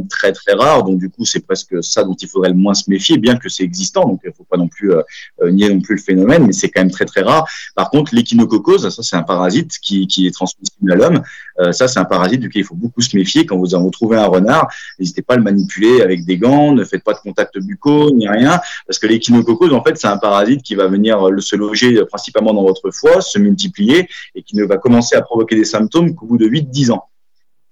très 0.09 0.33
très 0.33 0.53
rare. 0.53 0.85
Donc 0.85 0.99
du 0.99 1.11
coup, 1.11 1.25
c'est 1.25 1.41
presque 1.41 1.83
ça 1.83 2.05
dont 2.05 2.15
il 2.15 2.29
faudrait 2.29 2.51
le 2.51 2.57
moins 2.57 2.75
se 2.75 2.89
méfier, 2.89 3.19
bien 3.19 3.37
que 3.37 3.49
c'est 3.49 3.65
existant. 3.65 4.07
Donc 4.07 4.21
il 4.25 4.29
ne 4.29 4.33
faut 4.33 4.45
pas 4.45 4.57
non 4.57 4.69
plus 4.69 4.93
euh, 4.93 5.03
euh, 5.43 5.51
nier 5.51 5.73
non 5.73 5.81
plus 5.81 5.97
le 5.97 6.01
phénomène, 6.01 6.47
mais 6.47 6.53
c'est 6.53 6.69
quand 6.69 6.81
même 6.81 6.91
très 6.91 7.05
très 7.05 7.23
rare. 7.23 7.49
Par 7.75 7.91
contre, 7.91 8.15
l'échinococose, 8.15 8.89
ça 8.89 9.03
c'est 9.03 9.17
un 9.17 9.23
parasite 9.23 9.79
qui, 9.81 10.07
qui 10.07 10.27
est 10.27 10.31
transmissible 10.31 10.93
à 10.93 10.95
l'homme. 10.97 11.23
Euh, 11.61 11.73
ça 11.73 11.89
c'est 11.89 11.99
un 11.99 12.05
parasite 12.05 12.41
duquel 12.41 12.63
il 12.63 12.65
faut 12.65 12.75
beaucoup 12.75 13.01
se 13.01 13.17
méfier. 13.17 13.47
Quand 13.47 13.59
vous 13.59 13.75
en 13.75 13.89
trouvez 13.91 14.17
un 14.17 14.27
renard, 14.27 14.69
n'hésitez 14.99 15.23
pas 15.23 15.35
à 15.35 15.37
le 15.37 15.43
manipuler 15.43 16.03
avec 16.03 16.25
des 16.25 16.39
gants, 16.39 16.73
ne 16.73 16.85
faites 16.85 17.03
pas 17.03 17.15
de 17.15 17.19
contact 17.19 17.59
buccaux 17.59 18.11
ni 18.11 18.29
rien, 18.29 18.61
parce 18.87 18.99
que 18.99 19.07
l'échinococose 19.07 19.73
en 19.73 19.83
fait 19.83 19.97
c'est 19.97 20.09
un 20.09 20.19
parasite 20.19 20.63
qui 20.63 20.75
va 20.75 20.87
venir 20.87 21.29
se 21.39 21.57
loger 21.57 22.05
principalement 22.07 22.53
dans 22.53 22.63
votre 22.63 22.91
foie, 22.91 23.21
se 23.21 23.39
multiplier 23.39 24.09
et 24.35 24.43
qui 24.43 24.57
ne 24.57 24.65
va 24.65 24.77
commencer 24.77 25.17
à 25.17 25.23
provoquer 25.23 25.57
des 25.57 25.65
symptômes 25.65 26.15
qu'au 26.15 26.27
bout 26.27 26.39
de 26.39 26.47
8-10 26.47 26.93
ans. 26.93 27.09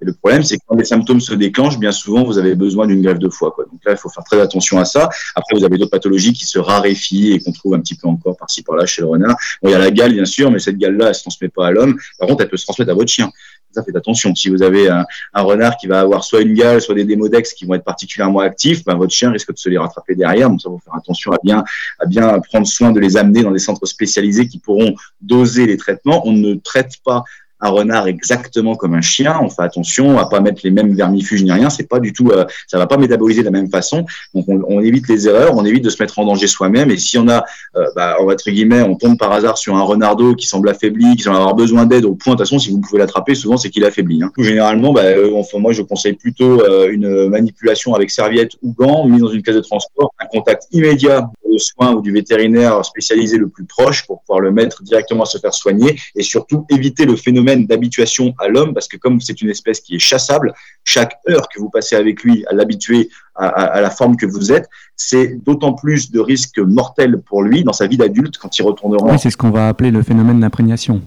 Et 0.01 0.05
le 0.05 0.13
problème, 0.13 0.43
c'est 0.43 0.59
que 0.59 0.63
quand 0.67 0.77
les 0.77 0.85
symptômes 0.85 1.21
se 1.21 1.33
déclenchent, 1.33 1.79
bien 1.79 1.93
souvent, 1.93 2.25
vous 2.25 2.39
avez 2.39 2.55
besoin 2.55 2.87
d'une 2.87 3.01
greffe 3.01 3.19
de 3.19 3.31
foie. 3.31 3.55
Donc 3.59 3.81
là, 3.85 3.93
il 3.93 3.97
faut 3.97 4.11
faire 4.11 4.25
très 4.25 4.41
attention 4.41 4.79
à 4.79 4.85
ça. 4.85 5.09
Après, 5.35 5.57
vous 5.57 5.65
avez 5.65 5.79
d'autres 5.79 5.91
pathologies 5.91 6.35
qui 6.35 6.45
se 6.45 6.59
raréfient 6.59 7.33
et 7.33 7.41
qu'on 7.41 7.53
trouve 7.53 7.75
un 7.75 7.81
petit 7.81 7.95
peu 7.95 8.07
encore 8.07 8.37
par-ci 8.37 8.63
par-là 8.63 8.85
chez 8.85 9.01
le 9.01 9.09
renard. 9.09 9.37
Bon, 9.63 9.71
il 9.71 9.73
y 9.73 9.75
a 9.75 9.79
la 9.79 9.91
gale, 9.91 10.13
bien 10.13 10.27
sûr, 10.27 10.51
mais 10.51 10.59
cette 10.59 10.77
gale-là, 10.77 11.09
elle 11.09 11.15
se 11.15 11.23
transmet 11.23 11.49
pas 11.49 11.69
à 11.69 11.71
l'homme. 11.71 11.97
Par 12.19 12.29
contre, 12.29 12.43
elle 12.43 12.51
peut 12.51 12.59
se 12.59 12.65
transmettre 12.65 12.91
à 12.91 12.95
votre 12.95 13.11
chien. 13.11 13.31
Ça, 13.73 13.83
faites 13.83 13.97
attention. 13.97 14.35
Si 14.35 14.49
vous 14.49 14.63
avez 14.63 14.89
un, 14.89 15.05
renard 15.35 15.77
qui 15.77 15.87
va 15.87 16.01
avoir 16.01 16.25
soit 16.25 16.41
une 16.41 16.55
gale, 16.55 16.81
soit 16.81 16.95
des 16.95 17.05
démodex 17.05 17.53
qui 17.53 17.67
vont 17.67 17.75
être 17.75 17.85
particulièrement 17.85 18.41
actifs, 18.41 18.85
ben, 18.85 18.95
votre 18.95 19.13
chien 19.13 19.31
risque 19.31 19.53
de 19.53 19.59
se 19.59 19.69
les 19.69 19.77
rattraper 19.77 20.15
derrière. 20.15 20.49
Donc 20.49 20.63
ça, 20.63 20.71
faut 20.71 20.81
faire 20.83 20.95
attention 20.95 21.33
à 21.33 21.39
bien, 21.43 21.63
à 21.99 22.07
bien 22.07 22.39
prendre 22.41 22.67
soin 22.67 22.91
de 22.91 23.01
les 23.01 23.17
amener 23.17 23.43
dans 23.43 23.51
des 23.51 23.59
centres 23.59 23.85
spécialisés 23.85 24.49
qui 24.49 24.59
pourront 24.59 24.95
doser 25.21 25.67
les 25.67 25.77
traitements. 25.77 26.27
On 26.27 26.33
ne 26.33 26.55
traite 26.55 26.95
pas 27.05 27.25
un 27.61 27.69
renard 27.69 28.07
exactement 28.09 28.75
comme 28.75 28.95
un 28.95 29.01
chien. 29.01 29.39
On 29.43 29.49
fait 29.49 29.63
attention 29.63 30.19
à 30.19 30.29
pas 30.29 30.41
mettre 30.41 30.61
les 30.65 30.71
mêmes 30.71 30.95
vermifuges 30.95 31.43
ni 31.43 31.53
rien. 31.53 31.71
C'est 31.71 31.89
pas 31.89 32.01
du 32.01 32.13
tout, 32.13 32.31
euh, 32.31 32.45
ça 32.67 32.79
va 32.79 32.87
pas 32.87 32.97
métaboliser 32.97 33.41
de 33.41 33.47
la 33.47 33.51
même 33.51 33.71
façon. 33.71 34.05
Donc 34.35 34.47
on, 34.49 34.81
évite 34.81 35.09
les 35.09 35.27
erreurs, 35.29 35.57
on 35.57 35.65
évite 35.65 35.85
de 35.85 35.91
se 35.91 36.03
mettre 36.03 36.19
en 36.19 36.27
danger 36.27 36.47
soi-même. 36.47 36.91
Et 36.91 36.99
si 36.99 37.19
on 37.19 37.29
a, 37.29 37.45
euh, 37.77 37.87
bah, 37.97 38.17
entre 38.21 38.51
guillemets, 38.51 38.83
on 38.83 38.95
tombe 38.97 39.19
par 39.19 39.33
hasard 39.33 39.59
sur 39.59 39.77
un 39.77 39.83
renardeau 39.83 40.35
qui 40.35 40.47
semble 40.47 40.69
affaibli, 40.69 41.17
qui 41.17 41.23
semble 41.23 41.37
avoir 41.37 41.55
besoin 41.55 41.87
d'aide 41.87 42.05
au 42.05 42.15
point, 42.15 42.35
de 42.35 42.39
toute 42.39 42.47
façon, 42.47 42.59
si 42.59 42.71
vous 42.71 42.81
pouvez 42.81 42.99
l'attraper, 42.99 43.35
souvent 43.35 43.57
c'est 43.57 43.71
qu'il 43.71 43.85
affaiblit. 43.85 44.23
Hein. 44.23 44.31
Généralement, 44.39 44.93
bah, 44.93 45.03
euh, 45.03 45.43
moi 45.59 45.73
je 45.73 45.83
conseille 45.83 46.15
plutôt 46.15 46.61
euh, 46.63 46.91
une 46.91 47.29
manipulation 47.29 47.95
avec 47.95 48.11
serviette 48.11 48.53
ou 48.63 48.73
gants, 48.73 49.07
mise 49.07 49.21
dans 49.21 49.29
une 49.29 49.43
case 49.43 49.57
de 49.57 49.61
transport, 49.61 50.13
un 50.21 50.27
contact 50.27 50.67
immédiat 50.73 51.31
de 51.51 51.59
soins 51.59 51.95
ou 51.95 52.01
du 52.01 52.13
vétérinaire 52.13 52.85
spécialisé 52.85 53.39
le 53.39 53.49
plus 53.49 53.65
proche 53.65 54.07
pour 54.07 54.23
pouvoir 54.23 54.41
le 54.41 54.51
mettre 54.51 54.83
directement 54.83 55.23
à 55.23 55.27
se 55.27 55.39
faire 55.39 55.55
soigner 55.55 55.99
et 56.15 56.23
surtout 56.23 56.67
éviter 56.71 57.05
le 57.05 57.17
phénomène 57.17 57.67
d'habituation 57.67 58.35
à 58.39 58.49
l'homme, 58.49 58.75
parce 58.75 58.89
que 58.89 58.97
comme 58.97 59.21
c'est 59.21 59.41
une 59.41 59.51
espèce 59.51 59.81
qui 59.81 59.97
est 59.97 59.99
chassable, 59.99 60.55
chaque 60.85 61.19
heure 61.29 61.49
que 61.49 61.61
vous 61.61 61.71
passez 61.71 61.97
avec 61.97 62.23
lui 62.23 62.45
à 62.47 62.55
l'habituer 62.55 63.09
à, 63.35 63.81
la 63.81 63.91
forme 63.91 64.17
que 64.17 64.27
vous 64.27 64.51
êtes, 64.51 64.69
c'est 64.97 65.37
d'autant 65.45 65.75
plus 65.75 66.11
de 66.11 66.21
risques 66.21 66.59
mortels 66.59 67.21
pour 67.21 67.43
lui 67.43 67.65
dans 67.65 67.73
sa 67.75 67.87
vie 67.87 67.99
d'adulte 67.99 68.39
quand 68.39 68.59
il 68.59 68.63
retournera. 68.63 69.13
Oui, 69.13 69.19
c'est 69.19 69.31
ce 69.31 69.37
qu'on 69.37 69.51
va 69.51 69.69
appeler 69.69 69.91
le 69.91 70.03
phénomène 70.03 70.41
d'imprégnation. 70.41 71.03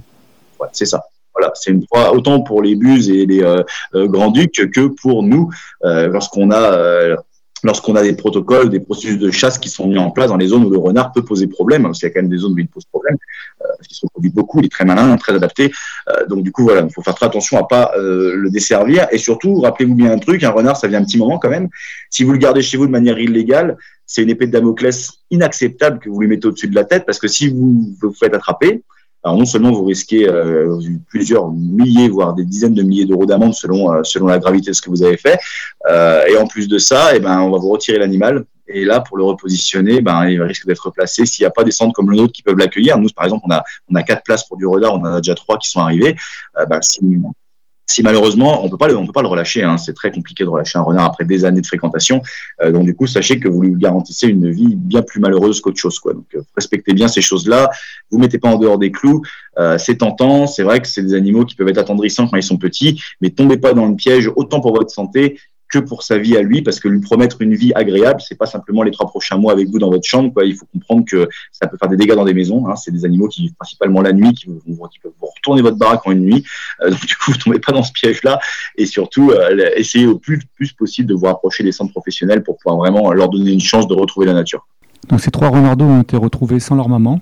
c'est 0.74 0.86
ça. 0.86 1.04
Voilà, 1.34 1.54
c'est 1.56 1.72
une 1.72 1.86
proie 1.86 2.14
autant 2.14 2.42
pour 2.42 2.62
les 2.62 2.76
buses 2.76 3.10
et 3.10 3.26
les 3.26 3.42
euh, 3.44 3.64
euh, 3.96 4.08
grands 4.08 4.32
ducs 4.32 4.70
que 4.74 4.88
pour 4.88 5.24
nous 5.24 5.50
euh, 5.86 6.08
lorsqu'on 6.08 6.52
a 6.52 7.16
lorsqu'on 7.64 7.96
a 7.96 8.04
des 8.04 8.14
protocoles, 8.14 8.70
des 8.70 8.80
processus 8.80 9.18
de 9.18 9.32
chasse 9.32 9.58
qui 9.58 9.70
sont 9.70 9.88
mis 9.88 9.98
en 9.98 10.12
place 10.12 10.30
dans 10.30 10.38
les 10.38 10.48
zones 10.48 10.66
où 10.66 10.70
le 10.70 10.78
renard 10.78 11.12
peut 11.12 11.24
poser 11.24 11.48
problème, 11.48 11.84
parce 11.84 12.00
qu'il 12.00 12.08
y 12.08 12.12
a 12.12 12.14
quand 12.14 12.22
même 12.22 12.32
des 12.32 12.38
zones 12.38 12.54
où 12.54 12.60
il 12.60 12.68
pose 12.68 12.86
problème, 12.86 13.18
euh, 13.62 13.66
parce 13.78 13.88
qu'il 13.88 13.98
se 13.98 14.06
reproduit 14.06 14.32
beaucoup, 14.32 14.60
il 14.60 14.66
est 14.66 14.72
très 14.72 14.86
malin, 14.86 15.16
très 15.18 15.34
adapté. 15.34 15.72
Euh, 16.10 16.26
donc 16.28 16.44
du 16.44 16.52
coup, 16.52 16.64
voilà, 16.64 16.82
il 16.82 16.92
faut 16.92 17.02
faire 17.02 17.16
très 17.16 17.26
attention 17.26 17.58
à 17.58 17.68
pas 17.68 17.92
euh, 17.98 18.36
le 18.36 18.50
desservir. 18.50 19.08
Et 19.12 19.18
surtout, 19.18 19.60
rappelez-vous 19.62 19.96
bien 19.96 20.12
un 20.12 20.20
truc, 20.20 20.44
un 20.44 20.52
renard, 20.52 20.78
ça 20.78 20.88
vient 20.88 21.00
un 21.02 21.06
petit 21.06 21.18
moment 21.18 21.38
quand 21.38 21.50
même. 21.50 21.70
Si 22.10 22.24
vous 22.24 22.32
le 22.32 22.38
gardez 22.38 22.62
chez 22.62 22.78
vous 22.78 22.88
de 22.88 22.92
manière 22.92 23.20
illégale, 23.20 23.78
c'est 24.06 24.24
une 24.24 24.30
épée 24.30 24.48
de 24.48 24.52
Damoclès 24.52 25.12
inacceptable 25.30 26.00
que 26.00 26.10
vous 26.10 26.22
lui 26.22 26.28
mettez 26.28 26.48
au-dessus 26.48 26.68
de 26.68 26.76
la 26.76 26.84
tête, 26.84 27.06
parce 27.06 27.20
que 27.20 27.28
si 27.28 27.50
vous 27.50 27.94
vous 28.02 28.14
faites 28.14 28.34
attraper, 28.34 28.84
alors 29.24 29.38
non 29.38 29.46
seulement 29.46 29.72
vous 29.72 29.86
risquez 29.86 30.30
euh, 30.30 30.80
plusieurs 31.10 31.52
milliers, 31.52 32.10
voire 32.10 32.34
des 32.34 32.46
dizaines 32.46 32.74
de 32.74 32.84
milliers 32.84 33.06
d'euros 33.06 33.26
d'amende 33.26 33.54
selon 33.54 33.94
euh, 33.94 34.02
selon 34.04 34.28
la 34.28 34.40
gravité 34.40 34.72
de 34.72 34.76
ce 34.76 34.82
que 34.82 34.90
vous 34.90 35.04
avez 35.04 35.18
fait, 35.18 35.38
euh, 35.90 36.26
et 36.28 36.38
en 36.38 36.48
plus 36.48 36.68
de 36.68 36.78
ça, 36.78 37.16
eh 37.16 37.20
ben 37.20 37.42
on 37.42 37.52
va 37.52 37.58
vous 37.58 37.70
retirer 37.70 37.98
l'animal. 37.98 38.46
Et 38.72 38.86
là, 38.86 39.00
pour 39.00 39.18
le 39.18 39.24
repositionner, 39.24 40.00
ben, 40.00 40.28
il 40.30 40.40
risque 40.44 40.68
d'être 40.68 40.86
replacé. 40.86 41.26
S'il 41.26 41.42
n'y 41.42 41.48
a 41.48 41.50
pas 41.50 41.64
des 41.64 41.72
centres 41.72 41.92
comme 41.92 42.12
le 42.12 42.18
nôtre 42.18 42.34
qui 42.34 42.44
peuvent 42.44 42.58
l'accueillir, 42.58 43.00
nous, 43.00 43.10
par 43.10 43.26
exemple, 43.26 43.44
on 43.48 43.52
a, 43.52 43.64
on 43.90 43.96
a 43.96 44.04
quatre 44.04 44.22
places 44.22 44.48
pour 44.48 44.58
du 44.58 44.68
renard, 44.68 44.94
on 44.94 45.00
en 45.00 45.06
a 45.06 45.22
déjà 45.22 45.34
trois 45.34 45.58
qui 45.58 45.72
sont 45.72 45.80
arrivés. 45.80 46.16
ben, 46.70 46.80
si, 46.80 47.00
si 47.90 48.04
malheureusement 48.04 48.64
on 48.64 48.70
peut 48.70 48.78
pas 48.78 48.88
le, 48.88 48.96
on 48.96 49.06
peut 49.06 49.12
pas 49.12 49.24
le 49.24 49.28
relâcher, 49.28 49.64
hein, 49.64 49.78
c'est 49.78 49.94
très 49.94 50.12
compliqué 50.12 50.44
de 50.44 50.50
relâcher 50.50 50.78
un 50.78 50.84
renard 50.84 51.06
après 51.06 51.26
des 51.26 51.44
années 51.44 51.62
de 51.62 51.66
fréquentation. 51.66 52.22
Euh, 52.62 52.72
donc 52.72 52.86
du 52.86 52.96
coup, 52.96 53.08
sachez 53.08 53.40
que 53.40 53.50
vous 53.50 53.62
lui 53.62 53.76
garantissez 53.76 54.28
une 54.28 54.52
vie 54.52 54.76
bien 54.76 55.02
plus 55.02 55.20
malheureuse 55.20 55.60
qu'autre 55.60 55.80
chose. 55.80 55.98
Quoi. 56.00 56.14
Donc 56.14 56.28
euh, 56.36 56.42
respectez 56.56 56.94
bien 56.94 57.08
ces 57.08 57.22
choses-là. 57.22 57.72
Vous 58.12 58.20
mettez 58.20 58.38
pas 58.38 58.50
en 58.50 58.58
dehors 58.58 58.78
des 58.78 58.92
clous. 58.92 59.24
Euh, 59.58 59.80
c'est 59.80 59.98
tentant. 59.98 60.46
C'est 60.46 60.64
vrai 60.64 60.80
que 60.80 60.88
c'est 60.88 61.02
des 61.02 61.16
animaux 61.16 61.46
qui 61.46 61.56
peuvent 61.56 61.68
être 61.68 61.80
attendrissants 61.80 62.28
quand 62.28 62.38
ils 62.38 62.44
sont 62.44 62.58
petits, 62.58 63.02
mais 63.22 63.32
tombez 63.32 63.58
pas 63.58 63.74
dans 63.74 63.88
le 63.88 63.96
piège 63.96 64.32
autant 64.36 64.62
pour 64.62 64.74
votre 64.74 64.92
santé 64.92 65.40
que 65.70 65.80
pour 65.80 66.04
sa 66.04 66.18
vie 66.18 66.36
à 66.36 66.42
lui, 66.42 66.62
parce 66.62 66.80
que 66.80 66.88
lui 66.88 67.00
promettre 67.00 67.42
une 67.42 67.54
vie 67.54 67.72
agréable, 67.76 68.22
c'est 68.28 68.38
pas 68.38 68.48
simplement 68.48 68.82
les 68.84 68.92
trois 68.92 69.08
prochains 69.08 69.38
mois 69.38 69.54
avec 69.54 69.70
vous 69.70 69.78
dans 69.78 69.90
votre 69.90 70.08
chambre. 70.08 70.34
Quoi. 70.34 70.46
Il 70.46 70.56
faut 70.56 70.66
comprendre 70.66 71.06
que 71.06 71.30
ça 71.52 71.68
peut 71.68 71.78
faire 71.78 71.90
des 71.90 71.98
dégâts 71.98 72.16
dans 72.16 72.26
des 72.26 72.34
maisons. 72.34 72.68
Hein. 72.68 72.76
C'est 72.76 72.92
des 72.92 73.06
animaux 73.06 73.28
qui 73.28 73.44
vivent 73.44 73.54
principalement 73.54 74.02
la 74.02 74.12
nuit, 74.12 74.34
qui, 74.34 74.48
vont, 74.48 74.88
qui 74.88 75.00
peuvent 75.00 75.12
vous 75.20 75.28
retourner 75.28 75.62
votre 75.62 75.78
baraque 75.78 76.06
en 76.06 76.12
une 76.12 76.26
nuit. 76.26 76.44
Euh, 76.82 76.90
donc 76.90 77.06
du 77.06 77.16
coup, 77.16 77.32
vous 77.32 77.38
tombez 77.38 77.60
pas 77.60 77.72
dans 77.72 77.84
ce 77.84 77.92
piège-là. 77.92 78.40
Et 78.78 78.86
surtout, 78.88 79.32
euh, 79.32 79.70
essayez 79.76 80.08
au 80.08 80.18
plus, 80.18 80.42
plus 80.56 80.74
possible 80.74 81.08
de 81.08 81.14
vous 81.14 81.26
rapprocher 81.26 81.64
des 81.64 81.72
centres 81.72 81.92
professionnels 81.92 82.44
pour 82.44 82.58
pouvoir 82.58 82.78
vraiment 82.78 83.14
leur 83.14 83.30
donner 83.30 83.52
une 83.52 83.60
chance 83.60 83.88
de 83.88 83.94
retrouver 83.94 84.26
la 84.26 84.34
nature. 84.34 84.66
Donc 85.10 85.22
ces 85.22 85.32
trois 85.32 85.50
renardos 85.50 85.86
ont 85.86 86.02
été 86.02 86.18
retrouvés 86.18 86.60
sans 86.60 86.76
leur 86.76 86.90
maman. 86.90 87.22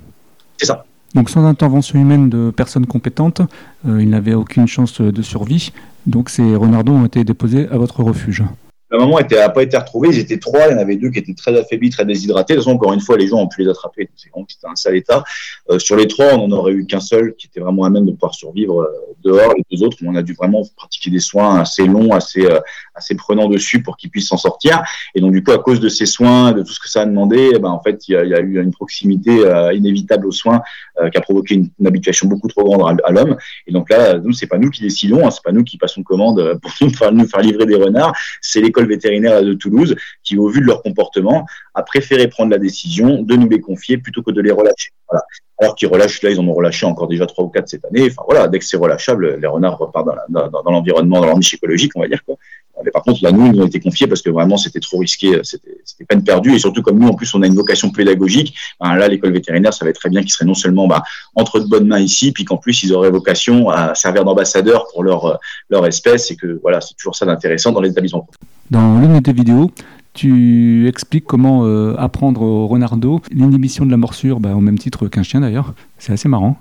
C'est 0.58 0.66
ça. 0.66 0.86
Donc 1.16 1.30
sans 1.30 1.46
intervention 1.46 2.00
humaine 2.00 2.30
de 2.30 2.52
personnes 2.52 2.86
compétentes, 2.86 3.42
euh, 3.88 4.02
ils 4.02 4.10
n'avaient 4.10 4.34
aucune 4.34 4.68
chance 4.68 5.02
de 5.02 5.22
survie. 5.22 5.72
Donc 6.08 6.30
ces 6.30 6.56
renardos 6.56 6.94
ont 6.94 7.06
été 7.06 7.24
déposés 7.24 7.68
à 7.70 7.78
votre 7.78 8.02
refuge. 8.02 8.44
La 8.90 9.00
maman 9.00 9.20
n'a 9.20 9.50
pas 9.50 9.64
été 9.64 9.78
retrouvée. 9.78 10.10
Ils 10.10 10.20
étaient 10.20 10.38
trois. 10.38 10.68
Il 10.68 10.72
y 10.72 10.76
en 10.76 10.78
avait 10.78 10.96
deux 10.96 11.10
qui 11.10 11.20
étaient 11.20 11.34
très 11.34 11.58
affaiblis, 11.60 11.90
très 11.90 12.06
déshydratés. 12.06 12.54
De 12.54 12.60
toute 12.60 12.66
façon, 12.66 12.78
encore 12.78 12.94
une 12.94 13.02
fois, 13.02 13.18
les 13.18 13.28
gens 13.28 13.40
ont 13.40 13.48
pu 13.50 13.64
les 13.64 13.70
attraper. 13.70 14.10
C'était 14.16 14.32
un 14.64 14.76
sale 14.76 14.96
état. 14.96 15.26
Euh, 15.70 15.78
sur 15.78 15.98
les 15.98 16.08
trois, 16.08 16.36
on 16.36 16.48
n'en 16.48 16.58
aurait 16.58 16.72
eu 16.72 16.86
qu'un 16.86 17.02
seul 17.02 17.36
qui 17.36 17.48
était 17.48 17.60
vraiment 17.60 17.84
à 17.84 17.90
même 17.90 18.06
de 18.06 18.12
pouvoir 18.12 18.34
survivre 18.34 18.82
euh, 18.82 18.88
dehors. 19.26 19.54
Les 19.58 19.78
deux 19.78 19.84
autres, 19.84 19.98
on 20.06 20.16
a 20.16 20.22
dû 20.22 20.34
vraiment 20.34 20.64
pratiquer 20.78 21.10
des 21.10 21.20
soins 21.20 21.60
assez 21.60 21.86
longs, 21.86 22.14
assez, 22.14 22.46
euh, 22.46 22.60
assez 22.98 23.16
prenants 23.16 23.48
dessus 23.48 23.82
pour 23.82 23.98
qu'ils 23.98 24.10
puissent 24.10 24.30
s'en 24.30 24.38
sortir. 24.38 24.82
Et 25.16 25.22
donc, 25.22 25.32
du 25.32 25.44
coup, 25.44 25.52
à 25.52 25.60
cause 25.60 25.80
de 25.80 25.90
ces 25.90 26.06
soins, 26.06 26.52
de 26.52 26.64
tout 26.64 26.74
ce 26.74 26.80
que 26.80 26.90
ça 26.90 27.02
a 27.02 27.06
demandé, 27.06 27.52
eh 27.56 27.60
ben, 27.60 27.70
en 27.70 27.82
fait, 27.82 28.08
il 28.08 28.14
y, 28.14 28.34
a, 28.34 28.40
eu 28.40 28.62
une 28.62 28.72
proximité 28.72 29.44
inévitable 29.74 30.28
aux 30.28 30.32
soins 30.32 30.62
qui 31.12 31.18
a 31.18 31.22
provoqué 31.22 31.56
une, 31.56 31.70
habituation 31.86 32.28
beaucoup 32.28 32.48
trop 32.48 32.64
grande 32.64 33.00
à, 33.04 33.12
l'homme. 33.12 33.38
Et 33.66 33.72
donc 33.72 33.90
là, 33.90 34.18
nous, 34.18 34.34
c'est 34.34 34.48
pas 34.48 34.58
nous 34.58 34.70
qui 34.70 34.82
décidons, 34.82 35.26
hein, 35.26 35.32
c'est 35.32 35.44
pas 35.44 35.52
nous 35.52 35.64
qui 35.64 35.78
passons 35.78 36.04
commande 36.04 36.60
pour 36.62 36.72
nous 37.12 37.28
faire, 37.28 37.42
livrer 37.42 37.66
des 37.66 37.76
renards. 37.76 38.14
C'est 38.42 38.62
les 38.62 38.72
vétérinaire 38.86 39.44
de 39.44 39.54
Toulouse 39.54 39.96
qui, 40.28 40.38
au 40.38 40.50
vu 40.50 40.60
de 40.60 40.66
leur 40.66 40.82
comportement, 40.82 41.46
a 41.74 41.84
préféré 41.84 42.28
prendre 42.28 42.52
la 42.52 42.58
décision 42.58 43.22
de 43.22 43.36
nous 43.36 43.48
les 43.48 43.62
confier 43.62 43.98
plutôt 43.98 44.22
que 44.22 44.32
de 44.32 44.42
les 44.42 44.52
relâcher. 44.52 44.92
alors 45.60 45.76
qu'ils 45.76 45.88
relâchent, 45.88 46.22
là, 46.22 46.30
ils 46.30 46.40
en 46.40 46.48
ont 46.48 46.54
relâché 46.54 46.86
encore 46.86 47.08
déjà 47.08 47.26
trois 47.26 47.46
ou 47.46 47.50
quatre 47.50 47.70
cette 47.70 47.86
année. 47.86 48.08
Enfin 48.12 48.24
voilà, 48.28 48.48
dès 48.48 48.60
que 48.60 48.66
c'est 48.66 48.78
relâchable, 48.78 49.38
les 49.40 49.48
renards 49.48 49.78
repartent 49.78 50.08
dans, 50.30 50.50
dans, 50.50 50.62
dans 50.64 50.72
l'environnement, 50.72 51.22
dans 51.22 51.28
leur 51.28 51.38
niche 51.38 51.54
écologique, 51.54 51.92
on 51.96 52.02
va 52.02 52.08
dire. 52.08 52.24
Quoi. 52.26 52.36
Mais 52.84 52.92
par 52.92 53.04
contre, 53.04 53.24
là, 53.24 53.32
nous, 53.32 53.48
ils 53.48 53.54
nous 53.54 53.64
ont 53.64 53.68
été 53.68 53.80
confiés 53.80 54.08
parce 54.08 54.22
que 54.22 54.30
vraiment, 54.30 54.58
c'était 54.58 54.80
trop 54.80 55.00
risqué, 55.00 55.40
c'était 55.44 56.06
peine 56.08 56.24
perdue. 56.24 56.54
Et 56.54 56.60
surtout, 56.60 56.82
comme 56.82 57.00
nous, 57.00 57.08
en 57.08 57.14
plus, 57.14 57.34
on 57.34 57.42
a 57.42 57.48
une 57.48 57.56
vocation 57.56 57.90
pédagogique, 57.90 58.56
ben, 58.80 58.96
là, 58.96 59.08
l'école 59.08 59.34
vétérinaire, 59.34 59.74
ça 59.74 59.84
va 59.84 59.90
être 59.90 60.00
très 60.00 60.10
bien 60.10 60.22
qu'ils 60.22 60.32
seraient 60.32 60.46
non 60.46 60.54
seulement 60.54 60.88
ben, 60.88 61.02
entre 61.36 61.60
de 61.60 61.66
bonnes 61.66 61.88
mains 61.88 62.00
ici, 62.00 62.32
puis 62.32 62.46
qu'en 62.46 62.58
plus, 62.58 62.84
ils 62.84 62.94
auraient 62.94 63.10
vocation 63.10 63.70
à 63.70 63.96
servir 63.96 64.26
d'ambassadeurs 64.26 64.88
pour 64.94 65.04
leur, 65.04 65.40
leur 65.70 65.86
espèce. 65.88 66.30
Et 66.32 66.36
que 66.36 66.60
voilà, 66.62 66.82
c'est 66.82 66.96
toujours 66.96 67.16
ça 67.16 67.26
d'intéressant 67.26 67.72
dans 67.72 67.82
les 67.82 67.90
établissements. 67.90 68.28
Dans 68.70 69.00
l'une 69.00 69.16
de 69.16 69.20
tes 69.22 69.34
vidéos, 69.34 69.72
tu 70.18 70.88
expliques 70.88 71.26
comment 71.26 71.66
euh, 71.66 71.94
apprendre 71.98 72.42
au 72.42 72.68
renardeau 72.68 73.22
l'inhibition 73.32 73.86
de 73.86 73.92
la 73.92 73.98
morsure, 73.98 74.40
bah, 74.40 74.56
au 74.56 74.62
même 74.62 74.80
titre 74.80 75.08
qu'un 75.08 75.22
chien 75.22 75.42
d'ailleurs. 75.42 75.76
C'est 76.00 76.12
assez 76.12 76.28
marrant. 76.28 76.58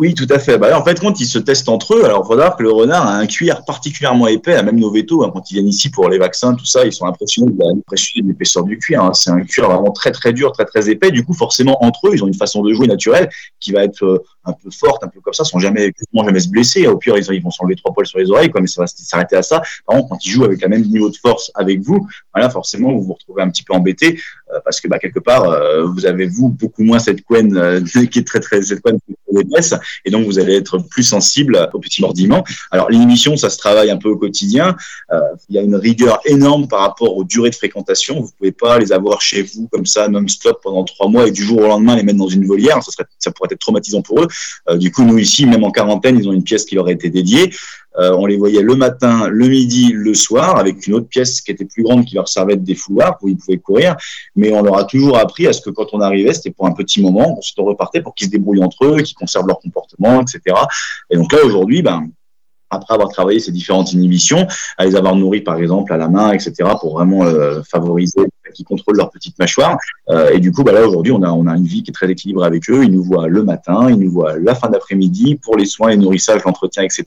Oui, 0.00 0.14
tout 0.14 0.26
à 0.30 0.38
fait. 0.38 0.56
Bah, 0.56 0.80
en 0.80 0.82
fait, 0.82 0.98
quand 0.98 1.20
ils 1.20 1.26
se 1.26 1.38
testent 1.38 1.68
entre 1.68 1.94
eux, 1.94 2.06
alors 2.06 2.22
il 2.24 2.26
faut 2.26 2.32
savoir 2.32 2.56
que 2.56 2.62
le 2.62 2.72
renard 2.72 3.06
a 3.06 3.16
un 3.16 3.26
cuir 3.26 3.66
particulièrement 3.66 4.28
épais, 4.28 4.62
même 4.62 4.80
nos 4.80 4.90
vétos, 4.90 5.22
hein, 5.22 5.30
quand 5.30 5.50
ils 5.50 5.56
viennent 5.56 5.68
ici 5.68 5.90
pour 5.90 6.08
les 6.08 6.16
vaccins, 6.16 6.54
tout 6.54 6.64
ça, 6.64 6.86
ils 6.86 6.92
sont 6.94 7.04
impressionnés 7.04 7.52
de 7.52 8.26
l'épaisseur 8.26 8.64
du 8.64 8.78
cuir. 8.78 9.04
Hein. 9.04 9.12
C'est 9.12 9.28
un 9.28 9.42
cuir 9.42 9.68
vraiment 9.68 9.90
très 9.90 10.10
très 10.10 10.32
dur, 10.32 10.52
très 10.52 10.64
très 10.64 10.88
épais. 10.88 11.10
Du 11.10 11.22
coup, 11.22 11.34
forcément, 11.34 11.84
entre 11.84 12.08
eux, 12.08 12.12
ils 12.14 12.24
ont 12.24 12.28
une 12.28 12.32
façon 12.32 12.62
de 12.62 12.72
jouer 12.72 12.86
naturelle 12.86 13.28
qui 13.60 13.72
va 13.72 13.84
être 13.84 14.02
euh, 14.02 14.24
un 14.46 14.54
peu 14.54 14.70
forte, 14.70 15.04
un 15.04 15.08
peu 15.08 15.20
comme 15.20 15.34
ça, 15.34 15.44
sans 15.44 15.58
jamais, 15.58 15.92
jamais 16.14 16.40
se 16.40 16.48
blesser. 16.48 16.86
Au 16.86 16.96
pire, 16.96 17.18
ils, 17.18 17.42
vont 17.42 17.50
s'enlever 17.50 17.76
trois 17.76 17.92
poils 17.92 18.06
sur 18.06 18.20
les 18.20 18.30
oreilles, 18.30 18.50
mais 18.58 18.66
ça 18.68 18.80
va 18.80 18.86
s'arrêter 18.86 19.36
à 19.36 19.42
ça. 19.42 19.60
Par 19.86 19.96
contre, 19.96 20.08
quand 20.08 20.24
ils 20.24 20.30
jouent 20.30 20.44
avec 20.44 20.62
le 20.62 20.68
même 20.68 20.82
niveau 20.82 21.10
de 21.10 21.16
force 21.16 21.50
avec 21.54 21.82
vous, 21.82 22.08
voilà, 22.34 22.48
forcément, 22.48 22.90
vous 22.90 23.02
vous 23.02 23.12
retrouvez 23.12 23.42
un 23.42 23.50
petit 23.50 23.64
peu 23.64 23.74
embêté 23.74 24.18
parce 24.64 24.80
que 24.80 24.88
bah, 24.88 24.98
quelque 24.98 25.20
part, 25.20 25.44
euh, 25.44 25.84
vous 25.84 26.06
avez 26.06 26.26
vous 26.26 26.48
beaucoup 26.48 26.82
moins 26.82 26.98
cette 26.98 27.22
couenne 27.24 27.84
qui 28.10 28.18
est 28.18 28.26
très 28.26 28.40
très 28.40 28.62
cette 28.62 28.80
couenne 28.80 28.98
épaisse, 29.38 29.74
et 30.04 30.10
donc 30.10 30.26
vous 30.26 30.38
allez 30.38 30.56
être 30.56 30.78
plus 30.78 31.04
sensible 31.04 31.68
aux 31.72 31.78
petits 31.78 32.02
mordiments. 32.02 32.44
Alors 32.70 32.90
l'inhibition, 32.90 33.36
ça 33.36 33.50
se 33.50 33.58
travaille 33.58 33.90
un 33.90 33.96
peu 33.96 34.08
au 34.08 34.16
quotidien. 34.16 34.76
Euh, 35.12 35.20
il 35.48 35.56
y 35.56 35.58
a 35.58 35.62
une 35.62 35.76
rigueur 35.76 36.20
énorme 36.24 36.68
par 36.68 36.80
rapport 36.80 37.16
aux 37.16 37.24
durées 37.24 37.50
de 37.50 37.54
fréquentation. 37.54 38.20
Vous 38.20 38.30
pouvez 38.38 38.52
pas 38.52 38.78
les 38.78 38.92
avoir 38.92 39.20
chez 39.20 39.42
vous 39.42 39.68
comme 39.68 39.86
ça 39.86 40.08
non-stop 40.08 40.60
pendant 40.62 40.84
trois 40.84 41.08
mois 41.08 41.26
et 41.26 41.30
du 41.30 41.42
jour 41.42 41.58
au 41.58 41.66
lendemain 41.66 41.96
les 41.96 42.02
mettre 42.02 42.18
dans 42.18 42.28
une 42.28 42.46
volière. 42.46 42.82
Ça, 42.82 43.04
ça 43.18 43.30
pourrait 43.30 43.48
être 43.52 43.60
traumatisant 43.60 44.02
pour 44.02 44.22
eux. 44.22 44.28
Euh, 44.68 44.76
du 44.76 44.90
coup, 44.90 45.04
nous 45.04 45.18
ici, 45.18 45.46
même 45.46 45.64
en 45.64 45.70
quarantaine, 45.70 46.18
ils 46.18 46.28
ont 46.28 46.32
une 46.32 46.44
pièce 46.44 46.64
qui 46.64 46.74
leur 46.74 46.86
a 46.86 46.92
été 46.92 47.10
dédiée. 47.10 47.52
Euh, 47.98 48.12
on 48.12 48.26
les 48.26 48.36
voyait 48.36 48.62
le 48.62 48.74
matin, 48.76 49.28
le 49.28 49.48
midi, 49.48 49.92
le 49.92 50.14
soir, 50.14 50.56
avec 50.56 50.86
une 50.86 50.94
autre 50.94 51.08
pièce 51.08 51.40
qui 51.40 51.50
était 51.50 51.64
plus 51.64 51.82
grande 51.82 52.04
qui 52.04 52.14
leur 52.14 52.28
servait 52.28 52.56
de 52.56 52.64
défouloir 52.64 53.18
où 53.22 53.28
ils 53.28 53.36
pouvaient 53.36 53.58
courir. 53.58 53.96
Mais 54.36 54.52
on 54.52 54.62
leur 54.62 54.78
a 54.78 54.84
toujours 54.84 55.18
appris 55.18 55.46
à 55.46 55.52
ce 55.52 55.60
que 55.60 55.70
quand 55.70 55.86
on 55.92 56.00
arrivait, 56.00 56.32
c'était 56.32 56.50
pour 56.50 56.66
un 56.66 56.72
petit 56.72 57.02
moment, 57.02 57.36
on 57.36 57.42
se 57.42 57.52
repartait 57.58 58.00
pour 58.00 58.14
qu'ils 58.14 58.28
se 58.28 58.32
débrouillent 58.32 58.62
entre 58.62 58.84
eux, 58.84 59.02
qu'ils 59.02 59.16
conservent 59.16 59.48
leur 59.48 59.60
comportement, 59.60 60.20
etc. 60.20 60.56
Et 61.10 61.16
donc 61.16 61.32
là, 61.32 61.40
aujourd'hui, 61.44 61.82
ben, 61.82 62.08
après 62.70 62.94
avoir 62.94 63.08
travaillé 63.10 63.40
ces 63.40 63.50
différentes 63.50 63.92
inhibitions, 63.92 64.46
à 64.78 64.86
les 64.86 64.94
avoir 64.94 65.16
nourris 65.16 65.40
par 65.40 65.56
exemple 65.56 65.92
à 65.92 65.96
la 65.96 66.08
main, 66.08 66.32
etc., 66.32 66.54
pour 66.80 66.94
vraiment 66.94 67.24
euh, 67.24 67.62
favoriser 67.68 68.20
qu'ils 68.52 68.64
contrôlent 68.64 68.96
leur 68.96 69.10
petite 69.10 69.38
mâchoire. 69.38 69.78
Euh, 70.10 70.30
et 70.30 70.40
du 70.40 70.52
coup, 70.52 70.64
bah 70.64 70.72
là 70.72 70.86
aujourd'hui, 70.86 71.12
on 71.12 71.22
a, 71.22 71.30
on 71.30 71.46
a 71.46 71.56
une 71.56 71.64
vie 71.64 71.82
qui 71.82 71.90
est 71.90 71.94
très 71.94 72.10
équilibrée 72.10 72.46
avec 72.46 72.68
eux. 72.70 72.84
Ils 72.84 72.92
nous 72.92 73.02
voient 73.02 73.28
le 73.28 73.42
matin, 73.42 73.88
ils 73.88 73.98
nous 73.98 74.10
voient 74.10 74.38
la 74.38 74.54
fin 74.54 74.68
d'après-midi 74.68 75.36
pour 75.36 75.56
les 75.56 75.66
soins, 75.66 75.90
les 75.90 75.96
nourrissages, 75.96 76.42
l'entretien, 76.44 76.82
etc. 76.82 77.04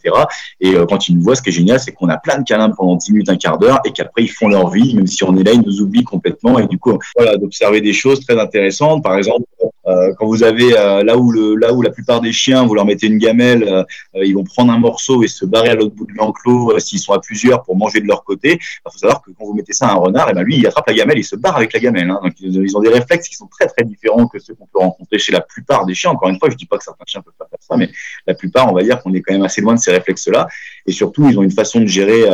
Et 0.62 0.76
euh, 0.76 0.86
quand 0.86 1.10
ils 1.10 1.18
nous 1.18 1.24
voient, 1.24 1.36
ce 1.36 1.42
qui 1.42 1.50
est 1.50 1.54
génial, 1.54 1.80
c'est 1.80 1.92
qu'on 1.92 2.10
a 2.10 2.18
plein 2.18 2.38
de 2.38 2.44
câlins 2.44 2.70
pendant 2.70 2.96
10 2.96 3.12
minutes, 3.12 3.30
un 3.30 3.38
quart 3.38 3.58
d'heure, 3.58 3.80
et 3.86 3.92
qu'après 3.92 4.24
ils 4.24 4.32
font 4.32 4.48
leur 4.48 4.70
vie, 4.70 4.96
même 4.96 5.08
si 5.08 5.24
on 5.24 5.36
est 5.36 5.44
là, 5.44 5.52
ils 5.54 5.62
nous 5.62 5.82
oublient 5.82 6.04
complètement. 6.04 6.60
Et 6.60 6.68
du 6.68 6.78
coup, 6.78 6.98
voilà, 7.18 7.38
d'observer 7.38 7.82
des 7.82 7.94
choses 7.94 8.26
très 8.26 8.40
intéressantes. 8.40 9.04
Par 9.04 9.18
exemple, 9.18 9.46
euh, 9.86 10.14
quand 10.18 10.28
vous 10.28 10.44
avez 10.44 10.72
là 10.72 11.18
où 11.18 11.32
le 11.32 11.56
là 11.56 11.74
où 11.74 11.82
la 11.82 11.90
plupart 11.90 12.22
des 12.22 12.32
chiens, 12.32 12.66
vous 12.66 12.74
leur 12.74 12.86
mettez 12.86 13.08
une 13.08 13.18
gamelle, 13.18 13.86
ils 14.16 14.34
vont 14.34 14.46
prendre 14.46 14.72
un 14.72 14.80
morceau 14.80 15.24
et 15.24 15.28
se 15.28 15.46
barrer 15.46 15.70
à 15.70 15.76
l'autre 15.76 15.94
bout 15.94 16.06
de 16.06 16.14
l'enclos 16.14 16.80
s'ils 16.80 17.00
sont 17.00 17.14
à 17.14 17.20
plusieurs 17.20 17.64
pour 17.64 17.76
manger 17.76 18.00
de 18.00 18.08
leur 18.08 18.24
côté. 18.24 18.60
Il 18.62 18.92
faut 18.92 18.98
savoir 18.98 19.22
que 19.22 19.32
quand 19.32 19.46
vous 19.46 19.54
mettez 19.54 19.74
ça 19.74 19.88
à 19.88 19.92
un 19.94 19.96
renard, 19.96 20.30
et 20.30 20.32
eh 20.32 20.36
ben 20.36 20.44
lui 20.44 20.58
il 20.58 20.68
attrape 20.68 20.88
la 20.88 20.94
gamelle, 20.94 21.18
il 21.18 21.24
se 21.24 21.33
barre 21.36 21.58
avec 21.58 21.74
la 21.74 21.80
gamelle. 21.80 22.10
Hein. 22.10 22.20
Donc 22.24 22.34
ils 22.40 22.78
ont 22.78 22.82
des 22.82 22.90
réflexes 22.90 23.28
qui 23.28 23.36
sont 23.36 23.48
très 23.48 23.68
très 23.68 23.84
différents 23.84 24.28
que 24.28 24.40
ceux 24.40 24.56
qu'on 24.56 24.68
peut 24.68 24.80
rencontrer 24.80 25.20
chez 25.20 25.32
la 25.32 25.42
plupart 25.42 25.86
des 25.86 25.94
chiens. 25.94 26.12
Encore 26.12 26.30
une 26.30 26.40
fois, 26.40 26.50
je 26.50 26.56
dis 26.56 26.66
pas 26.66 26.78
que 26.78 26.84
certains 26.84 27.06
chiens 27.08 27.22
peuvent 27.22 27.34
pas 27.38 27.48
faire 27.50 27.60
ça, 27.62 27.78
mais 27.78 27.90
la 28.28 28.34
plupart, 28.34 28.72
on 28.72 28.76
va 28.76 28.84
dire 28.84 29.02
qu'on 29.02 29.14
est 29.14 29.22
quand 29.22 29.34
même 29.34 29.44
assez 29.44 29.62
loin 29.62 29.74
de 29.74 29.80
ces 29.80 29.92
réflexes-là. 29.92 30.48
Et 30.86 30.92
surtout, 30.92 31.28
ils 31.30 31.40
ont 31.40 31.44
une 31.44 31.52
façon 31.52 31.80
de 31.80 31.86
gérer. 31.86 32.26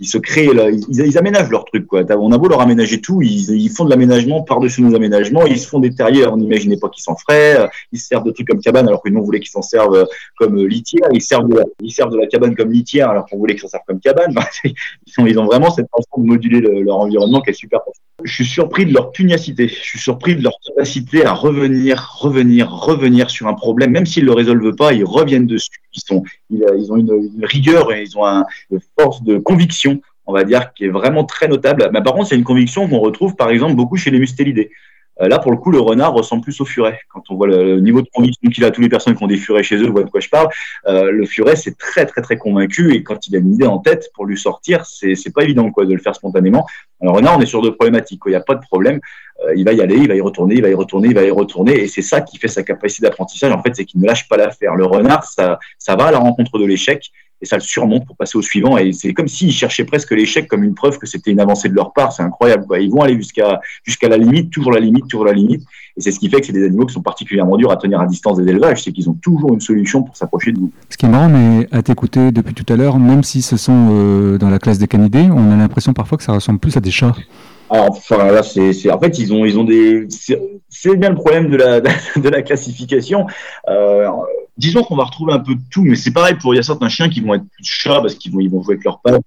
ils 0.00 0.06
se 0.06 0.18
créent, 0.18 0.46
ils, 0.46 0.84
ils, 0.88 1.18
aménagent 1.18 1.50
leur 1.50 1.64
truc 1.64 1.86
quoi. 1.86 2.02
On 2.18 2.32
a 2.32 2.38
beau 2.38 2.48
leur 2.48 2.60
aménager 2.60 3.00
tout, 3.00 3.20
ils, 3.22 3.50
ils 3.50 3.70
font 3.70 3.84
de 3.84 3.90
l'aménagement 3.90 4.42
par-dessus 4.42 4.82
nos 4.82 4.94
aménagements. 4.94 5.46
Ils 5.46 5.58
se 5.58 5.66
font 5.66 5.80
des 5.80 5.90
terriers, 5.90 6.26
on 6.26 6.36
n'imaginait 6.36 6.76
pas 6.76 6.88
qu'ils 6.88 7.02
s'en 7.02 7.16
feraient 7.16 7.66
ils 7.92 7.98
se 7.98 8.06
servent 8.06 8.24
de 8.24 8.30
trucs 8.30 8.48
comme 8.48 8.60
cabane 8.60 8.86
alors 8.88 9.02
que 9.02 9.08
nous 9.08 9.20
on 9.20 9.22
voulait 9.22 9.40
qu'ils 9.40 9.50
s'en 9.50 9.62
servent 9.62 9.94
euh, 9.94 10.04
comme 10.36 10.58
euh, 10.58 10.66
litière. 10.66 11.08
Ils 11.12 11.22
servent 11.22 11.48
de 11.48 11.56
la, 11.56 11.64
ils 11.80 12.28
cabane 12.28 12.54
comme 12.54 12.70
litière 12.70 13.10
alors 13.10 13.26
qu'on 13.26 13.38
voulait 13.38 13.54
qu'ils 13.54 13.62
s'en 13.62 13.68
servent 13.68 13.84
comme 13.86 14.00
cabane. 14.00 14.34
ils, 14.64 14.74
ils 15.18 15.38
ont 15.38 15.46
vraiment 15.46 15.70
cette 15.70 15.88
façon 15.90 16.22
de 16.22 16.26
moduler 16.26 16.60
leur 16.60 16.98
environnement 16.98 17.40
qui 17.40 17.50
est 17.50 17.54
super. 17.54 17.80
Je 18.24 18.32
suis 18.32 18.46
surpris 18.46 18.86
de 18.86 18.94
leur 18.94 19.12
pugnacité. 19.12 19.68
Je 19.68 19.74
suis 19.74 19.98
surpris 19.98 20.36
de 20.36 20.42
leur 20.42 20.54
capacité 20.66 21.24
à 21.24 21.32
revenir, 21.32 22.16
revenir, 22.18 22.70
revenir 22.70 23.30
sur 23.30 23.46
un 23.46 23.54
problème, 23.54 23.90
même 23.90 24.06
s'ils 24.06 24.24
le 24.24 24.32
résolvent 24.32 24.74
pas, 24.74 24.92
ils 24.92 25.04
reviennent 25.04 25.46
dessus. 25.46 25.70
Ils 25.96 26.02
sont, 26.06 26.22
ils, 26.50 26.62
euh, 26.62 26.92
ont 26.92 26.96
une, 26.96 27.30
rigueur 27.42 27.92
et 27.92 28.02
ils 28.02 28.16
ont 28.16 28.26
une 28.70 28.80
force 28.98 29.22
de 29.22 29.38
conviction 29.38 30.00
on 30.26 30.32
va 30.32 30.44
dire, 30.44 30.72
qui 30.74 30.84
est 30.84 30.88
vraiment 30.88 31.24
très 31.24 31.48
notable. 31.48 31.88
Mais 31.92 32.02
par 32.02 32.14
contre, 32.14 32.28
c'est 32.28 32.36
une 32.36 32.44
conviction 32.44 32.88
qu'on 32.88 32.98
retrouve, 32.98 33.36
par 33.36 33.50
exemple, 33.50 33.74
beaucoup 33.74 33.96
chez 33.96 34.10
les 34.10 34.18
mustélidés. 34.18 34.70
Euh, 35.22 35.28
là, 35.28 35.38
pour 35.38 35.50
le 35.50 35.56
coup, 35.56 35.70
le 35.70 35.80
renard 35.80 36.12
ressemble 36.12 36.42
plus 36.42 36.60
au 36.60 36.64
furet. 36.64 37.00
Quand 37.08 37.22
on 37.30 37.36
voit 37.36 37.46
le, 37.46 37.80
niveau 37.80 38.02
de 38.02 38.08
conviction 38.12 38.50
qu'il 38.50 38.64
a, 38.64 38.70
toutes 38.70 38.82
les 38.82 38.88
personnes 38.88 39.16
qui 39.16 39.22
ont 39.22 39.28
des 39.28 39.36
furets 39.36 39.62
chez 39.62 39.76
eux 39.76 39.88
voient 39.88 40.04
de 40.04 40.10
quoi 40.10 40.20
je 40.20 40.28
parle. 40.28 40.48
Euh, 40.86 41.10
le 41.10 41.24
furet, 41.24 41.56
c'est 41.56 41.76
très, 41.76 42.04
très, 42.06 42.20
très 42.20 42.36
convaincu 42.36 42.94
et 42.94 43.02
quand 43.02 43.26
il 43.26 43.36
a 43.36 43.38
une 43.38 43.54
idée 43.54 43.66
en 43.66 43.78
tête 43.78 44.10
pour 44.14 44.26
lui 44.26 44.36
sortir, 44.36 44.84
c'est, 44.84 45.16
pas 45.34 45.42
évident 45.42 45.70
quoi 45.70 45.86
de 45.86 45.92
le 45.92 46.00
faire 46.00 46.14
spontanément. 46.14 46.66
Le 47.00 47.10
renard, 47.10 47.38
on 47.38 47.40
est 47.40 47.46
sur 47.46 47.62
deux 47.62 47.74
problématiques. 47.74 48.20
Il 48.26 48.30
n'y 48.30 48.34
a 48.34 48.40
pas 48.40 48.54
de 48.54 48.60
problème. 48.60 49.00
Euh, 49.44 49.54
il 49.54 49.64
va 49.64 49.72
y 49.72 49.80
aller, 49.80 49.96
il 49.96 50.08
va 50.08 50.14
y 50.14 50.20
retourner, 50.20 50.56
il 50.56 50.62
va 50.62 50.68
y 50.68 50.74
retourner, 50.74 51.08
il 51.08 51.14
va 51.14 51.24
y 51.24 51.30
retourner. 51.30 51.80
Et 51.80 51.88
c'est 51.88 52.02
ça 52.02 52.20
qui 52.20 52.38
fait 52.38 52.48
sa 52.48 52.62
capacité 52.62 53.06
d'apprentissage. 53.06 53.52
En 53.52 53.62
fait, 53.62 53.74
c'est 53.74 53.84
qu'il 53.84 54.00
ne 54.00 54.06
lâche 54.06 54.28
pas 54.28 54.36
l'affaire. 54.36 54.74
Le 54.74 54.84
renard, 54.84 55.24
ça, 55.24 55.58
ça 55.78 55.96
va 55.96 56.06
à 56.06 56.10
la 56.10 56.18
rencontre 56.18 56.58
de 56.58 56.64
l'échec 56.64 57.10
et 57.40 57.46
ça 57.46 57.56
le 57.56 57.62
surmonte 57.62 58.06
pour 58.06 58.16
passer 58.16 58.38
au 58.38 58.42
suivant. 58.42 58.78
Et 58.78 58.92
c'est 58.92 59.12
comme 59.12 59.28
s'ils 59.28 59.52
cherchaient 59.52 59.84
presque 59.84 60.12
l'échec 60.12 60.48
comme 60.48 60.64
une 60.64 60.74
preuve 60.74 60.98
que 60.98 61.06
c'était 61.06 61.30
une 61.30 61.40
avancée 61.40 61.68
de 61.68 61.74
leur 61.74 61.92
part. 61.92 62.12
C'est 62.12 62.22
incroyable. 62.22 62.64
Ils 62.80 62.90
vont 62.90 63.02
aller 63.02 63.16
jusqu'à 63.16 63.60
jusqu'à 63.84 64.08
la 64.08 64.16
limite, 64.16 64.50
toujours 64.50 64.72
la 64.72 64.80
limite, 64.80 65.08
toujours 65.08 65.26
la 65.26 65.32
limite. 65.32 65.62
Et 65.96 66.00
c'est 66.00 66.10
ce 66.10 66.18
qui 66.18 66.28
fait 66.28 66.40
que 66.40 66.46
c'est 66.46 66.52
des 66.52 66.64
animaux 66.64 66.86
qui 66.86 66.94
sont 66.94 67.02
particulièrement 67.02 67.56
durs 67.56 67.70
à 67.70 67.76
tenir 67.76 68.00
à 68.00 68.06
distance 68.06 68.38
des 68.38 68.48
élevages. 68.48 68.82
C'est 68.82 68.92
qu'ils 68.92 69.08
ont 69.08 69.14
toujours 69.14 69.52
une 69.52 69.60
solution 69.60 70.02
pour 70.02 70.16
s'approcher 70.16 70.52
de 70.52 70.58
vous. 70.58 70.70
Ce 70.90 70.96
qui 70.96 71.06
est 71.06 71.08
marrant, 71.08 71.28
mais 71.28 71.68
à 71.72 71.82
t'écouter 71.82 72.32
depuis 72.32 72.54
tout 72.54 72.70
à 72.72 72.76
l'heure, 72.76 72.98
même 72.98 73.22
si 73.22 73.42
ce 73.42 73.56
sont 73.56 73.88
euh, 73.90 74.38
dans 74.38 74.50
la 74.50 74.58
classe 74.58 74.78
des 74.78 74.88
canidés, 74.88 75.28
on 75.30 75.52
a 75.52 75.56
l'impression 75.56 75.92
parfois 75.92 76.18
que 76.18 76.24
ça 76.24 76.32
ressemble 76.32 76.58
plus 76.58 76.76
à 76.76 76.80
des 76.80 76.90
chats. 76.90 77.14
Enfin 77.68 78.32
là, 78.32 78.42
c'est, 78.42 78.90
en 78.90 79.00
fait 79.00 79.18
ils 79.18 79.32
ont 79.32 79.44
ils 79.44 79.58
ont 79.58 79.64
des 79.64 80.06
c'est, 80.68 80.96
bien 80.96 81.10
le 81.10 81.16
problème 81.16 81.50
de 81.50 81.56
la 81.56 81.80
de 82.16 82.28
la 82.28 82.42
classification. 82.42 83.26
Euh, 83.68 84.08
disons 84.56 84.82
qu'on 84.82 84.96
va 84.96 85.04
retrouver 85.04 85.32
un 85.32 85.38
peu 85.38 85.54
de 85.54 85.60
tout, 85.70 85.82
mais 85.82 85.96
c'est 85.96 86.12
pareil 86.12 86.34
pour 86.34 86.54
il 86.54 86.56
y 86.56 86.60
a 86.60 86.62
certains 86.62 86.88
chiens 86.88 87.08
qui 87.08 87.20
vont 87.20 87.34
être 87.34 87.44
plus 87.50 87.64
chats 87.64 88.00
parce 88.00 88.14
qu'ils 88.14 88.32
vont 88.32 88.40
ils 88.40 88.50
vont 88.50 88.62
jouer 88.62 88.74
avec 88.74 88.84
leurs 88.84 89.00
pattes, 89.00 89.22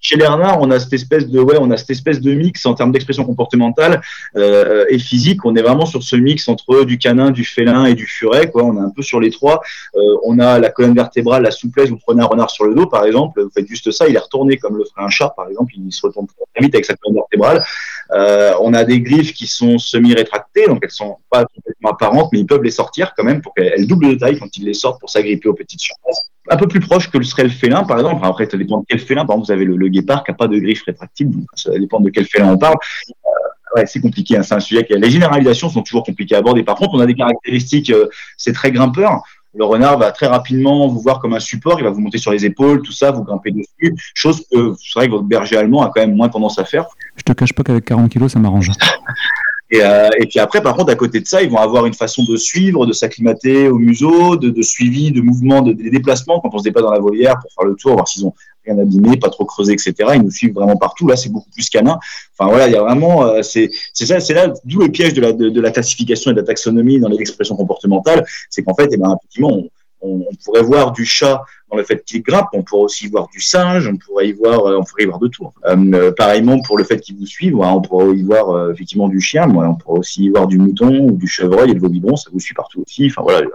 Chez 0.00 0.16
les 0.16 0.26
on 0.26 0.70
a 0.70 0.78
cette 0.78 0.92
espèce 0.92 1.28
de 1.28 1.40
ouais, 1.40 1.56
on 1.58 1.70
a 1.70 1.78
cette 1.78 1.88
espèce 1.88 2.20
de 2.20 2.34
mix 2.34 2.66
en 2.66 2.74
termes 2.74 2.92
d'expression 2.92 3.24
comportementale 3.24 4.02
euh, 4.36 4.84
et 4.90 4.98
physique. 4.98 5.44
On 5.46 5.56
est 5.56 5.62
vraiment 5.62 5.86
sur 5.86 6.02
ce 6.02 6.14
mix 6.16 6.46
entre 6.48 6.84
du 6.84 6.98
canin, 6.98 7.30
du 7.30 7.44
félin 7.44 7.86
et 7.86 7.94
du 7.94 8.06
furet. 8.06 8.50
Quoi. 8.50 8.64
On 8.64 8.76
est 8.76 8.84
un 8.84 8.90
peu 8.90 9.00
sur 9.02 9.18
les 9.18 9.30
trois. 9.30 9.62
Euh, 9.96 10.00
on 10.24 10.38
a 10.38 10.58
la 10.58 10.68
colonne 10.68 10.94
vertébrale, 10.94 11.42
la 11.42 11.50
souplesse. 11.50 11.88
Vous 11.88 11.96
prenez 11.96 12.22
un 12.22 12.26
renard 12.26 12.50
sur 12.50 12.66
le 12.66 12.74
dos, 12.74 12.86
par 12.86 13.06
exemple, 13.06 13.42
vous 13.42 13.50
faites 13.50 13.66
juste 13.66 13.90
ça, 13.92 14.06
il 14.06 14.14
est 14.14 14.18
retourné 14.18 14.58
comme 14.58 14.76
le 14.76 14.84
ferait 14.84 15.06
un 15.06 15.08
chat, 15.08 15.30
par 15.30 15.48
exemple. 15.48 15.72
Il 15.76 15.90
se 15.90 16.06
retourne 16.06 16.26
très 16.26 16.64
vite 16.64 16.74
avec 16.74 16.84
sa 16.84 16.94
colonne 16.96 17.16
vertébrale. 17.16 17.64
Euh, 18.10 18.52
on 18.60 18.74
a 18.74 18.84
des 18.84 19.00
griffes 19.00 19.32
qui 19.32 19.46
sont 19.46 19.78
semi-rétractées, 19.78 20.66
donc 20.66 20.80
elles 20.82 20.90
sont 20.90 21.16
pas 21.30 21.46
complètement 21.46 21.90
apparentes, 21.92 22.28
mais 22.32 22.40
ils 22.40 22.46
peuvent 22.46 22.62
les 22.62 22.70
sortir 22.70 23.14
quand 23.16 23.24
même 23.24 23.40
pour 23.40 23.54
qu'elles 23.54 23.86
doublent 23.86 24.10
de 24.10 24.14
taille 24.16 24.38
quand 24.38 24.54
ils 24.56 24.64
les 24.64 24.74
sortent 24.74 25.00
pour 25.00 25.08
s'agripper 25.08 25.48
aux 25.48 25.54
petites 25.54 25.80
surfaces. 25.80 26.30
Un 26.50 26.56
peu 26.56 26.68
plus 26.68 26.80
proche 26.80 27.10
que 27.10 27.16
le 27.16 27.24
serait 27.24 27.44
le 27.44 27.48
félin, 27.48 27.84
par 27.84 27.98
exemple. 27.98 28.24
Après, 28.24 28.48
ça 28.48 28.56
dépend 28.56 28.78
de 28.78 28.84
quel 28.88 28.98
félin. 28.98 29.24
Par 29.24 29.36
exemple, 29.36 29.46
vous 29.46 29.52
avez 29.52 29.64
le, 29.64 29.88
guépard 29.88 30.24
qui 30.24 30.30
n'a 30.30 30.36
pas 30.36 30.46
de 30.46 30.58
griffes 30.58 30.84
rétractibles, 30.84 31.34
donc 31.36 31.46
ça 31.54 31.70
dépend 31.78 32.00
de 32.00 32.10
quel 32.10 32.26
félin 32.26 32.52
on 32.52 32.58
parle. 32.58 32.76
Euh, 33.08 33.76
ouais, 33.76 33.86
c'est 33.86 34.00
compliqué. 34.00 34.36
Hein. 34.36 34.42
C'est 34.42 34.54
un 34.54 34.60
sujet 34.60 34.84
qui 34.84 34.92
les 34.94 35.10
généralisations 35.10 35.70
sont 35.70 35.82
toujours 35.82 36.04
compliquées 36.04 36.34
à 36.34 36.38
aborder. 36.38 36.62
Par 36.62 36.76
contre, 36.76 36.94
on 36.94 37.00
a 37.00 37.06
des 37.06 37.14
caractéristiques. 37.14 37.90
Euh, 37.90 38.08
c'est 38.36 38.52
très 38.52 38.72
grimpeur. 38.72 39.22
Le 39.56 39.64
renard 39.64 39.98
va 39.98 40.10
très 40.10 40.26
rapidement 40.26 40.88
vous 40.88 41.00
voir 41.00 41.20
comme 41.20 41.32
un 41.32 41.40
support. 41.40 41.78
Il 41.78 41.84
va 41.84 41.90
vous 41.90 42.00
monter 42.00 42.18
sur 42.18 42.32
les 42.32 42.44
épaules, 42.44 42.82
tout 42.82 42.92
ça, 42.92 43.12
vous 43.12 43.22
grimper 43.22 43.52
dessus. 43.52 43.94
Chose 44.12 44.44
que 44.50 44.74
c'est 44.78 44.98
vrai 44.98 45.06
que 45.06 45.12
votre 45.12 45.24
berger 45.24 45.56
allemand 45.56 45.82
a 45.82 45.90
quand 45.94 46.00
même 46.00 46.14
moins 46.14 46.28
tendance 46.28 46.58
à 46.58 46.64
faire. 46.64 46.86
Je 47.16 47.22
te 47.22 47.32
cache 47.32 47.52
pas 47.52 47.62
qu'avec 47.62 47.84
40 47.84 48.10
kilos, 48.10 48.32
ça 48.32 48.40
m'arrange. 48.40 48.70
Et, 49.74 50.22
et, 50.22 50.26
puis 50.26 50.38
après, 50.38 50.62
par 50.62 50.76
contre, 50.76 50.92
à 50.92 50.94
côté 50.94 51.20
de 51.20 51.26
ça, 51.26 51.42
ils 51.42 51.50
vont 51.50 51.58
avoir 51.58 51.86
une 51.86 51.94
façon 51.94 52.22
de 52.24 52.36
suivre, 52.36 52.86
de 52.86 52.92
s'acclimater 52.92 53.68
au 53.68 53.78
museau, 53.78 54.36
de, 54.36 54.50
de, 54.50 54.62
suivi, 54.62 55.10
de 55.10 55.20
mouvement, 55.20 55.62
de, 55.62 55.72
des 55.72 55.90
déplacements 55.90 56.40
quand 56.40 56.50
on 56.52 56.58
se 56.58 56.64
déplace 56.64 56.84
dans 56.84 56.92
la 56.92 57.00
volière 57.00 57.38
pour 57.40 57.50
faire 57.52 57.64
le 57.64 57.74
tour, 57.74 57.94
voir 57.94 58.06
s'ils 58.06 58.24
ont 58.24 58.34
rien 58.64 58.78
abîmé, 58.78 59.16
pas 59.16 59.30
trop 59.30 59.44
creusé, 59.44 59.72
etc. 59.72 59.94
Ils 60.14 60.22
nous 60.22 60.30
suivent 60.30 60.54
vraiment 60.54 60.76
partout. 60.76 61.06
Là, 61.06 61.16
c'est 61.16 61.30
beaucoup 61.30 61.50
plus 61.50 61.68
canin. 61.68 61.98
Enfin 62.36 62.50
voilà, 62.50 62.68
il 62.68 62.72
y 62.72 62.76
a 62.76 62.82
vraiment, 62.82 63.24
euh, 63.26 63.42
c'est 63.42 63.70
ça, 63.92 64.20
c'est 64.20 64.34
là 64.34 64.52
d'où 64.64 64.80
le 64.80 64.88
piège 64.88 65.14
de 65.14 65.60
la, 65.60 65.70
classification 65.70 66.30
et 66.30 66.34
de 66.34 66.40
la 66.40 66.46
taxonomie 66.46 67.00
dans 67.00 67.08
les 67.08 67.18
expressions 67.18 67.56
comportementales, 67.56 68.24
c'est 68.50 68.62
qu'en 68.62 68.74
fait, 68.74 68.88
eh 68.92 68.96
ben, 68.96 69.16
effectivement, 69.16 69.62
on, 70.00 70.24
pourrait 70.44 70.62
voir 70.62 70.92
du 70.92 71.04
chat 71.04 71.42
le 71.76 71.84
fait 71.84 72.04
qu'il 72.04 72.22
grimpe, 72.22 72.48
on 72.52 72.62
pourrait 72.62 72.84
aussi 72.84 73.08
voir 73.08 73.28
du 73.32 73.40
singe, 73.40 73.88
on 73.88 73.96
pourrait 73.96 74.28
y 74.28 74.32
voir, 74.32 74.66
euh, 74.66 74.78
on 74.78 74.84
pourrait 74.84 75.04
y 75.04 75.06
voir 75.06 75.18
de 75.18 75.28
tout. 75.28 75.44
Euh, 75.66 75.76
euh, 75.94 76.12
pareillement 76.12 76.60
pour 76.62 76.78
le 76.78 76.84
fait 76.84 77.00
qu'il 77.00 77.16
vous 77.16 77.26
suive, 77.26 77.56
on 77.58 77.80
pourrait 77.80 78.16
y 78.16 78.22
voir 78.22 78.50
euh, 78.50 78.72
effectivement 78.72 79.08
du 79.08 79.20
chien, 79.20 79.46
mais 79.46 79.58
on 79.58 79.74
pourrait 79.74 80.00
aussi 80.00 80.24
y 80.24 80.28
voir 80.28 80.46
du 80.46 80.58
mouton 80.58 81.08
ou 81.08 81.12
du 81.12 81.26
chevreuil 81.26 81.70
et 81.70 81.74
le 81.74 81.80
vobidron, 81.80 82.16
ça 82.16 82.30
vous 82.32 82.40
suit 82.40 82.54
partout 82.54 82.82
aussi. 82.86 83.06
Enfin 83.06 83.22
voilà, 83.22 83.46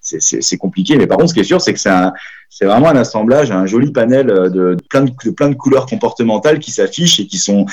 c'est 0.00 0.56
compliqué, 0.58 0.96
mais 0.96 1.06
par 1.06 1.18
contre, 1.18 1.30
ce 1.30 1.34
qui 1.34 1.40
est 1.40 1.44
sûr, 1.44 1.60
c'est 1.60 1.72
que 1.72 1.80
c'est 2.52 2.64
vraiment 2.64 2.88
un 2.88 2.96
assemblage, 2.96 3.52
un 3.52 3.64
joli 3.66 3.92
panel 3.92 4.26
de, 4.26 4.76
plein 4.88 5.02
de, 5.02 5.54
couleurs 5.54 5.86
comportementales 5.86 6.58
qui 6.58 6.72
s'affichent 6.72 7.20
et 7.20 7.26
qui 7.26 7.38
sont 7.38 7.64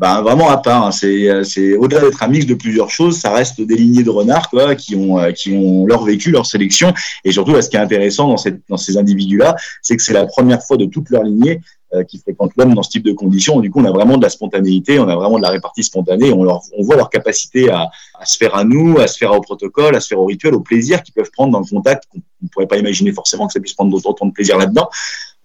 bah, 0.00 0.20
vraiment 0.20 0.50
à 0.50 0.58
part. 0.58 0.86
Hein. 0.86 0.90
C'est, 0.92 1.76
au-delà 1.76 2.02
d'être 2.02 2.22
un 2.22 2.28
mix 2.28 2.44
de 2.44 2.54
plusieurs 2.54 2.90
choses, 2.90 3.18
ça 3.18 3.32
reste 3.32 3.60
des 3.60 3.76
lignées 3.76 4.02
de 4.02 4.10
renards 4.10 4.50
qui 4.76 4.96
ont 4.96 5.86
leur 5.86 6.04
vécu, 6.04 6.30
leur 6.30 6.44
sélection. 6.44 6.92
Et 7.24 7.32
surtout, 7.32 7.58
ce 7.60 7.68
qui 7.68 7.76
est 7.76 7.80
intéressant 7.80 8.28
dans, 8.28 8.36
dans 8.68 8.76
ces 8.76 8.98
individus-là, 9.08 9.56
c'est 9.82 9.96
que 9.96 10.02
c'est 10.02 10.12
la 10.12 10.26
première 10.26 10.62
fois 10.62 10.76
de 10.76 10.86
toute 10.86 11.10
leur 11.10 11.22
lignée 11.22 11.60
euh, 11.94 12.04
qui 12.04 12.18
fréquentent 12.18 12.52
l'homme 12.56 12.74
dans 12.74 12.82
ce 12.82 12.90
type 12.90 13.04
de 13.04 13.12
conditions. 13.12 13.60
Du 13.60 13.70
coup, 13.70 13.80
on 13.80 13.84
a 13.84 13.90
vraiment 13.90 14.18
de 14.18 14.22
la 14.22 14.28
spontanéité, 14.28 14.98
on 14.98 15.08
a 15.08 15.16
vraiment 15.16 15.38
de 15.38 15.42
la 15.42 15.50
répartie 15.50 15.82
spontanée. 15.82 16.32
On, 16.32 16.44
leur, 16.44 16.60
on 16.76 16.82
voit 16.82 16.96
leur 16.96 17.08
capacité 17.08 17.70
à, 17.70 17.88
se 18.24 18.36
faire 18.36 18.54
à 18.54 18.64
nous, 18.64 18.98
à 18.98 19.06
se 19.06 19.16
faire 19.16 19.32
au 19.32 19.40
protocole, 19.40 19.96
à 19.96 20.00
se 20.00 20.08
faire 20.08 20.20
au 20.20 20.26
rituel, 20.26 20.54
au 20.54 20.60
plaisir 20.60 21.02
qu'ils 21.02 21.14
peuvent 21.14 21.30
prendre 21.32 21.52
dans 21.52 21.60
le 21.60 21.64
contact 21.64 22.04
qu'on 22.12 22.20
ne 22.42 22.48
pourrait 22.48 22.66
pas 22.66 22.76
imaginer 22.76 23.12
forcément 23.12 23.46
que 23.46 23.54
ça 23.54 23.60
puisse 23.60 23.72
prendre 23.72 23.96
autant 23.96 24.26
de 24.26 24.32
plaisir 24.32 24.58
là-dedans. 24.58 24.88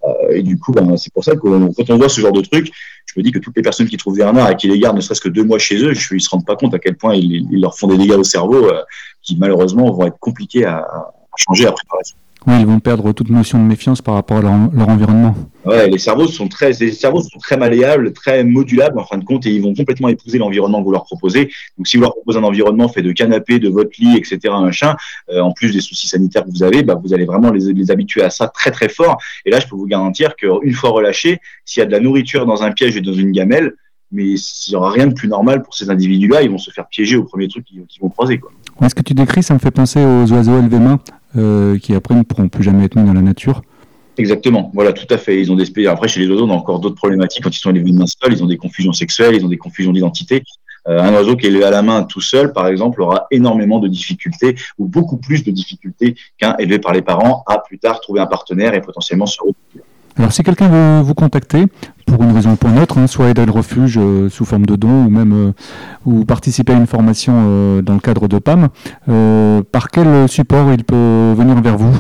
Euh, 0.04 0.32
et 0.32 0.44
du 0.44 0.60
coup, 0.60 0.72
ben, 0.74 0.98
c'est 0.98 1.14
pour 1.14 1.24
ça 1.24 1.36
que 1.36 1.40
quand 1.40 1.90
on 1.90 1.98
voit 1.98 2.10
ce 2.10 2.20
genre 2.20 2.34
de 2.34 2.42
truc, 2.42 2.72
je 3.06 3.14
me 3.18 3.24
dis 3.24 3.32
que 3.32 3.40
toutes 3.40 3.56
les 3.56 3.62
personnes 3.62 3.88
qui 3.88 3.98
trouvent 3.98 4.18
des 4.18 4.24
renards 4.24 4.52
et 4.52 4.56
qui 4.56 4.68
les 4.68 4.80
gardent 4.80 4.98
ne 4.98 5.02
serait-ce 5.02 5.22
que 5.22 5.30
deux 5.30 5.44
mois 5.44 5.60
chez 5.60 5.78
eux, 5.78 5.94
je, 5.94 6.16
ils 6.16 6.22
se 6.22 6.30
rendent 6.30 6.46
pas 6.46 6.56
compte 6.56 6.74
à 6.74 6.80
quel 6.80 6.98
point 6.98 7.16
ils, 7.16 7.48
leur 7.52 7.78
font 7.78 7.88
des 7.88 7.98
dégâts 7.98 8.18
au 8.18 8.24
cerveau 8.24 8.66
euh, 8.66 8.82
qui 9.22 9.38
malheureusement 9.38 9.90
vont 9.92 10.06
être 10.06 10.20
compliqués 10.20 10.66
à, 10.66 10.86
changer 11.38 11.68
à 11.68 11.72
préparation. 11.72 12.18
Oui, 12.46 12.56
ils 12.60 12.66
vont 12.66 12.80
perdre 12.80 13.14
toute 13.14 13.30
notion 13.30 13.58
de 13.58 13.68
méfiance 13.68 14.02
par 14.02 14.16
rapport 14.16 14.38
à 14.38 14.42
leur, 14.42 14.54
leur, 14.74 14.90
environnement. 14.90 15.34
Ouais, 15.66 15.88
les 15.90 15.98
cerveaux 15.98 16.28
sont 16.28 16.50
très, 16.50 16.72
les 16.74 16.92
cerveaux 16.92 17.22
sont 17.22 17.40
très 17.40 17.56
malléables, 17.56 18.12
très 18.12 18.44
modulables 18.44 19.00
en 19.00 19.06
fin 19.06 19.18
de 19.18 19.24
compte, 19.24 19.46
et 19.46 19.52
ils 19.52 19.62
vont 19.62 19.74
complètement 19.74 20.10
épouser 20.10 20.38
l'environnement 20.38 20.80
que 20.80 20.86
vous 20.86 20.92
leur 20.92 21.06
proposez. 21.06 21.50
Donc, 21.78 21.88
si 21.88 21.96
vous 21.96 22.04
leur 22.04 22.12
proposez 22.12 22.40
un 22.40 22.44
environnement 22.44 22.90
fait 22.90 23.02
de 23.02 23.14
canapé, 23.14 23.60
de 23.60 23.70
votre 23.70 23.92
lit, 23.98 24.18
etc., 24.18 24.40
machin, 24.62 24.96
euh, 25.30 25.40
en 25.40 25.54
plus 25.54 25.72
des 25.72 25.80
soucis 25.80 26.08
sanitaires 26.08 26.44
que 26.44 26.52
vous 26.52 26.64
avez, 26.64 26.84
bah, 26.84 27.00
vous 27.02 27.14
allez 27.14 27.26
vraiment 27.26 27.52
les, 27.52 27.72
les 27.72 27.92
habituer 27.92 28.24
à 28.24 28.30
ça 28.30 28.50
très 28.50 28.72
très 28.72 28.90
fort. 28.90 29.18
Et 29.46 29.50
là, 29.50 29.62
je 29.62 29.68
peux 29.68 29.78
vous 29.78 29.88
garantir 29.88 30.36
qu'une 30.36 30.74
fois 30.74 30.90
relâchés, 30.90 31.40
s'il 31.64 31.80
y 31.80 31.84
a 31.84 31.86
de 31.86 31.92
la 31.92 32.02
nourriture 32.02 32.46
dans 32.46 32.64
un 32.64 32.72
piège 32.72 32.98
et 32.98 33.02
dans 33.02 33.14
une 33.14 33.32
gamelle, 33.32 33.74
mais 34.12 34.26
il 34.26 34.70
n'y 34.70 34.76
aura 34.76 34.92
rien 34.92 35.08
de 35.08 35.14
plus 35.14 35.28
normal 35.28 35.64
pour 35.64 35.74
ces 35.74 35.90
individus-là. 35.90 36.44
Ils 36.44 36.52
vont 36.52 36.58
se 36.58 36.72
faire 36.72 36.88
piéger 36.88 37.16
au 37.18 37.24
premier 37.24 37.48
truc 37.48 37.66
qu'ils 37.66 38.02
vont 38.02 38.10
croiser. 38.10 38.38
Quoi. 38.38 38.52
ce 38.88 38.94
que 38.94 39.02
tu 39.02 39.14
décris, 39.14 39.44
ça 39.44 39.54
me 39.54 39.60
fait 39.60 39.72
penser 39.72 40.04
aux 40.04 40.32
oiseaux 40.32 40.60
élevés 40.60 40.80
mains 40.80 41.00
euh, 41.38 41.78
qui 41.78 41.94
après 41.94 42.16
ne 42.16 42.24
pourront 42.24 42.50
plus 42.50 42.64
jamais 42.64 42.86
être 42.86 42.96
mis 42.96 43.06
dans 43.06 43.14
la 43.14 43.22
nature. 43.22 43.62
Exactement, 44.18 44.70
voilà, 44.74 44.94
tout 44.94 45.08
à 45.10 45.18
fait. 45.18 45.42
Ils 45.42 45.52
ont 45.52 45.56
des 45.56 45.88
après 45.88 46.08
chez 46.08 46.20
les 46.20 46.28
oiseaux, 46.28 46.46
on 46.46 46.52
a 46.52 46.54
encore 46.54 46.80
d'autres 46.80 46.96
problématiques. 46.96 47.44
Quand 47.44 47.56
ils 47.56 47.60
sont 47.60 47.72
élevés 47.72 47.92
de 47.92 47.98
main 47.98 48.06
seule, 48.06 48.34
ils 48.34 48.44
ont 48.44 48.48
des 48.48 48.58
confusions 48.58 48.94
sexuelles, 48.94 49.36
ils 49.36 49.44
ont 49.44 49.50
des 49.50 49.58
confusions 49.58 49.92
d'identité. 49.92 50.44
Euh, 50.88 51.00
un 51.00 51.14
oiseau 51.14 51.36
qui 51.36 51.46
est 51.46 51.50
élevé 51.50 51.64
à 51.64 51.72
la 51.72 51.82
main 51.82 52.04
tout 52.04 52.22
seul, 52.22 52.52
par 52.52 52.68
exemple, 52.68 53.02
aura 53.02 53.28
énormément 53.32 53.80
de 53.80 53.88
difficultés 53.88 54.56
ou 54.78 54.88
beaucoup 54.88 55.18
plus 55.18 55.44
de 55.44 55.52
difficultés 55.52 56.16
qu'un 56.38 56.56
élevé 56.58 56.78
par 56.80 56.94
les 56.94 57.02
parents 57.02 57.44
à 57.48 57.60
plus 57.60 57.80
tard 57.80 58.02
trouver 58.02 58.20
un 58.20 58.26
partenaire 58.26 58.74
et 58.74 58.82
potentiellement 58.82 59.26
se 59.26 59.38
retrouver. 59.40 59.83
Alors, 60.18 60.32
si 60.32 60.44
quelqu'un 60.44 60.68
veut 60.68 61.02
vous 61.02 61.16
contacter 61.16 61.66
pour 62.06 62.22
une 62.22 62.32
raison 62.32 62.52
ou 62.52 62.56
pour 62.56 62.70
une 62.70 62.80
autre, 62.80 63.00
hein, 63.00 63.08
soit 63.08 63.30
aider 63.30 63.46
le 63.46 63.52
refuge 63.52 63.98
euh, 64.00 64.30
sous 64.30 64.46
forme 64.46 64.66
de 64.66 64.76
don 64.76 65.06
ou 65.06 65.10
même 65.10 65.34
euh, 65.34 65.52
ou 66.06 66.24
participer 66.24 66.74
à 66.74 66.76
une 66.76 66.86
formation 66.86 67.34
euh, 67.36 67.82
dans 67.82 67.96
le 67.96 68.00
cadre 68.00 68.28
de 68.28 68.38
PAM, 68.38 68.70
par 69.72 69.90
quel 69.90 70.28
support 70.30 70.72
il 70.74 70.84
peut 70.84 71.34
venir 71.36 71.60
vers 71.62 71.78
vous? 71.78 71.98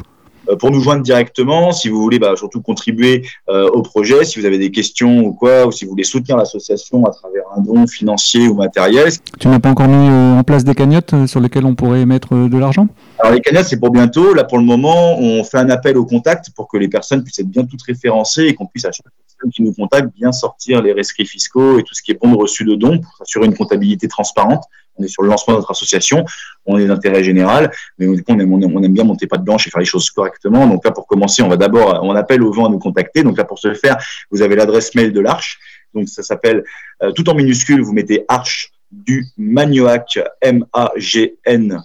Pour 0.59 0.71
nous 0.71 0.79
joindre 0.79 1.03
directement, 1.03 1.71
si 1.71 1.89
vous 1.89 2.01
voulez 2.01 2.19
bah, 2.19 2.33
surtout 2.35 2.61
contribuer 2.61 3.25
euh, 3.49 3.67
au 3.69 3.81
projet, 3.81 4.23
si 4.25 4.39
vous 4.39 4.45
avez 4.45 4.57
des 4.57 4.71
questions 4.71 5.19
ou 5.19 5.33
quoi, 5.33 5.67
ou 5.67 5.71
si 5.71 5.85
vous 5.85 5.91
voulez 5.91 6.03
soutenir 6.03 6.37
l'association 6.37 7.05
à 7.05 7.11
travers 7.11 7.43
un 7.55 7.61
don 7.61 7.87
financier 7.87 8.47
ou 8.47 8.55
matériel. 8.55 9.11
Tu 9.39 9.47
n'as 9.47 9.59
pas 9.59 9.69
encore 9.69 9.87
mis 9.87 10.09
euh, 10.09 10.39
en 10.39 10.43
place 10.43 10.63
des 10.63 10.75
cagnottes 10.75 11.27
sur 11.27 11.39
lesquelles 11.39 11.65
on 11.65 11.75
pourrait 11.75 12.05
mettre 12.05 12.35
de 12.47 12.57
l'argent? 12.57 12.87
Alors 13.19 13.33
les 13.33 13.41
cagnottes, 13.41 13.65
c'est 13.65 13.79
pour 13.79 13.91
bientôt. 13.91 14.33
Là, 14.33 14.43
pour 14.43 14.57
le 14.57 14.65
moment, 14.65 15.19
on 15.19 15.43
fait 15.43 15.57
un 15.57 15.69
appel 15.69 15.97
au 15.97 16.05
contact 16.05 16.49
pour 16.55 16.67
que 16.67 16.77
les 16.77 16.87
personnes 16.87 17.23
puissent 17.23 17.39
être 17.39 17.49
bien 17.49 17.65
toutes 17.65 17.83
référencées 17.83 18.45
et 18.45 18.53
qu'on 18.53 18.65
puisse 18.65 18.85
à 18.85 18.91
chaque 18.91 19.05
personne 19.05 19.51
qui 19.51 19.61
nous 19.61 19.73
contacte 19.73 20.13
bien 20.15 20.31
sortir 20.31 20.81
les 20.81 20.93
rescrits 20.93 21.25
fiscaux 21.25 21.79
et 21.79 21.83
tout 21.83 21.93
ce 21.93 22.01
qui 22.01 22.11
est 22.11 22.19
bon 22.21 22.31
de 22.31 22.37
reçu 22.37 22.65
de 22.65 22.75
dons 22.75 22.99
pour 22.99 23.11
assurer 23.21 23.45
une 23.45 23.55
comptabilité 23.55 24.07
transparente 24.07 24.63
on 24.97 25.03
est 25.03 25.07
sur 25.07 25.23
le 25.23 25.29
lancement 25.29 25.53
de 25.55 25.59
notre 25.59 25.71
association, 25.71 26.25
on 26.65 26.77
est 26.77 26.85
d'intérêt 26.85 27.23
général, 27.23 27.71
mais 27.97 28.07
du 28.07 28.23
coup, 28.23 28.33
on 28.33 28.39
aime, 28.39 28.93
bien 28.93 29.03
monter 29.03 29.27
pas 29.27 29.37
de 29.37 29.43
blanche 29.43 29.67
et 29.67 29.69
faire 29.69 29.79
les 29.79 29.85
choses 29.85 30.09
correctement. 30.09 30.67
Donc 30.67 30.85
là, 30.85 30.91
pour 30.91 31.07
commencer, 31.07 31.41
on 31.43 31.49
va 31.49 31.57
d'abord, 31.57 31.99
on 32.03 32.15
appelle 32.15 32.43
au 32.43 32.51
vent 32.51 32.67
à 32.67 32.69
nous 32.69 32.79
contacter. 32.79 33.23
Donc 33.23 33.37
là, 33.37 33.43
pour 33.43 33.59
ce 33.59 33.73
faire, 33.73 33.97
vous 34.31 34.41
avez 34.41 34.55
l'adresse 34.55 34.95
mail 34.95 35.11
de 35.13 35.19
l'Arche. 35.19 35.59
Donc 35.93 36.09
ça 36.09 36.23
s'appelle, 36.23 36.63
euh, 37.01 37.11
tout 37.11 37.29
en 37.29 37.35
minuscule, 37.35 37.81
vous 37.81 37.93
mettez 37.93 38.25
Arche 38.27 38.71
du 38.91 39.25
Magnoac, 39.37 40.19
M-A-G-N-O-A-C, 40.41 41.79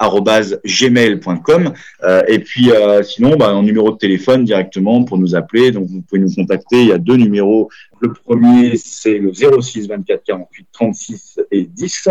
gmail.com 0.00 1.72
euh, 2.04 2.22
et 2.28 2.38
puis 2.38 2.70
euh, 2.70 3.02
sinon 3.02 3.36
bah, 3.36 3.48
un 3.48 3.62
numéro 3.62 3.92
de 3.92 3.96
téléphone 3.96 4.44
directement 4.44 5.04
pour 5.04 5.18
nous 5.18 5.34
appeler. 5.34 5.70
Donc 5.70 5.86
vous 5.88 6.02
pouvez 6.02 6.20
nous 6.20 6.34
contacter. 6.34 6.82
Il 6.82 6.88
y 6.88 6.92
a 6.92 6.98
deux 6.98 7.16
numéros. 7.16 7.70
Le 8.00 8.12
premier 8.12 8.76
c'est 8.76 9.18
le 9.18 9.32
06 9.32 9.88
24 9.88 10.22
48 10.24 10.68
36 10.72 11.40
et 11.50 11.64
10 11.64 12.08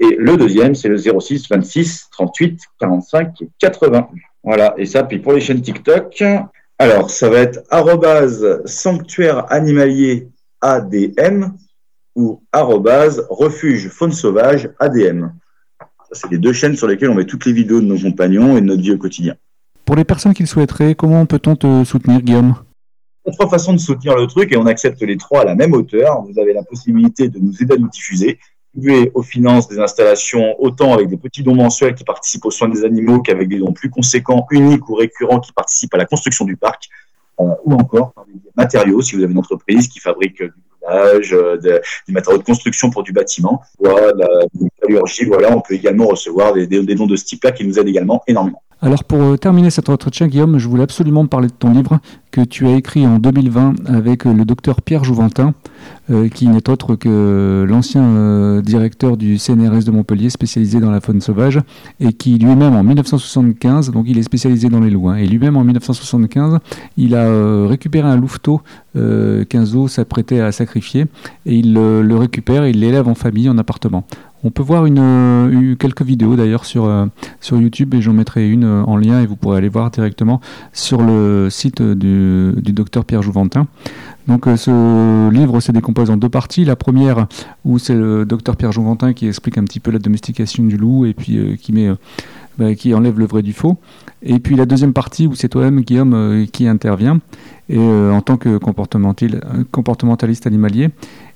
et 0.00 0.16
le 0.18 0.36
deuxième 0.36 0.74
c'est 0.74 0.88
le 0.88 0.98
06 0.98 1.48
26 1.48 2.08
38 2.10 2.60
45 2.80 3.34
80 3.58 4.08
voilà. 4.42 4.74
Et 4.78 4.86
ça 4.86 5.04
puis 5.04 5.18
pour 5.18 5.32
les 5.32 5.40
chaînes 5.40 5.62
TikTok. 5.62 6.22
Alors 6.78 7.10
ça 7.10 7.28
va 7.28 7.40
être 7.40 7.60
arrobase 7.70 8.62
sanctuaire 8.64 9.52
animalier 9.52 10.28
ADM 10.62 11.52
ou 12.16 12.42
arrobase 12.52 13.26
refuge 13.28 13.88
faune 13.88 14.12
sauvage 14.12 14.70
ADM 14.80 15.30
c'est 16.12 16.30
les 16.30 16.38
deux 16.38 16.52
chaînes 16.52 16.76
sur 16.76 16.86
lesquelles 16.86 17.10
on 17.10 17.14
met 17.14 17.24
toutes 17.24 17.46
les 17.46 17.52
vidéos 17.52 17.80
de 17.80 17.86
nos 17.86 17.98
compagnons 17.98 18.56
et 18.56 18.60
de 18.60 18.66
notre 18.66 18.82
vie 18.82 18.92
au 18.92 18.98
quotidien. 18.98 19.34
Pour 19.84 19.96
les 19.96 20.04
personnes 20.04 20.34
qui 20.34 20.42
le 20.42 20.48
souhaiteraient, 20.48 20.94
comment 20.94 21.26
peut-on 21.26 21.56
te 21.56 21.84
soutenir, 21.84 22.20
Guillaume? 22.22 22.54
Il 23.24 23.30
y 23.30 23.32
a 23.32 23.34
trois 23.34 23.48
façons 23.48 23.72
de 23.72 23.78
soutenir 23.78 24.16
le 24.16 24.26
truc 24.26 24.52
et 24.52 24.56
on 24.56 24.66
accepte 24.66 25.02
les 25.02 25.16
trois 25.16 25.42
à 25.42 25.44
la 25.44 25.54
même 25.54 25.72
hauteur. 25.72 26.22
Vous 26.22 26.38
avez 26.40 26.52
la 26.52 26.62
possibilité 26.62 27.28
de 27.28 27.38
nous 27.38 27.62
aider 27.62 27.74
à 27.74 27.76
nous 27.76 27.88
diffuser. 27.88 28.38
Vous 28.72 28.82
pouvez 28.82 29.10
aux 29.14 29.22
finances 29.22 29.68
des 29.68 29.78
installations 29.80 30.54
autant 30.60 30.94
avec 30.94 31.08
des 31.08 31.16
petits 31.16 31.42
dons 31.42 31.56
mensuels 31.56 31.94
qui 31.94 32.04
participent 32.04 32.44
aux 32.44 32.50
soins 32.50 32.68
des 32.68 32.84
animaux 32.84 33.20
qu'avec 33.20 33.48
des 33.48 33.58
dons 33.58 33.72
plus 33.72 33.90
conséquents, 33.90 34.46
uniques 34.50 34.88
ou 34.88 34.94
récurrents 34.94 35.40
qui 35.40 35.52
participent 35.52 35.94
à 35.94 35.98
la 35.98 36.06
construction 36.06 36.44
du 36.44 36.56
parc. 36.56 36.88
Euh, 37.40 37.54
ou 37.64 37.72
encore 37.74 38.12
par 38.12 38.26
des 38.26 38.34
matériaux, 38.54 39.00
si 39.00 39.16
vous 39.16 39.22
avez 39.22 39.32
une 39.32 39.38
entreprise 39.38 39.88
qui 39.88 39.98
fabrique 39.98 40.42
du 40.42 40.52
ménage, 40.82 41.32
euh, 41.32 41.56
de, 41.56 41.80
des 42.06 42.12
matériaux 42.12 42.38
de 42.38 42.44
construction 42.44 42.90
pour 42.90 43.02
du 43.02 43.12
bâtiment, 43.12 43.62
voilà, 43.78 44.12
la, 44.16 44.28
métallurgie, 44.60 45.24
voilà, 45.24 45.56
on 45.56 45.60
peut 45.60 45.74
également 45.74 46.06
recevoir 46.06 46.52
des, 46.52 46.66
des, 46.66 46.82
des 46.82 46.94
dons 46.94 47.06
de 47.06 47.16
ce 47.16 47.24
type-là 47.24 47.52
qui 47.52 47.66
nous 47.66 47.78
aident 47.78 47.88
également 47.88 48.22
énormément. 48.26 48.62
Alors 48.82 49.04
pour 49.04 49.20
euh, 49.20 49.36
terminer 49.36 49.68
cet 49.68 49.90
entretien, 49.90 50.26
Guillaume, 50.26 50.56
je 50.58 50.66
voulais 50.66 50.82
absolument 50.82 51.26
parler 51.26 51.48
de 51.48 51.52
ton 51.52 51.70
livre 51.72 52.00
que 52.30 52.40
tu 52.40 52.66
as 52.66 52.74
écrit 52.76 53.06
en 53.06 53.18
2020 53.18 53.74
avec 53.86 54.24
le 54.24 54.44
docteur 54.44 54.80
Pierre 54.82 55.04
Jouventin, 55.04 55.52
euh, 56.10 56.28
qui 56.28 56.46
n'est 56.48 56.68
autre 56.68 56.94
que 56.94 57.66
l'ancien 57.68 58.02
euh, 58.02 58.62
directeur 58.62 59.16
du 59.16 59.38
CNRS 59.38 59.84
de 59.84 59.90
Montpellier, 59.90 60.30
spécialisé 60.30 60.80
dans 60.80 60.90
la 60.90 61.00
faune 61.00 61.20
sauvage, 61.20 61.60
et 61.98 62.12
qui 62.12 62.38
lui-même 62.38 62.74
en 62.74 62.82
1975, 62.82 63.90
donc 63.90 64.06
il 64.08 64.18
est 64.18 64.22
spécialisé 64.22 64.68
dans 64.68 64.80
les 64.80 64.90
loups, 64.90 65.08
hein, 65.08 65.16
et 65.16 65.26
lui-même 65.26 65.56
en 65.56 65.64
1975, 65.64 66.58
il 66.96 67.14
a 67.14 67.24
euh, 67.24 67.66
récupéré 67.68 68.08
un 68.08 68.16
louveteau 68.16 68.60
euh, 68.96 69.44
qu'un 69.44 69.64
zoo 69.64 69.88
s'apprêtait 69.88 70.40
à 70.40 70.52
sacrifier, 70.52 71.06
et 71.46 71.56
il 71.56 71.74
le 71.74 72.16
récupère 72.16 72.64
et 72.64 72.70
il 72.70 72.80
l'élève 72.80 73.08
en 73.08 73.14
famille, 73.14 73.48
en 73.48 73.58
appartement. 73.58 74.04
On 74.42 74.50
peut 74.50 74.62
voir 74.62 74.86
une 74.86 75.76
quelques 75.78 76.02
vidéos 76.02 76.36
d'ailleurs 76.36 76.64
sur, 76.64 76.84
euh, 76.84 77.06
sur 77.40 77.60
YouTube 77.60 77.94
et 77.94 78.00
j'en 78.00 78.12
mettrai 78.12 78.48
une 78.48 78.64
euh, 78.64 78.82
en 78.84 78.96
lien 78.96 79.20
et 79.20 79.26
vous 79.26 79.36
pourrez 79.36 79.58
aller 79.58 79.68
voir 79.68 79.90
directement 79.90 80.40
sur 80.72 81.02
le 81.02 81.48
site 81.50 81.82
du, 81.82 82.72
docteur 82.72 83.04
Pierre 83.04 83.22
Jouventin. 83.22 83.66
Donc 84.28 84.46
euh, 84.46 84.56
ce 84.56 85.30
livre 85.30 85.60
se 85.60 85.72
décompose 85.72 86.10
en 86.10 86.16
deux 86.16 86.28
parties. 86.28 86.64
La 86.64 86.76
première 86.76 87.26
où 87.64 87.78
c'est 87.78 87.94
le 87.94 88.24
docteur 88.24 88.56
Pierre 88.56 88.72
Jouventin 88.72 89.12
qui 89.12 89.26
explique 89.26 89.58
un 89.58 89.64
petit 89.64 89.80
peu 89.80 89.90
la 89.90 89.98
domestication 89.98 90.64
du 90.64 90.76
loup 90.76 91.04
et 91.04 91.14
puis 91.14 91.36
euh, 91.36 91.56
qui 91.56 91.72
met 91.72 91.90
qui 92.76 92.94
enlève 92.94 93.18
le 93.18 93.26
vrai 93.26 93.42
du 93.42 93.52
faux. 93.52 93.78
Et 94.22 94.38
puis 94.38 94.56
la 94.56 94.66
deuxième 94.66 94.92
partie 94.92 95.26
où 95.26 95.34
c'est 95.34 95.48
toi-même, 95.48 95.80
Guillaume, 95.80 96.46
qui 96.52 96.66
intervient 96.66 97.20
et, 97.68 97.78
en 97.78 98.20
tant 98.20 98.36
que 98.36 98.58
comportementaliste 98.58 100.46
animalier. 100.46 100.90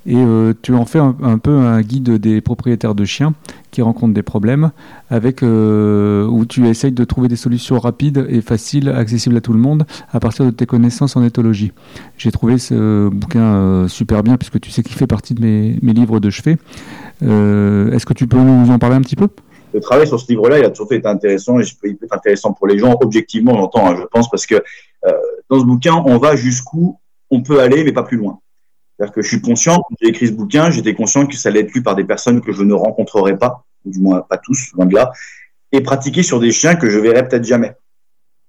Et 0.07 0.17
euh, 0.17 0.53
tu 0.61 0.75
en 0.75 0.85
fais 0.85 0.99
un, 0.99 1.39
peu 1.39 1.57
un 1.57 1.81
guide 1.81 2.11
des 2.19 2.43
propriétaires 2.43 2.95
de 2.95 3.05
chiens 3.07 3.33
qui 3.71 3.81
rencontrent 3.81 4.12
des 4.12 4.23
problèmes, 4.23 4.71
avec 5.09 5.43
euh, 5.43 6.27
où 6.27 6.45
tu 6.45 6.67
essayes 6.69 6.93
de 6.93 7.05
trouver 7.05 7.29
des 7.29 7.37
solutions 7.37 7.79
rapides 7.79 8.27
et 8.29 8.43
faciles, 8.43 8.91
accessibles 8.91 9.37
à 9.37 9.41
tout 9.41 9.55
le 9.55 9.59
monde, 9.59 9.87
à 10.12 10.21
partir 10.21 10.45
de 10.45 10.51
tes 10.51 10.67
connaissances 10.67 11.17
en 11.17 11.25
éthologie. 11.25 11.73
J'ai 12.19 12.31
trouvé 12.31 12.59
ce 12.59 13.09
bouquin 13.09 13.41
euh, 13.41 13.89
super 13.89 14.23
bien, 14.23 14.37
puisque 14.37 14.61
tu 14.61 14.71
sais 14.71 14.83
qu'il 14.83 14.95
fait 14.95 15.07
partie 15.07 15.35
de 15.35 15.41
mes, 15.41 15.79
mes 15.81 15.95
livres 15.95 16.21
de 16.21 16.29
chevet. 16.31 16.59
Est-ce 17.23 18.05
que 18.05 18.12
tu 18.12 18.27
peux 18.27 18.39
nous 18.39 18.71
en 18.71 18.79
parler 18.79 18.97
un 18.97 19.01
petit 19.01 19.17
peu? 19.17 19.29
Le 19.75 19.81
travail 19.81 20.07
sur 20.07 20.18
ce 20.18 20.27
livre-là, 20.29 20.59
il 20.59 20.64
a 20.64 20.70
toujours 20.70 20.93
été 20.93 21.07
intéressant 21.07 21.61
et 21.61 21.64
il 21.85 21.97
peut 21.97 22.07
être 22.07 22.14
intéressant 22.14 22.53
pour 22.53 22.66
les 22.66 22.79
gens, 22.79 22.97
objectivement, 23.03 23.57
j'entends, 23.57 23.91
hein, 23.91 23.97
je 24.01 24.05
pense, 24.05 24.31
parce 24.31 24.47
que 24.47 24.62
dans 25.51 25.61
ce 25.61 25.64
bouquin, 25.64 26.03
on 26.07 26.16
va 26.16 26.37
jusqu'où 26.37 26.99
on 27.31 27.43
peut 27.43 27.61
aller, 27.61 27.85
mais 27.85 27.93
pas 27.93 28.05
plus 28.05 28.16
loin. 28.16 28.39
C'est-à-dire 28.97 29.12
que 29.12 29.22
je 29.22 29.29
suis 29.29 29.41
conscient, 29.41 29.77
quand 29.77 29.95
j'ai 30.01 30.09
écrit 30.09 30.29
ce 30.29 30.33
bouquin, 30.33 30.70
j'étais 30.70 30.95
conscient 30.95 31.27
que 31.27 31.37
ça 31.37 31.49
allait 31.49 31.61
être 31.61 31.72
lu 31.72 31.83
par 31.83 31.97
des 31.97 32.05
personnes 32.05 32.41
que 32.41 32.53
je 32.53 32.62
ne 32.62 32.75
rencontrerai 32.75 33.37
pas, 33.37 33.64
du 33.85 33.99
moins 33.99 34.20
pas 34.20 34.39
tous, 34.39 34.72
loin 34.75 34.87
de 34.87 34.95
là, 34.95 35.12
et 35.72 35.81
pratiqué 35.81 36.22
sur 36.22 36.39
des 36.39 36.53
chiens 36.53 36.77
que 36.77 36.89
je 36.89 36.99
verrai 36.99 37.27
peut-être 37.27 37.45
jamais. 37.45 37.72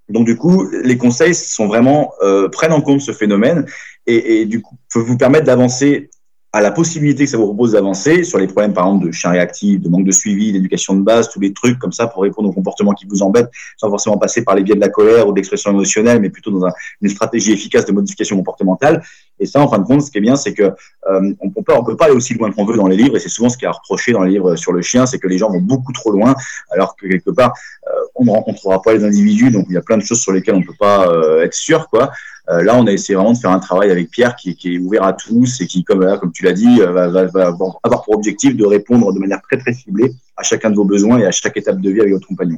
Donc 0.07 0.25
du 0.25 0.37
coup, 0.37 0.69
les 0.69 0.97
conseils 0.99 1.33
sont 1.33 1.65
vraiment 1.65 2.13
euh, 2.21 2.47
prennent 2.47 2.73
en 2.73 2.81
compte 2.81 3.01
ce 3.01 3.11
phénomène 3.11 3.65
et, 4.05 4.41
et 4.41 4.45
du 4.45 4.61
coup 4.61 4.77
peuvent 4.93 5.03
vous 5.03 5.17
permettre 5.17 5.45
d'avancer 5.45 6.11
à 6.55 6.61
la 6.61 6.71
possibilité 6.71 7.25
que 7.25 7.29
ça 7.29 7.35
vous 7.35 7.47
propose 7.47 7.73
d'avancer 7.73 8.23
sur 8.23 8.39
les 8.39 8.47
problèmes, 8.47 8.71
par 8.71 8.85
exemple, 8.85 9.07
de 9.07 9.11
chiens 9.11 9.31
réactifs, 9.31 9.81
de 9.81 9.89
manque 9.89 10.05
de 10.05 10.11
suivi, 10.11 10.53
d'éducation 10.53 10.95
de 10.95 11.01
base, 11.01 11.27
tous 11.27 11.41
les 11.41 11.51
trucs 11.51 11.77
comme 11.77 11.91
ça 11.91 12.07
pour 12.07 12.23
répondre 12.23 12.47
aux 12.47 12.53
comportements 12.53 12.93
qui 12.93 13.05
vous 13.09 13.21
embêtent, 13.23 13.51
sans 13.75 13.89
forcément 13.89 14.17
passer 14.17 14.41
par 14.41 14.55
les 14.55 14.63
biais 14.63 14.75
de 14.75 14.79
la 14.79 14.87
colère 14.87 15.27
ou 15.27 15.33
de 15.33 15.35
l'expression 15.35 15.71
émotionnelle, 15.71 16.21
mais 16.21 16.29
plutôt 16.29 16.57
dans 16.57 16.69
une 17.01 17.09
stratégie 17.09 17.51
efficace 17.51 17.83
de 17.83 17.91
modification 17.91 18.37
comportementale. 18.37 19.03
Et 19.39 19.45
ça, 19.45 19.59
en 19.59 19.67
fin 19.67 19.79
de 19.79 19.83
compte, 19.83 20.01
ce 20.01 20.11
qui 20.11 20.17
est 20.17 20.21
bien, 20.21 20.35
c'est 20.35 20.53
que 20.53 20.63
euh, 20.63 21.33
on 21.41 21.49
peut 21.49 21.61
pas, 21.61 21.81
peut 21.83 21.97
pas 21.97 22.05
aller 22.05 22.15
aussi 22.15 22.33
loin 22.33 22.51
qu'on 22.51 22.65
veut 22.65 22.77
dans 22.77 22.87
les 22.87 22.95
livres, 22.95 23.15
et 23.17 23.19
c'est 23.19 23.29
souvent 23.29 23.49
ce 23.49 23.57
qui 23.57 23.65
est 23.65 23.69
reproché 23.69 24.11
dans 24.11 24.23
les 24.23 24.31
livres 24.31 24.55
sur 24.55 24.71
le 24.71 24.81
chien, 24.81 25.05
c'est 25.05 25.19
que 25.19 25.27
les 25.27 25.37
gens 25.37 25.49
vont 25.49 25.61
beaucoup 25.61 25.91
trop 25.91 26.11
loin, 26.11 26.35
alors 26.71 26.95
que 26.95 27.07
quelque 27.07 27.31
part, 27.31 27.53
euh, 27.87 27.91
on 28.15 28.25
ne 28.25 28.31
rencontrera 28.31 28.81
pas 28.81 28.93
les 28.93 29.03
individus, 29.03 29.51
donc 29.51 29.65
il 29.69 29.73
y 29.73 29.77
a 29.77 29.81
plein 29.81 29.97
de 29.97 30.03
choses 30.03 30.19
sur 30.19 30.31
lesquelles 30.31 30.55
on 30.55 30.59
ne 30.59 30.65
peut 30.65 30.73
pas 30.79 31.07
euh, 31.07 31.43
être 31.43 31.53
sûr, 31.53 31.87
quoi. 31.89 32.11
Euh, 32.49 32.63
là, 32.63 32.75
on 32.77 32.85
a 32.85 32.91
essayé 32.91 33.15
vraiment 33.15 33.33
de 33.33 33.37
faire 33.37 33.51
un 33.51 33.59
travail 33.59 33.91
avec 33.91 34.09
Pierre 34.09 34.35
qui, 34.35 34.57
est 34.63 34.77
ouvert 34.77 35.03
à 35.03 35.13
tous 35.13 35.61
et 35.61 35.67
qui, 35.67 35.83
comme, 35.83 36.31
tu 36.33 36.43
l'as 36.43 36.53
dit, 36.53 36.79
va, 36.79 37.03
avoir 37.03 38.03
pour 38.03 38.15
objectif 38.15 38.55
de 38.55 38.65
répondre 38.65 39.11
de 39.13 39.19
manière 39.19 39.41
très 39.41 39.57
très 39.57 39.73
ciblée 39.73 40.13
à 40.37 40.43
chacun 40.43 40.69
de 40.69 40.75
vos 40.75 40.85
besoins 40.85 41.17
et 41.17 41.25
à 41.25 41.31
chaque 41.31 41.57
étape 41.57 41.81
de 41.81 41.89
vie 41.89 42.01
avec 42.01 42.13
votre 42.13 42.27
compagnon. 42.27 42.57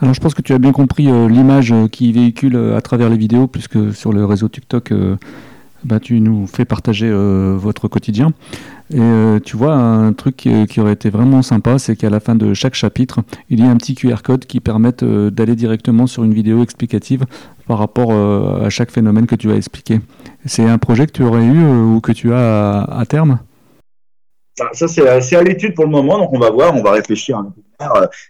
Alors 0.00 0.14
je 0.14 0.20
pense 0.20 0.34
que 0.34 0.42
tu 0.42 0.54
as 0.54 0.58
bien 0.58 0.72
compris 0.72 1.04
l'image 1.04 1.72
qui 1.92 2.10
véhicule 2.10 2.56
à 2.74 2.80
travers 2.80 3.10
les 3.10 3.18
vidéos, 3.18 3.46
puisque 3.46 3.94
sur 3.94 4.12
le 4.12 4.24
réseau 4.24 4.48
TikTok, 4.48 4.92
bah, 5.84 6.00
tu 6.00 6.20
nous 6.20 6.46
fais 6.46 6.64
partager 6.64 7.10
votre 7.10 7.88
quotidien. 7.88 8.32
Et 8.92 9.40
tu 9.44 9.56
vois, 9.56 9.74
un 9.74 10.12
truc 10.12 10.36
qui, 10.36 10.80
aurait 10.80 10.94
été 10.94 11.10
vraiment 11.10 11.42
sympa, 11.42 11.78
c'est 11.78 11.94
qu'à 11.94 12.10
la 12.10 12.18
fin 12.18 12.34
de 12.34 12.54
chaque 12.54 12.74
chapitre, 12.74 13.20
il 13.48 13.60
y 13.60 13.62
a 13.62 13.70
un 13.70 13.76
petit 13.76 13.94
QR 13.94 14.22
code 14.24 14.46
qui 14.46 14.60
permette 14.60 15.04
d'aller 15.04 15.54
directement 15.54 16.06
sur 16.06 16.24
une 16.24 16.34
vidéo 16.34 16.62
explicative 16.62 17.24
par 17.70 17.78
rapport 17.78 18.10
euh, 18.10 18.66
à 18.66 18.68
chaque 18.68 18.90
phénomène 18.90 19.28
que 19.28 19.36
tu 19.36 19.48
as 19.52 19.54
expliqué. 19.54 20.00
C'est 20.44 20.64
un 20.64 20.78
projet 20.78 21.06
que 21.06 21.12
tu 21.12 21.22
aurais 21.22 21.44
eu 21.44 21.62
euh, 21.62 21.94
ou 21.94 22.00
que 22.00 22.10
tu 22.10 22.32
as 22.32 22.82
à, 22.82 23.06
terme? 23.06 23.38
Ça, 24.72 24.88
c'est 24.88 25.36
à 25.36 25.42
l'étude 25.44 25.76
pour 25.76 25.84
le 25.84 25.92
moment, 25.92 26.18
donc 26.18 26.32
on 26.32 26.40
va 26.40 26.50
voir, 26.50 26.74
on 26.74 26.82
va 26.82 26.90
réfléchir 26.90 27.38
un 27.38 27.44
peu 27.44 27.60
euh, 27.60 27.69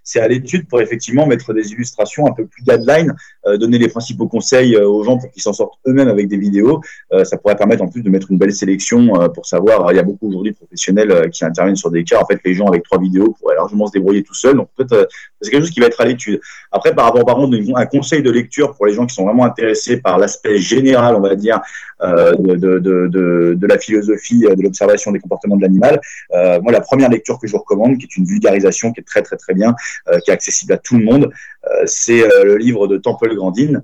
c'est 0.04 0.20
à 0.20 0.28
l'étude 0.28 0.68
pour 0.68 0.80
effectivement 0.80 1.26
mettre 1.26 1.52
des 1.52 1.72
illustrations 1.72 2.26
un 2.26 2.32
peu 2.32 2.46
plus 2.46 2.62
guideline, 2.62 3.14
euh, 3.46 3.56
donner 3.56 3.78
les 3.78 3.88
principaux 3.88 4.28
conseils 4.28 4.74
euh, 4.76 4.88
aux 4.88 5.04
gens 5.04 5.18
pour 5.18 5.30
qu'ils 5.30 5.42
s'en 5.42 5.52
sortent 5.52 5.78
eux-mêmes 5.86 6.08
avec 6.08 6.28
des 6.28 6.36
vidéos. 6.36 6.80
ça 7.24 7.36
pourrait 7.36 7.56
permettre 7.56 7.82
en 7.82 7.88
plus 7.88 8.02
de 8.02 8.10
mettre 8.10 8.30
une 8.30 8.38
belle 8.38 8.52
sélection 8.52 9.12
pour 9.34 9.46
savoir. 9.46 9.92
il 9.92 9.96
y 9.96 9.98
a 9.98 10.02
beaucoup 10.02 10.28
aujourd'hui 10.28 10.52
de 10.52 10.56
professionnels 10.56 11.30
qui 11.30 11.44
interviennent 11.44 11.76
sur 11.76 11.90
des 11.90 12.04
cas. 12.04 12.20
En 12.20 12.26
fait, 12.26 12.38
les 12.44 12.54
gens 12.54 12.66
avec 12.66 12.82
trois 12.84 13.00
vidéos 13.00 13.34
pourraient 13.38 13.56
largement 13.56 13.86
se 13.86 13.92
débrouiller 13.92 14.22
tout 14.22 14.34
seuls. 14.34 14.56
Donc 14.56 14.68
peut-être 14.76 15.08
c'est 15.40 15.50
quelque 15.50 15.62
chose 15.62 15.70
qui 15.70 15.80
va 15.80 15.86
être 15.86 16.00
à 16.00 16.04
l'étude. 16.04 16.40
Après, 16.70 16.94
par 16.94 17.06
rapport 17.06 17.24
par 17.24 17.36
contre 17.36 17.56
un 17.74 17.86
conseil 17.86 18.22
de 18.22 18.30
lecture 18.30 18.74
pour 18.74 18.86
les 18.86 18.92
gens 18.92 19.06
qui 19.06 19.14
sont 19.14 19.24
vraiment 19.24 19.44
intéressés 19.44 19.98
par 19.98 20.18
l'aspect 20.18 20.58
général, 20.58 21.16
on 21.16 21.20
va 21.20 21.34
dire, 21.34 21.60
de, 22.02 22.54
de, 22.54 22.78
de, 22.78 23.54
de, 23.54 23.66
la 23.66 23.78
philosophie 23.78 24.40
de 24.40 24.62
l'observation 24.62 25.12
des 25.12 25.18
comportements 25.18 25.56
de 25.56 25.62
l'animal. 25.62 26.00
moi, 26.32 26.72
la 26.72 26.80
première 26.80 27.10
lecture 27.10 27.38
que 27.38 27.46
je 27.46 27.52
vous 27.52 27.58
recommande, 27.58 27.98
qui 27.98 28.04
est 28.04 28.16
une 28.16 28.24
vulgarisation 28.24 28.92
qui 28.92 29.00
est 29.00 29.04
très 29.04 29.22
très 29.22 29.36
très 29.40 29.54
bien, 29.54 29.74
euh, 30.08 30.18
qui 30.20 30.30
est 30.30 30.34
accessible 30.34 30.72
à 30.72 30.78
tout 30.78 30.96
le 30.96 31.04
monde. 31.04 31.32
Euh, 31.66 31.82
c'est 31.86 32.22
euh, 32.22 32.44
le 32.44 32.56
livre 32.56 32.86
de 32.86 32.96
Temple 32.96 33.34
Grandin, 33.34 33.82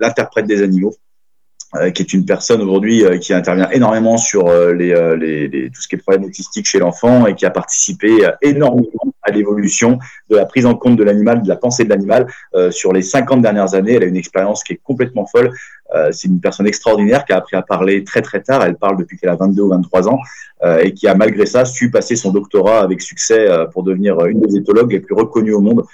l'interprète 0.00 0.46
des 0.46 0.62
animaux. 0.62 0.96
Qui 1.94 2.02
est 2.02 2.14
une 2.14 2.24
personne 2.24 2.62
aujourd'hui 2.62 3.04
qui 3.20 3.34
intervient 3.34 3.68
énormément 3.70 4.16
sur 4.16 4.50
les, 4.72 4.94
les, 5.18 5.70
tout 5.70 5.82
ce 5.82 5.88
qui 5.88 5.96
est 5.96 5.98
problème 5.98 6.24
autistique 6.24 6.66
chez 6.66 6.78
l'enfant 6.78 7.26
et 7.26 7.34
qui 7.34 7.44
a 7.44 7.50
participé 7.50 8.26
énormément 8.40 9.12
à 9.22 9.30
l'évolution 9.30 9.98
de 10.30 10.36
la 10.36 10.46
prise 10.46 10.64
en 10.64 10.74
compte 10.74 10.96
de 10.96 11.04
l'animal, 11.04 11.42
de 11.42 11.48
la 11.48 11.56
pensée 11.56 11.84
de 11.84 11.90
l'animal 11.90 12.26
sur 12.70 12.94
les 12.94 13.02
50 13.02 13.42
dernières 13.42 13.74
années. 13.74 13.94
Elle 13.94 14.04
a 14.04 14.06
une 14.06 14.16
expérience 14.16 14.64
qui 14.64 14.72
est 14.72 14.80
complètement 14.82 15.26
folle. 15.26 15.52
c'est 16.10 16.28
une 16.28 16.40
personne 16.40 16.66
extraordinaire 16.66 17.26
qui 17.26 17.34
a 17.34 17.36
appris 17.36 17.56
à 17.56 17.62
parler 17.62 18.02
très 18.02 18.22
très 18.22 18.40
tard. 18.40 18.64
Elle 18.64 18.76
parle 18.76 18.96
depuis 18.96 19.18
qu'elle 19.18 19.30
a 19.30 19.36
22 19.36 19.62
ou 19.62 19.68
23 19.68 20.08
ans. 20.08 20.20
Euh, 20.64 20.80
et 20.80 20.92
qui 20.92 21.06
a 21.06 21.14
malgré 21.14 21.46
ça 21.46 21.64
su 21.64 21.88
passer 21.88 22.16
son 22.16 22.32
doctorat 22.32 22.80
avec 22.80 23.00
succès 23.00 23.48
euh, 23.48 23.66
pour 23.66 23.84
devenir 23.84 24.18
une 24.26 24.40
des 24.40 24.56
éthologues 24.56 24.90
les 24.90 24.98
plus 24.98 25.14
reconnues 25.14 25.54
au 25.54 25.60
monde. 25.60 25.84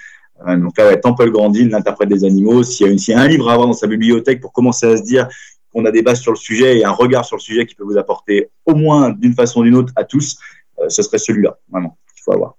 Euh, 0.47 0.57
donc 0.57 0.75
là, 0.75 0.87
ouais, 0.87 0.99
Temple 0.99 1.29
Grandin, 1.29 1.69
l'interprète 1.69 2.09
des 2.09 2.23
animaux. 2.23 2.63
S'il 2.63 2.87
y, 2.87 2.89
a 2.89 2.91
une, 2.91 2.97
s'il 2.97 3.13
y 3.13 3.17
a 3.17 3.21
un 3.21 3.27
livre 3.27 3.47
à 3.47 3.53
avoir 3.53 3.67
dans 3.67 3.73
sa 3.73 3.85
bibliothèque 3.85 4.41
pour 4.41 4.51
commencer 4.51 4.87
à 4.87 4.97
se 4.97 5.03
dire 5.03 5.27
qu'on 5.75 5.85
a 5.85 5.91
des 5.91 6.01
bases 6.01 6.21
sur 6.21 6.31
le 6.31 6.37
sujet 6.37 6.79
et 6.79 6.85
un 6.85 6.91
regard 6.91 7.25
sur 7.25 7.35
le 7.35 7.41
sujet 7.41 7.65
qui 7.65 7.75
peut 7.75 7.83
vous 7.83 7.97
apporter 7.97 8.49
au 8.65 8.75
moins 8.75 9.09
d'une 9.09 9.33
façon 9.33 9.59
ou 9.59 9.63
d'une 9.63 9.75
autre 9.75 9.91
à 9.97 10.05
tous, 10.05 10.37
ce 10.87 11.01
serait 11.01 11.17
celui-là, 11.17 11.57
vraiment, 11.69 11.97
qu'il 12.13 12.23
faut 12.23 12.31
avoir. 12.31 12.55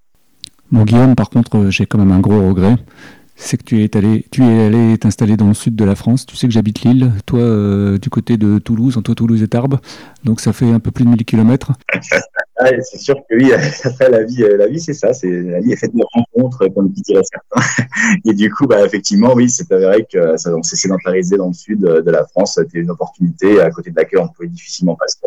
Bon, 0.71 0.85
Guillaume, 0.85 1.15
par 1.15 1.31
contre, 1.31 1.71
j'ai 1.71 1.87
quand 1.87 1.99
même 1.99 2.13
un 2.13 2.21
gros 2.21 2.47
regret 2.47 2.77
c'est 3.37 3.59
que 3.59 3.65
tu 3.65 3.83
es 3.83 3.97
allé, 3.97 4.25
tu 4.31 4.43
es 4.43 4.65
allé 4.65 4.99
t'installer 4.99 5.37
dans 5.37 5.49
le 5.49 5.55
sud 5.55 5.77
de 5.77 5.85
la 5.85 5.95
France. 5.95 6.27
Tu 6.27 6.37
sais 6.37 6.49
que 6.49 6.53
j'habite 6.53 6.83
Lille, 6.83 7.13
toi 7.27 7.41
euh, 7.41 7.99
du 7.99 8.09
côté 8.09 8.39
de 8.39 8.59
Toulouse, 8.59 8.97
entre 8.97 9.15
Toulouse 9.15 9.43
et 9.43 9.49
Tarbes, 9.49 9.79
donc 10.25 10.41
ça 10.41 10.53
fait 10.53 10.71
un 10.71 10.81
peu 10.81 10.91
plus 10.91 11.05
de 11.05 11.11
1000 11.11 11.25
km. 11.25 11.73
c'est 12.59 12.99
sûr 12.99 13.17
que 13.29 13.37
oui, 13.37 13.53
après 13.85 14.11
la 14.11 14.23
vie, 14.23 14.43
euh, 14.43 14.57
la 14.57 14.67
vie 14.67 14.81
c'est 14.81 14.95
ça, 14.95 15.13
c'est 15.13 15.31
la 15.31 15.61
vie 15.61 15.73
est 15.73 15.77
faite 15.77 15.95
de 15.95 16.03
rencontres, 16.13 16.69
comme 16.75 16.89
diraient 16.91 17.23
certains. 17.23 17.85
Et 18.25 18.35
du 18.35 18.51
coup, 18.51 18.67
bah, 18.67 18.85
effectivement, 18.85 19.35
oui, 19.35 19.49
c'est 19.51 19.71
avéré 19.73 20.07
que 20.11 20.37
ça, 20.37 20.55
on 20.55 20.63
s'est 20.63 20.77
sédentarisé 20.77 21.37
dans 21.37 21.49
le 21.49 21.55
sud 21.55 21.81
de 21.81 22.11
la 22.11 22.25
France, 22.25 22.55
c'était 22.55 22.79
une 22.79 22.91
opportunité 22.91 23.61
à 23.61 23.71
côté 23.71 23.91
de 23.91 23.97
laquelle 23.97 24.21
on 24.21 24.29
pouvait 24.29 24.49
difficilement 24.49 24.97
passer. 24.97 25.19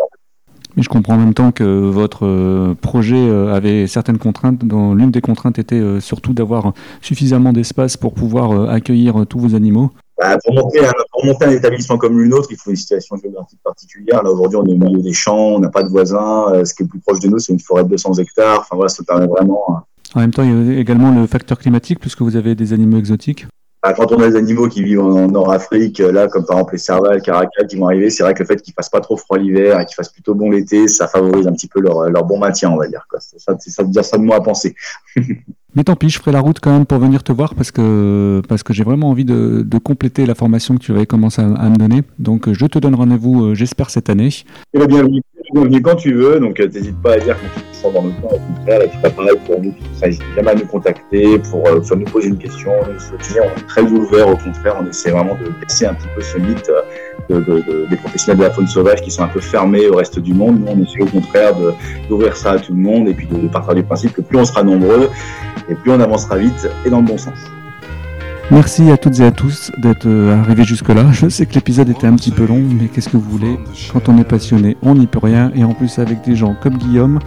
Mais 0.75 0.83
je 0.83 0.89
comprends 0.89 1.15
en 1.15 1.17
même 1.17 1.33
temps 1.33 1.51
que 1.51 1.63
votre 1.63 2.25
euh, 2.25 2.75
projet 2.79 3.17
euh, 3.17 3.53
avait 3.53 3.87
certaines 3.87 4.19
contraintes, 4.19 4.63
dont 4.65 4.93
l'une 4.93 5.11
des 5.11 5.21
contraintes 5.21 5.57
était 5.57 5.75
euh, 5.75 5.99
surtout 5.99 6.33
d'avoir 6.33 6.73
suffisamment 7.01 7.53
d'espace 7.53 7.97
pour 7.97 8.13
pouvoir 8.13 8.69
accueillir 8.69 9.25
tous 9.27 9.39
vos 9.39 9.55
animaux. 9.55 9.91
Bah, 10.19 10.37
pour, 10.43 10.53
monter 10.53 10.85
un, 10.85 10.91
pour, 11.11 11.25
monter 11.25 11.45
un, 11.45 11.51
établissement 11.51 11.97
comme 11.97 12.17
le 12.17 12.27
nôtre, 12.27 12.49
il 12.51 12.57
faut 12.57 12.71
une 12.71 12.75
situation 12.75 13.15
géographique 13.15 13.59
particulière. 13.63 14.21
Là, 14.21 14.29
aujourd'hui, 14.29 14.59
on 14.61 14.65
est 14.65 14.73
au 14.73 14.77
milieu 14.77 15.01
des 15.01 15.13
champs, 15.13 15.55
on 15.55 15.59
n'a 15.59 15.69
pas 15.69 15.83
de 15.83 15.89
voisins. 15.89 16.63
ce 16.65 16.73
qui 16.73 16.83
est 16.83 16.85
le 16.85 16.89
plus 16.89 16.99
proche 16.99 17.19
de 17.21 17.29
nous, 17.29 17.39
c'est 17.39 17.53
une 17.53 17.59
forêt 17.59 17.83
de 17.85 17.89
200 17.89 18.15
hectares. 18.15 18.59
Enfin, 18.59 18.75
voilà, 18.75 18.89
ça 18.89 19.03
permet 19.03 19.27
vraiment. 19.27 19.83
En 20.15 20.19
même 20.19 20.31
temps, 20.31 20.43
il 20.43 20.73
y 20.73 20.77
a 20.77 20.79
également 20.79 21.11
le 21.11 21.25
facteur 21.25 21.57
climatique, 21.57 21.99
puisque 21.99 22.21
vous 22.21 22.35
avez 22.35 22.55
des 22.55 22.73
animaux 22.73 22.97
exotiques. 22.97 23.47
Bah, 23.81 23.93
quand 23.93 24.11
on 24.11 24.21
a 24.21 24.29
des 24.29 24.35
animaux 24.35 24.67
qui 24.67 24.83
vivent 24.83 24.99
en, 24.99 25.27
Nord-Afrique, 25.29 25.99
là, 25.99 26.27
comme 26.27 26.45
par 26.45 26.57
exemple 26.57 26.73
les 26.73 26.79
cervales, 26.79 27.21
caracals 27.21 27.67
qui 27.67 27.77
vont 27.77 27.85
arriver, 27.85 28.09
c'est 28.09 28.23
vrai 28.23 28.33
que 28.33 28.39
le 28.39 28.45
fait 28.45 28.61
qu'ils 28.61 28.73
fassent 28.73 28.89
pas 28.89 28.99
trop 28.99 29.15
froid 29.15 29.37
l'hiver 29.37 29.79
et 29.79 29.85
qu'ils 29.85 29.95
fassent 29.95 30.11
plutôt 30.11 30.35
bon 30.35 30.51
l'été, 30.51 30.89
ça 30.89 31.07
favorise 31.07 31.47
un 31.47 31.53
petit 31.53 31.67
peu 31.67 31.79
leur, 31.79 32.09
leur 32.09 32.25
bon 32.25 32.39
maintien, 32.39 32.71
on 32.71 32.77
va 32.77 32.87
dire. 32.87 33.05
C'est 33.19 33.39
ça, 33.39 33.55
c'est 33.57 33.69
ça, 33.69 33.85
ça 34.03 34.17
de 34.17 34.23
moi 34.23 34.35
à 34.35 34.41
penser. 34.41 34.75
Mais 35.75 35.83
tant 35.83 35.95
pis, 35.95 36.09
je 36.09 36.17
ferai 36.17 36.31
la 36.31 36.39
route 36.39 36.59
quand 36.59 36.71
même 36.71 36.85
pour 36.87 36.97
venir 36.97 37.21
te 37.21 37.31
voir 37.31 37.53
parce 37.53 37.69
que, 37.69 38.41
parce 38.49 38.63
que 38.63 38.73
j'ai 38.73 38.83
vraiment 38.83 39.09
envie 39.09 39.25
de, 39.25 39.61
de, 39.61 39.77
compléter 39.77 40.25
la 40.25 40.33
formation 40.33 40.75
que 40.75 40.79
tu 40.79 40.91
avais 40.91 41.05
commencé 41.05 41.41
à, 41.41 41.69
me 41.69 41.75
donner. 41.75 42.01
Donc 42.17 42.51
je 42.51 42.65
te 42.65 42.79
donne 42.79 42.95
rendez-vous, 42.95 43.45
euh, 43.45 43.55
j'espère, 43.55 43.91
cette 43.91 44.09
année. 44.09 44.29
Et 44.73 44.87
bienvenue, 44.87 45.21
bienvenue 45.53 45.81
quand 45.83 45.95
tu 45.95 46.13
veux, 46.13 46.39
donc 46.39 46.59
euh, 46.59 46.67
n'hésite 46.67 46.99
pas 47.03 47.13
à 47.13 47.19
dire 47.19 47.37
quand 47.37 47.61
tu 47.61 47.67
te 47.67 47.75
sens 47.75 47.93
dans 47.93 48.03
le 48.03 48.11
temps, 48.11 48.35
au 48.35 48.55
contraire, 48.55 48.81
et 48.81 48.89
tu 48.89 48.97
pas 48.97 49.11
pareil 49.11 49.37
pour 49.45 49.61
nous, 49.61 49.71
tu 49.71 50.05
n'hésites 50.05 50.23
jamais 50.35 50.51
à 50.51 50.55
nous 50.55 50.65
contacter, 50.65 51.37
pour 51.37 51.67
euh, 51.67 51.81
nous 51.95 52.05
poser 52.05 52.29
une 52.29 52.37
question, 52.39 52.71
on 52.81 52.91
est 52.91 53.67
très 53.67 53.83
ouvert, 53.83 54.27
au 54.27 54.37
contraire, 54.37 54.75
on 54.81 54.87
essaie 54.87 55.11
vraiment 55.11 55.35
de 55.35 55.51
baisser 55.61 55.85
un 55.85 55.93
petit 55.93 56.07
peu 56.15 56.21
ce 56.21 56.37
mythe 56.39 56.71
de, 57.29 57.39
de, 57.41 57.87
des 57.89 57.95
professionnels 57.95 58.39
de 58.39 58.43
la 58.43 58.51
faune 58.51 58.67
sauvage 58.67 59.01
qui 59.01 59.11
sont 59.11 59.23
un 59.23 59.27
peu 59.27 59.39
fermés 59.39 59.87
au 59.87 59.95
reste 59.95 60.19
du 60.19 60.33
monde. 60.33 60.59
Nous, 60.61 60.67
on 60.67 60.83
essaie 60.83 61.01
au 61.01 61.05
contraire 61.05 61.53
d'ouvrir 62.09 62.35
ça 62.35 62.53
à 62.53 62.59
tout 62.59 62.73
le 62.73 62.79
monde 62.79 63.07
et 63.07 63.13
puis 63.13 63.27
de, 63.27 63.47
partir 63.47 63.75
du 63.75 63.83
principe 63.83 64.13
que 64.13 64.21
plus 64.21 64.37
on 64.37 64.45
sera 64.45 64.63
nombreux, 64.63 65.09
et 65.69 65.75
plus 65.75 65.91
on 65.91 65.99
avancera 65.99 66.37
vite 66.37 66.69
et 66.85 66.89
dans 66.89 66.99
le 66.99 67.05
bon 67.05 67.17
sens. 67.17 67.37
Merci 68.51 68.89
à 68.89 68.97
toutes 68.97 69.19
et 69.19 69.25
à 69.25 69.31
tous 69.31 69.71
d'être 69.77 70.07
euh, 70.07 70.41
arrivés 70.41 70.63
jusque-là. 70.63 71.11
Je 71.11 71.29
sais 71.29 71.45
que 71.45 71.53
l'épisode 71.53 71.87
était 71.89 72.07
un 72.07 72.15
petit 72.15 72.31
peu 72.31 72.47
long, 72.47 72.59
mais 72.59 72.87
qu'est-ce 72.87 73.07
que 73.07 73.17
vous 73.17 73.29
voulez? 73.29 73.59
Quand 73.93 74.09
on 74.09 74.17
est 74.17 74.23
passionné, 74.23 74.75
on 74.81 74.95
n'y 74.95 75.05
peut 75.05 75.19
rien. 75.21 75.51
Et 75.53 75.63
en 75.63 75.75
plus, 75.75 75.99
avec 75.99 76.23
des 76.23 76.35
gens 76.35 76.55
comme 76.59 76.77
Guillaume, 76.77 77.19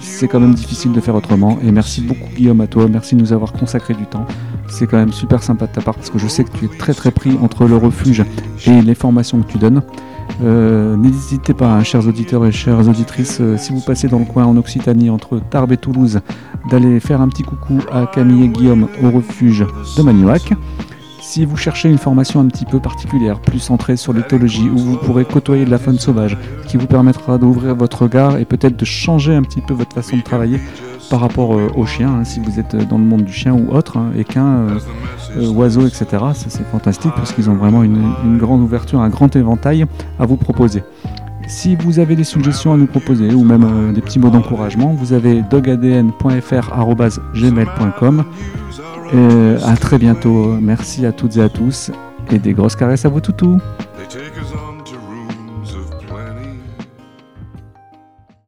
c'est 0.00 0.28
quand 0.28 0.40
même 0.40 0.54
difficile 0.54 0.92
de 0.92 1.00
faire 1.02 1.14
autrement. 1.14 1.58
Et 1.62 1.70
merci 1.70 2.00
beaucoup 2.00 2.30
Guillaume 2.34 2.62
à 2.62 2.66
toi, 2.66 2.88
merci 2.88 3.16
de 3.16 3.20
nous 3.20 3.34
avoir 3.34 3.52
consacré 3.52 3.92
du 3.92 4.06
temps. 4.06 4.26
C'est 4.72 4.86
quand 4.86 4.96
même 4.96 5.12
super 5.12 5.42
sympa 5.42 5.66
de 5.66 5.72
ta 5.72 5.82
part 5.82 5.94
parce 5.94 6.08
que 6.08 6.18
je 6.18 6.26
sais 6.26 6.44
que 6.44 6.50
tu 6.50 6.64
es 6.64 6.68
très 6.68 6.94
très 6.94 7.10
pris 7.10 7.36
entre 7.42 7.66
le 7.66 7.76
refuge 7.76 8.24
et 8.66 8.80
les 8.80 8.94
formations 8.94 9.42
que 9.42 9.52
tu 9.52 9.58
donnes. 9.58 9.82
Euh, 10.42 10.96
n'hésitez 10.96 11.52
pas, 11.52 11.66
hein, 11.66 11.82
chers 11.84 12.08
auditeurs 12.08 12.46
et 12.46 12.52
chères 12.52 12.88
auditrices, 12.88 13.38
euh, 13.42 13.58
si 13.58 13.74
vous 13.74 13.80
passez 13.80 14.08
dans 14.08 14.18
le 14.18 14.24
coin 14.24 14.46
en 14.46 14.56
Occitanie 14.56 15.10
entre 15.10 15.40
Tarbes 15.50 15.72
et 15.72 15.76
Toulouse, 15.76 16.20
d'aller 16.70 17.00
faire 17.00 17.20
un 17.20 17.28
petit 17.28 17.42
coucou 17.42 17.80
à 17.92 18.06
Camille 18.06 18.44
et 18.44 18.48
Guillaume 18.48 18.88
au 19.02 19.10
refuge 19.10 19.66
de 19.98 20.02
Magnoac. 20.02 20.54
Si 21.20 21.44
vous 21.44 21.58
cherchez 21.58 21.90
une 21.90 21.98
formation 21.98 22.40
un 22.40 22.46
petit 22.46 22.64
peu 22.64 22.80
particulière, 22.80 23.40
plus 23.40 23.60
centrée 23.60 23.98
sur 23.98 24.14
l'éthologie, 24.14 24.70
où 24.70 24.78
vous 24.78 24.96
pourrez 24.96 25.26
côtoyer 25.26 25.66
de 25.66 25.70
la 25.70 25.78
faune 25.78 25.98
sauvage, 25.98 26.38
qui 26.66 26.78
vous 26.78 26.86
permettra 26.86 27.36
d'ouvrir 27.36 27.76
votre 27.76 28.02
regard 28.02 28.38
et 28.38 28.46
peut-être 28.46 28.78
de 28.78 28.84
changer 28.86 29.34
un 29.34 29.42
petit 29.42 29.60
peu 29.60 29.74
votre 29.74 29.94
façon 29.94 30.16
de 30.16 30.22
travailler 30.22 30.60
par 31.12 31.20
rapport 31.20 31.54
euh, 31.54 31.68
aux 31.76 31.84
chiens, 31.84 32.20
hein, 32.20 32.24
si 32.24 32.40
vous 32.40 32.58
êtes 32.58 32.74
dans 32.74 32.96
le 32.96 33.04
monde 33.04 33.24
du 33.24 33.34
chien 33.34 33.52
ou 33.52 33.70
autre, 33.70 33.98
hein, 33.98 34.12
équins, 34.16 34.68
euh, 35.36 35.52
oiseaux, 35.52 35.86
etc. 35.86 36.06
Ça 36.08 36.46
c'est 36.48 36.64
fantastique 36.64 37.12
parce 37.14 37.34
qu'ils 37.34 37.50
ont 37.50 37.54
vraiment 37.54 37.82
une, 37.82 38.38
grande 38.38 38.62
ouverture, 38.62 39.02
un 39.02 39.10
grand 39.10 39.36
éventail 39.36 39.84
à 40.18 40.24
vous 40.24 40.38
proposer. 40.38 40.82
Si 41.48 41.76
vous 41.76 41.98
avez 41.98 42.16
des 42.16 42.24
suggestions 42.24 42.72
à 42.72 42.78
nous 42.78 42.86
proposer 42.86 43.34
ou 43.34 43.44
même 43.44 43.62
euh, 43.62 43.92
des 43.92 44.00
petits 44.00 44.20
mots 44.20 44.30
d'encouragement, 44.30 44.94
vous 44.94 45.12
avez 45.12 45.42
dogadn.fr.gmail.com. 45.42 48.24
Et 49.12 49.56
à 49.66 49.76
très 49.76 49.98
bientôt. 49.98 50.56
Merci 50.62 51.04
à 51.04 51.12
toutes 51.12 51.36
et 51.36 51.42
à 51.42 51.50
tous 51.50 51.90
et 52.30 52.38
des 52.38 52.54
grosses 52.54 52.76
caresses 52.76 53.04
à 53.04 53.10
vous 53.10 53.20
toutous. 53.20 53.58